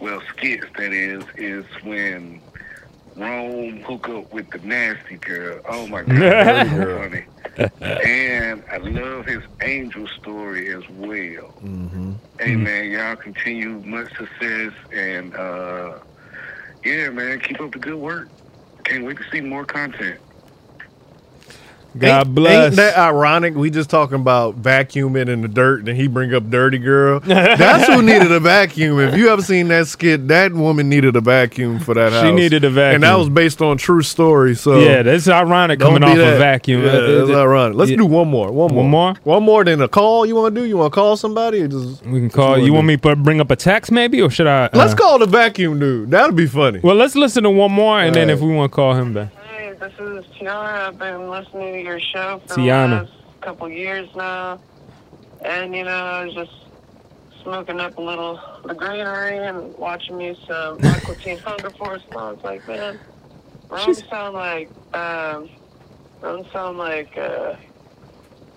well, 0.00 0.22
skits 0.30 0.66
that 0.76 0.92
is, 0.92 1.24
is 1.36 1.64
when 1.82 2.42
Rome 3.16 3.82
hook 3.82 4.08
up 4.08 4.32
with 4.32 4.48
the 4.50 4.58
nasty 4.60 5.16
girl. 5.16 5.60
Oh 5.68 5.86
my 5.88 6.02
God, 6.02 6.18
that's 6.20 6.70
funny. 6.70 7.26
And 8.04 8.62
I 8.70 8.76
love 8.76 9.26
his 9.26 9.42
angel 9.62 10.06
story 10.20 10.72
as 10.72 10.84
well. 10.88 11.56
Mm-hmm. 11.62 12.12
Hey 12.38 12.54
man, 12.54 12.90
y'all 12.90 13.16
continue 13.16 13.80
much 13.84 14.08
success 14.16 14.72
and 14.94 15.34
uh 15.34 15.98
yeah 16.84 17.10
man, 17.10 17.40
keep 17.40 17.60
up 17.60 17.72
the 17.72 17.80
good 17.80 17.96
work. 17.96 18.30
Can't 18.84 19.04
wait 19.04 19.16
to 19.16 19.24
see 19.32 19.40
more 19.40 19.64
content. 19.64 20.20
God 21.96 22.26
ain't, 22.26 22.34
bless. 22.34 22.66
Ain't 22.66 22.76
that 22.76 22.98
ironic? 22.98 23.54
We 23.54 23.70
just 23.70 23.88
talking 23.88 24.16
about 24.16 24.60
vacuuming 24.60 25.28
in 25.28 25.40
the 25.40 25.48
dirt, 25.48 25.88
and 25.88 25.96
he 25.96 26.06
bring 26.06 26.34
up 26.34 26.50
dirty 26.50 26.78
girl. 26.78 27.20
That's 27.24 27.88
who 27.88 28.02
needed 28.02 28.30
a 28.30 28.40
vacuum. 28.40 29.00
If 29.00 29.16
you 29.16 29.30
ever 29.30 29.42
seen 29.42 29.68
that 29.68 29.86
skit, 29.86 30.28
that 30.28 30.52
woman 30.52 30.88
needed 30.88 31.16
a 31.16 31.20
vacuum 31.20 31.78
for 31.78 31.94
that 31.94 32.12
house. 32.12 32.24
She 32.24 32.32
needed 32.32 32.64
a 32.64 32.70
vacuum. 32.70 32.96
and 32.96 33.02
that 33.04 33.16
was 33.16 33.28
based 33.28 33.62
on 33.62 33.78
true 33.78 34.02
story. 34.02 34.54
So 34.54 34.78
yeah, 34.78 35.02
that's 35.02 35.28
ironic 35.28 35.80
coming 35.80 36.04
off 36.04 36.16
that. 36.16 36.34
a 36.34 36.38
vacuum. 36.38 36.82
Yeah, 36.82 37.00
that's 37.00 37.30
ironic. 37.30 37.76
Let's 37.76 37.90
yeah. 37.90 37.96
do 37.96 38.06
one 38.06 38.28
more. 38.28 38.52
One 38.52 38.72
more. 38.72 38.82
One 38.82 38.90
more? 38.90 39.14
One 39.24 39.42
more 39.42 39.64
than 39.64 39.80
a 39.80 39.88
call. 39.88 40.26
You 40.26 40.34
want 40.34 40.54
to 40.54 40.60
do? 40.60 40.66
You 40.66 40.76
want 40.76 40.92
to 40.92 40.94
call 40.94 41.16
somebody? 41.16 41.62
Or 41.62 41.68
just 41.68 42.04
We 42.04 42.20
can 42.20 42.30
call. 42.30 42.58
You 42.58 42.72
want 42.72 42.86
me 42.86 42.96
to 42.96 43.16
bring 43.16 43.40
up 43.40 43.50
a 43.50 43.56
text 43.56 43.90
maybe, 43.90 44.20
or 44.20 44.30
should 44.30 44.46
I? 44.46 44.68
Let's 44.72 44.92
uh, 44.92 44.96
call 44.96 45.18
the 45.18 45.26
vacuum 45.26 45.78
dude. 45.78 46.10
That'll 46.10 46.32
be 46.32 46.46
funny. 46.46 46.80
Well, 46.80 46.96
let's 46.96 47.14
listen 47.14 47.44
to 47.44 47.50
one 47.50 47.72
more, 47.72 48.00
and 48.00 48.14
then 48.14 48.28
All 48.28 48.36
if 48.36 48.40
we 48.40 48.52
want 48.52 48.72
to 48.72 48.76
call 48.76 48.94
him 48.94 49.14
back. 49.14 49.37
This 49.80 49.92
is 50.00 50.24
Tiana. 50.36 50.88
I've 50.88 50.98
been 50.98 51.30
listening 51.30 51.72
to 51.74 51.82
your 51.82 52.00
show 52.00 52.40
for 52.46 52.54
Tiana. 52.54 52.56
the 52.56 52.96
last 53.04 53.12
couple 53.42 53.68
years 53.68 54.08
now. 54.16 54.60
And, 55.44 55.74
you 55.74 55.84
know, 55.84 55.90
I 55.90 56.24
was 56.24 56.34
just 56.34 56.52
smoking 57.44 57.78
up 57.78 57.96
a 57.96 58.00
little 58.02 58.40
the 58.66 58.74
greenery 58.74 59.38
and 59.38 59.76
watching 59.78 60.16
me 60.18 60.36
some 60.48 60.84
Aqua 60.84 61.14
Teen 61.16 61.38
Hunger 61.44 61.70
Force. 61.70 62.02
And 62.10 62.18
I 62.18 62.32
was 62.32 62.42
like, 62.42 62.66
man, 62.66 62.98
Rome 63.70 63.94
sound 63.94 64.34
like, 64.34 64.68
um, 64.94 65.48
Rome 66.20 66.44
sound 66.52 66.78
like, 66.78 67.16
uh, 67.16 67.54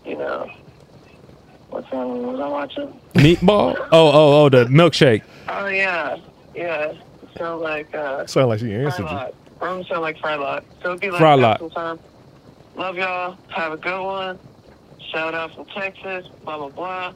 you 0.03 0.17
know, 0.17 0.49
what's 1.69 1.87
that 1.91 1.97
one 1.97 2.25
was 2.31 2.39
I 2.39 2.47
watching? 2.47 2.99
Meatball? 3.13 3.75
Oh, 3.91 4.07
oh, 4.11 4.43
oh, 4.45 4.49
the 4.49 4.65
milkshake. 4.65 5.21
Oh, 5.49 5.67
yeah. 5.67 6.17
Yeah. 6.55 6.85
It 6.93 6.97
sound 7.37 7.61
like, 7.61 7.93
uh, 7.93 8.25
Sound 8.25 8.47
like 8.49 8.59
she 8.59 8.73
answered 8.73 9.07
you. 9.07 9.19
Frylock. 9.61 9.67
Rome 9.67 9.83
sound 9.85 10.01
like 10.01 10.17
Frylock. 10.17 10.63
So 10.83 10.89
it'd 10.89 11.01
be 11.01 11.11
like 11.11 11.21
Frylock. 11.21 11.41
that 11.41 11.59
sometime. 11.59 11.99
Love 12.75 12.97
y'all. 12.97 13.37
Have 13.49 13.73
a 13.73 13.77
good 13.77 14.03
one. 14.03 14.39
Shout 15.11 15.33
out 15.33 15.53
from 15.53 15.65
Texas. 15.65 16.27
Blah 16.43 16.57
blah 16.57 16.69
blah. 16.69 17.13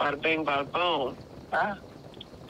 Bada 0.00 0.20
bing, 0.22 0.44
bada 0.44 0.70
boom. 0.72 1.16
Bye. 1.50 1.76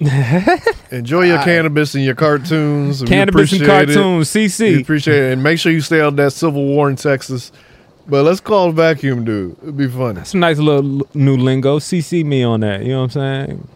Enjoy 0.96 1.22
your 1.22 1.38
I- 1.38 1.44
cannabis 1.44 1.94
and 1.94 2.04
your 2.04 2.14
cartoons. 2.14 3.02
Cannabis 3.02 3.52
and 3.52 3.62
appreciate 3.62 3.62
it. 3.62 3.66
cartoons, 3.94 4.28
CC. 4.30 4.76
We 4.76 4.82
appreciate 4.82 5.22
it. 5.24 5.32
And 5.34 5.42
make 5.42 5.58
sure 5.58 5.72
you 5.72 5.80
stay 5.82 6.00
out 6.00 6.08
of 6.08 6.16
that 6.16 6.32
Civil 6.32 6.64
War 6.64 6.88
in 6.88 6.96
Texas. 6.96 7.52
But 8.08 8.24
let's 8.24 8.40
call 8.40 8.68
the 8.68 8.72
vacuum 8.72 9.24
dude. 9.24 9.56
It'd 9.62 9.76
be 9.76 9.88
funny. 9.88 10.24
Some 10.24 10.40
nice 10.40 10.58
little 10.58 11.06
new 11.14 11.36
lingo. 11.36 11.78
CC 11.78 12.24
me 12.24 12.42
on 12.42 12.60
that. 12.60 12.82
You 12.82 12.88
know 12.92 13.02
what 13.02 13.16
I'm 13.16 13.46
saying? 13.46 13.68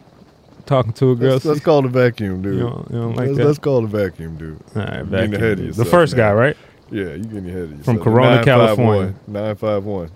Talking 0.66 0.92
to 0.94 1.10
a 1.10 1.14
girl. 1.14 1.38
Let's, 1.44 1.60
call 1.60 1.82
the 1.82 1.88
vacuum 1.88 2.40
dude. 2.40 2.54
You 2.54 2.60
don't- 2.60 2.90
you 2.90 2.96
don't 2.98 3.16
like 3.16 3.26
let's, 3.26 3.38
that? 3.38 3.46
let's 3.46 3.58
call 3.58 3.82
the 3.82 3.86
vacuum 3.88 4.36
dude. 4.38 4.58
All 4.74 4.82
right, 4.82 5.04
vacuum 5.04 5.10
getting 5.10 5.34
ahead 5.34 5.58
of 5.58 5.64
yourself 5.66 5.84
The 5.84 5.90
first 5.90 6.16
now. 6.16 6.30
guy, 6.30 6.32
right? 6.32 6.56
Yeah, 6.90 7.02
you 7.14 7.24
getting 7.24 7.48
ahead 7.50 7.62
of 7.64 7.70
yourself. 7.70 7.84
From 7.84 8.00
Corona, 8.00 8.42
California. 8.44 9.14
Nine 9.26 9.56
five 9.56 9.84
one. 9.84 10.10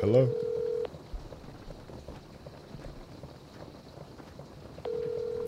Hello. 0.00 0.28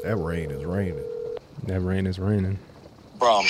That 0.03 0.17
rain 0.17 0.51
is 0.51 0.65
raining. 0.65 1.05
That 1.65 1.81
rain 1.81 2.07
is 2.07 2.19
raining. 2.19 2.59
Bro. 3.19 3.43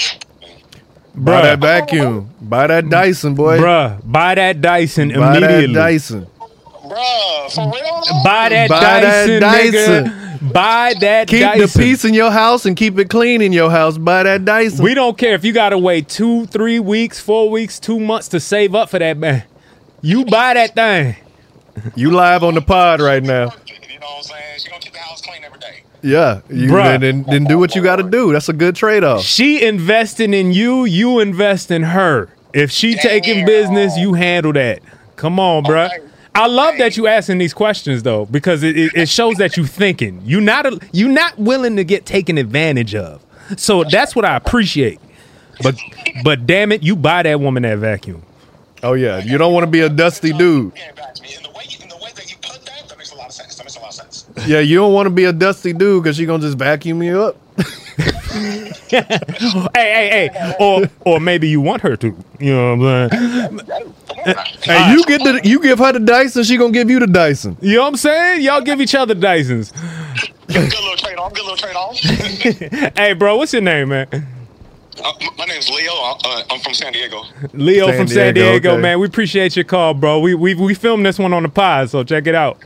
Buy 1.14 1.42
that 1.42 1.58
vacuum. 1.60 2.30
Buy 2.40 2.66
that 2.66 2.88
Dyson, 2.90 3.34
boy. 3.34 3.58
Bruh, 3.58 4.00
buy 4.04 4.34
that 4.34 4.60
Dyson 4.60 5.08
Buy 5.08 5.38
immediately. 5.38 5.66
that 5.68 5.72
Dyson. 5.72 6.26
Buy 8.24 8.48
that 8.50 8.68
Buy 8.68 9.00
that 9.00 9.26
Dyson, 9.26 9.40
Dyson. 9.40 10.04
nigga. 10.04 10.52
Buy 10.52 10.94
that 11.00 11.28
Keep 11.28 11.40
Dyson. 11.40 11.60
the 11.60 11.84
peace 11.84 12.04
in 12.04 12.14
your 12.14 12.30
house 12.30 12.66
and 12.66 12.76
keep 12.76 12.98
it 12.98 13.08
clean 13.08 13.40
in 13.40 13.52
your 13.52 13.70
house. 13.70 13.96
Buy 13.98 14.22
that 14.24 14.44
Dyson. 14.44 14.84
We 14.84 14.94
don't 14.94 15.16
care 15.16 15.34
if 15.34 15.44
you 15.44 15.52
gotta 15.52 15.78
wait 15.78 16.08
two, 16.08 16.46
three 16.46 16.78
weeks, 16.78 17.18
four 17.18 17.50
weeks, 17.50 17.80
two 17.80 17.98
months 17.98 18.28
to 18.28 18.38
save 18.40 18.74
up 18.74 18.90
for 18.90 18.98
that 18.98 19.16
man. 19.16 19.44
You 20.02 20.24
buy 20.26 20.54
that 20.54 20.74
thing. 20.74 21.16
You 21.94 22.10
live 22.12 22.44
on 22.44 22.54
the 22.54 22.62
pod 22.62 23.00
right 23.00 23.22
now. 23.22 23.52
Yeah, 26.06 26.40
you 26.48 26.68
Bruh. 26.68 27.00
then, 27.00 27.00
then, 27.00 27.22
then 27.24 27.44
do 27.44 27.58
what 27.58 27.74
you 27.74 27.82
got 27.82 27.96
to 27.96 28.04
do. 28.04 28.32
That's 28.32 28.48
a 28.48 28.52
good 28.52 28.76
trade 28.76 29.02
off. 29.02 29.22
She 29.22 29.64
investing 29.64 30.32
in 30.32 30.52
you, 30.52 30.84
you 30.84 31.18
invest 31.18 31.72
in 31.72 31.82
her. 31.82 32.28
If 32.54 32.70
she 32.70 32.94
taking 32.94 33.44
business, 33.44 33.96
you 33.96 34.14
handle 34.14 34.52
that. 34.52 34.82
Come 35.16 35.40
on, 35.40 35.64
bruh. 35.64 35.90
I 36.32 36.46
love 36.46 36.78
that 36.78 36.96
you 36.96 37.08
asking 37.08 37.38
these 37.38 37.52
questions 37.52 38.04
though, 38.04 38.26
because 38.26 38.62
it, 38.62 38.76
it, 38.76 38.92
it 38.94 39.08
shows 39.08 39.36
that 39.36 39.56
you 39.56 39.66
thinking. 39.66 40.22
You 40.24 40.40
not 40.40 40.66
a, 40.66 40.78
you 40.92 41.08
not 41.08 41.36
willing 41.38 41.74
to 41.76 41.82
get 41.82 42.06
taken 42.06 42.38
advantage 42.38 42.94
of. 42.94 43.24
So 43.56 43.82
that's 43.82 44.14
what 44.14 44.24
I 44.24 44.36
appreciate. 44.36 45.00
But 45.62 45.74
but 46.22 46.46
damn 46.46 46.70
it, 46.70 46.82
you 46.82 46.94
buy 46.94 47.24
that 47.24 47.40
woman 47.40 47.64
that 47.64 47.78
vacuum. 47.78 48.22
Oh 48.82 48.92
yeah, 48.92 49.18
you 49.18 49.38
don't 49.38 49.52
want 49.52 49.64
to 49.64 49.70
be 49.70 49.80
a 49.80 49.88
dusty 49.88 50.32
dude. 50.32 50.72
Yeah, 54.46 54.60
you 54.60 54.76
don't 54.76 54.92
want 54.92 55.06
to 55.06 55.10
be 55.10 55.24
a 55.24 55.32
dusty 55.32 55.72
dude 55.72 56.02
because 56.02 56.16
she 56.16 56.26
gonna 56.26 56.42
just 56.42 56.58
vacuum 56.58 57.02
you 57.02 57.22
up. 57.22 57.36
hey, 58.90 59.00
hey, 59.74 60.30
hey. 60.30 60.54
Or 60.60 60.88
or 61.06 61.20
maybe 61.20 61.48
you 61.48 61.60
want 61.60 61.80
her 61.82 61.96
to. 61.96 62.14
You 62.38 62.54
know 62.54 62.76
what 62.76 63.12
I'm 63.12 63.58
saying? 63.58 63.92
Hey, 64.62 64.92
you 64.92 65.04
get 65.04 65.22
the 65.22 65.40
you 65.44 65.62
give 65.62 65.78
her 65.78 65.92
the 65.92 66.00
Dyson, 66.00 66.42
she 66.42 66.56
gonna 66.56 66.72
give 66.72 66.90
you 66.90 66.98
the 66.98 67.06
Dyson. 67.06 67.56
You 67.60 67.76
know 67.76 67.82
what 67.82 67.88
I'm 67.88 67.96
saying? 67.96 68.42
Y'all 68.42 68.60
give 68.60 68.80
each 68.80 68.94
other 68.94 69.14
Dysons. 69.14 69.72
Good 70.48 70.64
little 70.64 70.96
trade 70.96 71.16
off. 71.16 71.32
Good 71.32 71.44
little 71.44 71.56
trade 71.56 71.76
off. 71.76 71.96
hey, 72.96 73.12
bro, 73.12 73.36
what's 73.36 73.52
your 73.52 73.62
name, 73.62 73.90
man? 73.90 74.08
Uh, 74.12 75.12
m- 75.20 75.30
my 75.38 75.44
name's 75.44 75.68
Leo. 75.68 75.92
Uh, 75.92 76.42
I'm 76.50 76.58
from 76.58 76.74
San 76.74 76.92
Diego. 76.92 77.22
Leo 77.52 77.86
San 77.86 77.96
from 77.98 78.08
San 78.08 78.34
Diego, 78.34 78.50
Diego, 78.50 78.72
okay. 78.72 78.82
man. 78.82 78.98
We 78.98 79.06
appreciate 79.06 79.54
your 79.54 79.64
call, 79.64 79.94
bro. 79.94 80.18
We 80.18 80.34
we 80.34 80.54
we 80.54 80.74
filmed 80.74 81.06
this 81.06 81.20
one 81.20 81.32
on 81.32 81.44
the 81.44 81.48
pod, 81.48 81.90
so 81.90 82.02
check 82.02 82.26
it 82.26 82.34
out. 82.34 82.58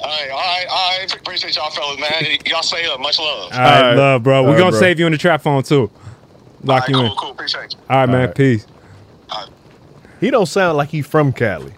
All 0.00 0.06
right, 0.08 0.30
all 0.30 0.38
right, 0.38 0.66
all 0.70 0.98
right. 0.98 1.16
Appreciate 1.16 1.56
y'all 1.56 1.70
fellas, 1.70 1.98
man. 2.00 2.38
Y'all 2.46 2.62
stay 2.62 2.84
up. 2.86 3.00
Much 3.00 3.18
love. 3.18 3.52
All 3.52 3.58
right, 3.58 3.80
right. 3.80 3.94
love, 3.94 4.22
bro. 4.22 4.42
We're 4.42 4.50
right, 4.50 4.58
gonna 4.58 4.70
bro. 4.72 4.80
save 4.80 4.98
you 4.98 5.06
in 5.06 5.12
the 5.12 5.18
trap 5.18 5.42
phone 5.42 5.62
too. 5.62 5.90
Lock 6.62 6.88
you 6.88 6.98
in. 6.98 7.06
Cool, 7.08 7.16
cool. 7.16 7.30
Appreciate 7.30 7.72
you. 7.72 7.78
All 7.88 7.98
right, 7.98 8.08
man. 8.08 8.26
right. 8.26 8.34
Peace. 8.34 8.66
He 10.20 10.30
don't 10.30 10.46
sound 10.46 10.76
like 10.78 10.88
he 10.88 11.02
from 11.02 11.32
Cali. 11.32 11.72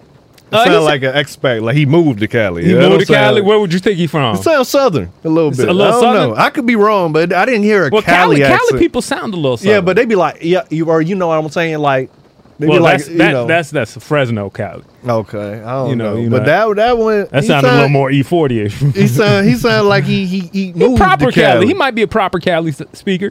Uh, 0.52 0.64
he 0.64 0.70
sound 0.70 0.84
like 0.84 1.02
an 1.02 1.12
expat. 1.14 1.60
Like 1.62 1.74
he 1.76 1.84
moved 1.86 2.20
to 2.20 2.28
Cali. 2.28 2.64
He 2.64 2.70
Yeah, 2.72 2.76
that 2.82 2.88
moved 2.90 3.00
to 3.00 3.06
don't 3.06 3.14
sound- 3.16 3.26
Cali. 3.36 3.42
Where 3.42 3.58
would 3.58 3.72
you 3.72 3.80
think 3.80 3.96
he 3.96 4.06
from? 4.06 4.36
It 4.36 4.42
sounds 4.42 4.68
southern 4.68 5.10
a 5.24 5.28
little 5.28 5.48
It's 5.50 5.58
bit. 5.58 5.68
a 5.68 5.72
little 5.72 5.88
I 5.88 5.90
don't 6.00 6.00
southern? 6.14 6.30
know. 6.30 6.36
I 6.36 6.50
could 6.50 6.66
be 6.66 6.76
wrong, 6.76 7.12
but 7.12 7.32
I 7.32 7.44
didn't 7.44 7.64
hear 7.64 7.86
a 7.86 7.90
well, 7.90 8.02
Cali, 8.02 8.38
Cali, 8.38 8.56
Cali 8.68 8.78
people 8.78 9.02
sound 9.02 9.34
a 9.34 9.36
little. 9.36 9.58
Yeah, 9.60 9.80
but 9.80 9.96
they 9.96 10.04
be 10.04 10.14
like, 10.14 10.38
yeah, 10.42 10.62
you 10.70 10.86
or 10.88 11.02
you 11.02 11.16
know 11.16 11.26
what 11.28 11.34
I'm 11.44 11.48
saying, 11.50 11.78
like 11.78 12.10
they 12.58 12.66
well, 12.68 12.80
like, 12.80 12.98
that's 12.98 13.10
you 13.10 13.18
that, 13.18 13.32
know, 13.32 13.46
that's 13.46 13.70
that's 13.70 13.96
Fresno, 14.02 14.48
Cali. 14.50 14.82
okay. 15.06 15.62
I 15.62 15.72
don't 15.72 15.90
You 15.90 15.96
know, 15.96 16.14
know, 16.14 16.20
you 16.20 16.30
but 16.30 16.44
know. 16.44 16.74
that 16.74 16.76
that 16.76 16.98
one 16.98 17.28
That 17.30 17.44
sounded 17.44 17.70
a 17.70 17.74
little 17.74 17.88
more 17.90 18.10
E40 18.10 18.64
ish. 18.66 18.78
He 18.94 19.06
sound 19.08 19.46
he 19.46 19.54
sound 19.56 19.88
like 19.88 20.04
he 20.04 20.26
he 20.26 20.40
he 20.40 20.72
He 20.72 20.96
proper 20.96 21.30
Cali. 21.30 21.32
Cali. 21.32 21.66
He 21.66 21.74
might 21.74 21.94
be 21.94 22.02
a 22.02 22.08
proper 22.08 22.38
Cali 22.40 22.72
speaker. 22.72 23.30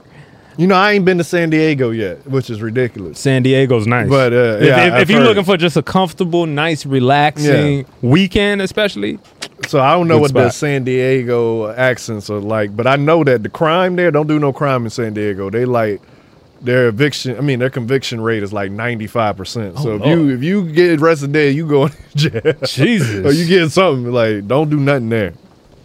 You 0.57 0.67
know, 0.67 0.75
I 0.75 0.93
ain't 0.93 1.03
been 1.03 1.17
to 1.17 1.23
San 1.23 1.49
Diego 1.49 1.89
yet, 1.91 2.25
which 2.27 2.49
is 2.49 2.61
ridiculous. 2.61 3.19
San 3.19 3.43
Diego's 3.43 3.87
nice. 3.87 4.07
But, 4.07 4.31
uh, 4.31 4.35
if, 4.35 4.63
yeah, 4.63 4.87
if, 4.87 4.93
I've 4.93 5.01
if 5.01 5.09
you're 5.09 5.21
looking 5.21 5.43
for 5.43 5.57
just 5.57 5.75
a 5.75 5.83
comfortable, 5.83 6.45
nice, 6.45 6.85
relaxing 6.85 7.85
weekend, 8.01 8.61
especially, 8.61 9.19
So 9.67 9.81
I 9.81 9.91
don't 9.93 10.07
know 10.07 10.17
what 10.17 10.33
the. 10.33 10.49
San 10.51 10.85
Diego 10.85 11.71
accents 11.73 12.29
are 12.29 12.39
like, 12.39 12.75
but 12.75 12.87
I 12.87 12.95
know 12.95 13.23
that 13.25 13.43
the 13.43 13.49
crime 13.49 13.97
there 13.97 14.11
don't 14.11 14.27
do 14.27 14.39
no 14.39 14.53
crime 14.53 14.85
in 14.85 14.89
San 14.91 15.13
Diego. 15.13 15.49
They 15.49 15.65
like 15.65 16.01
their 16.65 16.87
eviction. 16.87 17.37
I 17.37 17.41
mean, 17.41 17.59
their 17.59 17.69
conviction 17.69 18.19
rate 18.21 18.43
is 18.43 18.51
like 18.51 18.71
ninety 18.71 19.07
five 19.07 19.37
percent. 19.37 19.77
So 19.79 19.91
Oh, 19.91 19.95
if 19.97 20.05
you 20.07 20.29
if 20.29 20.43
you 20.43 20.71
get 20.71 21.01
arrested 21.01 21.31
there, 21.33 21.49
you 21.49 21.67
go 21.67 21.87
to 21.89 21.95
jail. 22.15 22.53
Jesus. 22.65 23.25
or 23.25 23.31
you 23.31 23.47
get 23.47 23.69
something 23.71 24.11
like 24.11 24.47
don't 24.47 24.69
do 24.69 24.77
nothing 24.79 25.09
there. 25.09 25.33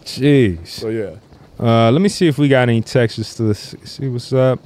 jeez. 0.03 0.67
So 0.67 0.89
yeah. 0.89 1.15
Uh, 1.59 1.91
let 1.91 2.01
me 2.01 2.09
see 2.09 2.27
if 2.27 2.37
we 2.39 2.47
got 2.47 2.67
any 2.69 2.81
texts 2.81 3.35
to 3.35 3.53
see 3.53 4.07
what's 4.07 4.33
up. 4.33 4.59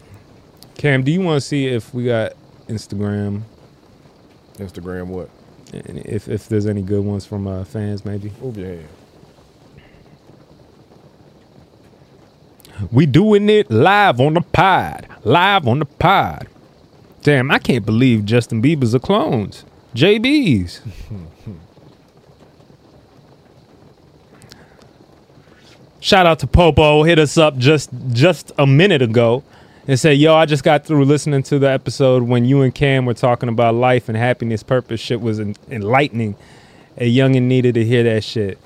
Cam, 0.77 1.03
do 1.03 1.11
you 1.11 1.19
want 1.21 1.41
to 1.41 1.45
see 1.47 1.67
if 1.67 1.93
we 1.93 2.05
got 2.05 2.33
Instagram? 2.67 3.41
Instagram 4.55 5.07
what? 5.07 5.29
And 5.73 5.97
if 6.05 6.29
if 6.29 6.47
there's 6.47 6.65
any 6.65 6.81
good 6.81 7.03
ones 7.03 7.25
from 7.25 7.47
uh, 7.47 7.65
fans, 7.65 8.05
maybe. 8.05 8.31
Move 8.41 8.57
your 8.57 8.67
hand. 8.67 8.87
We 12.91 13.05
doing 13.05 13.49
it 13.49 13.71
live 13.71 14.19
on 14.19 14.33
the 14.33 14.41
pod. 14.41 15.07
Live 15.23 15.67
on 15.67 15.79
the 15.79 15.85
pod. 15.85 16.47
Damn, 17.23 17.49
I 17.51 17.59
can't 17.59 17.85
believe 17.85 18.25
Justin 18.25 18.61
Bieber's 18.61 18.93
a 18.93 18.99
clones. 18.99 19.65
JB's. 19.95 20.81
Shout 25.99 26.27
out 26.27 26.39
to 26.39 26.47
Popo. 26.47 27.01
Hit 27.03 27.17
us 27.17 27.37
up 27.37 27.57
just 27.57 27.89
just 28.11 28.51
a 28.59 28.67
minute 28.67 29.01
ago 29.01 29.43
and 29.87 29.99
said, 29.99 30.17
"Yo, 30.17 30.35
I 30.35 30.45
just 30.45 30.63
got 30.63 30.85
through 30.85 31.03
listening 31.05 31.41
to 31.43 31.57
the 31.57 31.67
episode 31.67 32.21
when 32.23 32.45
you 32.45 32.61
and 32.61 32.75
Cam 32.75 33.05
were 33.07 33.15
talking 33.15 33.49
about 33.49 33.73
life 33.73 34.07
and 34.07 34.15
happiness, 34.15 34.61
purpose. 34.61 34.99
Shit 34.99 35.19
was 35.19 35.39
en- 35.39 35.55
enlightening. 35.67 36.35
A 36.97 37.11
youngin 37.11 37.43
needed 37.43 37.73
to 37.73 37.83
hear 37.83 38.03
that 38.03 38.23
shit. 38.23 38.59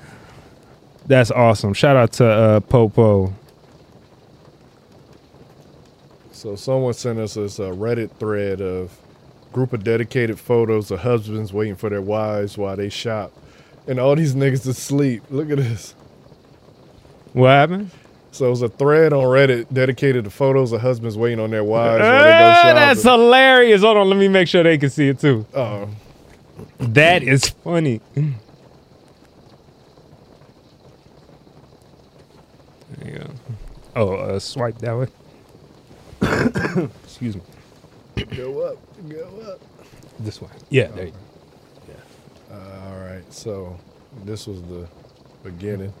That's 1.06 1.30
awesome. 1.30 1.72
Shout 1.72 1.96
out 1.96 2.12
to 2.12 2.26
uh, 2.26 2.60
Popo. 2.60 3.32
So 6.40 6.56
someone 6.56 6.94
sent 6.94 7.18
us 7.18 7.34
this 7.34 7.60
uh, 7.60 7.64
Reddit 7.64 8.12
thread 8.12 8.62
of 8.62 8.96
group 9.52 9.74
of 9.74 9.84
dedicated 9.84 10.40
photos 10.40 10.90
of 10.90 11.00
husbands 11.00 11.52
waiting 11.52 11.76
for 11.76 11.90
their 11.90 12.00
wives 12.00 12.56
while 12.56 12.76
they 12.76 12.88
shop, 12.88 13.30
and 13.86 14.00
all 14.00 14.16
these 14.16 14.34
niggas 14.34 14.66
asleep. 14.66 15.22
Look 15.28 15.50
at 15.50 15.58
this. 15.58 15.94
What 17.34 17.48
happened? 17.50 17.90
So 18.32 18.46
it 18.46 18.50
was 18.50 18.62
a 18.62 18.70
thread 18.70 19.12
on 19.12 19.24
Reddit 19.24 19.66
dedicated 19.70 20.24
to 20.24 20.30
photos 20.30 20.72
of 20.72 20.80
husbands 20.80 21.14
waiting 21.18 21.40
on 21.40 21.50
their 21.50 21.62
wives 21.62 22.00
while 22.00 22.24
they 22.24 22.30
go 22.30 22.48
Ah, 22.48 22.54
shopping. 22.62 22.74
that's 22.76 23.02
hilarious. 23.02 23.82
Hold 23.82 23.98
on, 23.98 24.08
let 24.08 24.16
me 24.18 24.28
make 24.28 24.48
sure 24.48 24.62
they 24.62 24.78
can 24.78 24.88
see 24.88 25.08
it 25.08 25.20
too. 25.20 25.44
Oh, 25.54 25.90
That 26.78 27.22
is 27.22 27.50
funny. 27.50 28.00
There 28.14 28.24
you 33.04 33.18
go. 33.18 33.30
Oh, 33.94 34.14
uh, 34.14 34.38
swipe 34.38 34.78
that 34.78 34.96
way. 34.96 35.08
Excuse 37.04 37.36
me. 37.36 37.42
go 38.36 38.60
up, 38.66 38.76
go 39.08 39.28
up. 39.52 39.60
This 40.18 40.40
way. 40.42 40.48
Yeah, 40.68 40.88
there 40.88 41.06
you 41.06 41.12
Uh, 42.52 42.54
all 42.88 42.98
right, 43.00 43.22
so 43.32 43.78
this 44.24 44.46
was 44.46 44.60
the 44.62 44.86
beginning. 45.44 45.92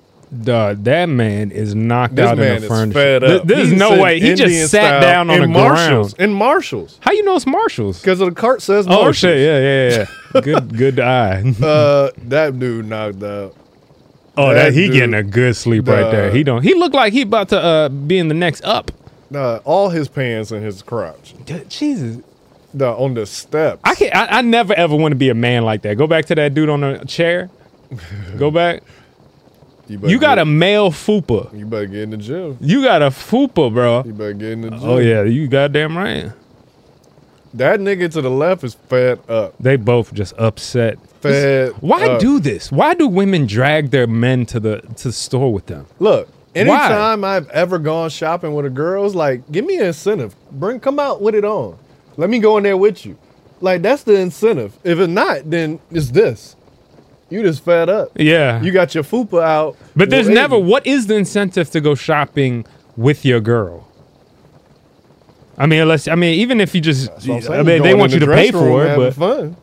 Dog, 0.44 0.84
that 0.84 1.06
man 1.08 1.50
is 1.50 1.74
knocked 1.74 2.14
This 2.14 2.26
out 2.26 2.38
in 2.38 2.60
the 2.62 2.68
furniture. 2.68 3.18
Th- 3.20 3.42
There's 3.42 3.70
He 3.70 3.76
no 3.76 4.00
way. 4.00 4.20
He 4.20 4.30
Indian 4.30 4.48
just 4.50 4.70
sat 4.70 5.00
down 5.00 5.28
on 5.30 5.36
in 5.36 5.42
the 5.42 5.48
Marshalls. 5.48 6.14
ground. 6.14 6.30
In 6.30 6.36
Marshalls, 6.36 6.98
How 7.02 7.10
you 7.12 7.24
know 7.24 7.34
it's 7.34 7.46
Marshalls? 7.46 8.00
because 8.00 8.20
the 8.20 8.30
cart 8.30 8.62
says 8.62 8.86
Marshalls. 8.86 9.08
Oh 9.08 9.12
shit! 9.12 9.38
Yeah, 9.38 9.58
yeah, 9.98 10.06
yeah. 10.34 10.40
good, 10.40 10.76
good 10.76 11.00
eye. 11.00 11.42
uh, 11.62 12.10
that 12.28 12.56
dude 12.60 12.86
knocked 12.86 13.22
out. 13.24 13.56
oh, 14.36 14.48
that, 14.54 14.54
that 14.54 14.72
he 14.72 14.86
dude- 14.86 14.92
getting 14.94 15.14
a 15.14 15.22
good 15.24 15.56
sleep 15.56 15.88
right 15.88 16.10
there. 16.12 16.30
He 16.30 16.44
don't. 16.44 16.62
He 16.62 16.74
looked 16.74 16.94
like 16.94 17.12
he 17.12 17.22
about 17.22 17.48
to 17.48 17.58
uh, 17.60 17.88
be 17.88 18.18
in 18.18 18.28
the 18.28 18.34
next 18.34 18.62
up. 18.64 18.92
Nah, 19.30 19.60
all 19.64 19.88
his 19.90 20.08
pants 20.08 20.50
and 20.50 20.64
his 20.64 20.82
crotch. 20.82 21.34
Jesus. 21.68 22.22
The, 22.72 22.88
on 22.88 23.14
the 23.14 23.26
steps. 23.26 23.80
I 23.84 23.94
can 23.96 24.10
I, 24.14 24.38
I 24.38 24.42
never 24.42 24.72
ever 24.74 24.94
want 24.94 25.12
to 25.12 25.16
be 25.16 25.28
a 25.28 25.34
man 25.34 25.64
like 25.64 25.82
that. 25.82 25.96
Go 25.96 26.06
back 26.06 26.26
to 26.26 26.34
that 26.36 26.54
dude 26.54 26.68
on 26.68 26.80
the 26.80 27.04
chair. 27.06 27.50
Go 28.36 28.50
back. 28.52 28.82
better 29.88 30.08
You 30.08 30.20
got 30.20 30.36
get- 30.36 30.42
a 30.42 30.44
male 30.44 30.90
fupa. 30.90 31.56
You 31.56 31.66
better 31.66 31.86
get 31.86 32.02
in 32.02 32.10
the 32.10 32.16
gym. 32.16 32.58
You 32.60 32.82
got 32.82 33.02
a 33.02 33.06
fupa, 33.06 33.72
bro. 33.72 34.04
You 34.04 34.12
better 34.12 34.32
get 34.34 34.50
in 34.52 34.60
the 34.62 34.68
oh, 34.68 34.78
gym. 34.78 34.88
Oh 34.88 34.98
yeah, 34.98 35.22
you 35.24 35.48
goddamn 35.48 35.98
right. 35.98 36.30
That 37.54 37.80
nigga 37.80 38.10
to 38.12 38.22
the 38.22 38.30
left 38.30 38.62
is 38.62 38.74
fed 38.74 39.18
up. 39.28 39.54
They 39.58 39.74
both 39.74 40.14
just 40.14 40.34
upset. 40.38 40.98
Fed. 41.20 41.72
Why 41.80 42.06
up. 42.06 42.20
do 42.20 42.38
this? 42.38 42.70
Why 42.70 42.94
do 42.94 43.08
women 43.08 43.46
drag 43.46 43.90
their 43.90 44.06
men 44.06 44.46
to 44.46 44.60
the 44.60 44.80
to 44.96 45.08
the 45.08 45.12
store 45.12 45.52
with 45.52 45.66
them? 45.66 45.86
Look, 45.98 46.28
Why? 46.52 46.60
anytime 46.62 47.24
I've 47.24 47.48
ever 47.50 47.78
gone 47.78 48.10
shopping 48.10 48.54
with 48.54 48.66
a 48.66 48.70
girl, 48.70 49.06
it's 49.06 49.14
like, 49.14 49.50
give 49.52 49.64
me 49.64 49.78
an 49.78 49.86
incentive. 49.86 50.34
Bring, 50.50 50.80
come 50.80 50.98
out 50.98 51.22
with 51.22 51.34
it 51.34 51.44
on. 51.44 51.78
Let 52.16 52.28
me 52.28 52.38
go 52.38 52.56
in 52.56 52.64
there 52.64 52.76
with 52.76 53.06
you. 53.06 53.16
Like 53.60 53.82
that's 53.82 54.02
the 54.04 54.14
incentive. 54.14 54.76
If 54.84 54.98
it's 54.98 55.08
not, 55.08 55.48
then 55.48 55.80
it's 55.90 56.10
this. 56.10 56.56
You 57.28 57.42
just 57.42 57.64
fed 57.64 57.88
up. 57.88 58.10
Yeah. 58.16 58.60
You 58.60 58.72
got 58.72 58.94
your 58.94 59.04
fupa 59.04 59.42
out. 59.42 59.76
But 59.94 60.10
there's 60.10 60.28
never 60.28 60.58
what 60.58 60.86
is 60.86 61.06
the 61.06 61.14
incentive 61.14 61.70
to 61.70 61.80
go 61.80 61.94
shopping 61.94 62.66
with 62.96 63.24
your 63.24 63.40
girl? 63.40 63.86
I 65.56 65.66
mean, 65.66 65.80
unless 65.82 66.08
I 66.08 66.14
mean, 66.14 66.40
even 66.40 66.60
if 66.60 66.74
you 66.74 66.80
just, 66.80 67.10
I 67.28 67.62
mean, 67.62 67.82
they 67.82 67.94
want 67.94 68.12
you 68.12 68.20
to 68.20 68.26
pay 68.26 68.50
for 68.50 68.86
it, 68.86 68.96
but 68.96 69.14
fun. 69.14 69.56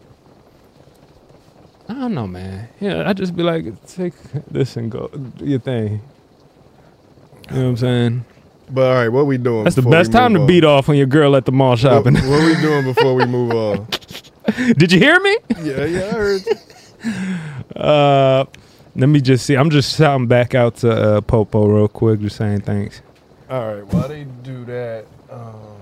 I 1.89 1.93
don't 1.93 2.13
know, 2.13 2.27
man. 2.27 2.69
Yeah, 2.79 3.09
I 3.09 3.13
just 3.13 3.35
be 3.35 3.43
like, 3.43 3.65
take 3.88 4.13
this 4.51 4.77
and 4.77 4.91
go 4.91 5.07
do 5.07 5.45
your 5.45 5.59
thing. 5.59 6.01
You 7.49 7.55
know 7.55 7.63
what 7.63 7.69
I'm 7.69 7.77
saying? 7.77 8.25
But 8.69 8.81
all 8.89 8.95
right, 8.95 9.07
what 9.09 9.25
we 9.27 9.37
doing? 9.37 9.63
That's 9.63 9.75
the 9.77 9.81
best 9.81 10.11
time 10.11 10.33
to 10.33 10.41
on? 10.41 10.47
beat 10.47 10.63
off 10.65 10.89
on 10.89 10.97
your 10.97 11.05
girl 11.05 11.35
at 11.37 11.45
the 11.45 11.51
mall 11.53 11.69
What, 11.71 11.79
shopping. 11.79 12.15
what 12.15 12.45
we 12.45 12.55
doing 12.61 12.83
before 12.83 13.13
we 13.15 13.25
move 13.25 13.51
on? 13.55 13.87
Did 14.77 14.91
you 14.91 14.99
hear 14.99 15.19
me? 15.21 15.37
Yeah, 15.61 15.85
yeah, 15.85 15.99
I 15.99 16.11
heard. 16.11 16.41
you. 16.45 16.53
Uh, 17.75 18.45
let 18.95 19.07
me 19.07 19.21
just 19.21 19.45
see. 19.45 19.55
I'm 19.55 19.69
just 19.69 19.95
shouting 19.97 20.25
back 20.25 20.55
out 20.55 20.77
to 20.77 20.89
uh, 20.91 21.21
Popo 21.21 21.67
real 21.67 21.87
quick, 21.87 22.19
just 22.21 22.37
saying 22.37 22.61
thanks. 22.61 23.01
All 23.51 23.75
right, 23.75 23.85
while 23.93 24.07
they 24.07 24.23
do 24.41 24.65
that, 24.65 25.05
um, 25.29 25.77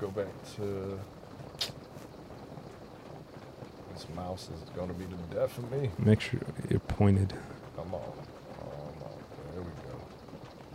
go 0.00 0.08
back 0.08 0.28
to 0.54 1.00
this 3.92 4.06
mouse 4.14 4.48
is 4.54 4.70
gonna 4.76 4.92
be 4.94 5.04
the 5.04 5.34
death 5.34 5.58
of 5.58 5.70
me. 5.72 5.90
Make 5.98 6.20
sure 6.20 6.38
you're 6.68 6.78
pointed. 6.80 7.32
Come 7.76 7.92
on, 7.94 8.00
come 8.02 8.68
on, 8.68 9.18
there 9.52 9.62
we 9.62 9.70
go. 9.82 9.98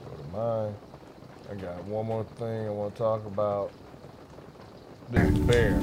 Go 0.09 0.17
to 0.21 0.24
mine. 0.35 0.73
I 1.51 1.55
got 1.55 1.83
one 1.85 2.05
more 2.05 2.23
thing 2.37 2.67
I 2.67 2.69
want 2.71 2.93
to 2.95 2.97
talk 2.99 3.25
about. 3.25 3.71
This 5.11 5.37
bear. 5.39 5.79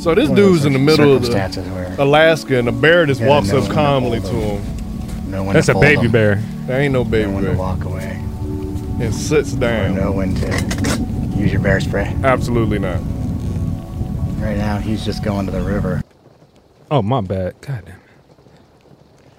So 0.00 0.14
this 0.14 0.28
One 0.28 0.36
dude's 0.36 0.64
in 0.64 0.72
the 0.72 0.78
middle 0.78 1.16
of 1.16 1.22
the 1.22 1.96
Alaska, 1.98 2.56
and 2.58 2.68
the 2.68 2.72
bear 2.72 3.04
just 3.06 3.20
you 3.20 3.26
gotta 3.26 3.34
walks 3.40 3.48
know 3.48 3.56
up 3.58 3.62
when 3.62 3.70
to 3.70 3.74
calmly 3.74 4.20
to 4.20 4.26
him. 4.28 5.30
Know 5.30 5.42
when 5.44 5.54
That's 5.54 5.66
to 5.66 5.76
a 5.76 5.80
baby 5.80 6.02
them, 6.02 6.12
bear. 6.12 6.34
There 6.66 6.80
ain't 6.80 6.92
no 6.92 7.04
baby 7.04 7.28
know 7.28 7.34
when 7.34 7.44
bear. 7.44 7.52
to 7.54 7.58
walk 7.58 7.84
away, 7.84 8.20
And 9.00 9.12
sits 9.14 9.54
or 9.54 9.58
down. 9.58 9.94
know 9.96 10.12
when 10.12 10.34
to 10.36 11.36
use 11.36 11.52
your 11.52 11.60
bear 11.60 11.80
spray. 11.80 12.14
Absolutely 12.22 12.78
not. 12.78 13.00
Right 14.38 14.56
now, 14.56 14.78
he's 14.78 15.04
just 15.04 15.24
going 15.24 15.46
to 15.46 15.52
the 15.52 15.60
river. 15.62 16.00
Oh 16.90 17.02
my 17.02 17.20
bad. 17.20 17.60
God 17.60 17.82
damn 17.84 17.96
it. 17.96 18.00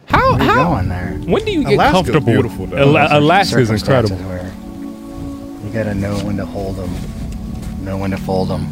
How 0.09 0.31
Where 0.33 0.43
you 0.43 0.49
how 0.49 0.69
going 0.73 0.89
there? 0.89 1.19
when 1.25 1.45
do 1.45 1.51
you 1.51 1.63
get 1.63 1.73
Alaska's 1.73 1.91
comfortable? 1.93 2.33
beautiful, 2.33 2.65
though. 2.67 2.77
Ala- 2.77 3.01
Those 3.09 3.17
Alaska's 3.23 3.69
incredible. 3.69 4.17
Where 4.17 4.51
you 5.65 5.73
gotta 5.73 5.93
know 5.93 6.17
when 6.25 6.37
to 6.37 6.45
hold 6.45 6.77
them, 6.77 6.91
know 7.83 7.97
when 7.97 8.11
to 8.11 8.17
fold 8.17 8.49
them, 8.49 8.67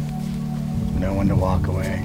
know 0.98 1.14
when 1.14 1.28
to 1.28 1.36
walk 1.36 1.66
away, 1.68 2.02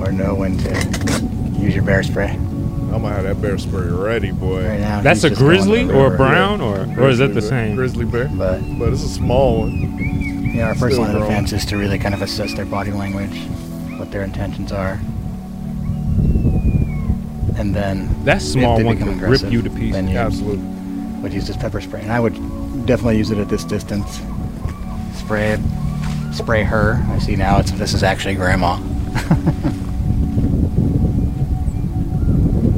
or 0.00 0.10
know 0.12 0.34
when 0.34 0.58
to 0.58 1.60
use 1.60 1.74
your 1.74 1.84
bear 1.84 2.02
spray. 2.02 2.30
I'm 2.30 3.02
gonna 3.02 3.10
have 3.10 3.24
that 3.24 3.40
bear 3.42 3.58
spray 3.58 3.86
ready, 3.86 4.32
boy. 4.32 4.66
Right 4.66 4.80
now, 4.80 5.00
That's 5.02 5.22
a 5.22 5.28
just 5.30 5.40
going 5.40 5.58
to 5.60 5.64
grizzly 5.66 5.94
or 5.94 6.14
a 6.14 6.16
brown 6.16 6.60
or 6.62 6.80
or 6.98 7.08
is 7.10 7.18
that 7.18 7.28
the 7.34 7.40
bear. 7.40 7.48
same? 7.50 7.76
Grizzly 7.76 8.06
bear. 8.06 8.28
But 8.28 8.60
But 8.78 8.92
it's 8.92 9.04
a 9.04 9.08
small 9.08 9.60
one. 9.60 10.52
Yeah, 10.54 10.68
our 10.68 10.74
first 10.74 10.94
Still 10.94 11.04
line 11.06 11.14
of 11.14 11.20
growing. 11.20 11.30
defense 11.44 11.52
is 11.52 11.64
to 11.66 11.76
really 11.76 11.98
kind 11.98 12.14
of 12.14 12.22
assess 12.22 12.54
their 12.54 12.64
body 12.64 12.90
language, 12.90 13.38
what 13.98 14.10
their 14.10 14.22
intentions 14.22 14.72
are. 14.72 14.98
And 17.58 17.74
then 17.74 18.08
That 18.24 18.40
small 18.40 18.74
if 18.74 18.78
they 18.78 18.84
one 18.84 18.96
become 18.96 19.18
could 19.18 19.28
rip 19.28 19.52
you 19.52 19.62
to 19.62 19.70
pieces. 19.70 19.92
Then 19.92 20.08
you 20.08 20.16
Absolutely. 20.16 20.64
would 21.22 21.32
use 21.32 21.46
this 21.46 21.56
pepper 21.56 21.80
spray, 21.80 22.02
and 22.02 22.12
I 22.12 22.20
would 22.20 22.34
definitely 22.86 23.18
use 23.18 23.30
it 23.30 23.38
at 23.38 23.48
this 23.48 23.64
distance. 23.64 24.20
Spray 25.18 25.52
it, 25.52 25.60
spray 26.32 26.62
her. 26.62 27.04
I 27.10 27.18
see 27.18 27.36
now 27.36 27.58
it's 27.58 27.72
this 27.72 27.94
is 27.94 28.02
actually 28.02 28.36
grandma. 28.36 28.76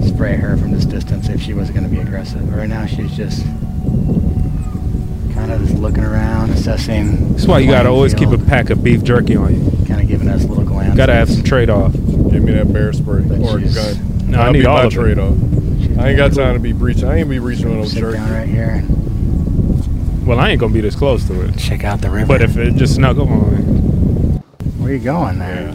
spray 0.06 0.36
her 0.36 0.56
from 0.56 0.72
this 0.72 0.86
distance 0.86 1.28
if 1.28 1.40
she 1.42 1.52
was 1.52 1.70
going 1.70 1.84
to 1.84 1.88
be 1.88 2.00
aggressive. 2.00 2.52
Right 2.54 2.68
now 2.68 2.86
she's 2.86 3.14
just 3.16 3.44
kind 5.34 5.52
of 5.52 5.60
just 5.60 5.74
looking 5.74 6.04
around, 6.04 6.50
assessing. 6.50 7.32
That's 7.32 7.46
why 7.46 7.58
you 7.60 7.70
gotta 7.70 7.90
always 7.90 8.14
keep 8.14 8.30
a 8.30 8.38
pack 8.38 8.70
of 8.70 8.82
beef 8.82 9.04
jerky 9.04 9.36
on 9.36 9.54
you. 9.54 9.86
Kind 9.86 10.00
of 10.00 10.08
giving 10.08 10.28
us 10.28 10.44
a 10.44 10.46
little 10.46 10.64
glances. 10.64 10.96
Gotta 10.96 11.14
have 11.14 11.30
some 11.30 11.42
trade 11.42 11.68
off. 11.70 11.92
Give 11.92 12.42
me 12.42 12.52
that 12.52 12.72
bear 12.72 12.92
spray 12.92 13.22
or 13.22 13.58
a 13.58 13.62
gun. 13.62 14.09
No, 14.30 14.36
I 14.38 14.38
That'll 14.38 14.52
need 14.52 14.60
be 14.60 14.66
all 14.66 14.76
my 14.78 14.84
of 14.84 14.92
trade 14.92 15.18
off. 15.18 15.34
I 15.98 16.08
ain't 16.08 16.16
got 16.16 16.32
time 16.32 16.54
to 16.54 16.60
be 16.60 16.72
breaching. 16.72 17.04
I 17.08 17.16
ain't 17.18 17.28
be 17.28 17.38
breaching 17.38 17.66
on 17.66 17.78
no 17.78 17.84
Sit 17.84 18.00
jerky. 18.00 18.16
down 18.18 18.30
right 18.32 18.48
here. 18.48 18.84
Well, 20.26 20.38
I 20.38 20.50
ain't 20.50 20.60
gonna 20.60 20.72
be 20.72 20.80
this 20.80 20.94
close 20.94 21.26
to 21.26 21.42
it. 21.42 21.56
Check 21.58 21.84
out 21.84 22.00
the 22.00 22.10
river. 22.10 22.26
But 22.26 22.42
if 22.42 22.56
it 22.56 22.74
just 22.76 22.94
snuck 22.94 23.16
up 23.16 23.28
on 23.28 23.50
me, 23.50 24.38
Where 24.78 24.92
you 24.92 24.98
going 25.00 25.38
there? 25.38 25.72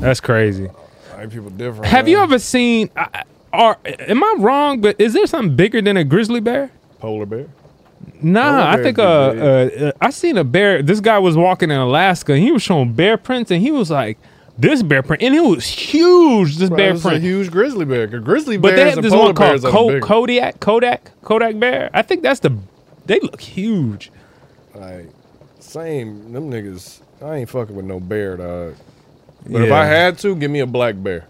that's 0.00 0.20
crazy. 0.20 0.66
White 0.66 1.30
people 1.30 1.50
different. 1.50 1.86
Have 1.86 2.08
you 2.08 2.16
man. 2.16 2.24
ever 2.24 2.38
seen? 2.38 2.90
I- 2.96 3.08
I- 3.14 3.22
Are 3.52 3.78
am 3.84 4.22
I 4.22 4.36
wrong? 4.38 4.80
But 4.80 5.00
is 5.00 5.12
there 5.14 5.26
something 5.26 5.56
bigger 5.56 5.80
than 5.82 5.96
a 5.96 6.04
grizzly 6.04 6.40
bear? 6.40 6.70
polar 7.00 7.26
bear? 7.26 7.46
Nah, 8.22 8.42
Polar 8.50 8.60
I 8.62 8.72
bears 8.76 8.84
think 8.84 8.96
be 8.98 9.02
uh, 9.02 9.32
big. 9.32 9.82
uh, 9.82 9.86
uh, 9.86 9.92
I 10.00 10.10
seen 10.10 10.36
a 10.38 10.44
bear. 10.44 10.82
This 10.82 11.00
guy 11.00 11.18
was 11.18 11.36
walking 11.36 11.70
in 11.70 11.76
Alaska. 11.78 12.32
and 12.34 12.42
He 12.42 12.52
was 12.52 12.62
showing 12.62 12.92
bear 12.92 13.16
prints, 13.16 13.50
and 13.50 13.60
he 13.62 13.70
was 13.72 13.90
like, 13.90 14.18
"This 14.60 14.82
bear 14.82 15.02
print," 15.02 15.22
and 15.22 15.34
it 15.34 15.40
was 15.44 15.66
huge. 15.66 16.56
This 16.58 16.68
Bro, 16.68 16.76
bear 16.78 16.92
is 16.94 17.04
a 17.04 17.08
print. 17.08 17.22
huge 17.22 17.50
grizzly 17.50 17.84
bear. 17.84 18.06
'cause 18.08 18.20
grizzly 18.20 18.56
bear. 18.56 18.70
But 18.72 18.76
they 18.76 18.90
have 18.90 19.02
this 19.02 19.12
one 19.12 19.34
called 19.34 19.36
bears 19.36 19.64
are 19.64 19.70
Ko- 19.70 19.88
bigger. 19.88 20.00
Kodiak, 20.06 20.60
Kodak, 20.60 21.10
Kodak 21.22 21.58
bear. 21.58 21.90
I 21.94 22.02
think 22.02 22.22
that's 22.22 22.40
the. 22.40 22.56
They 23.06 23.18
look 23.20 23.40
huge. 23.40 24.10
Like 24.74 25.08
same, 25.58 26.32
them 26.32 26.50
niggas. 26.50 27.00
I 27.22 27.36
ain't 27.36 27.48
fucking 27.50 27.74
with 27.74 27.84
no 27.84 28.00
bear, 28.00 28.36
dog. 28.36 28.74
But 29.48 29.62
if 29.62 29.72
I 29.72 29.84
had 29.86 30.18
to, 30.18 30.34
give 30.36 30.50
me 30.50 30.60
a 30.60 30.66
black 30.66 30.94
bear, 31.02 31.26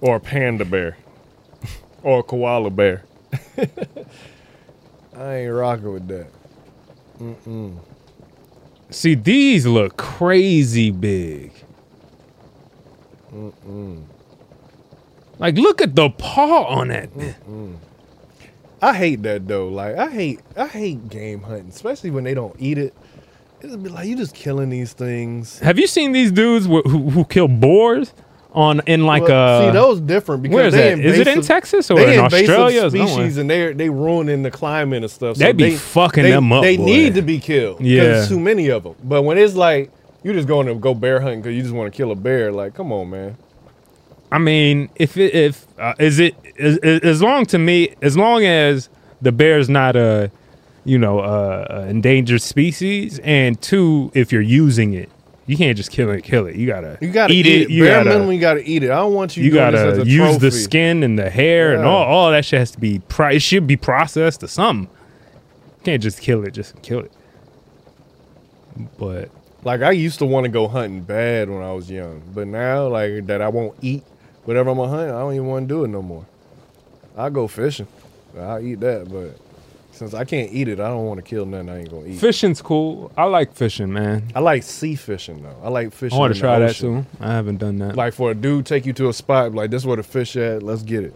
or 0.00 0.16
a 0.16 0.20
panda 0.20 0.64
bear, 0.64 0.96
or 2.02 2.20
a 2.20 2.22
koala 2.22 2.70
bear. 2.70 3.04
I 5.16 5.34
ain't 5.36 5.52
rocking 5.54 5.92
with 5.92 6.08
that. 6.08 6.26
Mm-mm. 7.20 7.76
See, 8.90 9.14
these 9.14 9.66
look 9.66 9.96
crazy 9.96 10.90
big. 10.90 11.52
Mm-mm. 13.32 14.02
Like, 15.38 15.56
look 15.56 15.80
at 15.80 15.94
the 15.96 16.10
paw 16.10 16.64
on 16.64 16.88
that. 16.88 17.12
Mm. 17.14 17.76
I 18.82 18.94
hate 18.94 19.22
that 19.24 19.46
though. 19.46 19.68
Like 19.68 19.96
I 19.96 20.10
hate, 20.10 20.40
I 20.56 20.66
hate 20.66 21.08
game 21.10 21.42
hunting, 21.42 21.68
especially 21.68 22.10
when 22.10 22.24
they 22.24 22.34
don't 22.34 22.56
eat 22.58 22.78
it. 22.78 22.94
It'll 23.62 23.76
be 23.76 23.90
like 23.90 24.08
you 24.08 24.16
just 24.16 24.34
killing 24.34 24.70
these 24.70 24.94
things. 24.94 25.58
Have 25.58 25.78
you 25.78 25.86
seen 25.86 26.12
these 26.12 26.32
dudes 26.32 26.64
wh- 26.64 26.88
who, 26.88 27.10
who 27.10 27.24
kill 27.26 27.46
boars 27.48 28.14
on 28.52 28.80
in 28.86 29.04
like 29.04 29.22
Well, 29.24 29.60
uh 29.66 29.66
see 29.66 29.72
those 29.72 30.00
different 30.00 30.42
because 30.42 30.54
they 30.54 30.56
where 30.56 30.66
is 30.68 30.74
they 30.74 30.94
that? 30.94 31.04
Is 31.04 31.18
it 31.18 31.26
in 31.28 31.42
Texas 31.42 31.90
or 31.90 31.96
they 31.98 32.14
in 32.18 32.24
invasive 32.24 32.48
Australia 32.50 32.90
species 32.90 33.36
and 33.36 33.50
they 33.50 33.72
they 33.74 33.90
ruining 33.90 34.42
the 34.42 34.50
climate 34.50 35.02
and 35.02 35.10
stuff. 35.10 35.36
They 35.36 35.52
be 35.52 35.76
fucking 35.76 36.22
they, 36.22 36.30
them 36.30 36.50
up, 36.50 36.62
They 36.62 36.78
boy. 36.78 36.84
need 36.86 37.14
to 37.14 37.22
be 37.22 37.38
killed. 37.38 37.82
Yeah. 37.82 38.02
there's 38.02 38.28
too 38.28 38.40
many 38.40 38.68
of 38.70 38.82
them. 38.84 38.94
But 39.04 39.22
when 39.22 39.36
it's 39.36 39.54
like 39.54 39.90
you 40.22 40.32
just 40.32 40.48
going 40.48 40.66
to 40.66 40.74
go 40.74 40.94
bear 40.94 41.20
hunting 41.20 41.40
because 41.40 41.54
you 41.56 41.62
just 41.62 41.74
want 41.74 41.92
to 41.92 41.96
kill 41.96 42.10
a 42.12 42.16
bear, 42.16 42.52
like 42.52 42.74
come 42.74 42.92
on, 42.92 43.10
man. 43.10 43.36
I 44.32 44.38
mean, 44.38 44.90
if 44.94 45.16
it, 45.16 45.34
if 45.34 45.66
uh, 45.78 45.94
is 45.98 46.18
it 46.18 46.34
is, 46.56 46.78
is- 46.78 47.00
as 47.00 47.22
long 47.22 47.46
to 47.46 47.58
me 47.58 47.94
as 48.02 48.16
long 48.16 48.44
as 48.44 48.88
the 49.20 49.32
bear's 49.32 49.68
not 49.68 49.96
a 49.96 50.30
you 50.84 50.98
know 50.98 51.18
uh, 51.20 51.66
a 51.68 51.80
endangered 51.88 52.42
species, 52.42 53.18
and 53.20 53.60
two, 53.60 54.10
if 54.14 54.30
you're 54.32 54.40
using 54.40 54.94
it, 54.94 55.10
you 55.46 55.56
can't 55.56 55.76
just 55.76 55.90
kill 55.90 56.10
it. 56.10 56.22
Kill 56.22 56.46
it. 56.46 56.54
You 56.54 56.66
gotta 56.68 56.96
You 57.00 57.10
gotta 57.10 57.32
eat, 57.34 57.46
eat, 57.46 57.62
it. 57.62 57.70
You 57.70 57.82
Bare 57.84 57.98
gotta 58.04 58.10
minimum, 58.10 58.32
you 58.32 58.40
gotta 58.40 58.62
eat 58.70 58.84
it. 58.84 58.90
I 58.90 58.96
don't 58.96 59.14
want 59.14 59.36
you. 59.36 59.42
you 59.44 59.50
doing 59.50 59.72
this 59.72 59.80
as 59.80 59.98
gotta 59.98 60.02
a 60.08 60.12
use 60.12 60.38
the 60.38 60.50
skin 60.52 61.02
and 61.02 61.18
the 61.18 61.28
hair 61.28 61.74
and 61.74 61.84
all 61.84 62.04
all 62.04 62.30
that 62.30 62.44
shit 62.44 62.60
has 62.60 62.70
to 62.72 62.78
be. 62.78 63.00
Pro- 63.08 63.30
it 63.30 63.40
should 63.42 63.66
be 63.66 63.76
processed 63.76 64.42
or 64.44 64.46
something. 64.48 64.88
You 65.78 65.84
can't 65.84 66.02
just 66.02 66.20
kill 66.20 66.44
it. 66.46 66.52
Just 66.52 66.80
kill 66.82 67.00
it. 67.00 67.12
But 68.98 69.30
Like 69.62 69.82
I 69.82 69.90
used 69.90 70.18
to 70.20 70.26
want 70.26 70.44
to 70.44 70.48
go 70.50 70.68
hunting 70.68 71.02
bad 71.02 71.50
when 71.50 71.62
I 71.62 71.72
was 71.72 71.90
young, 71.90 72.22
but 72.34 72.46
now 72.46 72.88
like 72.88 73.26
that 73.26 73.42
I 73.42 73.48
won't 73.48 73.76
eat 73.82 74.04
whatever 74.44 74.70
I'm 74.70 74.76
gonna 74.78 74.90
hunt. 74.90 75.10
I 75.10 75.18
don't 75.18 75.34
even 75.34 75.46
want 75.46 75.68
to 75.68 75.74
do 75.74 75.84
it 75.84 75.88
no 75.88 76.00
more. 76.02 76.26
I 77.16 77.28
go 77.28 77.46
fishing. 77.46 77.86
I'll 78.38 78.64
eat 78.64 78.80
that, 78.80 79.10
but 79.10 79.38
since 79.92 80.14
I 80.14 80.24
can't 80.24 80.50
eat 80.52 80.68
it, 80.68 80.80
I 80.80 80.88
don't 80.88 81.04
want 81.04 81.18
to 81.18 81.22
kill 81.22 81.44
nothing. 81.44 81.68
I 81.68 81.80
ain't 81.80 81.90
gonna 81.90 82.06
eat. 82.06 82.18
fishing's 82.18 82.62
cool. 82.62 83.12
I 83.18 83.24
like 83.24 83.54
fishing, 83.54 83.92
man. 83.92 84.30
I 84.34 84.40
like 84.40 84.62
sea 84.62 84.94
fishing 84.94 85.42
though. 85.42 85.56
I 85.62 85.68
like 85.68 85.92
fishing. 85.92 86.16
I 86.16 86.20
want 86.20 86.34
to 86.34 86.40
try 86.40 86.58
that 86.60 86.76
too. 86.76 87.04
I 87.20 87.32
haven't 87.32 87.58
done 87.58 87.78
that. 87.80 87.96
Like 87.96 88.14
for 88.14 88.30
a 88.30 88.34
dude 88.34 88.64
take 88.64 88.86
you 88.86 88.94
to 88.94 89.08
a 89.08 89.12
spot 89.12 89.52
like 89.52 89.70
this, 89.70 89.82
is 89.82 89.86
where 89.86 89.96
the 89.96 90.02
fish 90.02 90.36
at? 90.36 90.62
Let's 90.62 90.82
get 90.82 91.04
it. 91.04 91.14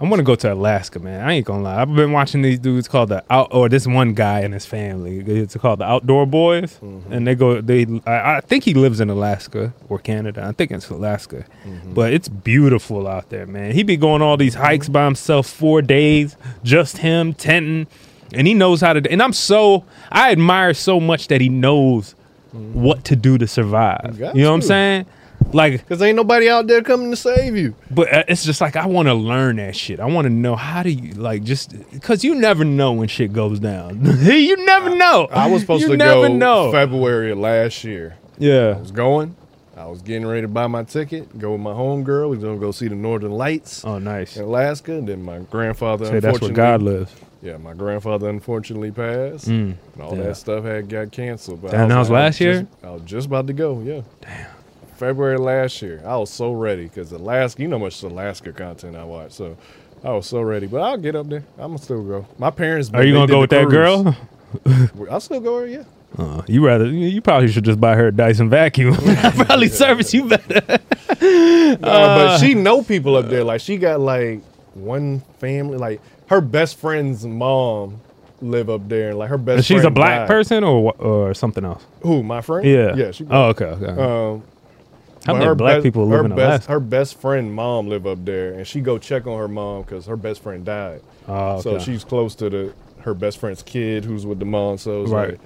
I'm 0.00 0.08
gonna 0.10 0.22
go 0.22 0.34
to 0.36 0.52
Alaska, 0.52 0.98
man. 1.00 1.26
I 1.28 1.32
ain't 1.32 1.46
gonna 1.46 1.62
lie. 1.62 1.80
I've 1.82 1.94
been 1.94 2.12
watching 2.12 2.42
these 2.42 2.58
dudes 2.58 2.86
called 2.86 3.08
the 3.08 3.24
out, 3.30 3.48
or 3.52 3.68
this 3.68 3.86
one 3.86 4.14
guy 4.14 4.40
and 4.40 4.54
his 4.54 4.64
family. 4.64 5.18
It's 5.18 5.56
called 5.56 5.80
the 5.80 5.84
Outdoor 5.86 6.24
Boys, 6.26 6.78
Mm-hmm. 6.82 7.12
and 7.12 7.26
they 7.26 7.34
go. 7.34 7.60
They, 7.60 7.84
I, 8.06 8.36
I 8.36 8.40
think 8.40 8.62
he 8.64 8.74
lives 8.74 9.00
in 9.00 9.10
Alaska 9.10 9.72
or 9.88 9.98
Canada. 9.98 10.44
I 10.46 10.52
think 10.52 10.70
it's 10.70 10.88
Alaska, 10.88 11.44
Mm-hmm. 11.66 11.94
but 11.94 12.12
it's 12.12 12.28
beautiful 12.28 13.08
out 13.08 13.30
there, 13.30 13.46
man. 13.46 13.72
He 13.72 13.82
be 13.82 13.96
going 13.96 14.22
all 14.22 14.36
these 14.36 14.54
hikes 14.54 14.88
by 14.88 15.04
himself, 15.04 15.48
four 15.48 15.82
days, 15.82 16.36
just 16.62 16.98
him 16.98 17.34
tenting, 17.34 17.86
and 18.32 18.46
he 18.46 18.54
knows 18.54 18.80
how 18.80 18.92
to. 18.92 19.10
And 19.10 19.20
I'm 19.22 19.32
so 19.32 19.84
I 20.12 20.30
admire 20.30 20.74
so 20.74 21.00
much 21.00 21.26
that 21.28 21.40
he 21.40 21.48
knows 21.48 22.14
what 22.52 23.04
to 23.04 23.16
do 23.16 23.36
to 23.38 23.46
survive. 23.46 24.00
Mm-hmm. 24.14 24.36
You 24.36 24.44
know 24.44 24.50
what 24.50 24.54
I'm 24.56 24.62
saying? 24.62 25.06
Like 25.52 25.88
Cause 25.88 26.02
ain't 26.02 26.16
nobody 26.16 26.48
out 26.50 26.66
there 26.66 26.82
coming 26.82 27.10
to 27.10 27.16
save 27.16 27.56
you. 27.56 27.74
but 27.90 28.12
uh, 28.12 28.24
it's 28.28 28.44
just 28.44 28.60
like 28.60 28.76
I 28.76 28.86
want 28.86 29.08
to 29.08 29.14
learn 29.14 29.56
that 29.56 29.74
shit. 29.76 29.98
I 29.98 30.04
want 30.06 30.26
to 30.26 30.30
know 30.30 30.56
how 30.56 30.82
do 30.82 30.90
you 30.90 31.12
like 31.14 31.42
just 31.42 31.74
because 31.90 32.22
you 32.22 32.34
never 32.34 32.64
know 32.64 32.92
when 32.92 33.08
shit 33.08 33.32
goes 33.32 33.58
down. 33.58 34.04
you 34.22 34.64
never 34.66 34.94
know. 34.94 35.26
I 35.32 35.50
was 35.50 35.62
supposed 35.62 35.82
you 35.82 35.88
to 35.88 35.96
go 35.96 36.28
know. 36.28 36.70
February 36.72 37.32
of 37.32 37.38
last 37.38 37.82
year. 37.84 38.16
Yeah. 38.38 38.74
I 38.76 38.80
was 38.80 38.90
going. 38.90 39.36
I 39.76 39.86
was 39.86 40.02
getting 40.02 40.26
ready 40.26 40.42
to 40.42 40.48
buy 40.48 40.66
my 40.66 40.82
ticket, 40.82 41.38
go 41.38 41.52
with 41.52 41.60
my 41.60 41.70
homegirl. 41.72 42.30
We 42.30 42.36
was 42.36 42.44
gonna 42.44 42.58
go 42.58 42.72
see 42.72 42.88
the 42.88 42.96
Northern 42.96 43.30
Lights. 43.30 43.84
Oh, 43.84 43.98
nice. 43.98 44.36
In 44.36 44.42
Alaska. 44.44 45.00
Then 45.00 45.22
my 45.22 45.38
grandfather. 45.38 46.06
Say 46.06 46.20
that's 46.20 46.40
where 46.40 46.50
God 46.50 46.82
lives. 46.82 47.14
Yeah, 47.40 47.56
my 47.58 47.72
grandfather 47.72 48.28
unfortunately 48.28 48.90
passed, 48.90 49.46
Mm, 49.48 49.76
and 49.94 50.02
all 50.02 50.16
yeah. 50.16 50.24
that 50.24 50.36
stuff 50.36 50.64
had 50.64 50.88
got 50.88 51.12
canceled. 51.12 51.62
But 51.62 51.70
Damn, 51.70 51.88
that 51.88 51.96
was 51.98 52.10
like, 52.10 52.18
I 52.18 52.24
last 52.24 52.40
year? 52.40 52.62
just- 52.62 52.84
I 52.84 52.90
was 52.90 53.02
just 53.02 53.26
about 53.28 53.46
to 53.46 53.52
go. 53.52 53.80
Yeah. 53.80 54.00
Damn. 54.20 54.46
February 54.98 55.38
last 55.38 55.80
year, 55.80 56.02
I 56.04 56.16
was 56.16 56.28
so 56.28 56.52
ready 56.52 56.84
because 56.84 57.12
Alaska. 57.12 57.62
You 57.62 57.68
know 57.68 57.78
much 57.78 58.02
Alaska 58.02 58.52
content 58.52 58.96
I 58.96 59.04
watch, 59.04 59.32
so 59.32 59.56
I 60.02 60.10
was 60.10 60.26
so 60.26 60.40
ready. 60.42 60.66
But 60.66 60.82
I'll 60.82 60.96
get 60.98 61.14
up 61.14 61.28
there. 61.28 61.44
I'm 61.56 61.68
gonna 61.68 61.78
still 61.78 62.02
go. 62.02 62.26
My 62.36 62.50
parents. 62.50 62.90
Are 62.92 63.04
you 63.04 63.14
gonna 63.14 63.28
go 63.28 63.40
with 63.40 63.50
that 63.50 63.68
girl? 63.68 64.16
I'll 65.10 65.20
still 65.20 65.40
go. 65.40 65.62
Yeah. 65.62 65.84
Uh, 66.16 66.42
you 66.48 66.66
rather 66.66 66.86
you 66.86 67.20
probably 67.20 67.48
should 67.48 67.64
just 67.64 67.80
buy 67.80 67.94
her 67.94 68.08
a 68.08 68.12
Dyson 68.12 68.50
vacuum. 68.50 68.94
I 69.06 69.30
probably 69.36 69.68
service 69.68 70.12
you 70.12 70.24
better. 70.24 70.62
Nah, 70.66 71.76
but 71.80 71.88
Uh, 71.88 72.38
she 72.38 72.54
know 72.54 72.82
people 72.82 73.14
up 73.16 73.26
there. 73.26 73.44
Like 73.44 73.60
she 73.60 73.76
got 73.76 74.00
like 74.00 74.42
one 74.74 75.20
family. 75.38 75.78
Like 75.78 76.00
her 76.28 76.40
best 76.40 76.76
friend's 76.78 77.24
mom 77.24 78.00
live 78.40 78.68
up 78.70 78.88
there, 78.88 79.10
and 79.10 79.18
like 79.18 79.28
her 79.28 79.38
best. 79.38 79.66
She's 79.66 79.84
a 79.84 79.90
black 79.90 80.20
died. 80.20 80.28
person 80.28 80.64
or 80.64 80.92
or 80.94 81.34
something 81.34 81.64
else. 81.64 81.84
Who 82.02 82.22
my 82.22 82.40
friend? 82.40 82.66
Yeah. 82.66 82.94
yeah. 82.96 83.10
She 83.12 83.26
Oh, 83.30 83.48
okay, 83.50 83.66
okay. 83.66 84.02
Um, 84.02 84.42
How 85.28 85.34
but 85.34 85.38
many 85.40 85.54
black 85.54 85.82
people 85.82 86.06
live 86.06 86.20
her 86.20 86.24
in 86.24 86.30
best, 86.30 86.40
Alaska? 86.68 86.72
Her 86.72 86.80
best 86.80 87.20
friend 87.20 87.52
mom 87.54 87.88
live 87.88 88.06
up 88.06 88.24
there, 88.24 88.54
and 88.54 88.66
she 88.66 88.80
go 88.80 88.98
check 88.98 89.26
on 89.26 89.38
her 89.38 89.46
mom 89.48 89.82
because 89.82 90.06
her 90.06 90.16
best 90.16 90.42
friend 90.42 90.64
died. 90.64 91.02
Oh, 91.28 91.60
So 91.60 91.78
she's 91.78 92.02
close 92.02 92.34
to 92.36 92.48
the 92.50 92.72
her 93.02 93.14
best 93.14 93.38
friend's 93.38 93.62
kid 93.62 94.04
who's 94.04 94.24
with 94.26 94.38
the 94.38 94.44
mom. 94.44 94.78
So 94.78 95.04
Right. 95.04 95.30
like 95.32 95.40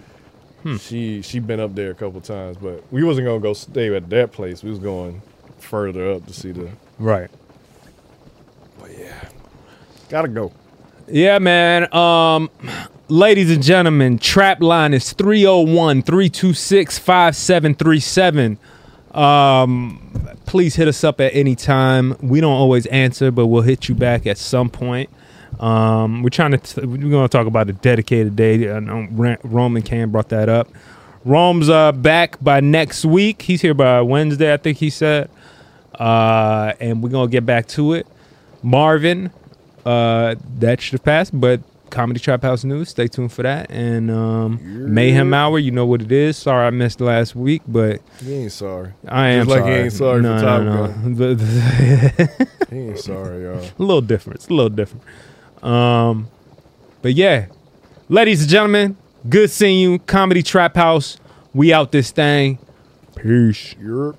Hmm. 0.63 0.77
she 0.77 1.21
she 1.23 1.41
been 1.41 1.59
up 1.59 1.75
there 1.75 1.91
a 1.91 1.95
couple 1.95 2.21
times, 2.21 2.57
but 2.57 2.85
we 2.93 3.03
wasn't 3.03 3.27
gonna 3.27 3.41
go 3.41 3.53
stay 3.53 3.93
at 3.95 4.09
that 4.11 4.31
place. 4.31 4.63
We 4.63 4.71
was 4.71 4.79
going 4.79 5.21
further 5.59 6.13
up 6.13 6.27
to 6.27 6.33
see 6.33 6.53
the. 6.53 6.69
Right. 7.01 7.29
But 8.81 8.97
yeah, 8.99 9.29
Gotta 10.09 10.29
go. 10.29 10.53
Yeah, 11.09 11.39
man. 11.41 11.93
Um, 11.95 12.49
ladies 13.09 13.51
and 13.51 13.63
gentlemen, 13.63 14.19
trap 14.19 14.63
line 14.63 14.95
is 14.95 15.13
301 15.13 16.03
326 16.03 16.99
5737. 16.99 18.59
Um, 19.15 20.01
please 20.47 20.77
hit 20.77 20.89
us 20.89 21.05
up 21.05 21.21
at 21.21 21.35
any 21.35 21.55
time. 21.55 22.17
We 22.21 22.41
don't 22.41 22.53
always 22.53 22.87
answer, 22.87 23.31
but 23.31 23.47
we'll 23.47 23.63
hit 23.63 23.89
you 23.89 23.95
back 23.95 24.27
at 24.27 24.39
some 24.39 24.71
point. 24.71 25.11
Um, 25.61 26.23
we're 26.23 26.31
trying 26.31 26.53
to, 26.53 26.59
t- 26.59 26.87
we're 26.87 27.11
going 27.11 27.29
to 27.29 27.29
talk 27.29 27.47
about 27.47 27.69
a 27.69 27.73
dedicated 27.75 28.37
day. 28.37 28.71
I 28.71 28.81
know 28.81 29.07
Rome 29.45 29.77
and 29.77 29.85
Cam 29.85 30.11
brought 30.11 30.31
that 30.31 30.49
up. 30.49 30.69
Rome's 31.25 31.69
uh, 31.69 31.93
back 31.93 32.43
by 32.43 32.61
next 32.61 33.05
week. 33.05 33.43
He's 33.43 33.63
here 33.63 33.75
by 33.75 34.01
Wednesday, 34.01 34.53
I 34.53 34.57
think 34.57 34.79
he 34.79 34.91
said. 34.91 35.31
Uh, 35.95 36.73
and 36.81 37.03
we're 37.03 37.11
gonna 37.11 37.31
get 37.31 37.47
back 37.47 37.69
to 37.69 37.93
it. 37.93 38.07
Marvin, 38.63 39.31
uh, 39.85 40.35
that 40.59 40.81
should 40.81 40.95
have 40.95 41.05
passed, 41.05 41.39
but 41.39 41.61
Comedy 41.93 42.19
Trap 42.19 42.43
House 42.43 42.65
News, 42.65 42.89
stay 42.89 43.07
tuned 43.07 43.33
for 43.33 43.43
that. 43.43 43.71
And 43.71 44.11
um, 44.11 44.59
Mayhem 44.93 45.33
Hour, 45.33 45.59
you 45.59 45.71
know 45.71 45.87
what 45.87 46.01
it 46.03 46.11
is. 46.11 46.37
Sorry 46.39 46.67
I 46.67 46.71
missed 46.71 47.01
last 47.01 47.37
week, 47.37 47.63
but 47.69 48.01
He 48.25 48.35
ain't 48.35 48.53
sorry. 48.53 48.95
I 49.07 49.29
am 49.29 49.47
Just 49.47 49.51
like 49.51 49.61
sorry. 49.61 49.73
he 49.75 49.79
ain't 49.81 49.93
sorry 49.93 50.23
no, 50.23 50.37
for 50.39 50.43
Top 50.43 50.63
no, 50.63 50.87
no. 50.87 51.35
He 52.71 52.77
ain't 52.79 52.99
sorry, 52.99 53.43
y'all. 53.45 53.59
a 53.61 53.71
little 53.79 54.01
different. 54.01 54.37
It's 54.37 54.49
a 54.49 54.55
little 54.55 54.71
different. 54.71 55.05
Um, 55.63 56.29
but 57.03 57.13
yeah, 57.13 57.47
ladies 58.09 58.41
and 58.41 58.51
gentlemen, 58.51 58.97
good 59.29 59.51
seeing 59.51 59.79
you. 59.79 59.99
Comedy 60.01 60.43
Trap 60.43 60.75
House. 60.75 61.19
We 61.53 61.73
out 61.75 61.93
this 61.93 62.11
thing. 62.11 62.59
Peace. 63.17 63.75
You're 63.79 64.17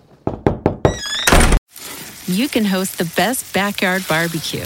you 2.26 2.48
can 2.48 2.64
host 2.66 3.00
the 3.00 3.12
best 3.18 3.54
backyard 3.54 4.06
barbecue. 4.08 4.66